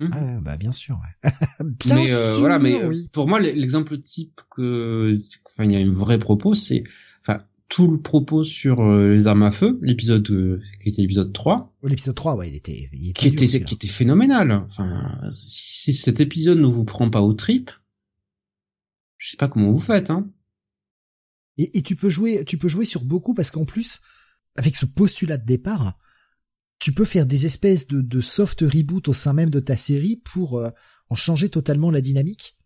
[0.00, 0.10] Mhm.
[0.14, 1.00] Ah, bah bien sûr.
[1.24, 1.30] Ouais.
[1.84, 3.08] bien mais euh, sûr, voilà, mais euh, oui.
[3.12, 5.20] pour moi, l'exemple type que,
[5.52, 6.82] enfin, il y a un vrai propos, c'est,
[7.22, 11.32] enfin, tout le propos sur euh, les armes à feu, l'épisode euh, qui était l'épisode
[11.32, 13.64] 3, Oh, L'épisode 3, ouais, il était, il était qui dur, était, celui-là.
[13.64, 14.52] qui était phénoménal.
[14.52, 17.70] Enfin, si cet épisode ne vous prend pas au trip,
[19.16, 20.30] je sais pas comment vous faites, hein.
[21.56, 24.00] Et, et tu peux jouer, tu peux jouer sur beaucoup parce qu'en plus,
[24.54, 25.98] avec ce postulat de départ,
[26.78, 30.16] tu peux faire des espèces de, de soft reboot au sein même de ta série
[30.16, 30.68] pour euh,
[31.08, 32.58] en changer totalement la dynamique.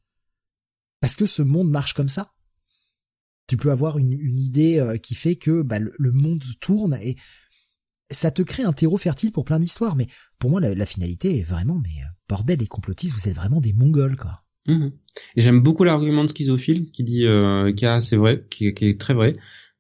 [0.99, 2.33] Parce que ce monde marche comme ça.
[3.47, 6.99] Tu peux avoir une, une idée euh, qui fait que bah, le, le monde tourne
[7.01, 7.17] et
[8.11, 9.97] ça te crée un terreau fertile pour plein d'histoires.
[9.97, 10.07] Mais
[10.39, 13.61] pour moi, la, la finalité est vraiment, mais euh, bordel, les complotistes, vous êtes vraiment
[13.61, 14.43] des mongols, quoi.
[15.37, 18.87] Et j'aime beaucoup l'argument de schizophile qui dit euh, qui a c'est vrai, qui, qui
[18.89, 19.33] est très vrai.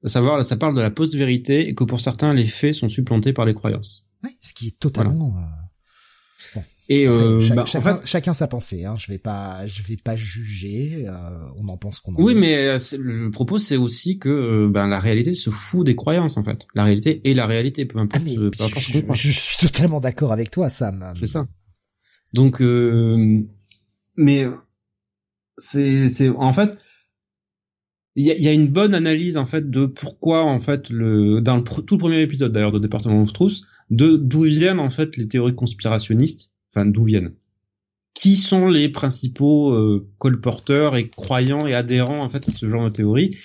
[0.05, 3.33] À savoir, ça parle de la post-vérité et que pour certains, les faits sont supplantés
[3.33, 4.07] par les croyances.
[4.23, 5.37] Ouais, ce qui est totalement.
[6.57, 8.85] euh, Et euh, cha- bah, en chacun, fait, chacun sa pensée.
[8.85, 8.95] Hein.
[8.97, 11.07] Je vais pas, je vais pas juger.
[11.09, 11.13] euh,
[11.59, 12.41] on en pense qu'on en Oui, veut.
[12.41, 16.37] mais euh, le propos c'est aussi que euh, ben, la réalité se fout des croyances
[16.37, 16.67] en fait.
[16.75, 19.15] La réalité est la réalité, peu Ah, importe, mais euh, je, peu importe je- croit.
[19.17, 21.13] je suis totalement d'accord avec toi, Sam.
[21.17, 21.49] C'est ça.
[22.33, 23.41] Donc, euh,
[24.17, 24.47] mais
[25.59, 26.77] c'est c'est en fait
[28.15, 31.57] il y y a une bonne analyse en fait de pourquoi en fait le dans
[31.57, 35.17] le tout le premier épisode d'ailleurs de Département of Truth de d'où viennent en fait
[35.17, 37.33] les théories conspirationnistes, enfin d'où viennent?
[38.15, 42.85] Qui sont les principaux euh, colporteurs et croyants et adhérents en fait à ce genre
[42.85, 43.37] de théorie?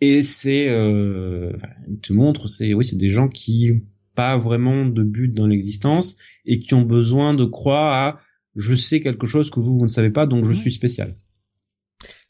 [0.00, 3.82] Et c'est, euh, enfin, il te montre, c'est oui, c'est des gens qui
[4.14, 6.16] pas vraiment de but dans l'existence
[6.46, 8.20] et qui ont besoin de croire à
[8.56, 10.56] je sais quelque chose que vous vous ne savez pas donc je Ouais.
[10.56, 11.12] suis spécial.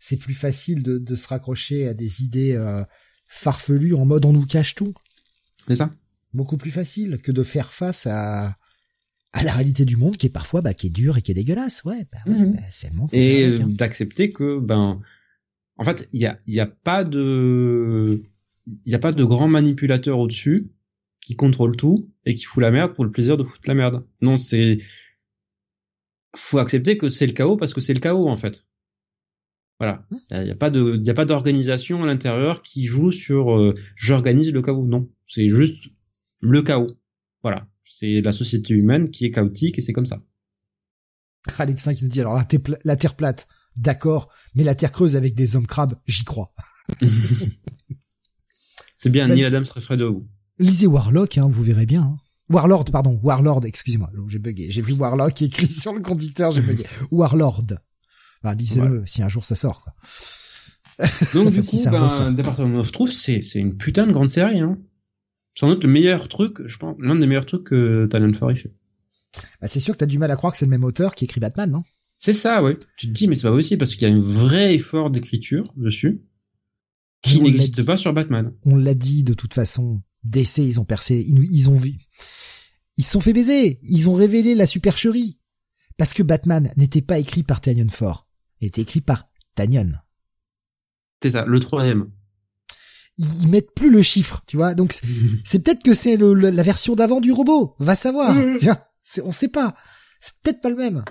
[0.00, 2.82] C'est plus facile de, de se raccrocher à des idées euh,
[3.28, 4.94] farfelues en mode on nous cache tout.
[5.68, 5.90] C'est ça?
[6.34, 8.56] Beaucoup plus facile que de faire face à
[9.36, 11.34] à la réalité du monde qui est parfois bah, qui est dure et qui est
[11.34, 11.84] dégueulasse.
[11.84, 12.52] Ouais, bah, ouais, Mhm.
[12.54, 13.08] bah, c'est le monde.
[13.12, 13.66] et hein.
[13.68, 15.00] d'accepter que ben
[15.76, 18.22] en fait il y a il y a pas de
[18.66, 20.70] il y a pas de grand manipulateur au-dessus
[21.20, 24.04] qui contrôle tout et qui fout la merde pour le plaisir de foutre la merde.
[24.20, 24.78] Non, c'est
[26.36, 28.64] faut accepter que c'est le chaos parce que c'est le chaos en fait.
[29.78, 30.06] Voilà.
[30.30, 33.74] Il n'y a, pas de, il a pas d'organisation à l'intérieur qui joue sur euh,
[33.94, 34.86] j'organise le chaos.
[34.86, 35.90] Non, c'est juste
[36.40, 36.86] le chaos.
[37.42, 37.68] Voilà.
[37.86, 40.20] C'est la société humaine qui est chaotique et c'est comme ça.
[41.58, 42.44] Alexin qui nous dit alors la,
[42.84, 46.52] la terre plate, d'accord, mais la terre creuse avec des hommes crabes, j'y crois.
[48.96, 50.28] c'est bien, Neil Adams serait de vous.
[50.58, 52.02] Lisez Warlock, hein, vous verrez bien.
[52.02, 52.18] Hein.
[52.48, 54.70] Warlord, pardon, Warlord, excusez-moi, j'ai bugué.
[54.70, 56.86] J'ai vu Warlock écrit sur le conducteur, j'ai bugué.
[57.10, 57.66] Warlord.
[58.42, 59.82] Enfin, lisez-le si un jour ça sort.
[59.82, 59.94] Quoi.
[61.34, 64.60] Donc du coup, ben, Department of Truth, c'est c'est une putain de grande série.
[64.60, 64.78] Hein.
[65.58, 68.72] Sans doute le meilleur truc, je pense, l'un des meilleurs trucs que Talent 4 fait.
[69.60, 71.24] Bah, c'est sûr que t'as du mal à croire que c'est le même auteur qui
[71.24, 71.82] écrit Batman, non?
[72.18, 72.72] C'est ça, oui.
[72.96, 75.64] Tu te dis, mais c'est pas possible parce qu'il y a un vrai effort d'écriture
[75.76, 76.22] dessus
[77.22, 78.52] qui n'existe pas sur Batman.
[78.64, 80.02] On l'a dit de toute façon.
[80.24, 81.94] DC, ils ont percé, ils, ont vu,
[82.96, 85.38] ils se sont fait baiser, ils ont révélé la supercherie.
[85.96, 88.26] Parce que Batman n'était pas écrit par Tanyon Ford,
[88.60, 89.92] il était écrit par Tanyon.
[91.22, 92.10] C'est ça, le troisième.
[93.18, 94.74] Ils mettent plus le chiffre, tu vois.
[94.74, 94.92] Donc
[95.44, 97.74] c'est peut-être que c'est la version d'avant du robot.
[97.78, 98.36] Va savoir.
[99.24, 99.74] on sait pas.
[100.20, 101.04] C'est peut-être pas le même.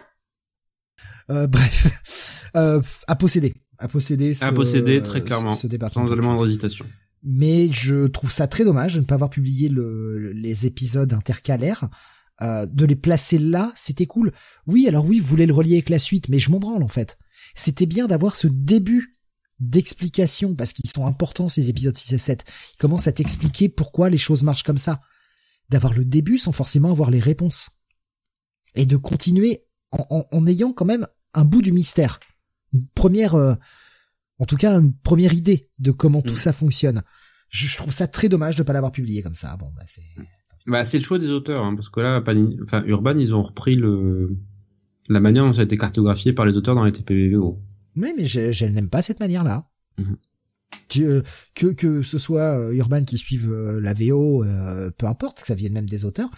[1.29, 6.47] Euh, bref, euh, à posséder, à posséder, à posséder très clairement, ce, sans élément de
[6.47, 6.85] hésitation.
[7.23, 11.89] Mais je trouve ça très dommage de ne pas avoir publié le, les épisodes intercalaires.
[12.41, 14.33] Euh, de les placer là, c'était cool.
[14.67, 16.87] Oui, alors oui, vous voulez le relier avec la suite, mais je m'en branle en
[16.89, 17.17] fait.
[17.55, 19.09] C'était bien d'avoir ce début
[19.59, 22.43] d'explication, parce qu'ils sont importants ces épisodes 6 et 7.
[22.73, 25.01] Ils commencent à t'expliquer pourquoi les choses marchent comme ça.
[25.69, 27.69] D'avoir le début sans forcément avoir les réponses
[28.75, 32.19] et de continuer en, ayant quand même un bout du mystère,
[32.73, 33.55] une première, euh,
[34.39, 36.37] en tout cas une première idée de comment tout mm.
[36.37, 37.01] ça fonctionne.
[37.49, 39.55] Je, trouve ça très dommage de pas l'avoir publié comme ça.
[39.57, 40.03] Bon, bah c'est.
[40.67, 42.21] Bah c'est le choix des auteurs, hein, parce que là,
[42.63, 44.35] enfin Urban, ils ont repris le
[45.07, 47.61] la manière dont ça a été cartographié par les auteurs dans les TPVO.
[47.95, 49.69] Oui, mais je, n'aime pas cette manière-là.
[49.99, 50.17] Mm-hmm.
[50.89, 54.43] Que, que, que ce soit euh, Urban qui suive euh, la VO,
[54.97, 56.29] peu importe, que ça vienne même des auteurs,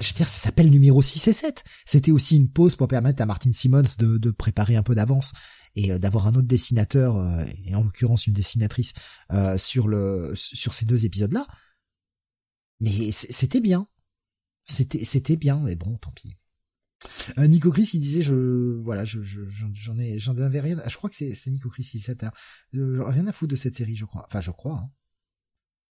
[0.00, 1.64] je veux dire, ça s'appelle numéro 6 et 7.
[1.84, 5.32] C'était aussi une pause pour permettre à Martin Simmons de, de préparer un peu d'avance
[5.74, 8.92] et euh, d'avoir un autre dessinateur, euh, et en l'occurrence une dessinatrice,
[9.32, 11.46] euh, sur le sur ces deux épisodes-là.
[12.80, 13.88] Mais c'était bien.
[14.64, 16.36] C'était c'était bien, mais bon, tant pis.
[17.38, 18.34] Nico Chris il disait je
[18.82, 21.98] voilà je j'en ai j'en avais rien je crois que c'est c'est Nico Chris qui
[21.98, 22.32] disait ça
[22.72, 24.88] rien à foutre de cette série je crois enfin je crois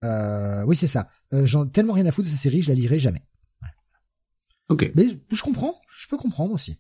[0.04, 0.64] hein.
[0.68, 3.24] oui c'est ça j'en tellement rien à foutre de cette série je la lirai jamais
[4.72, 4.90] Ok.
[4.96, 6.80] Mais je comprends, je peux comprendre aussi.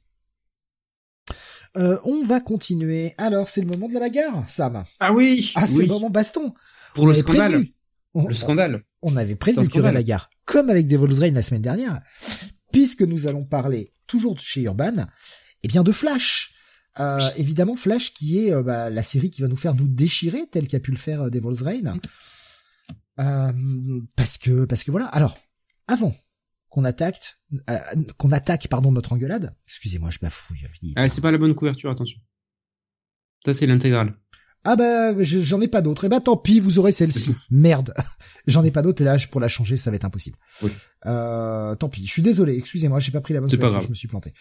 [1.76, 3.14] Euh, on va continuer.
[3.18, 4.84] Alors, c'est le moment de la bagarre, Sam.
[5.02, 5.52] Ah oui.
[5.56, 6.54] Ah, c'est le moment baston.
[6.94, 7.66] Pour le scandale.
[8.16, 8.84] le scandale.
[9.02, 12.02] On avait prévu aurait la bagarre, comme avec Devil's Reign la semaine dernière,
[12.72, 15.06] puisque nous allons parler toujours de chez Urban,
[15.64, 16.54] eh bien de Flash.
[17.00, 20.48] Euh, évidemment, Flash qui est euh, bah, la série qui va nous faire nous déchirer,
[20.52, 22.00] tel qu'a pu le faire Devil's Reign.
[24.16, 25.06] parce que parce que voilà.
[25.08, 25.38] Alors,
[25.88, 26.16] avant
[26.70, 27.36] qu'on attaque,
[27.70, 27.78] euh,
[28.18, 29.56] qu'on attaque pardon notre engueulade.
[29.66, 30.68] Excusez-moi, je bafouille.
[30.96, 32.20] Ah, c'est pas la bonne couverture, attention.
[33.46, 34.16] Ça c'est l'intégrale.
[34.64, 36.04] Ah bah j'en ai pas d'autres.
[36.04, 37.36] Et eh bah tant pis, vous aurez celle-ci.
[37.50, 37.94] Merde,
[38.48, 40.38] j'en ai pas d'autres et là pour la changer ça va être impossible.
[40.62, 40.72] Oui.
[41.08, 42.56] Euh, tant pis, je suis désolé.
[42.58, 43.86] Excusez-moi, j'ai pas pris la bonne couverture, pas grave.
[43.86, 44.34] je me suis planté.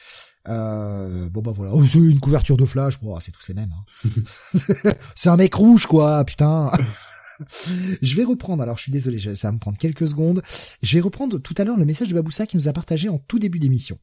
[0.48, 3.00] Euh, bon bah voilà, oh, c'est une couverture de Flash.
[3.00, 3.72] Bon, c'est tous les mêmes.
[3.72, 4.92] Hein.
[5.14, 6.70] c'est un mec rouge quoi, putain.
[8.02, 10.42] je vais reprendre, alors je suis désolé, ça va me prendre quelques secondes.
[10.82, 13.18] Je vais reprendre tout à l'heure le message de Baboussa qui nous a partagé en
[13.18, 13.98] tout début d'émission.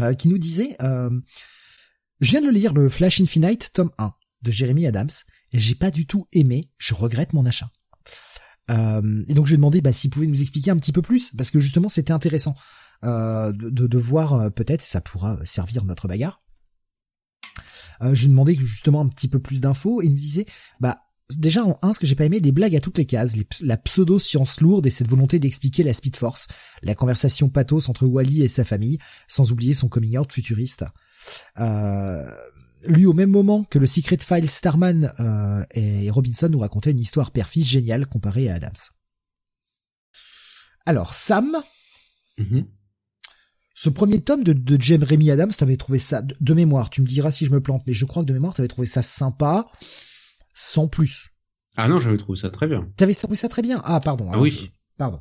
[0.00, 1.10] Euh, qui nous disait, euh,
[2.20, 4.12] je viens de le lire, le Flash Infinite, tome 1,
[4.50, 5.10] de Adams,
[5.52, 7.70] j'ai pas du tout aimé, je regrette mon achat.
[8.70, 11.02] Euh, et donc je lui ai demandé bah, s'il pouvait nous expliquer un petit peu
[11.02, 12.54] plus, parce que justement c'était intéressant
[13.02, 16.42] de, de, voir peut-être, ça pourra servir notre bagarre.
[18.00, 20.46] je lui ai demandé justement un petit peu plus d'infos, et il me disait,
[20.80, 20.96] bah
[21.34, 23.76] Déjà en 1, ce que j'ai pas aimé, des blagues à toutes les cases, la
[23.76, 26.46] pseudo-science lourde et cette volonté d'expliquer la Speed Force,
[26.82, 30.84] la conversation pathos entre Wally et sa famille, sans oublier son coming out futuriste.
[31.58, 32.30] Euh,
[32.88, 37.00] lui, au même moment que le Secret File Starman euh, et Robinson nous racontaient une
[37.00, 38.72] histoire père-fils géniale comparée à Adams.
[40.86, 41.56] Alors, Sam,
[42.38, 42.64] mm-hmm.
[43.74, 47.02] ce premier tome de, de James Remy Adams, t'avais trouvé ça, de, de, mémoire, tu
[47.02, 49.02] me diras si je me plante, mais je crois que de mémoire, t'avais trouvé ça
[49.02, 49.66] sympa
[50.54, 51.30] sans plus.
[51.76, 52.88] Ah non, j'avais trouvé ça très bien.
[52.96, 53.82] T'avais trouvé ça très bien?
[53.84, 54.30] Ah pardon.
[54.32, 54.70] Ah oui.
[54.96, 55.20] Pardon.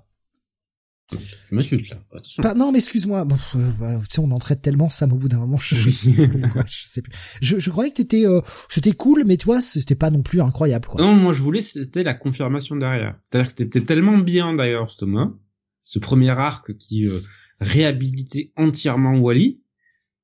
[1.11, 1.97] Je m'insulte là.
[2.13, 2.43] Attention.
[2.55, 3.25] non, mais excuse-moi.
[3.25, 5.89] Bon, euh, bah, tu sais, on entraide tellement ça, au bout d'un moment, je, je,
[5.89, 7.13] sais plus.
[7.41, 10.41] Je, je croyais que t'étais, euh, c'était cool, mais tu vois, c'était pas non plus
[10.41, 10.87] incroyable.
[10.87, 11.01] Quoi.
[11.01, 13.19] Non, moi je voulais, c'était la confirmation derrière.
[13.23, 15.37] C'est-à-dire que c'était tellement bien d'ailleurs, ce tome
[15.81, 17.19] ce premier arc qui euh,
[17.59, 19.61] réhabilitait entièrement Wally,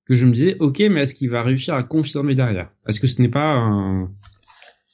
[0.05, 2.71] que je me disais, ok, mais est-ce qu'il va réussir à confirmer derrière?
[2.87, 4.09] Est-ce que ce n'est pas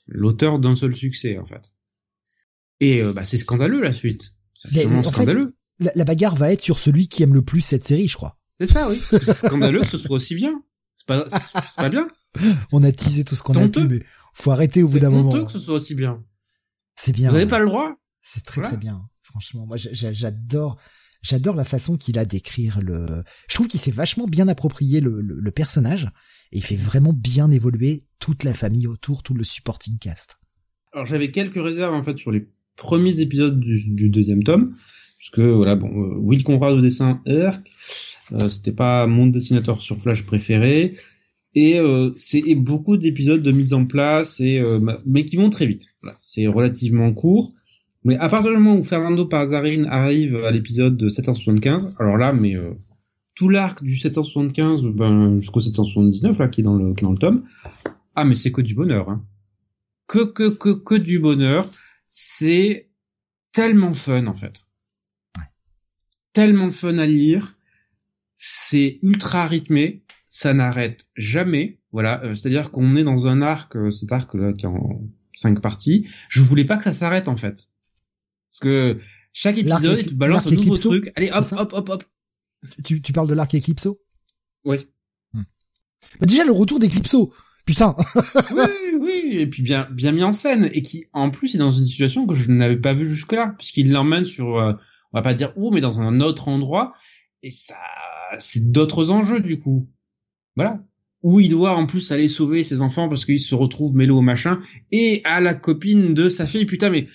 [0.08, 1.72] l'auteur d'un seul succès en fait
[2.80, 4.34] Et euh, bah, c'est scandaleux la suite.
[4.56, 5.54] C'est vraiment scandaleux.
[5.80, 8.38] La, bagarre va être sur celui qui aime le plus cette série, je crois.
[8.60, 9.00] C'est ça, oui.
[9.12, 10.62] C'est scandaleux que ce soit aussi bien.
[10.96, 12.08] C'est pas, c'est pas bien.
[12.72, 14.02] On a teasé tout ce qu'on a pu, mais
[14.34, 15.32] faut arrêter au bout d'un moment.
[15.32, 16.24] C'est que ce soit aussi bien.
[16.96, 17.30] C'est bien.
[17.30, 17.96] Vous n'avez pas le droit.
[18.24, 19.08] C'est très très bien.
[19.22, 20.78] Franchement, moi j'adore
[21.22, 23.24] j'adore la façon qu'il a d'écrire le.
[23.50, 26.10] Je trouve qu'il s'est vachement bien approprié le, le, personnage
[26.52, 30.38] et il fait vraiment bien évoluer toute la famille autour, tout le supporting cast.
[30.94, 34.76] Alors j'avais quelques réserves en fait sur les premiers épisodes du, du deuxième tome,
[35.28, 37.62] parce que voilà bon, euh, Will Conrad au dessin, Herc,
[38.32, 40.96] euh, c'était pas mon dessinateur sur Flash préféré,
[41.56, 45.66] et euh, c'est beaucoup d'épisodes de mise en place et euh, mais qui vont très
[45.66, 45.88] vite.
[46.04, 47.50] Voilà, c'est relativement court.
[48.04, 52.56] Mais à partir du moment où Fernando Pazarin arrive à l'épisode 775, alors là, mais
[52.56, 52.74] euh,
[53.34, 57.12] tout l'arc du 775 ben, jusqu'au 779 là qui est dans le qui est dans
[57.12, 57.44] le tome,
[58.16, 59.10] ah mais c'est que du bonheur.
[59.10, 59.26] Hein.
[60.08, 61.68] Que que que que du bonheur.
[62.10, 62.88] C'est
[63.52, 64.68] tellement fun en fait.
[66.38, 67.56] Tellement fun à lire.
[68.36, 71.80] C'est ultra rythmé ça n'arrête jamais.
[71.92, 75.02] Voilà, euh, c'est-à-dire qu'on est dans un arc, euh, cet arc là qui est en
[75.34, 76.08] cinq parties.
[76.30, 77.70] Je voulais pas que ça s'arrête en fait,
[78.52, 79.00] parce que
[79.34, 81.12] chaque épisode, tu balances un nouveau truc.
[81.16, 82.04] Allez, hop, hop, hop, hop.
[82.84, 84.00] Tu, tu parles de l'arc Eclipso?
[84.64, 84.88] Oui.
[85.34, 85.44] Hmm.
[86.20, 87.34] Bah déjà le retour d'Eclipso.
[87.66, 87.96] Putain.
[88.56, 91.72] oui, oui, et puis bien, bien mis en scène, et qui, en plus, est dans
[91.72, 94.74] une situation que je n'avais pas vue jusque-là, puisqu'il l'emmène sur, euh,
[95.18, 96.94] on va pas dire où, mais dans un autre endroit,
[97.42, 97.76] et ça,
[98.38, 99.90] c'est d'autres enjeux du coup.
[100.56, 100.80] Voilà.
[101.24, 104.22] Où il doit en plus aller sauver ses enfants parce qu'il se retrouve mélo au
[104.22, 104.60] machin
[104.92, 106.66] et à la copine de sa fille.
[106.66, 107.08] Putain, mais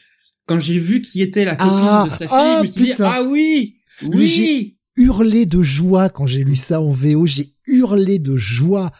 [0.46, 3.02] quand j'ai vu qui était la copine ah, de sa fille, je me suis dit
[3.02, 4.26] ah oui, oui.
[4.26, 7.26] J'ai hurlé de joie quand j'ai lu ça en VO.
[7.26, 8.90] J'ai hurlé de joie.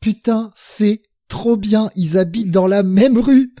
[0.00, 1.88] Putain, c'est trop bien.
[1.96, 3.54] Ils habitent dans la même rue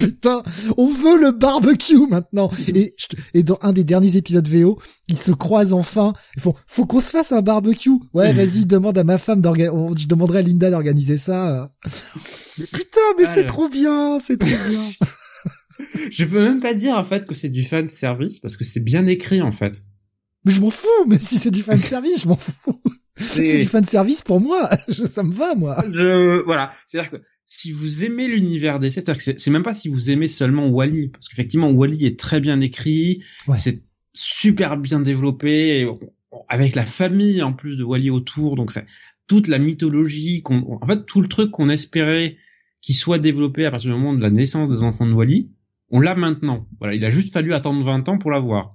[0.00, 0.42] putain,
[0.76, 2.50] on veut le barbecue maintenant.
[2.68, 2.94] Et,
[3.34, 6.12] et dans un des derniers épisodes VO, ils se croisent enfin.
[6.36, 7.90] Ils font, faut qu'on se fasse un barbecue.
[8.14, 11.72] Ouais, vas-y, demande à ma femme d'organiser, je demanderai à Linda d'organiser ça.
[12.56, 15.08] putain, mais c'est trop bien, c'est trop bien.
[16.10, 18.80] je peux même pas dire, en fait, que c'est du fan service parce que c'est
[18.80, 19.84] bien écrit, en fait.
[20.44, 22.80] Mais je m'en fous, mais si c'est du fan service, je m'en fous.
[23.20, 25.82] C'est du fan service pour moi, ça me va moi.
[25.92, 27.16] Je, voilà, c'est-à-dire que
[27.52, 31.08] si vous aimez l'univers DC, c'est-à-dire que c'est même pas si vous aimez seulement Wally,
[31.08, 33.24] parce qu'effectivement Wally est très bien écrit,
[33.58, 35.90] c'est super bien développé,
[36.48, 38.86] avec la famille en plus de Wally autour, donc c'est
[39.26, 42.36] toute la mythologie, qu'on, en fait tout le truc qu'on espérait
[42.82, 45.50] qu'il soit développé à partir du moment de la naissance des enfants de Wally,
[45.90, 46.68] on l'a maintenant.
[46.78, 48.70] Voilà, il a juste fallu attendre 20 ans pour l'avoir.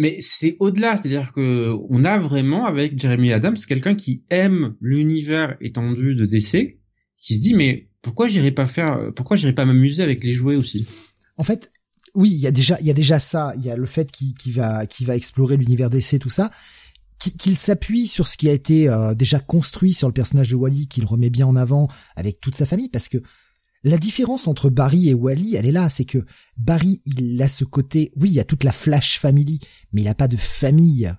[0.00, 5.56] Mais c'est au-delà, c'est-à-dire que on a vraiment avec Jeremy Adams quelqu'un qui aime l'univers
[5.60, 6.78] étendu de DC,
[7.16, 10.54] qui se dit mais pourquoi j'irai pas faire, pourquoi j'irai pas m'amuser avec les jouets
[10.54, 10.86] aussi?
[11.36, 11.72] En fait,
[12.14, 14.12] oui, il y a déjà, il y a déjà ça, il y a le fait
[14.12, 16.52] qu'il va, qui va explorer l'univers DC, tout ça,
[17.18, 20.86] qu'il s'appuie sur ce qui a été euh, déjà construit sur le personnage de Wally,
[20.86, 23.18] qu'il remet bien en avant avec toute sa famille, parce que
[23.84, 26.24] la différence entre Barry et Wally, elle est là, c'est que
[26.56, 29.60] Barry, il a ce côté, oui, il y a toute la Flash Family,
[29.92, 31.12] mais il n'a pas de famille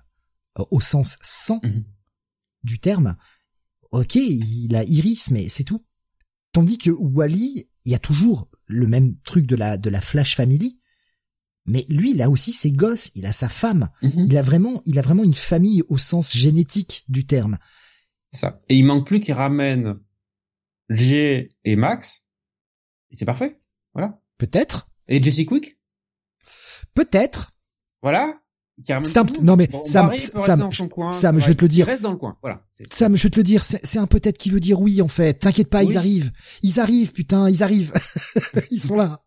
[0.58, 1.84] euh, au sens sans mhm.
[2.62, 3.16] du terme.
[3.90, 5.84] Ok, il a Iris, mais c'est tout.
[6.52, 10.36] Tandis que Wally, il y a toujours le même truc de la de la Flash
[10.36, 10.80] Family,
[11.66, 14.26] mais lui, il a aussi ses gosses, il a sa femme, mhm.
[14.28, 17.58] il a vraiment, il a vraiment une famille au sens génétique du terme.
[18.32, 18.60] Ça.
[18.68, 19.98] Et il manque plus qu'il ramène
[20.88, 22.26] G et Max
[23.10, 23.60] et c'est parfait.
[23.94, 24.20] Voilà.
[24.38, 24.88] Peut-être.
[25.08, 25.78] Et Jesse Quick?
[26.94, 27.52] Peut-être.
[28.02, 28.40] Voilà.
[28.82, 30.70] C'est un, non mais Sam, Sam,
[31.12, 31.86] Sam, je vais te le dire.
[31.86, 32.38] Reste dans le coin.
[32.40, 32.64] Voilà.
[32.90, 33.62] Sam, je vais te le dire.
[33.62, 35.34] C'est un peut-être qui veut dire oui en fait.
[35.34, 36.32] T'inquiète pas, ils arrivent.
[36.62, 37.92] Ils arrivent, putain, ils arrivent.
[38.70, 39.22] ils sont là.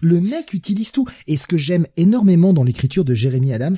[0.00, 1.06] Le mec utilise tout.
[1.26, 3.76] Et ce que j'aime énormément dans l'écriture de Jeremy Adams,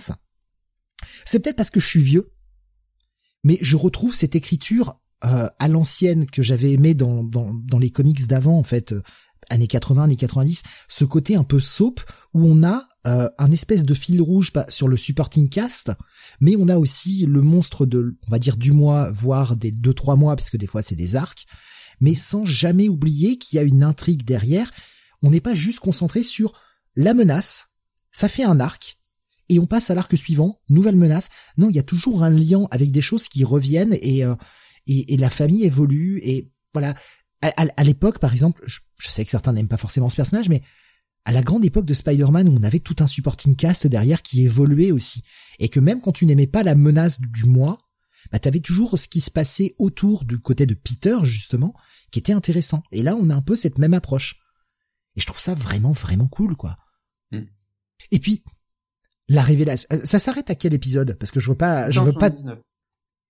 [1.25, 2.33] c'est peut-être parce que je suis vieux,
[3.45, 7.91] mais je retrouve cette écriture euh, à l'ancienne que j'avais aimé dans, dans, dans les
[7.91, 9.03] comics d'avant en fait euh,
[9.49, 12.01] années 80 années 90 ce côté un peu soap
[12.35, 15.91] où on a euh, un espèce de fil rouge sur le supporting cast
[16.41, 19.95] mais on a aussi le monstre de on va dire du mois voire des deux
[19.95, 21.47] trois mois parce que des fois c'est des arcs.
[21.99, 24.71] Mais sans jamais oublier qu'il y a une intrigue derrière.
[25.23, 26.53] On n'est pas juste concentré sur
[26.95, 27.69] la menace.
[28.13, 28.99] Ça fait un arc
[29.49, 31.31] et on passe à l'arc suivant, nouvelle menace.
[31.57, 34.25] Non, il y a toujours un lien avec des choses qui reviennent et
[34.87, 36.95] et, et la famille évolue et voilà.
[37.43, 40.63] À, l'époque, par exemple, je, sais que certains n'aiment pas forcément ce personnage, mais
[41.25, 44.43] à la grande époque de Spider-Man, où on avait tout un supporting cast derrière qui
[44.43, 45.23] évoluait aussi,
[45.59, 47.79] et que même quand tu n'aimais pas la menace du mois,
[48.33, 51.73] bah t'avais toujours ce qui se passait autour du côté de Peter justement,
[52.11, 52.83] qui était intéressant.
[52.91, 54.41] Et là, on a un peu cette même approche.
[55.15, 56.77] Et je trouve ça vraiment vraiment cool, quoi.
[57.33, 57.43] Mm.
[58.11, 58.43] Et puis
[59.29, 61.17] la révélation, euh, ça s'arrête à quel épisode?
[61.19, 62.29] Parce que je veux pas, je veux pas.
[62.29, 62.59] 179.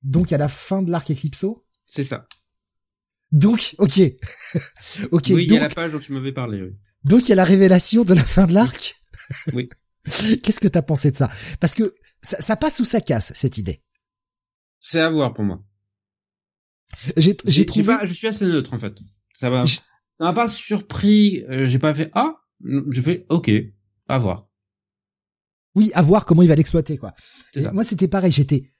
[0.06, 1.66] Donc à la fin de l'arc Eclipso.
[1.84, 2.26] C'est ça.
[3.32, 4.00] Donc, ok,
[5.10, 5.24] ok.
[5.30, 6.62] oui, il y a la page dont tu m'avais parlé.
[6.62, 6.70] Oui.
[7.04, 8.94] donc il y a la révélation de la fin de l'arc.
[9.52, 9.68] Oui.
[10.42, 11.28] Qu'est-ce que t'as pensé de ça?
[11.60, 13.82] Parce que ça, ça passe ou ça casse cette idée?
[14.78, 15.64] C'est à voir pour moi.
[17.16, 17.34] J'ai
[17.66, 17.84] trouvé.
[17.84, 18.94] pas- je suis assez neutre en fait.
[19.34, 19.64] Ça va.
[19.64, 19.80] J-
[20.18, 21.42] Ça m'a pas surpris.
[21.50, 22.36] euh, j'ai pas fait ah.
[22.92, 23.50] J'ai fait ok.
[24.08, 24.48] À voir.
[25.74, 27.14] Oui, à voir comment il va l'exploiter, quoi.
[27.72, 28.32] Moi, c'était pareil.
[28.32, 28.72] J'étais,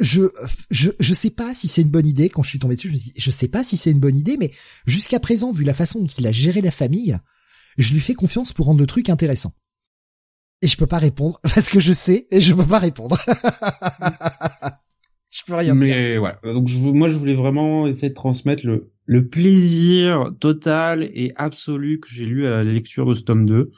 [0.00, 0.22] je,
[0.70, 2.28] je, je sais pas si c'est une bonne idée.
[2.28, 4.16] Quand je suis tombé dessus, je me dis, je sais pas si c'est une bonne
[4.16, 4.50] idée, mais
[4.86, 7.16] jusqu'à présent, vu la façon dont il a géré la famille,
[7.78, 9.52] je lui fais confiance pour rendre le truc intéressant.
[10.62, 13.16] Et je peux pas répondre parce que je sais et je peux pas répondre.
[15.30, 15.74] je peux rien dire.
[15.74, 16.34] Mais ouais.
[16.42, 22.00] Donc je, moi je voulais vraiment essayer de transmettre le le plaisir total et absolu
[22.00, 23.70] que j'ai lu à la lecture de ce tome 2.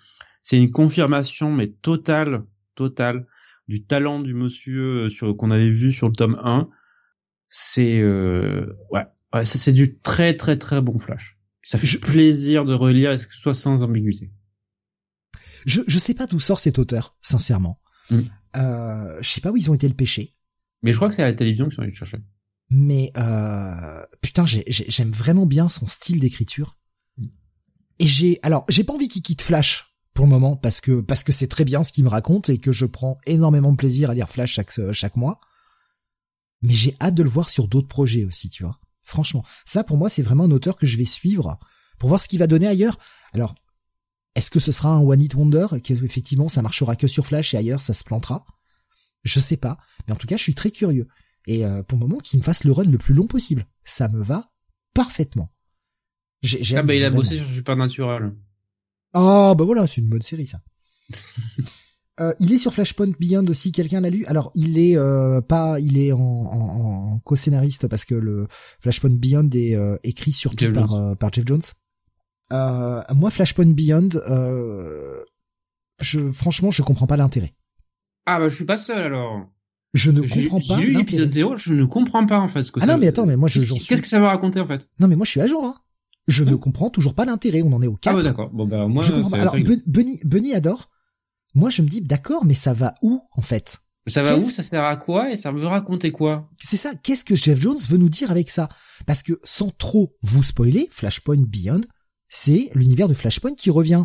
[0.42, 3.26] C'est une confirmation mais totale, totale
[3.68, 6.68] du talent du monsieur euh, sur qu'on avait vu sur le tome 1.
[7.48, 9.04] C'est euh, ouais,
[9.44, 11.38] c'est du très très très bon flash.
[11.62, 14.30] Ça fait Je- plaisir de relire et que ce soit sans ambiguïté?
[15.64, 17.80] Je, je sais pas d'où sort cet auteur, sincèrement.
[18.10, 18.20] Mm.
[18.56, 20.34] Euh, je sais pas où ils ont été le pêcher.
[20.82, 22.18] Mais je crois que c'est à la télévision qu'ils sont allés le chercher.
[22.70, 26.76] mais euh, putain j'ai- j'ai- j'aime vraiment bien son style d'écriture
[27.16, 27.26] Mm.
[28.00, 31.22] et j'ai alors j'ai pas envie qu'il quitte Flash pour le moment parce que parce
[31.22, 34.10] que c'est très bien ce qu'il me raconte et que je prends énormément de plaisir
[34.10, 35.40] à lire Flash chaque chaque mois.
[36.62, 38.80] Mais j'ai hâte de le voir sur d'autres projets aussi tu vois.
[39.02, 41.58] Franchement ça pour moi c'est vraiment un auteur que je vais suivre
[41.98, 42.98] pour voir ce qu'il va donner ailleurs.
[43.32, 43.54] Alors
[44.34, 47.58] est-ce que ce sera un one hit wonder qu'effectivement ça marchera que sur Flash et
[47.58, 48.44] ailleurs ça se plantera?
[49.22, 49.78] Je sais pas.
[50.06, 51.06] Mais en tout cas je suis très curieux.
[51.46, 53.66] Et euh, pour le moment, qu'il me fasse le run le plus long possible.
[53.84, 54.50] Ça me va
[54.94, 55.52] parfaitement.
[56.42, 58.34] J'ai- j'aime Ah bah il a bossé sur Supernatural.
[59.18, 60.60] Ah bah voilà, c'est une bonne série ça.
[62.18, 63.72] Euh, il est sur Flashpoint Beyond aussi.
[63.72, 68.06] Quelqu'un l'a lu Alors il est euh, pas, il est en, en, en co-scénariste parce
[68.06, 68.46] que le
[68.80, 71.10] Flashpoint Beyond est euh, écrit surtout Jeff par Jones.
[71.10, 71.60] euh, par Jeff Jones.
[72.54, 75.22] Euh, moi, Flashpoint Beyond, euh,
[76.00, 77.54] je franchement, je comprends pas l'intérêt.
[78.24, 79.46] Ah bah je suis pas seul alors.
[79.92, 81.48] Je ne comprends pas j'ai lu l'épisode l'intérêt.
[81.50, 83.36] 0, je ne comprends pas en fait ce que Ah ça non, mais attends, mais
[83.36, 84.88] moi, je- suis- Qu'est-ce que ça va raconter en fait?
[85.00, 85.64] Non, mais moi, je suis à jour.
[85.66, 85.74] Hein.
[86.26, 87.62] Je ne comprends toujours pas l'intérêt.
[87.62, 88.12] On en est au 4.
[88.12, 88.50] Ah ouais d'accord.
[88.50, 89.40] Bon bah moi je comprends pas.
[89.40, 89.56] Alors,
[89.86, 90.90] Bunny, Bunny adore.
[91.56, 93.78] Moi, je me dis, d'accord, mais ça va où, en fait?
[94.06, 94.42] Ça va où?
[94.42, 95.32] Ça sert à quoi?
[95.32, 96.50] Et ça veut raconter quoi?
[96.62, 96.94] C'est ça.
[96.94, 98.68] Qu'est-ce que Jeff Jones veut nous dire avec ça?
[99.06, 101.80] Parce que, sans trop vous spoiler, Flashpoint Beyond,
[102.28, 104.04] c'est l'univers de Flashpoint qui revient.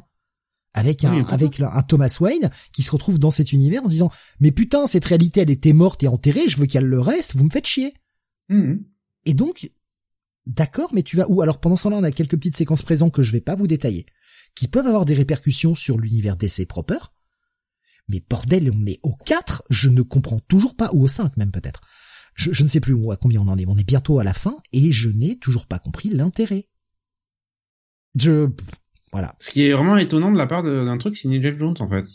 [0.73, 3.89] Avec un, Oui, pourquoi avec un Thomas Wayne qui se retrouve dans cet univers en
[3.89, 4.09] disant,
[4.39, 7.43] mais putain, cette réalité, elle était morte et enterrée, je veux qu'elle le reste, vous
[7.43, 7.93] me faites chier.
[8.47, 8.85] Mhm.
[9.25, 9.69] Et donc,
[10.45, 13.13] d'accord, mais tu vas où Alors pendant ce temps-là, on a quelques petites séquences présentes
[13.13, 14.05] que je vais pas vous détailler,
[14.55, 16.97] qui peuvent avoir des répercussions sur l'univers d'essai proper.
[18.07, 21.51] Mais bordel, on est au 4, je ne comprends toujours pas, ou au 5 même
[21.51, 21.81] peut-être.
[22.35, 24.23] Je, je ne sais plus où, à combien on en est, on est bientôt à
[24.23, 26.67] la fin, et je n'ai toujours pas compris l'intérêt.
[28.17, 28.47] Je...
[29.11, 29.35] Voilà.
[29.39, 32.05] Ce qui est vraiment étonnant de la part d'un truc signé Jeff Jones en fait.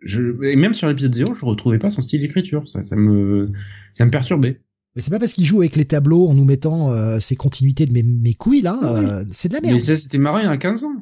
[0.00, 2.68] Je, et même sur l'épisode 0, je retrouvais pas son style d'écriture.
[2.68, 3.50] Ça, ça me,
[3.94, 4.60] ça me perturbait.
[4.96, 7.86] Mais c'est pas parce qu'il joue avec les tableaux en nous mettant euh, ces continuités
[7.86, 9.04] de mes, mes couilles là, Oui.
[9.04, 9.76] euh, c'est de la merde.
[9.76, 10.92] Mais ça, c'était marrant il y a 15 ans.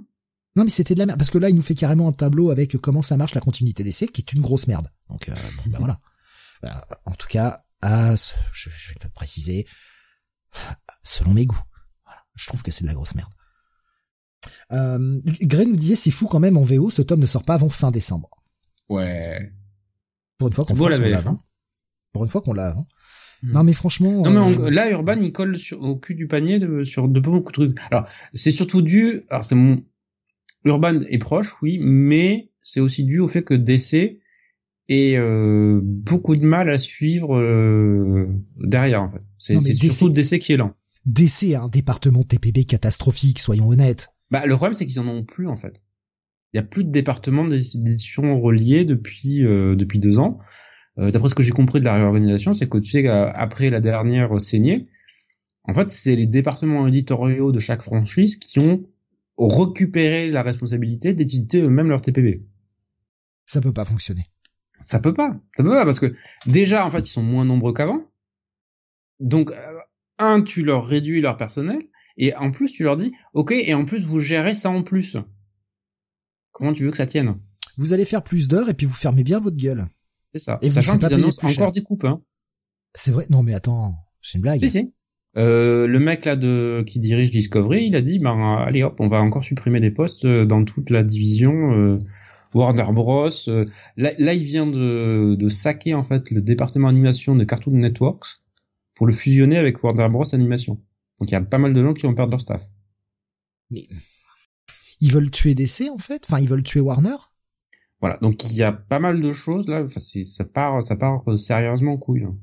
[0.56, 2.50] Non mais c'était de la merde parce que là il nous fait carrément un tableau
[2.50, 4.88] avec comment ça marche la continuité d'essai qui est une grosse merde.
[5.10, 5.34] Donc euh,
[5.64, 6.00] bon, bah, voilà.
[6.64, 6.68] Euh,
[7.04, 9.66] en tout cas, à je, je vais le préciser,
[11.02, 11.60] selon mes goûts.
[12.04, 12.20] Voilà.
[12.34, 13.30] Je trouve que c'est de la grosse merde.
[14.72, 17.54] Euh, Gray nous disait c'est fou quand même en VO, ce tome ne sort pas
[17.54, 18.30] avant fin décembre.
[18.88, 19.52] Ouais.
[20.38, 21.38] Pour une fois qu'on la avant.
[22.12, 22.86] Pour une fois qu'on l'a avant.
[23.42, 23.52] Hmm.
[23.52, 24.22] Non mais franchement.
[24.22, 27.20] Non mais euh, là, Urban, il colle sur, au cul du panier de, sur de
[27.20, 27.78] beaucoup de trucs.
[27.90, 29.82] Alors, c'est surtout dû, alors c'est mon,
[30.66, 34.18] Urban est proche, oui, mais c'est aussi dû au fait que DC
[34.88, 38.26] ait euh, beaucoup de mal à suivre euh,
[38.58, 39.22] derrière, en fait.
[39.38, 40.74] C'est surtout DC qui est lent.
[41.06, 44.08] DC a un département TPB catastrophique, soyons honnêtes.
[44.30, 45.84] Bah, le problème, c'est qu'ils en ont plus, en fait.
[46.52, 50.38] Il y a plus de département d'édition relié depuis euh, depuis deux ans.
[50.98, 53.80] Euh, D'après ce que j'ai compris de la réorganisation, c'est que tu sais qu'après la
[53.80, 54.88] dernière saignée,
[55.64, 58.84] en fait, c'est les départements éditoriaux de chaque franchise qui ont
[59.38, 62.44] récupéré la responsabilité d'éditer eux-mêmes leur TPB.
[63.44, 64.26] Ça peut pas fonctionner.
[64.80, 65.36] Ça peut pas.
[65.56, 66.14] Ça peut pas parce que
[66.46, 68.02] déjà, en fait, ils sont moins nombreux qu'avant.
[69.20, 69.78] Donc, euh,
[70.18, 71.82] un, tu leur réduis leur personnel,
[72.16, 75.16] et en plus, tu leur dis, ok, et en plus, vous gérez ça en plus.
[76.52, 77.38] Comment tu veux que ça tienne?
[77.76, 79.86] Vous allez faire plus d'heures et puis vous fermez bien votre gueule.
[80.34, 80.58] C'est ça.
[80.62, 81.62] Et Sachant qu'ils annoncent cher.
[81.62, 82.04] encore des coupes.
[82.04, 82.22] Hein.
[82.94, 84.60] C'est vrai Non mais attends, c'est une blague.
[84.60, 84.94] Si, si.
[85.36, 89.08] Euh, le mec là de qui dirige Discovery, il a dit ben allez hop, on
[89.08, 91.98] va encore supprimer des postes euh, dans toute la division euh,
[92.54, 93.28] Warner Bros.
[93.46, 98.38] Là, là, il vient de, de saquer en fait le département animation de Cartoon Networks
[98.94, 100.80] pour le fusionner avec Warner Bros Animation.
[101.20, 102.62] Donc il y a pas mal de gens qui vont perdre leur staff.
[103.70, 103.86] Mais
[105.00, 106.24] ils veulent tuer DC en fait?
[106.26, 107.16] Enfin, ils veulent tuer Warner?
[108.00, 109.82] Voilà, donc il y a pas mal de choses là.
[109.84, 112.24] Enfin, ça part, ça part sérieusement en couille.
[112.24, 112.36] Hein.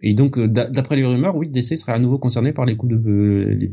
[0.00, 2.92] Et donc, euh, d'après les rumeurs, oui, DC serait à nouveau concerné par les coups
[2.92, 3.72] de euh,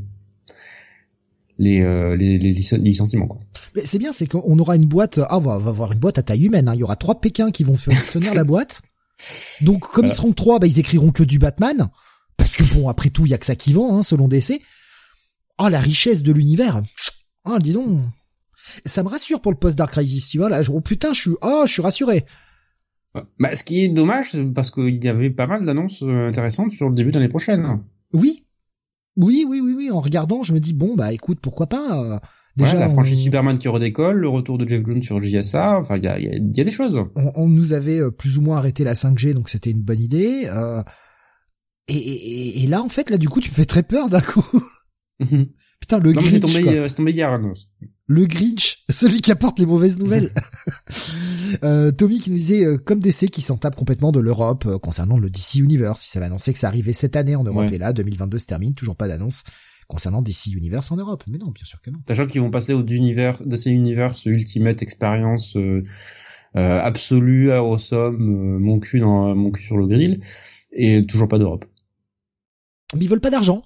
[1.58, 3.28] les, euh, les, les, licenciements.
[3.28, 3.42] Quoi.
[3.76, 5.20] Mais c'est bien, c'est qu'on aura une boîte.
[5.30, 6.70] Ah, on va, avoir une boîte à taille humaine.
[6.70, 6.76] Hein.
[6.76, 7.76] Il y aura trois Pékins qui vont
[8.14, 8.82] tenir la boîte.
[9.62, 11.90] Donc, comme ils seront trois, bah, ils écriront que du Batman.
[12.38, 14.62] Parce que bon, après tout, il y a que ça qui vend, hein, selon DC.
[15.58, 16.82] Ah, la richesse de l'univers.
[17.46, 18.00] Ah, dis donc.
[18.86, 20.50] Ça me rassure pour le post Dark Crisis, tu vois.
[20.50, 22.26] Là, je, oh putain, je suis, oh, je suis rassuré.
[23.40, 26.90] Bah, ce qui est dommage, parce qu'il y avait pas mal d'annonces euh, intéressantes sur
[26.90, 27.82] le début de l'année prochaine.
[28.14, 28.46] Oui.
[29.18, 29.92] Oui, oui, oui, oui.
[29.92, 32.02] En regardant, je me dis, bon, bah écoute, pourquoi pas.
[32.02, 32.20] Euh,
[32.56, 36.06] déjà, la franchise Superman qui redécolle, le retour de Jeff Jones sur JSA, enfin, il
[36.06, 37.04] y a, y, y a, des choses.
[37.36, 40.44] On, nous avait euh, plus ou moins arrêté la 5G, donc c'était une bonne idée.
[40.46, 40.82] Euh,
[41.88, 44.22] et, et, et, là, en fait, là, du coup, tu me fais très peur d'un
[44.22, 44.64] coup.
[45.82, 46.32] Putain, le Grinch.
[46.32, 47.70] C'est tombé, tombé hier, annonce
[48.12, 50.32] le Grinch, celui qui apporte les mauvaises nouvelles.
[51.64, 54.78] euh, Tommy qui nous disait euh, comme DC qui s'en tape complètement de l'Europe euh,
[54.78, 56.06] concernant le DC Universe.
[56.06, 58.74] Il s'avait annoncé que ça arrivait cette année en Europe et là 2022 se termine,
[58.74, 59.44] toujours pas d'annonce
[59.88, 61.24] concernant DC Universe en Europe.
[61.30, 62.00] Mais non, bien sûr que non.
[62.06, 65.56] Sachant qu'ils vont passer au d'univers DC Universe Ultimate Experience
[66.54, 70.22] absolue, awesome, mon cul dans mon cul sur le grill
[70.74, 71.66] et toujours pas d'Europe.
[72.94, 73.64] Mais ils veulent pas d'argent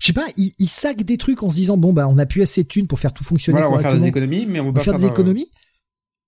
[0.00, 2.26] je sais pas, ils, ils saquent des trucs en se disant bon bah on a
[2.26, 4.60] plus assez de thunes pour faire tout fonctionner voilà, on va faire des économies, mais
[4.60, 5.50] on va faire, des économies.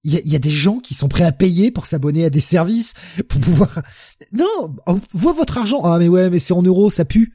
[0.05, 2.25] Il y, a, il y a, des gens qui sont prêts à payer pour s'abonner
[2.25, 2.95] à des services
[3.29, 3.83] pour pouvoir.
[4.33, 4.77] Non,
[5.13, 5.83] voit votre argent.
[5.85, 7.35] Ah mais ouais, mais c'est en euros, ça pue.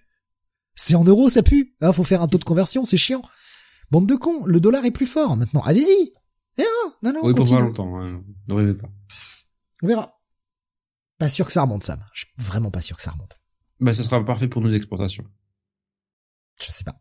[0.74, 1.76] C'est en euros, ça pue.
[1.82, 3.22] Hein, faut faire un taux de conversion, c'est chiant.
[3.92, 5.62] Bande de cons, le dollar est plus fort maintenant.
[5.62, 6.14] Allez-y.
[6.58, 7.20] Eh non, non, non.
[7.28, 8.00] Oui, pour pas longtemps.
[8.00, 8.24] Hein.
[8.48, 8.90] Ne rêvez pas.
[9.84, 10.18] On verra.
[11.18, 12.00] Pas sûr que ça remonte, Sam.
[12.14, 13.38] Je suis vraiment pas sûr que ça remonte.
[13.80, 15.26] Bah, ce sera parfait pour nos exportations.
[16.60, 16.96] Je sais pas.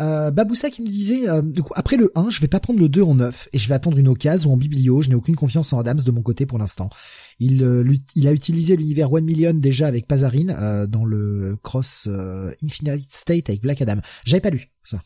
[0.00, 2.80] Euh, Baboussa qui me disait, euh, du coup, après le 1, je vais pas prendre
[2.80, 5.02] le 2 en 9 et je vais attendre une occasion ou en biblio.
[5.02, 6.90] Je n'ai aucune confiance en Adams de mon côté pour l'instant.
[7.38, 12.08] Il, euh, il a utilisé l'univers One Million déjà avec Pazarine euh, dans le Cross
[12.62, 14.00] Infinite State avec Black Adam.
[14.24, 15.00] J'avais pas lu ça.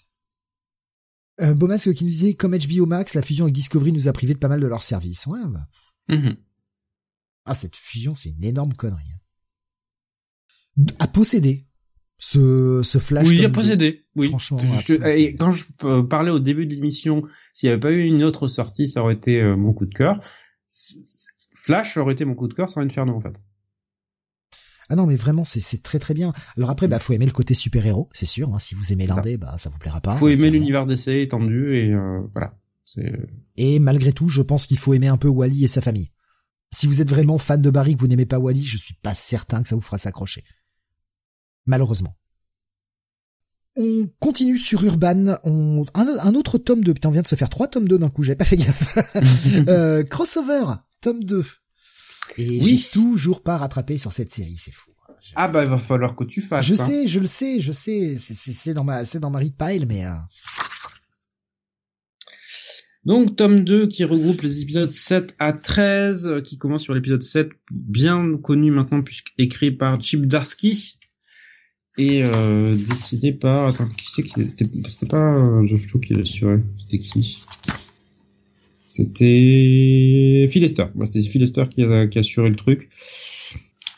[1.40, 4.34] Euh, Bomasque qui me disait, comme HBO Max, la fusion avec Discovery nous a privé
[4.34, 5.26] de pas mal de leurs services.
[5.26, 5.40] Ouais.
[5.46, 5.68] Bah.
[7.44, 9.12] Ah, cette fusion, c'est une énorme connerie.
[10.78, 10.84] Hein.
[10.98, 11.66] À posséder
[12.18, 13.26] ce, ce flash.
[13.28, 14.06] Oui, il a possédé.
[14.16, 14.28] Oui.
[14.28, 14.60] Franchement.
[15.06, 15.64] et quand je
[16.02, 17.22] parlais au début de l'émission,
[17.52, 19.94] s'il n'y avait pas eu une autre sortie, ça aurait été euh, mon coup de
[19.94, 20.20] cœur.
[21.54, 23.42] Flash aurait été mon coup de cœur sans Inferno en fait.
[24.88, 26.32] Ah non, mais vraiment, c'est très très bien.
[26.56, 28.54] Alors après, bah faut aimer le côté super héros, c'est sûr.
[28.54, 28.60] Hein.
[28.60, 30.14] Si vous aimez l'indé, bah ça vous plaira pas.
[30.14, 32.56] Faut aimer l'univers d'essai étendu et euh, voilà.
[33.56, 36.10] Et malgré tout, je pense qu'il faut aimer un peu Wally et sa famille.
[36.72, 39.14] Si vous êtes vraiment fan de Barry que vous n'aimez pas Wally, je suis pas
[39.14, 40.44] certain que ça vous fera s'accrocher
[41.66, 42.16] malheureusement.
[43.76, 45.36] On continue sur Urban.
[45.44, 45.84] On...
[45.94, 46.94] Un, autre tome 2.
[46.94, 48.22] Putain, on vient de se faire trois tomes 2 d'un coup.
[48.22, 48.96] J'avais pas fait gaffe.
[49.68, 50.64] euh, crossover,
[51.02, 51.44] tome 2.
[52.38, 52.62] Et oui.
[52.62, 54.56] j'ai toujours pas rattrapé sur cette série.
[54.58, 54.90] C'est fou.
[55.34, 56.66] Ah bah il va falloir que tu fasses.
[56.66, 56.84] Je hein.
[56.84, 58.16] sais, je le sais, je sais.
[58.18, 60.06] C'est dans ma, c'est dans ma pile, mais.
[60.06, 60.12] Euh...
[63.04, 67.22] Donc tome 2 qui regroupe les épisodes 7 à 13, euh, qui commence sur l'épisode
[67.22, 70.98] 7, bien connu maintenant puisqu'écrit par Chip Darsky,
[71.98, 76.62] et euh, décidé par attends qui c'est qui c'était pas euh, Geoff Cho qui l'assurait
[76.78, 77.40] c'était qui?
[78.88, 80.86] C'était Phil Lester.
[81.04, 82.88] C'était Phil Lester qui a qui a assuré le truc.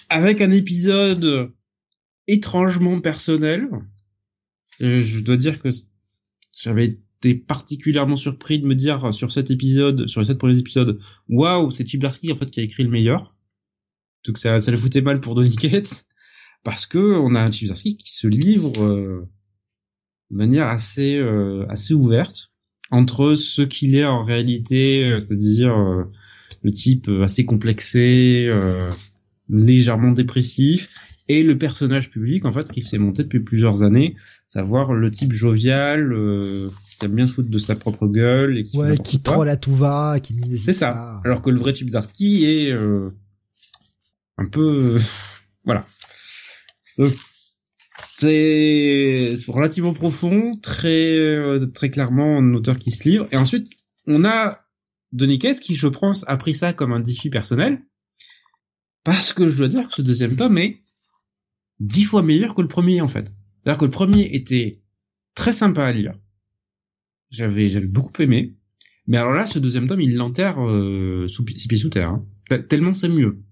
[0.08, 1.52] Avec un épisode
[2.26, 3.68] étrangement personnel.
[4.80, 5.68] Je dois dire que
[6.52, 11.00] j'avais été particulièrement surpris de me dire sur cet épisode sur les sept premiers épisodes
[11.28, 13.34] waouh c'est Chip en fait qui a écrit le meilleur
[14.24, 16.06] donc ça ça le foutait mal pour Donny Cates
[16.64, 19.28] parce que on a un Chibzarski qui se livre euh,
[20.30, 22.52] de manière assez euh, assez ouverte
[22.90, 25.76] entre ce qu'il est en réalité, euh, c'est-à-dire
[26.62, 28.50] le type assez complexé,
[29.48, 30.94] légèrement dépressif,
[31.28, 35.32] et le personnage public en fait qui s'est monté depuis plusieurs années, savoir le type
[35.32, 36.14] jovial
[36.98, 39.58] qui aime bien se foutre de sa propre gueule et qui ouais, qui troll à
[39.58, 41.20] tout va, qui C'est ça.
[41.24, 44.98] Alors que le vrai type Zarsky est un peu
[45.64, 45.86] voilà
[48.16, 53.26] c'est relativement profond, très euh, très clairement un auteur qui se livre.
[53.32, 53.68] Et ensuite,
[54.06, 54.60] on a
[55.12, 57.82] Denis qui, je pense, a pris ça comme un défi personnel,
[59.04, 60.82] parce que je dois dire que ce deuxième tome est
[61.80, 63.32] dix fois meilleur que le premier en fait.
[63.62, 64.82] C'est-à-dire que le premier était
[65.34, 66.14] très sympa à lire.
[67.30, 68.56] J'avais j'avais beaucoup aimé.
[69.06, 72.10] Mais alors là, ce deuxième tome, il l'enterre euh, sous six pieds sous terre.
[72.10, 72.26] Hein.
[72.68, 73.42] Tellement c'est mieux.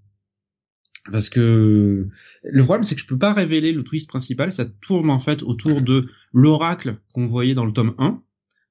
[1.13, 2.09] Parce que
[2.43, 4.53] le problème, c'est que je peux pas révéler le twist principal.
[4.53, 8.21] Ça tourne en fait autour de l'oracle qu'on voyait dans le tome 1,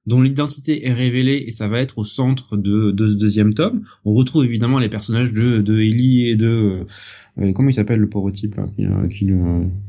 [0.06, 3.84] dont l'identité est révélée et ça va être au centre de, de, ce deuxième tome.
[4.04, 6.86] On retrouve évidemment les personnages de, de Ellie et de euh,
[7.38, 9.30] euh, comment il s'appelle le pauvre type là, qui, euh, qui,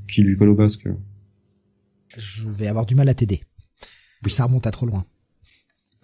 [0.07, 0.87] qui lui colle au basque.
[2.17, 3.43] Je vais avoir du mal à t'aider.
[4.27, 5.05] Ça remonte à trop loin.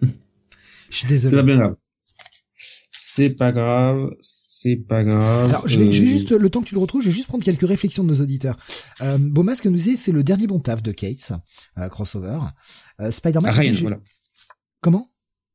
[0.00, 1.36] Je suis désolé.
[1.36, 1.76] C'est pas grave.
[2.90, 4.10] C'est pas grave.
[4.64, 5.50] C'est pas grave.
[5.50, 7.26] Alors, je vais, je vais juste, le temps que tu le retrouves, je vais juste
[7.26, 8.56] prendre quelques réflexions de nos auditeurs.
[9.02, 11.34] Euh, Beaumasque nous disait, c'est le dernier bon taf de Kate,
[11.76, 12.38] euh, crossover.
[12.98, 13.52] Euh, Spider-Man.
[13.52, 14.00] Ryan, voilà.
[14.80, 15.10] Comment?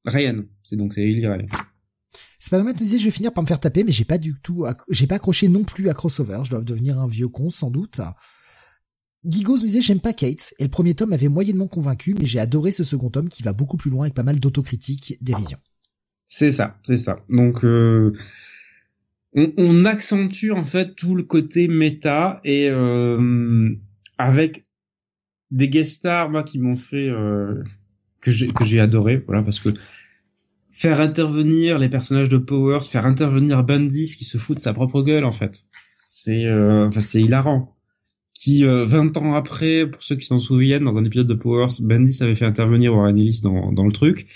[0.05, 0.43] Ryan.
[0.61, 1.39] C'est donc, c'est Ryan.
[2.39, 4.67] Spider-Man nous disait, je vais finir par me faire taper, mais j'ai pas du tout,
[4.89, 6.41] j'ai pas accroché non plus à crossover.
[6.43, 8.01] Je dois devenir un vieux con, sans doute.
[9.25, 12.39] Gigos nous disait j'aime pas Kate et le premier tome m'avait moyennement convaincu mais j'ai
[12.39, 15.57] adoré ce second tome qui va beaucoup plus loin avec pas mal d'autocritique, dérision.
[16.29, 17.19] C'est ça, c'est ça.
[17.27, 18.13] Donc euh,
[19.33, 23.69] on, on, accentue en fait tout le côté méta et euh,
[24.17, 24.63] avec
[25.51, 27.63] des guest stars moi qui m'ont fait euh,
[28.21, 29.69] que j'ai que j'ai adoré voilà parce que
[30.71, 35.01] faire intervenir les personnages de Powers, faire intervenir Bandis qui se fout de sa propre
[35.01, 35.65] gueule en fait.
[36.05, 37.75] C'est euh, enfin c'est hilarant
[38.39, 41.81] qui, 20 euh, ans après, pour ceux qui s'en souviennent, dans un épisode de Powers,
[41.81, 44.27] Bendis avait fait intervenir Warren Ellis dans, dans le truc.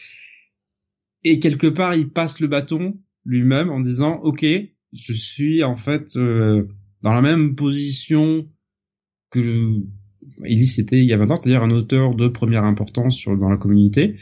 [1.23, 4.45] Et quelque part, il passe le bâton lui-même en disant, OK,
[4.93, 6.67] je suis en fait euh,
[7.01, 8.47] dans la même position
[9.29, 9.81] que
[10.43, 13.49] Ellis était il y a 20 ans, c'est-à-dire un auteur de première importance sur, dans
[13.49, 14.17] la communauté.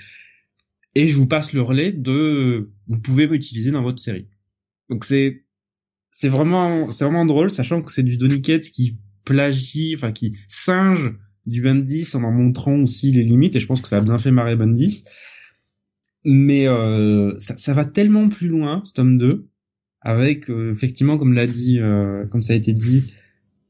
[0.95, 4.27] Et je vous passe le relais de, vous pouvez m'utiliser dans votre série.
[4.89, 5.45] Donc c'est,
[6.09, 10.37] c'est vraiment, c'est vraiment drôle, sachant que c'est du Donny Cates qui plagie, enfin qui
[10.47, 11.13] singe
[11.45, 14.17] du Bendis en en montrant aussi les limites, et je pense que ça a bien
[14.17, 15.05] fait marrer Bendis.
[16.23, 19.49] Mais euh, ça, ça, va tellement plus loin, ce tome 2,
[20.01, 23.13] avec euh, effectivement, comme l'a dit, euh, comme ça a été dit,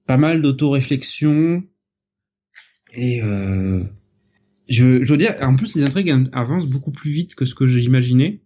[0.07, 1.63] pas mal d'auto-réflexion.
[2.93, 3.83] Et euh,
[4.69, 7.67] je, je veux dire, en plus les intrigues avancent beaucoup plus vite que ce que
[7.67, 8.41] j'imaginais.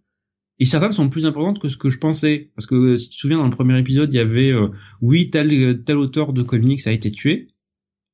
[0.58, 2.50] Et certaines sont plus importantes que ce que je pensais.
[2.56, 4.68] Parce que si tu te souviens, dans le premier épisode, il y avait euh,
[5.02, 7.48] oui, tel, tel auteur de comics a été tué.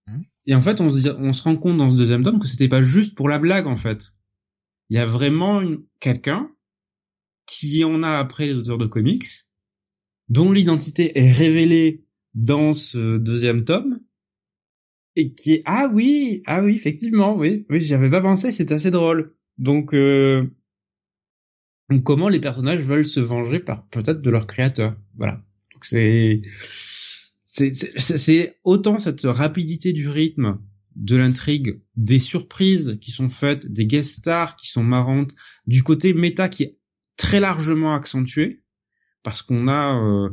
[0.09, 2.49] Hein et en fait, on se, on se rend compte dans ce deuxième tome que
[2.49, 4.13] c'était pas juste pour la blague, en fait.
[4.91, 5.63] Il y a vraiment
[6.01, 6.51] quelqu'un
[7.47, 9.27] qui en a après les auteurs de comics,
[10.33, 14.01] dont l'identité est révélée dans ce deuxième tome,
[15.15, 18.91] et qui est ah oui, ah oui, effectivement, oui, oui, j'avais pas pensé, c'est assez
[18.91, 19.35] drôle.
[19.59, 20.47] Donc euh,
[22.03, 24.97] comment les personnages veulent se venger par peut-être de leur créateur.
[25.19, 25.45] Voilà.
[25.75, 26.41] Donc c'est
[27.45, 30.59] c'est autant cette rapidité du rythme
[30.97, 35.35] de l'intrigue, des surprises qui sont faites, des guest stars qui sont marrantes,
[35.67, 36.79] du côté méta qui est
[37.19, 38.62] très largement accentué
[39.23, 40.31] parce qu'on a euh,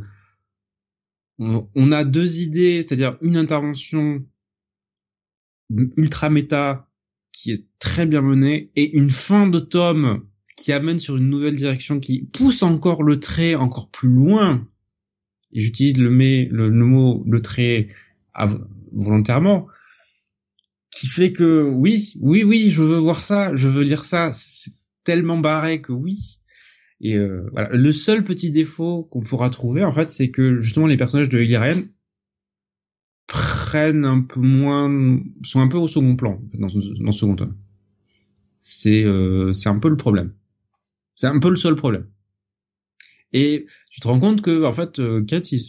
[1.40, 4.26] on, a deux idées, c'est-à-dire une intervention
[5.96, 6.90] ultra méta
[7.32, 10.26] qui est très bien menée et une fin de tome
[10.58, 14.68] qui amène sur une nouvelle direction, qui pousse encore le trait encore plus loin.
[15.54, 17.88] Et j'utilise le, le, mot le trait
[18.92, 19.68] volontairement,
[20.92, 24.32] qui fait que oui, oui, oui, je veux voir ça, je veux lire ça.
[24.34, 24.74] C'est
[25.06, 26.39] tellement barré que oui.
[27.02, 27.70] Et euh, voilà.
[27.70, 31.40] Le seul petit défaut qu'on pourra trouver, en fait, c'est que justement les personnages de
[31.40, 31.84] Illyrian
[33.28, 37.58] prennent un peu moins, sont un peu au second plan dans, dans ce second tome.
[38.60, 40.34] C'est euh, c'est un peu le problème.
[41.16, 42.08] C'est un peu le seul problème.
[43.34, 45.62] Et tu te rends compte que en fait, euh, Kate, il,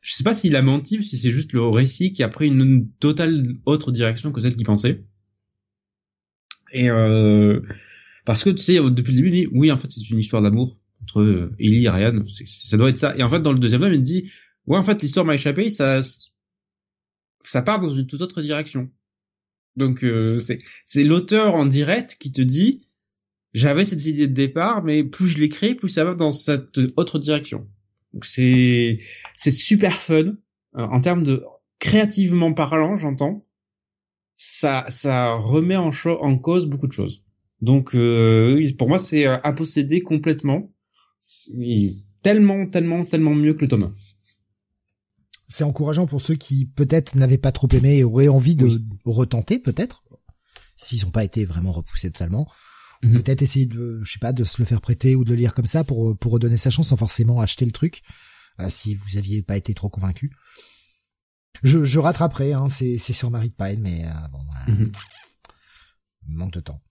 [0.00, 2.48] je sais pas s'il a menti ou si c'est juste le récit qui a pris
[2.48, 5.04] une, totale autre direction que celle qu'il pensait.
[6.72, 7.60] Et euh,
[8.26, 10.42] parce que tu sais, depuis le début, il dit oui, en fait, c'est une histoire
[10.42, 12.24] d'amour entre euh, Ellie et Ryan.
[12.26, 13.16] Ça doit être ça.
[13.16, 14.30] Et en fait, dans le deuxième tome, il dit
[14.66, 15.70] ouais, en fait, l'histoire m'a échappé.
[15.70, 16.00] Ça,
[17.44, 18.90] ça part dans une toute autre direction.
[19.76, 22.82] Donc euh, c'est c'est l'auteur en direct qui te dit
[23.54, 27.18] j'avais cette idée de départ, mais plus je l'écris, plus ça va dans cette autre
[27.18, 27.68] direction.
[28.12, 28.98] Donc c'est
[29.36, 30.34] c'est super fun euh,
[30.74, 31.44] en termes de
[31.78, 33.46] créativement parlant, j'entends.
[34.34, 37.25] Ça ça remet en, en cause beaucoup de choses.
[37.60, 40.72] Donc euh, pour moi c'est à posséder complètement.
[42.22, 43.90] Tellement tellement tellement mieux que le Thomas.
[45.48, 49.58] C'est encourageant pour ceux qui peut-être n'avaient pas trop aimé et auraient envie de retenter
[49.58, 50.02] peut-être
[50.76, 52.48] s'ils n'ont pas été vraiment repoussés totalement
[53.02, 53.14] Mhm.
[53.14, 55.54] Peut-être essayer de, je sais pas, de se le faire prêter ou de le lire
[55.54, 58.02] comme ça pour pour redonner sa chance sans forcément acheter le truc
[58.60, 60.32] euh, si vous aviez pas été trop convaincu.
[61.62, 64.92] Je, je rattraperai, hein, c'est, sur Marie de Pine, mais euh, bon, mm
[66.28, 66.82] manque de temps.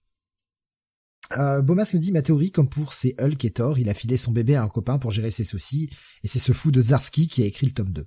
[1.38, 4.18] Euh, Bomas me dit ma théorie, comme pour ses Hulk et Thor, il a filé
[4.18, 5.90] son bébé à un copain pour gérer ses soucis,
[6.24, 8.06] et c'est ce fou de Zarski qui a écrit le tome 2.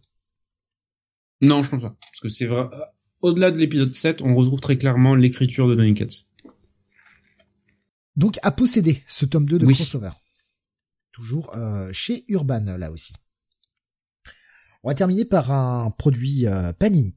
[1.41, 1.97] Non, je pense pas.
[2.01, 2.85] Parce que c'est vrai, euh,
[3.21, 6.27] au-delà de l'épisode 7, on retrouve très clairement l'écriture de Donny Cates.
[8.17, 10.11] Donc, à posséder ce tome 2 de crossover.
[11.13, 13.15] Toujours euh, chez Urban, là aussi.
[14.83, 17.17] On va terminer par un produit euh, Panini.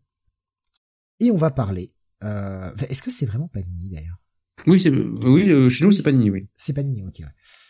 [1.19, 1.93] Et on va parler...
[2.23, 4.20] Euh, Est-ce que c'est vraiment Panini, d'ailleurs?
[4.67, 6.47] Oui, c'est oui, chez nous, c'est Panini, oui.
[6.53, 7.23] C'est Panini, ok.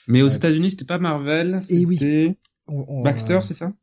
[0.07, 2.37] Mais aux États-Unis, c'était pas Marvel, c'était
[2.67, 3.03] oui.
[3.03, 3.73] Baxter, c'est ça?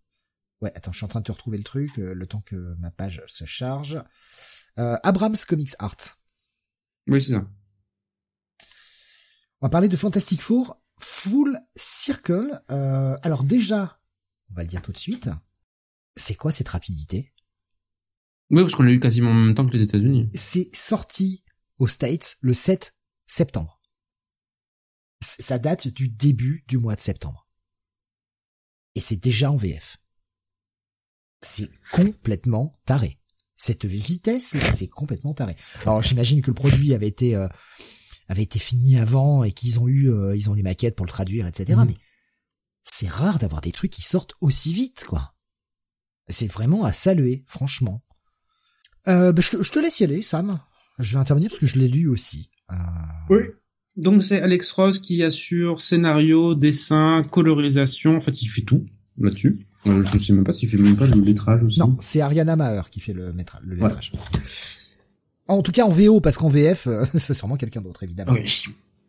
[0.61, 2.91] Ouais, attends, je suis en train de te retrouver le truc, le temps que ma
[2.91, 4.03] page se charge.
[4.79, 5.97] Euh, Abrams Comics Art.
[7.09, 7.49] Oui, c'est ça.
[9.61, 12.63] On va parler de Fantastic Four Full Circle.
[12.71, 14.01] Euh, alors déjà,
[14.51, 15.31] on va le dire tout de suite.
[16.17, 17.33] C'est quoi cette rapidité?
[18.51, 20.31] Oui, parce qu'on l'a eu quasiment en même temps que les États-Unis.
[20.35, 21.45] C'est sorti
[21.79, 22.95] aux States le 7
[23.27, 23.81] septembre.
[25.21, 27.49] Ça date du début du mois de septembre.
[28.95, 29.99] Et c'est déjà en VF.
[31.41, 33.21] C'est complètement taré.
[33.57, 35.57] Cette vitesse, c'est complètement taré.
[35.83, 37.49] Alors j'imagine que le produit avait été euh,
[38.29, 41.11] avait été fini avant et qu'ils ont eu euh, ils ont les maquettes pour le
[41.11, 41.79] traduire, etc.
[41.81, 41.87] Mhm.
[41.89, 41.97] Mais
[42.85, 45.35] c'est rare d'avoir des trucs qui sortent aussi vite, quoi.
[46.29, 48.05] C'est vraiment à saluer, franchement.
[49.07, 50.61] Euh, bah, je, te laisse y aller, Sam.
[50.99, 52.51] Je vais intervenir parce que je l'ai lu aussi.
[52.71, 52.75] Euh...
[53.31, 53.41] Oui.
[53.97, 58.17] Donc c'est Alex Rose qui assure scénario, dessin, colorisation.
[58.17, 58.87] En fait, il fait tout
[59.19, 59.67] là-dessus.
[59.87, 61.79] Euh, je ne sais même pas s'il fait même pas le lettrage aussi.
[61.79, 64.13] Non, c'est Ariana Maher qui fait le, le lettrage.
[65.47, 68.33] En tout cas en VO, parce qu'en VF, euh, c'est sûrement quelqu'un d'autre, évidemment.
[68.33, 68.65] Oui.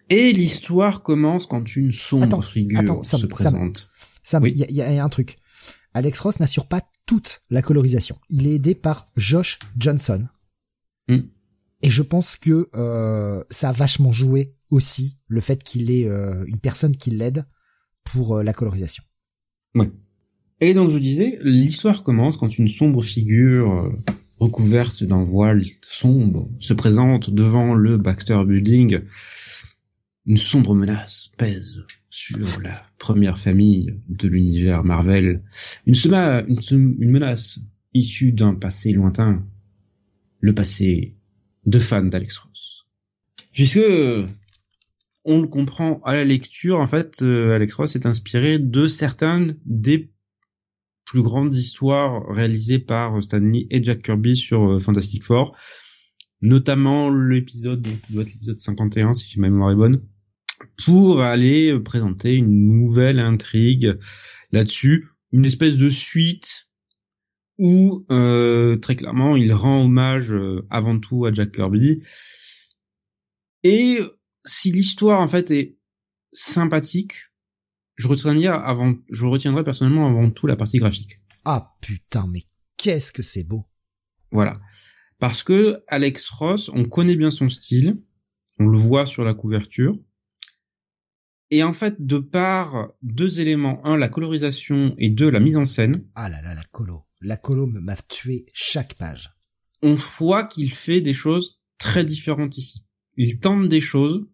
[0.09, 3.89] Et l'histoire commence quand une sombre figure se présente.
[4.23, 5.37] Sam, il y, a, un truc.
[5.93, 8.17] Alex Ross n'assure pas toute la colorisation.
[8.29, 10.27] Il est aidé par Josh Johnson.
[11.07, 11.21] Hmm.
[11.81, 16.43] Et je pense que euh, ça a vachement joué aussi le fait qu'il ait euh,
[16.45, 17.45] une personne qui l'aide
[18.03, 19.03] pour la colorisation.
[19.75, 19.91] Ouais.
[20.61, 23.93] Et donc je disais, l'histoire commence quand une sombre figure
[24.39, 29.01] recouverte d'un voile sombre, se présente devant le Baxter Building.
[30.25, 35.43] Une sombre menace pèse sur la première famille de l'univers Marvel.
[35.85, 35.95] Une,
[36.99, 37.59] menace
[37.93, 39.45] issue d'un passé lointain.
[40.39, 41.15] Le passé
[41.65, 42.85] de fans d'Alex Ross.
[43.51, 43.79] Puisque
[45.25, 49.57] on le comprend à la lecture, en fait, euh, Alex Ross est inspiré de certaines
[49.65, 50.11] des
[51.05, 55.55] plus grandes histoires réalisées par Stanley et Jack Kirby sur euh, Fantastic Four,
[56.41, 60.01] notamment l'épisode qui doit être l'épisode 51 si ma mémoire est bonne,
[60.85, 63.97] pour aller présenter une nouvelle intrigue
[64.51, 66.68] là-dessus, une espèce de suite
[67.59, 70.33] où euh, très clairement il rend hommage
[70.69, 72.01] avant tout à Jack Kirby.
[73.63, 73.99] Et
[74.45, 75.77] si l'histoire en fait est
[76.33, 77.13] sympathique,
[77.95, 81.19] je retiendrai avant, je retiendrai personnellement avant tout la partie graphique.
[81.45, 82.43] Ah putain, mais
[82.77, 83.65] qu'est-ce que c'est beau.
[84.31, 84.53] Voilà.
[85.19, 88.01] Parce que Alex Ross, on connaît bien son style,
[88.57, 89.97] on le voit sur la couverture.
[91.51, 95.65] Et en fait, de par deux éléments, un, la colorisation et deux, la mise en
[95.65, 96.05] scène.
[96.15, 97.05] Ah là là, la colo.
[97.21, 99.31] La colo m'a tué chaque page.
[99.81, 102.83] On voit qu'il fait des choses très différentes ici.
[103.17, 104.27] Il tente des choses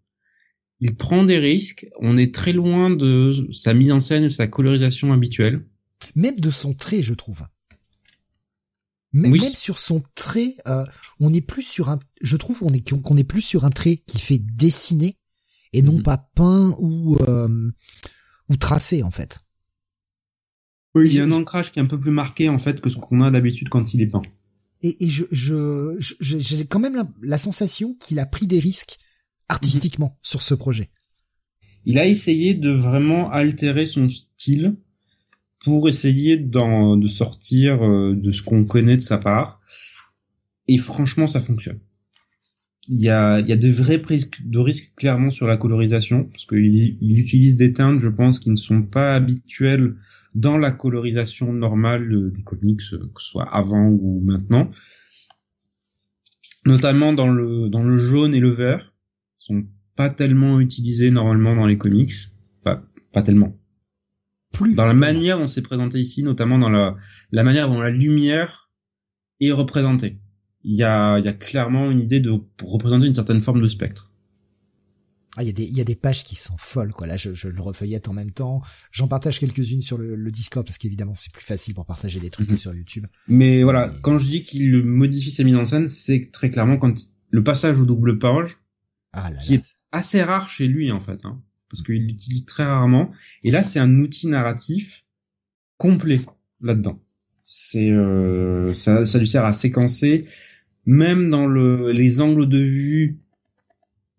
[0.79, 1.87] il prend des risques.
[1.99, 5.67] On est très loin de sa mise en scène, de sa colorisation habituelle.
[6.15, 7.43] Même de son trait, je trouve.
[9.13, 9.39] Même, oui.
[9.39, 10.85] même sur son trait, euh,
[11.21, 11.99] on est plus sur un.
[12.21, 15.17] Je trouve qu'on est qu'on est plus sur un trait qui fait dessiner
[15.75, 16.03] et non mhm.
[16.03, 17.71] pas peint ou euh,
[18.49, 19.39] ou tracé en fait.
[20.95, 22.89] Oui, il y a un ancrage qui est un peu plus marqué en fait que
[22.89, 24.21] ce qu'on a d'habitude quand il est peint.
[24.81, 28.97] Et, et je je j'ai quand même la sensation qu'il a pris des risques
[29.49, 30.89] artistiquement sur ce projet.
[31.85, 34.75] Il a essayé de vraiment altérer son style
[35.59, 39.59] pour essayer de sortir euh, de ce qu'on connaît de sa part.
[40.67, 41.79] Et franchement, ça fonctionne.
[42.87, 46.45] Il y a, y a de vraies prises de risques clairement sur la colorisation, parce
[46.45, 49.95] qu'il il utilise des teintes, je pense, qui ne sont pas habituelles
[50.35, 54.69] dans la colorisation normale euh, des comics, euh, que ce soit avant ou maintenant.
[56.65, 58.93] Notamment dans le, dans le jaune et le vert
[59.37, 59.65] sont
[59.95, 62.13] pas tellement utilisés normalement dans les comics.
[62.63, 63.57] Pas, pas tellement.
[64.51, 64.75] Plus.
[64.75, 66.95] Dans la manière dont c'est présenté ici, notamment dans la,
[67.31, 68.71] la manière dont la lumière
[69.39, 70.17] est représentée.
[70.67, 72.31] Il y a, y a clairement une idée de
[72.63, 74.11] représenter une certaine forme de spectre.
[75.37, 77.07] Ah, il y a des, il y a des pages qui sont folles, quoi.
[77.07, 78.61] Là, je, je le refeuillette en même temps.
[78.91, 82.29] J'en partage quelques-unes sur le, le Discord parce qu'évidemment, c'est plus facile pour partager des
[82.29, 82.57] trucs que Mhm.
[82.59, 83.05] sur YouTube.
[83.27, 86.93] Mais voilà, quand je dis qu'il modifie sa mise en scène, c'est très clairement quand
[87.29, 88.57] le passage au double page,
[89.11, 89.59] Ah là qui là.
[89.59, 93.11] est assez rare chez lui en fait, hein, parce qu'il l'utilise très rarement.
[93.43, 95.03] Et là, c'est un outil narratif
[95.77, 96.21] complet
[96.61, 97.01] là-dedans.
[97.43, 100.25] C'est euh, ça, ça lui sert à séquencer,
[100.85, 103.19] même dans le, les angles de vue,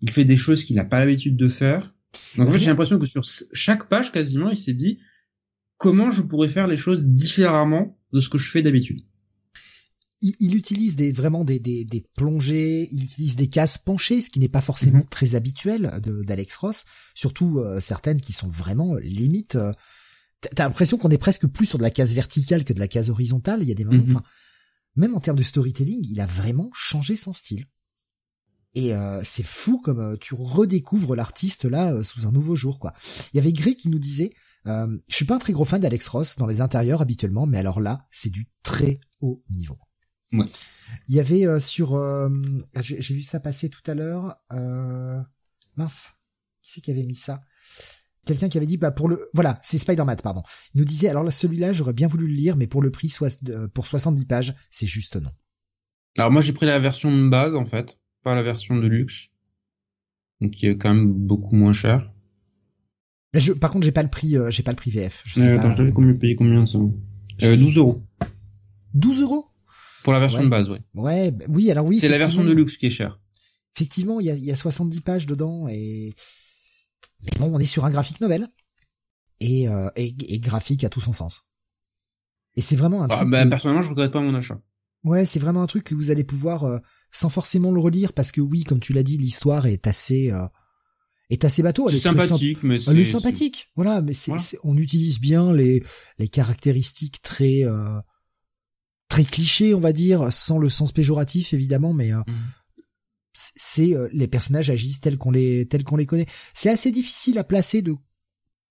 [0.03, 1.95] il fait des choses qu'il n'a pas l'habitude de faire.
[2.37, 3.23] Donc en fait, j'ai l'impression que sur
[3.53, 4.99] chaque page, quasiment, il s'est dit
[5.79, 9.01] comment je pourrais faire les choses différemment de ce que je fais d'habitude.
[10.23, 14.31] il, il utilise des vraiment des, des, des plongées, il utilise des cases penchées, ce
[14.31, 15.07] qui n'est pas forcément Mhm.
[15.11, 19.01] très habituel de- d'Alex Ross, surtout euh, certaines qui sont vraiment euh,
[19.49, 22.89] t'as- T'as l'impression qu'on est presque plus sur de la case verticale que de la
[22.89, 23.61] case horizontale.
[23.63, 24.17] Il y a des moments, Mhm.
[24.17, 24.23] enfin,
[24.97, 27.67] même en termes de storytelling, il a vraiment changé son style.
[28.75, 32.79] Et euh, c'est fou comme euh, tu redécouvres l'artiste là euh, sous un nouveau jour
[32.79, 32.93] quoi.
[33.33, 34.35] Il y avait Grey qui nous disait,
[34.67, 37.59] euh, je suis pas un très gros fan d'Alex Ross dans les intérieurs habituellement, mais
[37.59, 39.79] alors là c'est du très haut niveau.
[40.33, 40.47] Ouais.
[41.09, 42.29] Il y avait euh, sur, euh,
[42.81, 44.37] j'ai vu ça passer tout à l'heure.
[44.53, 45.23] Euh,
[45.77, 46.15] mince,
[46.63, 47.43] qui c'est qui avait mis ça?
[48.27, 50.43] Quelqu'un qui avait dit, bah pour le, voilà, c'est Spider-Man, pardon.
[50.75, 53.09] Il nous disait, alors là, celui-là, j'aurais bien voulu le lire, mais pour le prix,
[53.09, 55.31] soit, euh, pour 70 pages, c'est juste non.
[56.19, 59.29] Alors moi j'ai pris la version de base en fait, pas la version de luxe,
[60.41, 62.11] donc qui est quand même beaucoup moins cher.
[63.35, 65.23] Là, je, par contre, j'ai pas le prix, euh, j'ai pas le prix VF.
[65.27, 65.75] Je sais Euh, pas.
[65.93, 68.03] combien payé combien ça euh, 12 euros
[68.95, 69.45] 12 euros?
[70.05, 70.45] Pour la version Ouais.
[70.47, 70.81] de base, ouais.
[70.95, 71.99] Ouais, bah, oui, alors oui.
[72.01, 73.21] C'est la version de luxe qui est chère.
[73.77, 76.15] Effectivement, il y a, il y a 70 pages dedans et
[77.23, 78.49] mais bon, on est sur un graphique novel
[79.41, 81.43] et, euh, et, et graphique à tout son sens.
[82.57, 83.31] Et c'est vraiment un Ah, truc.
[83.31, 84.61] bah, que- personnellement, je regrette pas mon achat.
[85.05, 86.79] Ouais, c'est vraiment un truc que vous allez pouvoir euh,
[87.13, 90.47] sans forcément le relire parce que oui, comme tu l'as dit, l'histoire est assez euh,
[91.31, 91.89] est assez bateau.
[91.89, 94.01] Elle C'est est sympathique, mais symp- Elle est c'est sympathique, voilà.
[94.01, 94.43] Mais c'est, Voilà.
[94.43, 95.83] c'est- on utilise bien les
[96.19, 98.01] les caractéristiques très euh,
[99.09, 102.35] très clichés, on va dire, sans le sens péjoratif évidemment, mais euh, Mhm.
[103.37, 106.27] C'est euh, les personnages agissent tels qu'on les tels qu'on les connaît.
[106.55, 107.95] C'est assez difficile à placer de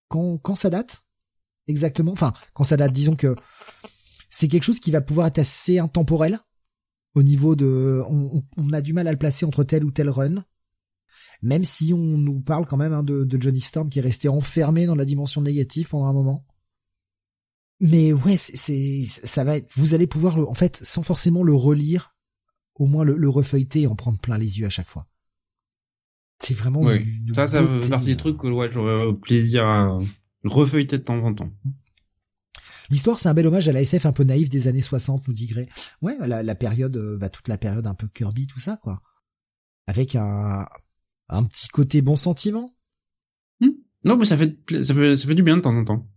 [0.07, 1.03] quand quand ça date
[1.67, 2.11] exactement.
[2.11, 3.35] Enfin, quand ça date, disons que
[4.29, 6.39] c'est quelque chose qui va pouvoir être assez intemporel
[7.13, 10.09] au niveau de on, on- a du mal à le placer entre tel ou tel
[10.09, 10.43] run.
[11.41, 14.85] Même si on nous parle quand même hein, de, Johnny Storm qui est resté enfermé
[14.85, 16.45] dans la dimension négative pendant un moment.
[17.81, 19.69] Mais ouais, c'est ça va être.
[19.75, 22.14] Vous allez pouvoir le, en fait, sans forcément le relire,
[22.75, 25.07] au moins le, le refeuilleter et en prendre plein les yeux à chaque fois.
[26.39, 26.97] C'est vraiment Oui.
[27.27, 29.97] une Ça, ça beauté, fait partie des trucs que ouais, j'aurais plaisir à
[30.43, 31.49] refeuilleter de temps en temps.
[32.91, 35.33] L'histoire, c'est un bel hommage à la SF un peu naïve des années 60, nous
[35.33, 35.67] dit Gray.
[36.01, 39.01] Ouais, la, la période, euh, bah, toute la période un peu Kirby, tout ça, quoi.
[39.87, 40.67] Avec un,
[41.29, 42.75] un petit côté bon sentiment.
[44.03, 46.07] Non, mais ça fait, ça fait, ça fait du bien de temps en temps.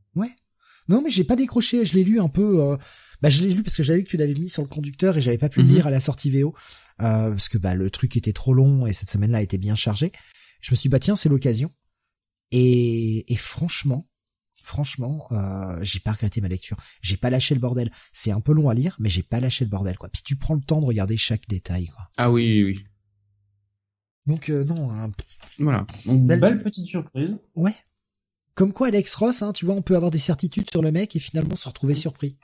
[0.91, 2.77] Non, mais j'ai pas décroché, je l'ai lu un peu, euh,
[3.23, 5.17] bah, je l'ai lu parce que j'avais vu que tu l'avais mis sur le conducteur
[5.17, 5.69] et j'avais pas pu Mhm.
[5.69, 6.55] le lire à la sortie VO,
[7.01, 10.13] euh, parce que, bah, le truc était trop long et cette semaine-là était bien chargée.
[10.61, 11.71] Je me suis dit, bah, tiens, c'est l'occasion.
[12.51, 14.05] Et, et franchement,
[14.55, 16.77] franchement, euh, j'ai pas regretté ma lecture.
[17.03, 17.91] J'ai pas lâché le bordel.
[18.13, 20.09] C'est un peu long à lire, mais j'ai pas lâché le bordel, quoi.
[20.09, 22.11] Puis tu prends le temps de regarder chaque détail, quoi.
[22.17, 22.81] Ah oui, oui.
[24.27, 25.11] Donc, euh, non, un-
[25.59, 25.87] Voilà.
[26.07, 27.31] Donc, Belle- belle petite surprise.
[27.57, 27.75] ouais.
[28.55, 31.15] Comme quoi, Alex Ross, hein, tu vois, on peut avoir des certitudes sur le mec
[31.15, 32.37] et finalement se retrouver surpris.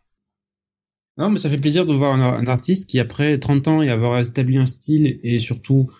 [1.17, 3.91] Non, mais ça fait plaisir de voir un, un artiste qui, après 30 ans et
[3.91, 5.91] avoir établi un style et surtout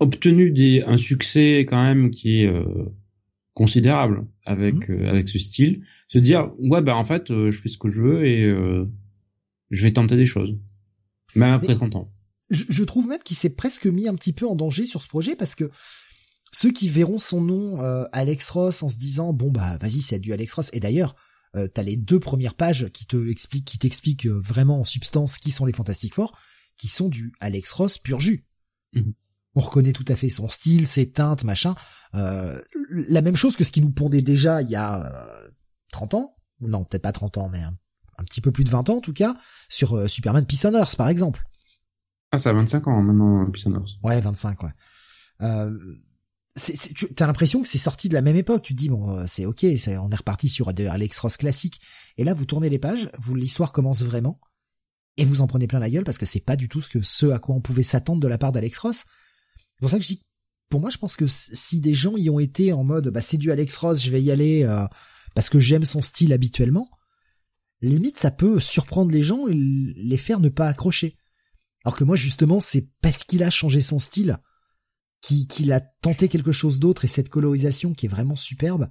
[0.00, 2.64] obtenu des, un succès quand même qui est euh,
[3.54, 5.02] considérable avec Mhm.
[5.04, 7.88] euh, avec ce style, se dire ouais bah en fait euh, je fais ce que
[7.88, 8.90] je veux et euh,
[9.70, 10.56] je vais tenter des choses,
[11.36, 12.12] même après Mais- 30 ans.
[12.50, 15.08] je, je trouve même qu'il s'est presque mis un petit peu en danger sur ce
[15.08, 15.70] projet parce que
[16.52, 20.18] ceux qui verront son nom euh, Alex Ross en se disant bon bah vas-y c'est
[20.18, 21.14] du Alex Ross et d'ailleurs
[21.56, 25.38] euh, t'as les deux premières pages qui te expliquent qui t'expliquent euh, vraiment en substance
[25.38, 26.36] qui sont les Fantastic Four
[26.78, 28.46] qui sont du Alex Ross pur jus
[28.94, 29.14] Mhm.
[29.54, 31.74] on reconnaît tout à fait son style ses teintes machin
[32.14, 32.60] euh,
[33.08, 35.48] la même chose que ce qui nous pondait déjà il y a euh,
[35.92, 37.74] 30 ans non peut-être pas 30 ans mais un,
[38.18, 39.34] un petit peu plus de 20 ans en tout cas
[39.70, 41.42] sur euh, Superman Peace Earth par exemple
[42.32, 43.88] Ah ça a 25 ans maintenant Pisonors.
[44.02, 44.70] Ouais, 25, ouais.
[45.42, 45.76] Euh,
[46.54, 48.62] c'est, c'est- tu as l'impression que c'est sorti de la même époque.
[48.62, 51.80] Tu te dis bon, euh, c'est ok, on est reparti sur Alex Ross classique.
[52.18, 54.40] Et là, vous tournez les pages, vous l'histoire commence vraiment,
[55.16, 57.02] et vous en prenez plein la gueule parce que c'est pas du tout ce que
[57.02, 59.04] ce à quoi on pouvait s'attendre de la part d'Alex Ross.
[59.56, 60.22] C'est pour ça que je dis,
[60.68, 63.36] pour moi, je pense que si des gens y ont été en mode, bah c'est
[63.36, 64.86] du Alex Ross, je vais y aller euh,
[65.34, 66.88] parce que j'aime son style habituellement,
[67.82, 71.16] limite ça peut surprendre les gens et les faire ne pas accrocher.
[71.84, 74.38] Alors que moi, justement, c'est parce qu'il a changé son style
[75.22, 78.88] qui qu'il a tenté quelque chose d'autre et cette colorisation qui est vraiment superbe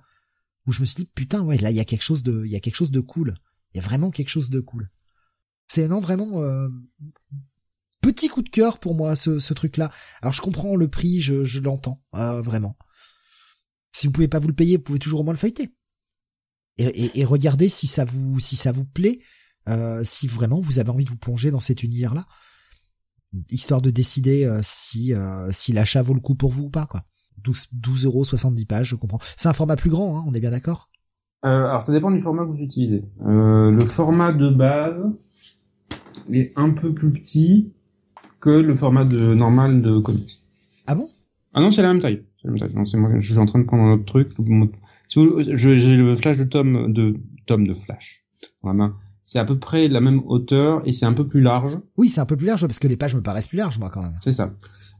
[0.65, 2.51] où je me suis dit putain ouais là il y a quelque chose de il
[2.51, 3.35] y a quelque chose de cool.
[3.73, 4.89] Il y a vraiment quelque chose de cool.
[5.67, 6.69] C'est non vraiment euh,
[8.01, 11.21] petit coup de cœur pour moi ce, ce truc là alors je comprends le prix
[11.21, 12.77] je, je l'entends euh, vraiment.
[13.91, 15.75] Si vous pouvez pas vous le payer vous pouvez toujours au moins le feuilleter.
[16.77, 19.19] Et, et, et regardez si ça vous si ça vous plaît
[19.67, 22.25] euh, si vraiment vous avez envie de vous plonger dans cet univers là
[23.49, 26.85] histoire de décider euh, si euh, si l'achat vaut le coup pour vous ou pas
[26.85, 27.03] quoi.
[27.43, 29.19] 12 12 euros 70 pages je comprends.
[29.21, 30.89] C'est un format plus grand hein, on est bien d'accord?
[31.43, 33.03] Euh, alors ça dépend du format que vous utilisez.
[33.25, 35.09] Euh, le format de base
[36.31, 37.71] est un peu plus petit
[38.39, 40.43] que le format de normal de comics.
[40.87, 41.07] Ah bon?
[41.53, 42.23] Ah non c'est la même taille.
[42.41, 42.75] C'est la même taille.
[42.75, 44.31] Non c'est moi je suis en train de prendre un autre truc.
[45.07, 48.23] Si vous, j'ai le flash de tome de tome de flash
[48.63, 51.41] dans la main c'est à peu près la même hauteur et c'est un peu plus
[51.41, 51.80] large.
[51.98, 53.90] Oui, c'est un peu plus large parce que les pages me paraissent plus larges, moi,
[53.90, 54.17] quand même.
[54.22, 54.53] C'est ça.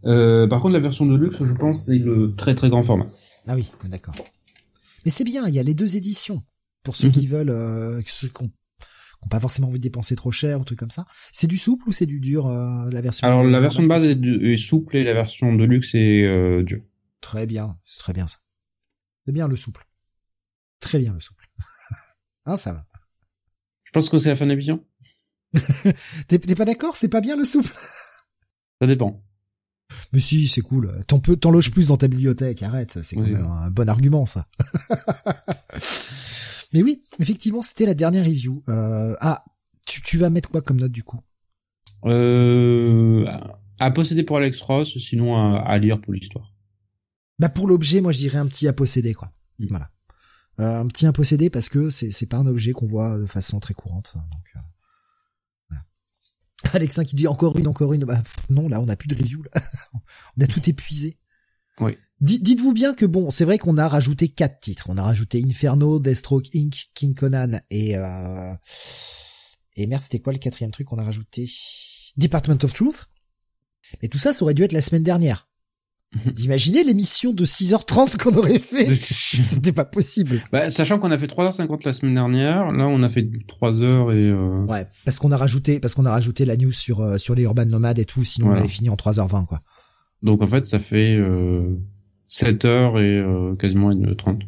[0.06, 3.08] Euh, par contre, la version de luxe, je pense, c'est le très très grand format.
[3.48, 4.16] Ah oui, d'accord.
[5.06, 6.44] Mais c'est bien, il y a les deux éditions
[6.84, 8.52] pour ceux qui veulent, euh, ceux qui ont,
[9.30, 11.06] pas forcément envie de dépenser trop cher ou trucs comme ça.
[11.32, 14.06] C'est du souple ou c'est du dur euh, la version Alors la version de base
[14.06, 16.82] est, est, souple et la version de luxe est euh, dur.
[17.22, 18.38] Très bien, c'est très bien ça.
[19.26, 19.86] C'est bien le souple.
[20.80, 21.48] Très bien le souple.
[22.46, 22.86] hein, ça va.
[23.92, 24.82] Je pense que c'est la fin de l'émission.
[26.28, 26.96] T'es pas d'accord?
[26.96, 27.74] C'est pas bien le souple
[28.80, 29.22] Ça dépend.
[30.14, 31.04] Mais si, c'est cool.
[31.08, 32.64] T'en peux, t'en loges plus dans ta bibliothèque.
[32.64, 34.48] Arrête, c'est quand même un bon argument ça.
[36.74, 38.64] Mais oui, effectivement, c'était la dernière review.
[38.70, 39.44] Euh, ah,
[39.86, 41.20] tu, tu vas mettre quoi comme note du coup?
[42.06, 43.26] Euh,
[43.80, 46.54] À posséder pour Alex Ross, sinon à, à lire pour l'histoire.
[47.40, 49.34] Bah pour l'objet, moi je dirais un petit à posséder quoi.
[49.60, 49.66] Mm.
[49.68, 49.90] Voilà.
[50.60, 53.60] Euh, un petit impossédé parce que c'est c'est pas un objet qu'on voit de façon
[53.60, 54.14] très courante.
[54.16, 54.60] Donc euh,
[55.70, 55.84] voilà.
[56.74, 58.06] Alexin qui dit encore une, encore une.
[58.06, 59.44] Bah, non, là on a plus de review.
[59.44, 59.62] Là.
[60.38, 61.18] on a tout épuisé.
[61.80, 61.98] Oui.
[62.20, 64.86] Dites-vous bien que bon, c'est vrai qu'on a rajouté quatre titres.
[64.90, 68.54] On a rajouté Inferno, Deathstroke Inc., King Conan et euh...
[69.76, 71.50] et merde, c'était quoi le quatrième truc qu'on a rajouté?
[72.18, 73.08] Department of Truth?
[74.02, 75.48] Mais tout ça, ça aurait dû être la semaine dernière.
[76.14, 80.42] Vous imaginez l'émission de 6h30 qu'on aurait fait C'était pas possible.
[80.52, 84.30] Bah, sachant qu'on a fait 3h50 la semaine dernière, là on a fait 3h et
[84.30, 84.66] euh...
[84.66, 87.44] Ouais, parce qu'on a rajouté parce qu'on a rajouté la news sur euh, sur les
[87.44, 88.60] urban nomades et tout, sinon voilà.
[88.60, 89.62] on avait fini en 3h20 quoi.
[90.22, 91.78] Donc en fait, ça fait euh,
[92.30, 94.42] 7h et euh, quasiment une 30.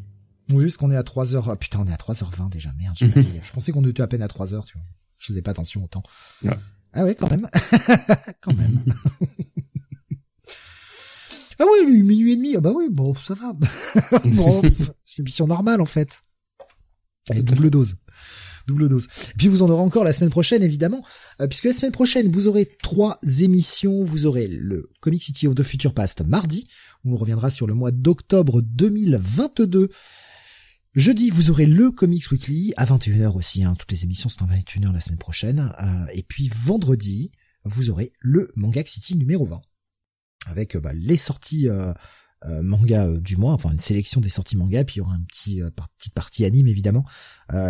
[0.49, 2.71] Oui, parce qu'on est à 3h ah, putain, on est à 3h20 déjà.
[2.77, 4.83] Merde, je pensais qu'on était à peine à 3h, tu vois.
[5.17, 6.03] Je faisais pas attention au temps.
[6.43, 6.51] Ouais.
[6.91, 7.47] Ah ouais, quand même.
[8.41, 8.83] quand même.
[11.63, 12.55] Ah oui, minuit et demi.
[12.57, 13.53] Ah bah oui, bon, ça va.
[14.25, 14.61] bon,
[15.05, 16.23] c'est une mission normale en fait.
[17.29, 17.95] Double dose.
[18.67, 19.07] Double dose.
[19.29, 21.01] Et puis vous en aurez encore la semaine prochaine, évidemment,
[21.39, 24.03] euh, puisque la semaine prochaine, vous aurez trois émissions.
[24.03, 26.67] Vous aurez le Comic City of the Future Past mardi,
[27.05, 29.89] où on reviendra sur le mois d'octobre 2022.
[30.95, 33.63] Jeudi, vous aurez le Comics Weekly à 21h aussi.
[33.63, 33.75] Hein.
[33.79, 35.71] Toutes les émissions sont à 21h la semaine prochaine.
[35.81, 37.31] Euh, et puis vendredi,
[37.63, 39.61] vous aurez le Manga City numéro 20
[40.47, 41.93] avec bah, les sorties euh,
[42.45, 45.13] euh, manga euh, du mois, enfin une sélection des sorties manga, puis il y aura
[45.13, 45.61] un petit
[45.97, 47.05] petite partie anime évidemment,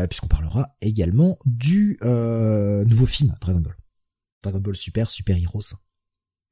[0.09, 3.75] puisqu'on parlera également du nouveau film Dragon Ball,
[4.41, 5.75] Dragon Ball Super, Super Heroes.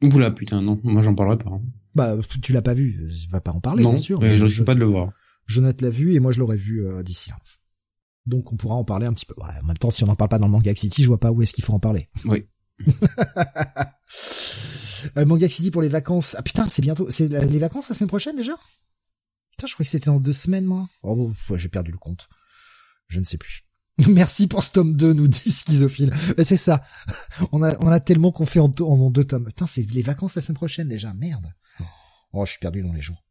[0.03, 1.51] Oula putain non, moi j'en parlerai pas.
[1.51, 1.61] Hein.
[1.93, 4.19] Bah tu l'as pas vu, je vais pas en parler non, bien sûr.
[4.19, 5.11] Mais je suis pas de le voir.
[5.47, 7.37] Jonathan l'a vu et moi je l'aurais vu d'ici là.
[8.25, 9.33] Donc on pourra en parler un petit peu.
[9.37, 11.19] Ouais, en même temps, si on n'en parle pas dans le Manga City, je vois
[11.19, 12.07] pas où est-ce qu'il faut en parler.
[12.25, 12.45] Oui.
[15.17, 16.35] Euh, Manga City pour les vacances.
[16.37, 17.09] Ah putain, c'est bientôt.
[17.09, 18.53] C'est les vacances la semaine prochaine déjà?
[19.51, 20.87] Putain, je croyais que c'était dans deux semaines, moi.
[21.03, 22.29] Oh, j'ai perdu le compte.
[23.07, 23.63] Je ne sais plus.
[24.07, 26.13] Merci pour ce tome 2, nous dit Schizophile.
[26.43, 26.83] C'est ça.
[27.51, 29.45] On a, on a tellement qu'on fait en, en, deux tomes.
[29.45, 31.13] Putain, c'est les vacances la semaine prochaine déjà.
[31.13, 31.47] Merde.
[32.33, 33.23] Oh, je suis perdu dans les jours.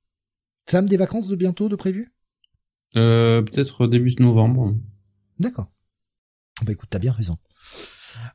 [0.67, 2.13] Sam, des vacances de bientôt, de prévu?
[2.97, 4.75] Euh, Peut-être début novembre.
[5.39, 5.73] D'accord.
[6.63, 7.39] Bah écoute, t'as bien raison.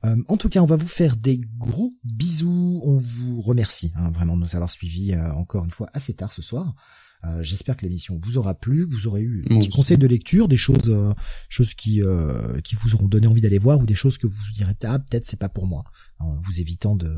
[0.04, 2.82] Euh, en tout cas, on va vous faire des gros bisous.
[2.84, 6.34] On vous remercie hein, vraiment de nous avoir suivis euh, encore une fois assez tard
[6.34, 6.76] ce soir.
[7.24, 10.48] Euh, J'espère que l'émission vous aura plu, que vous aurez eu des conseils de lecture,
[10.48, 11.14] des choses, euh,
[11.50, 12.02] choses qui
[12.64, 15.00] qui vous auront donné envie d'aller voir, ou des choses que vous vous direz ah
[15.00, 15.84] peut-être c'est pas pour moi,
[16.20, 17.12] en vous évitant de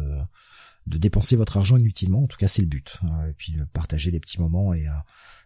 [0.86, 2.24] de dépenser votre argent inutilement.
[2.24, 3.00] En tout cas, c'est le but.
[3.28, 4.86] et puis partager des petits moments et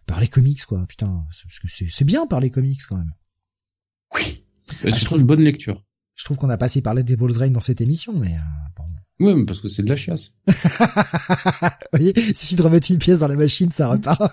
[0.06, 0.86] parler comics quoi.
[0.86, 3.14] Putain, parce que c'est bien parler comics quand même.
[4.14, 4.46] Oui.
[4.72, 5.84] C'est je trouve une bonne lecture.
[6.16, 8.40] Je trouve qu'on a pas assez parlé des Rain dans cette émission, mais euh,
[8.78, 8.84] bon.
[9.20, 10.34] Oui, mais parce que c'est de la chiasse.
[10.48, 10.54] Vous
[11.94, 14.20] voyez, il suffit de remettre une pièce dans la machine, ça repart.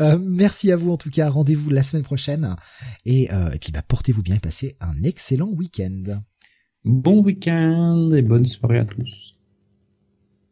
[0.00, 1.28] euh, merci à vous en tout cas.
[1.28, 2.54] Rendez-vous la semaine prochaine
[3.04, 6.22] et, euh, et puis bah, portez-vous bien et passez un excellent week-end.
[6.84, 9.25] Bon week-end et bonne soirée à tous.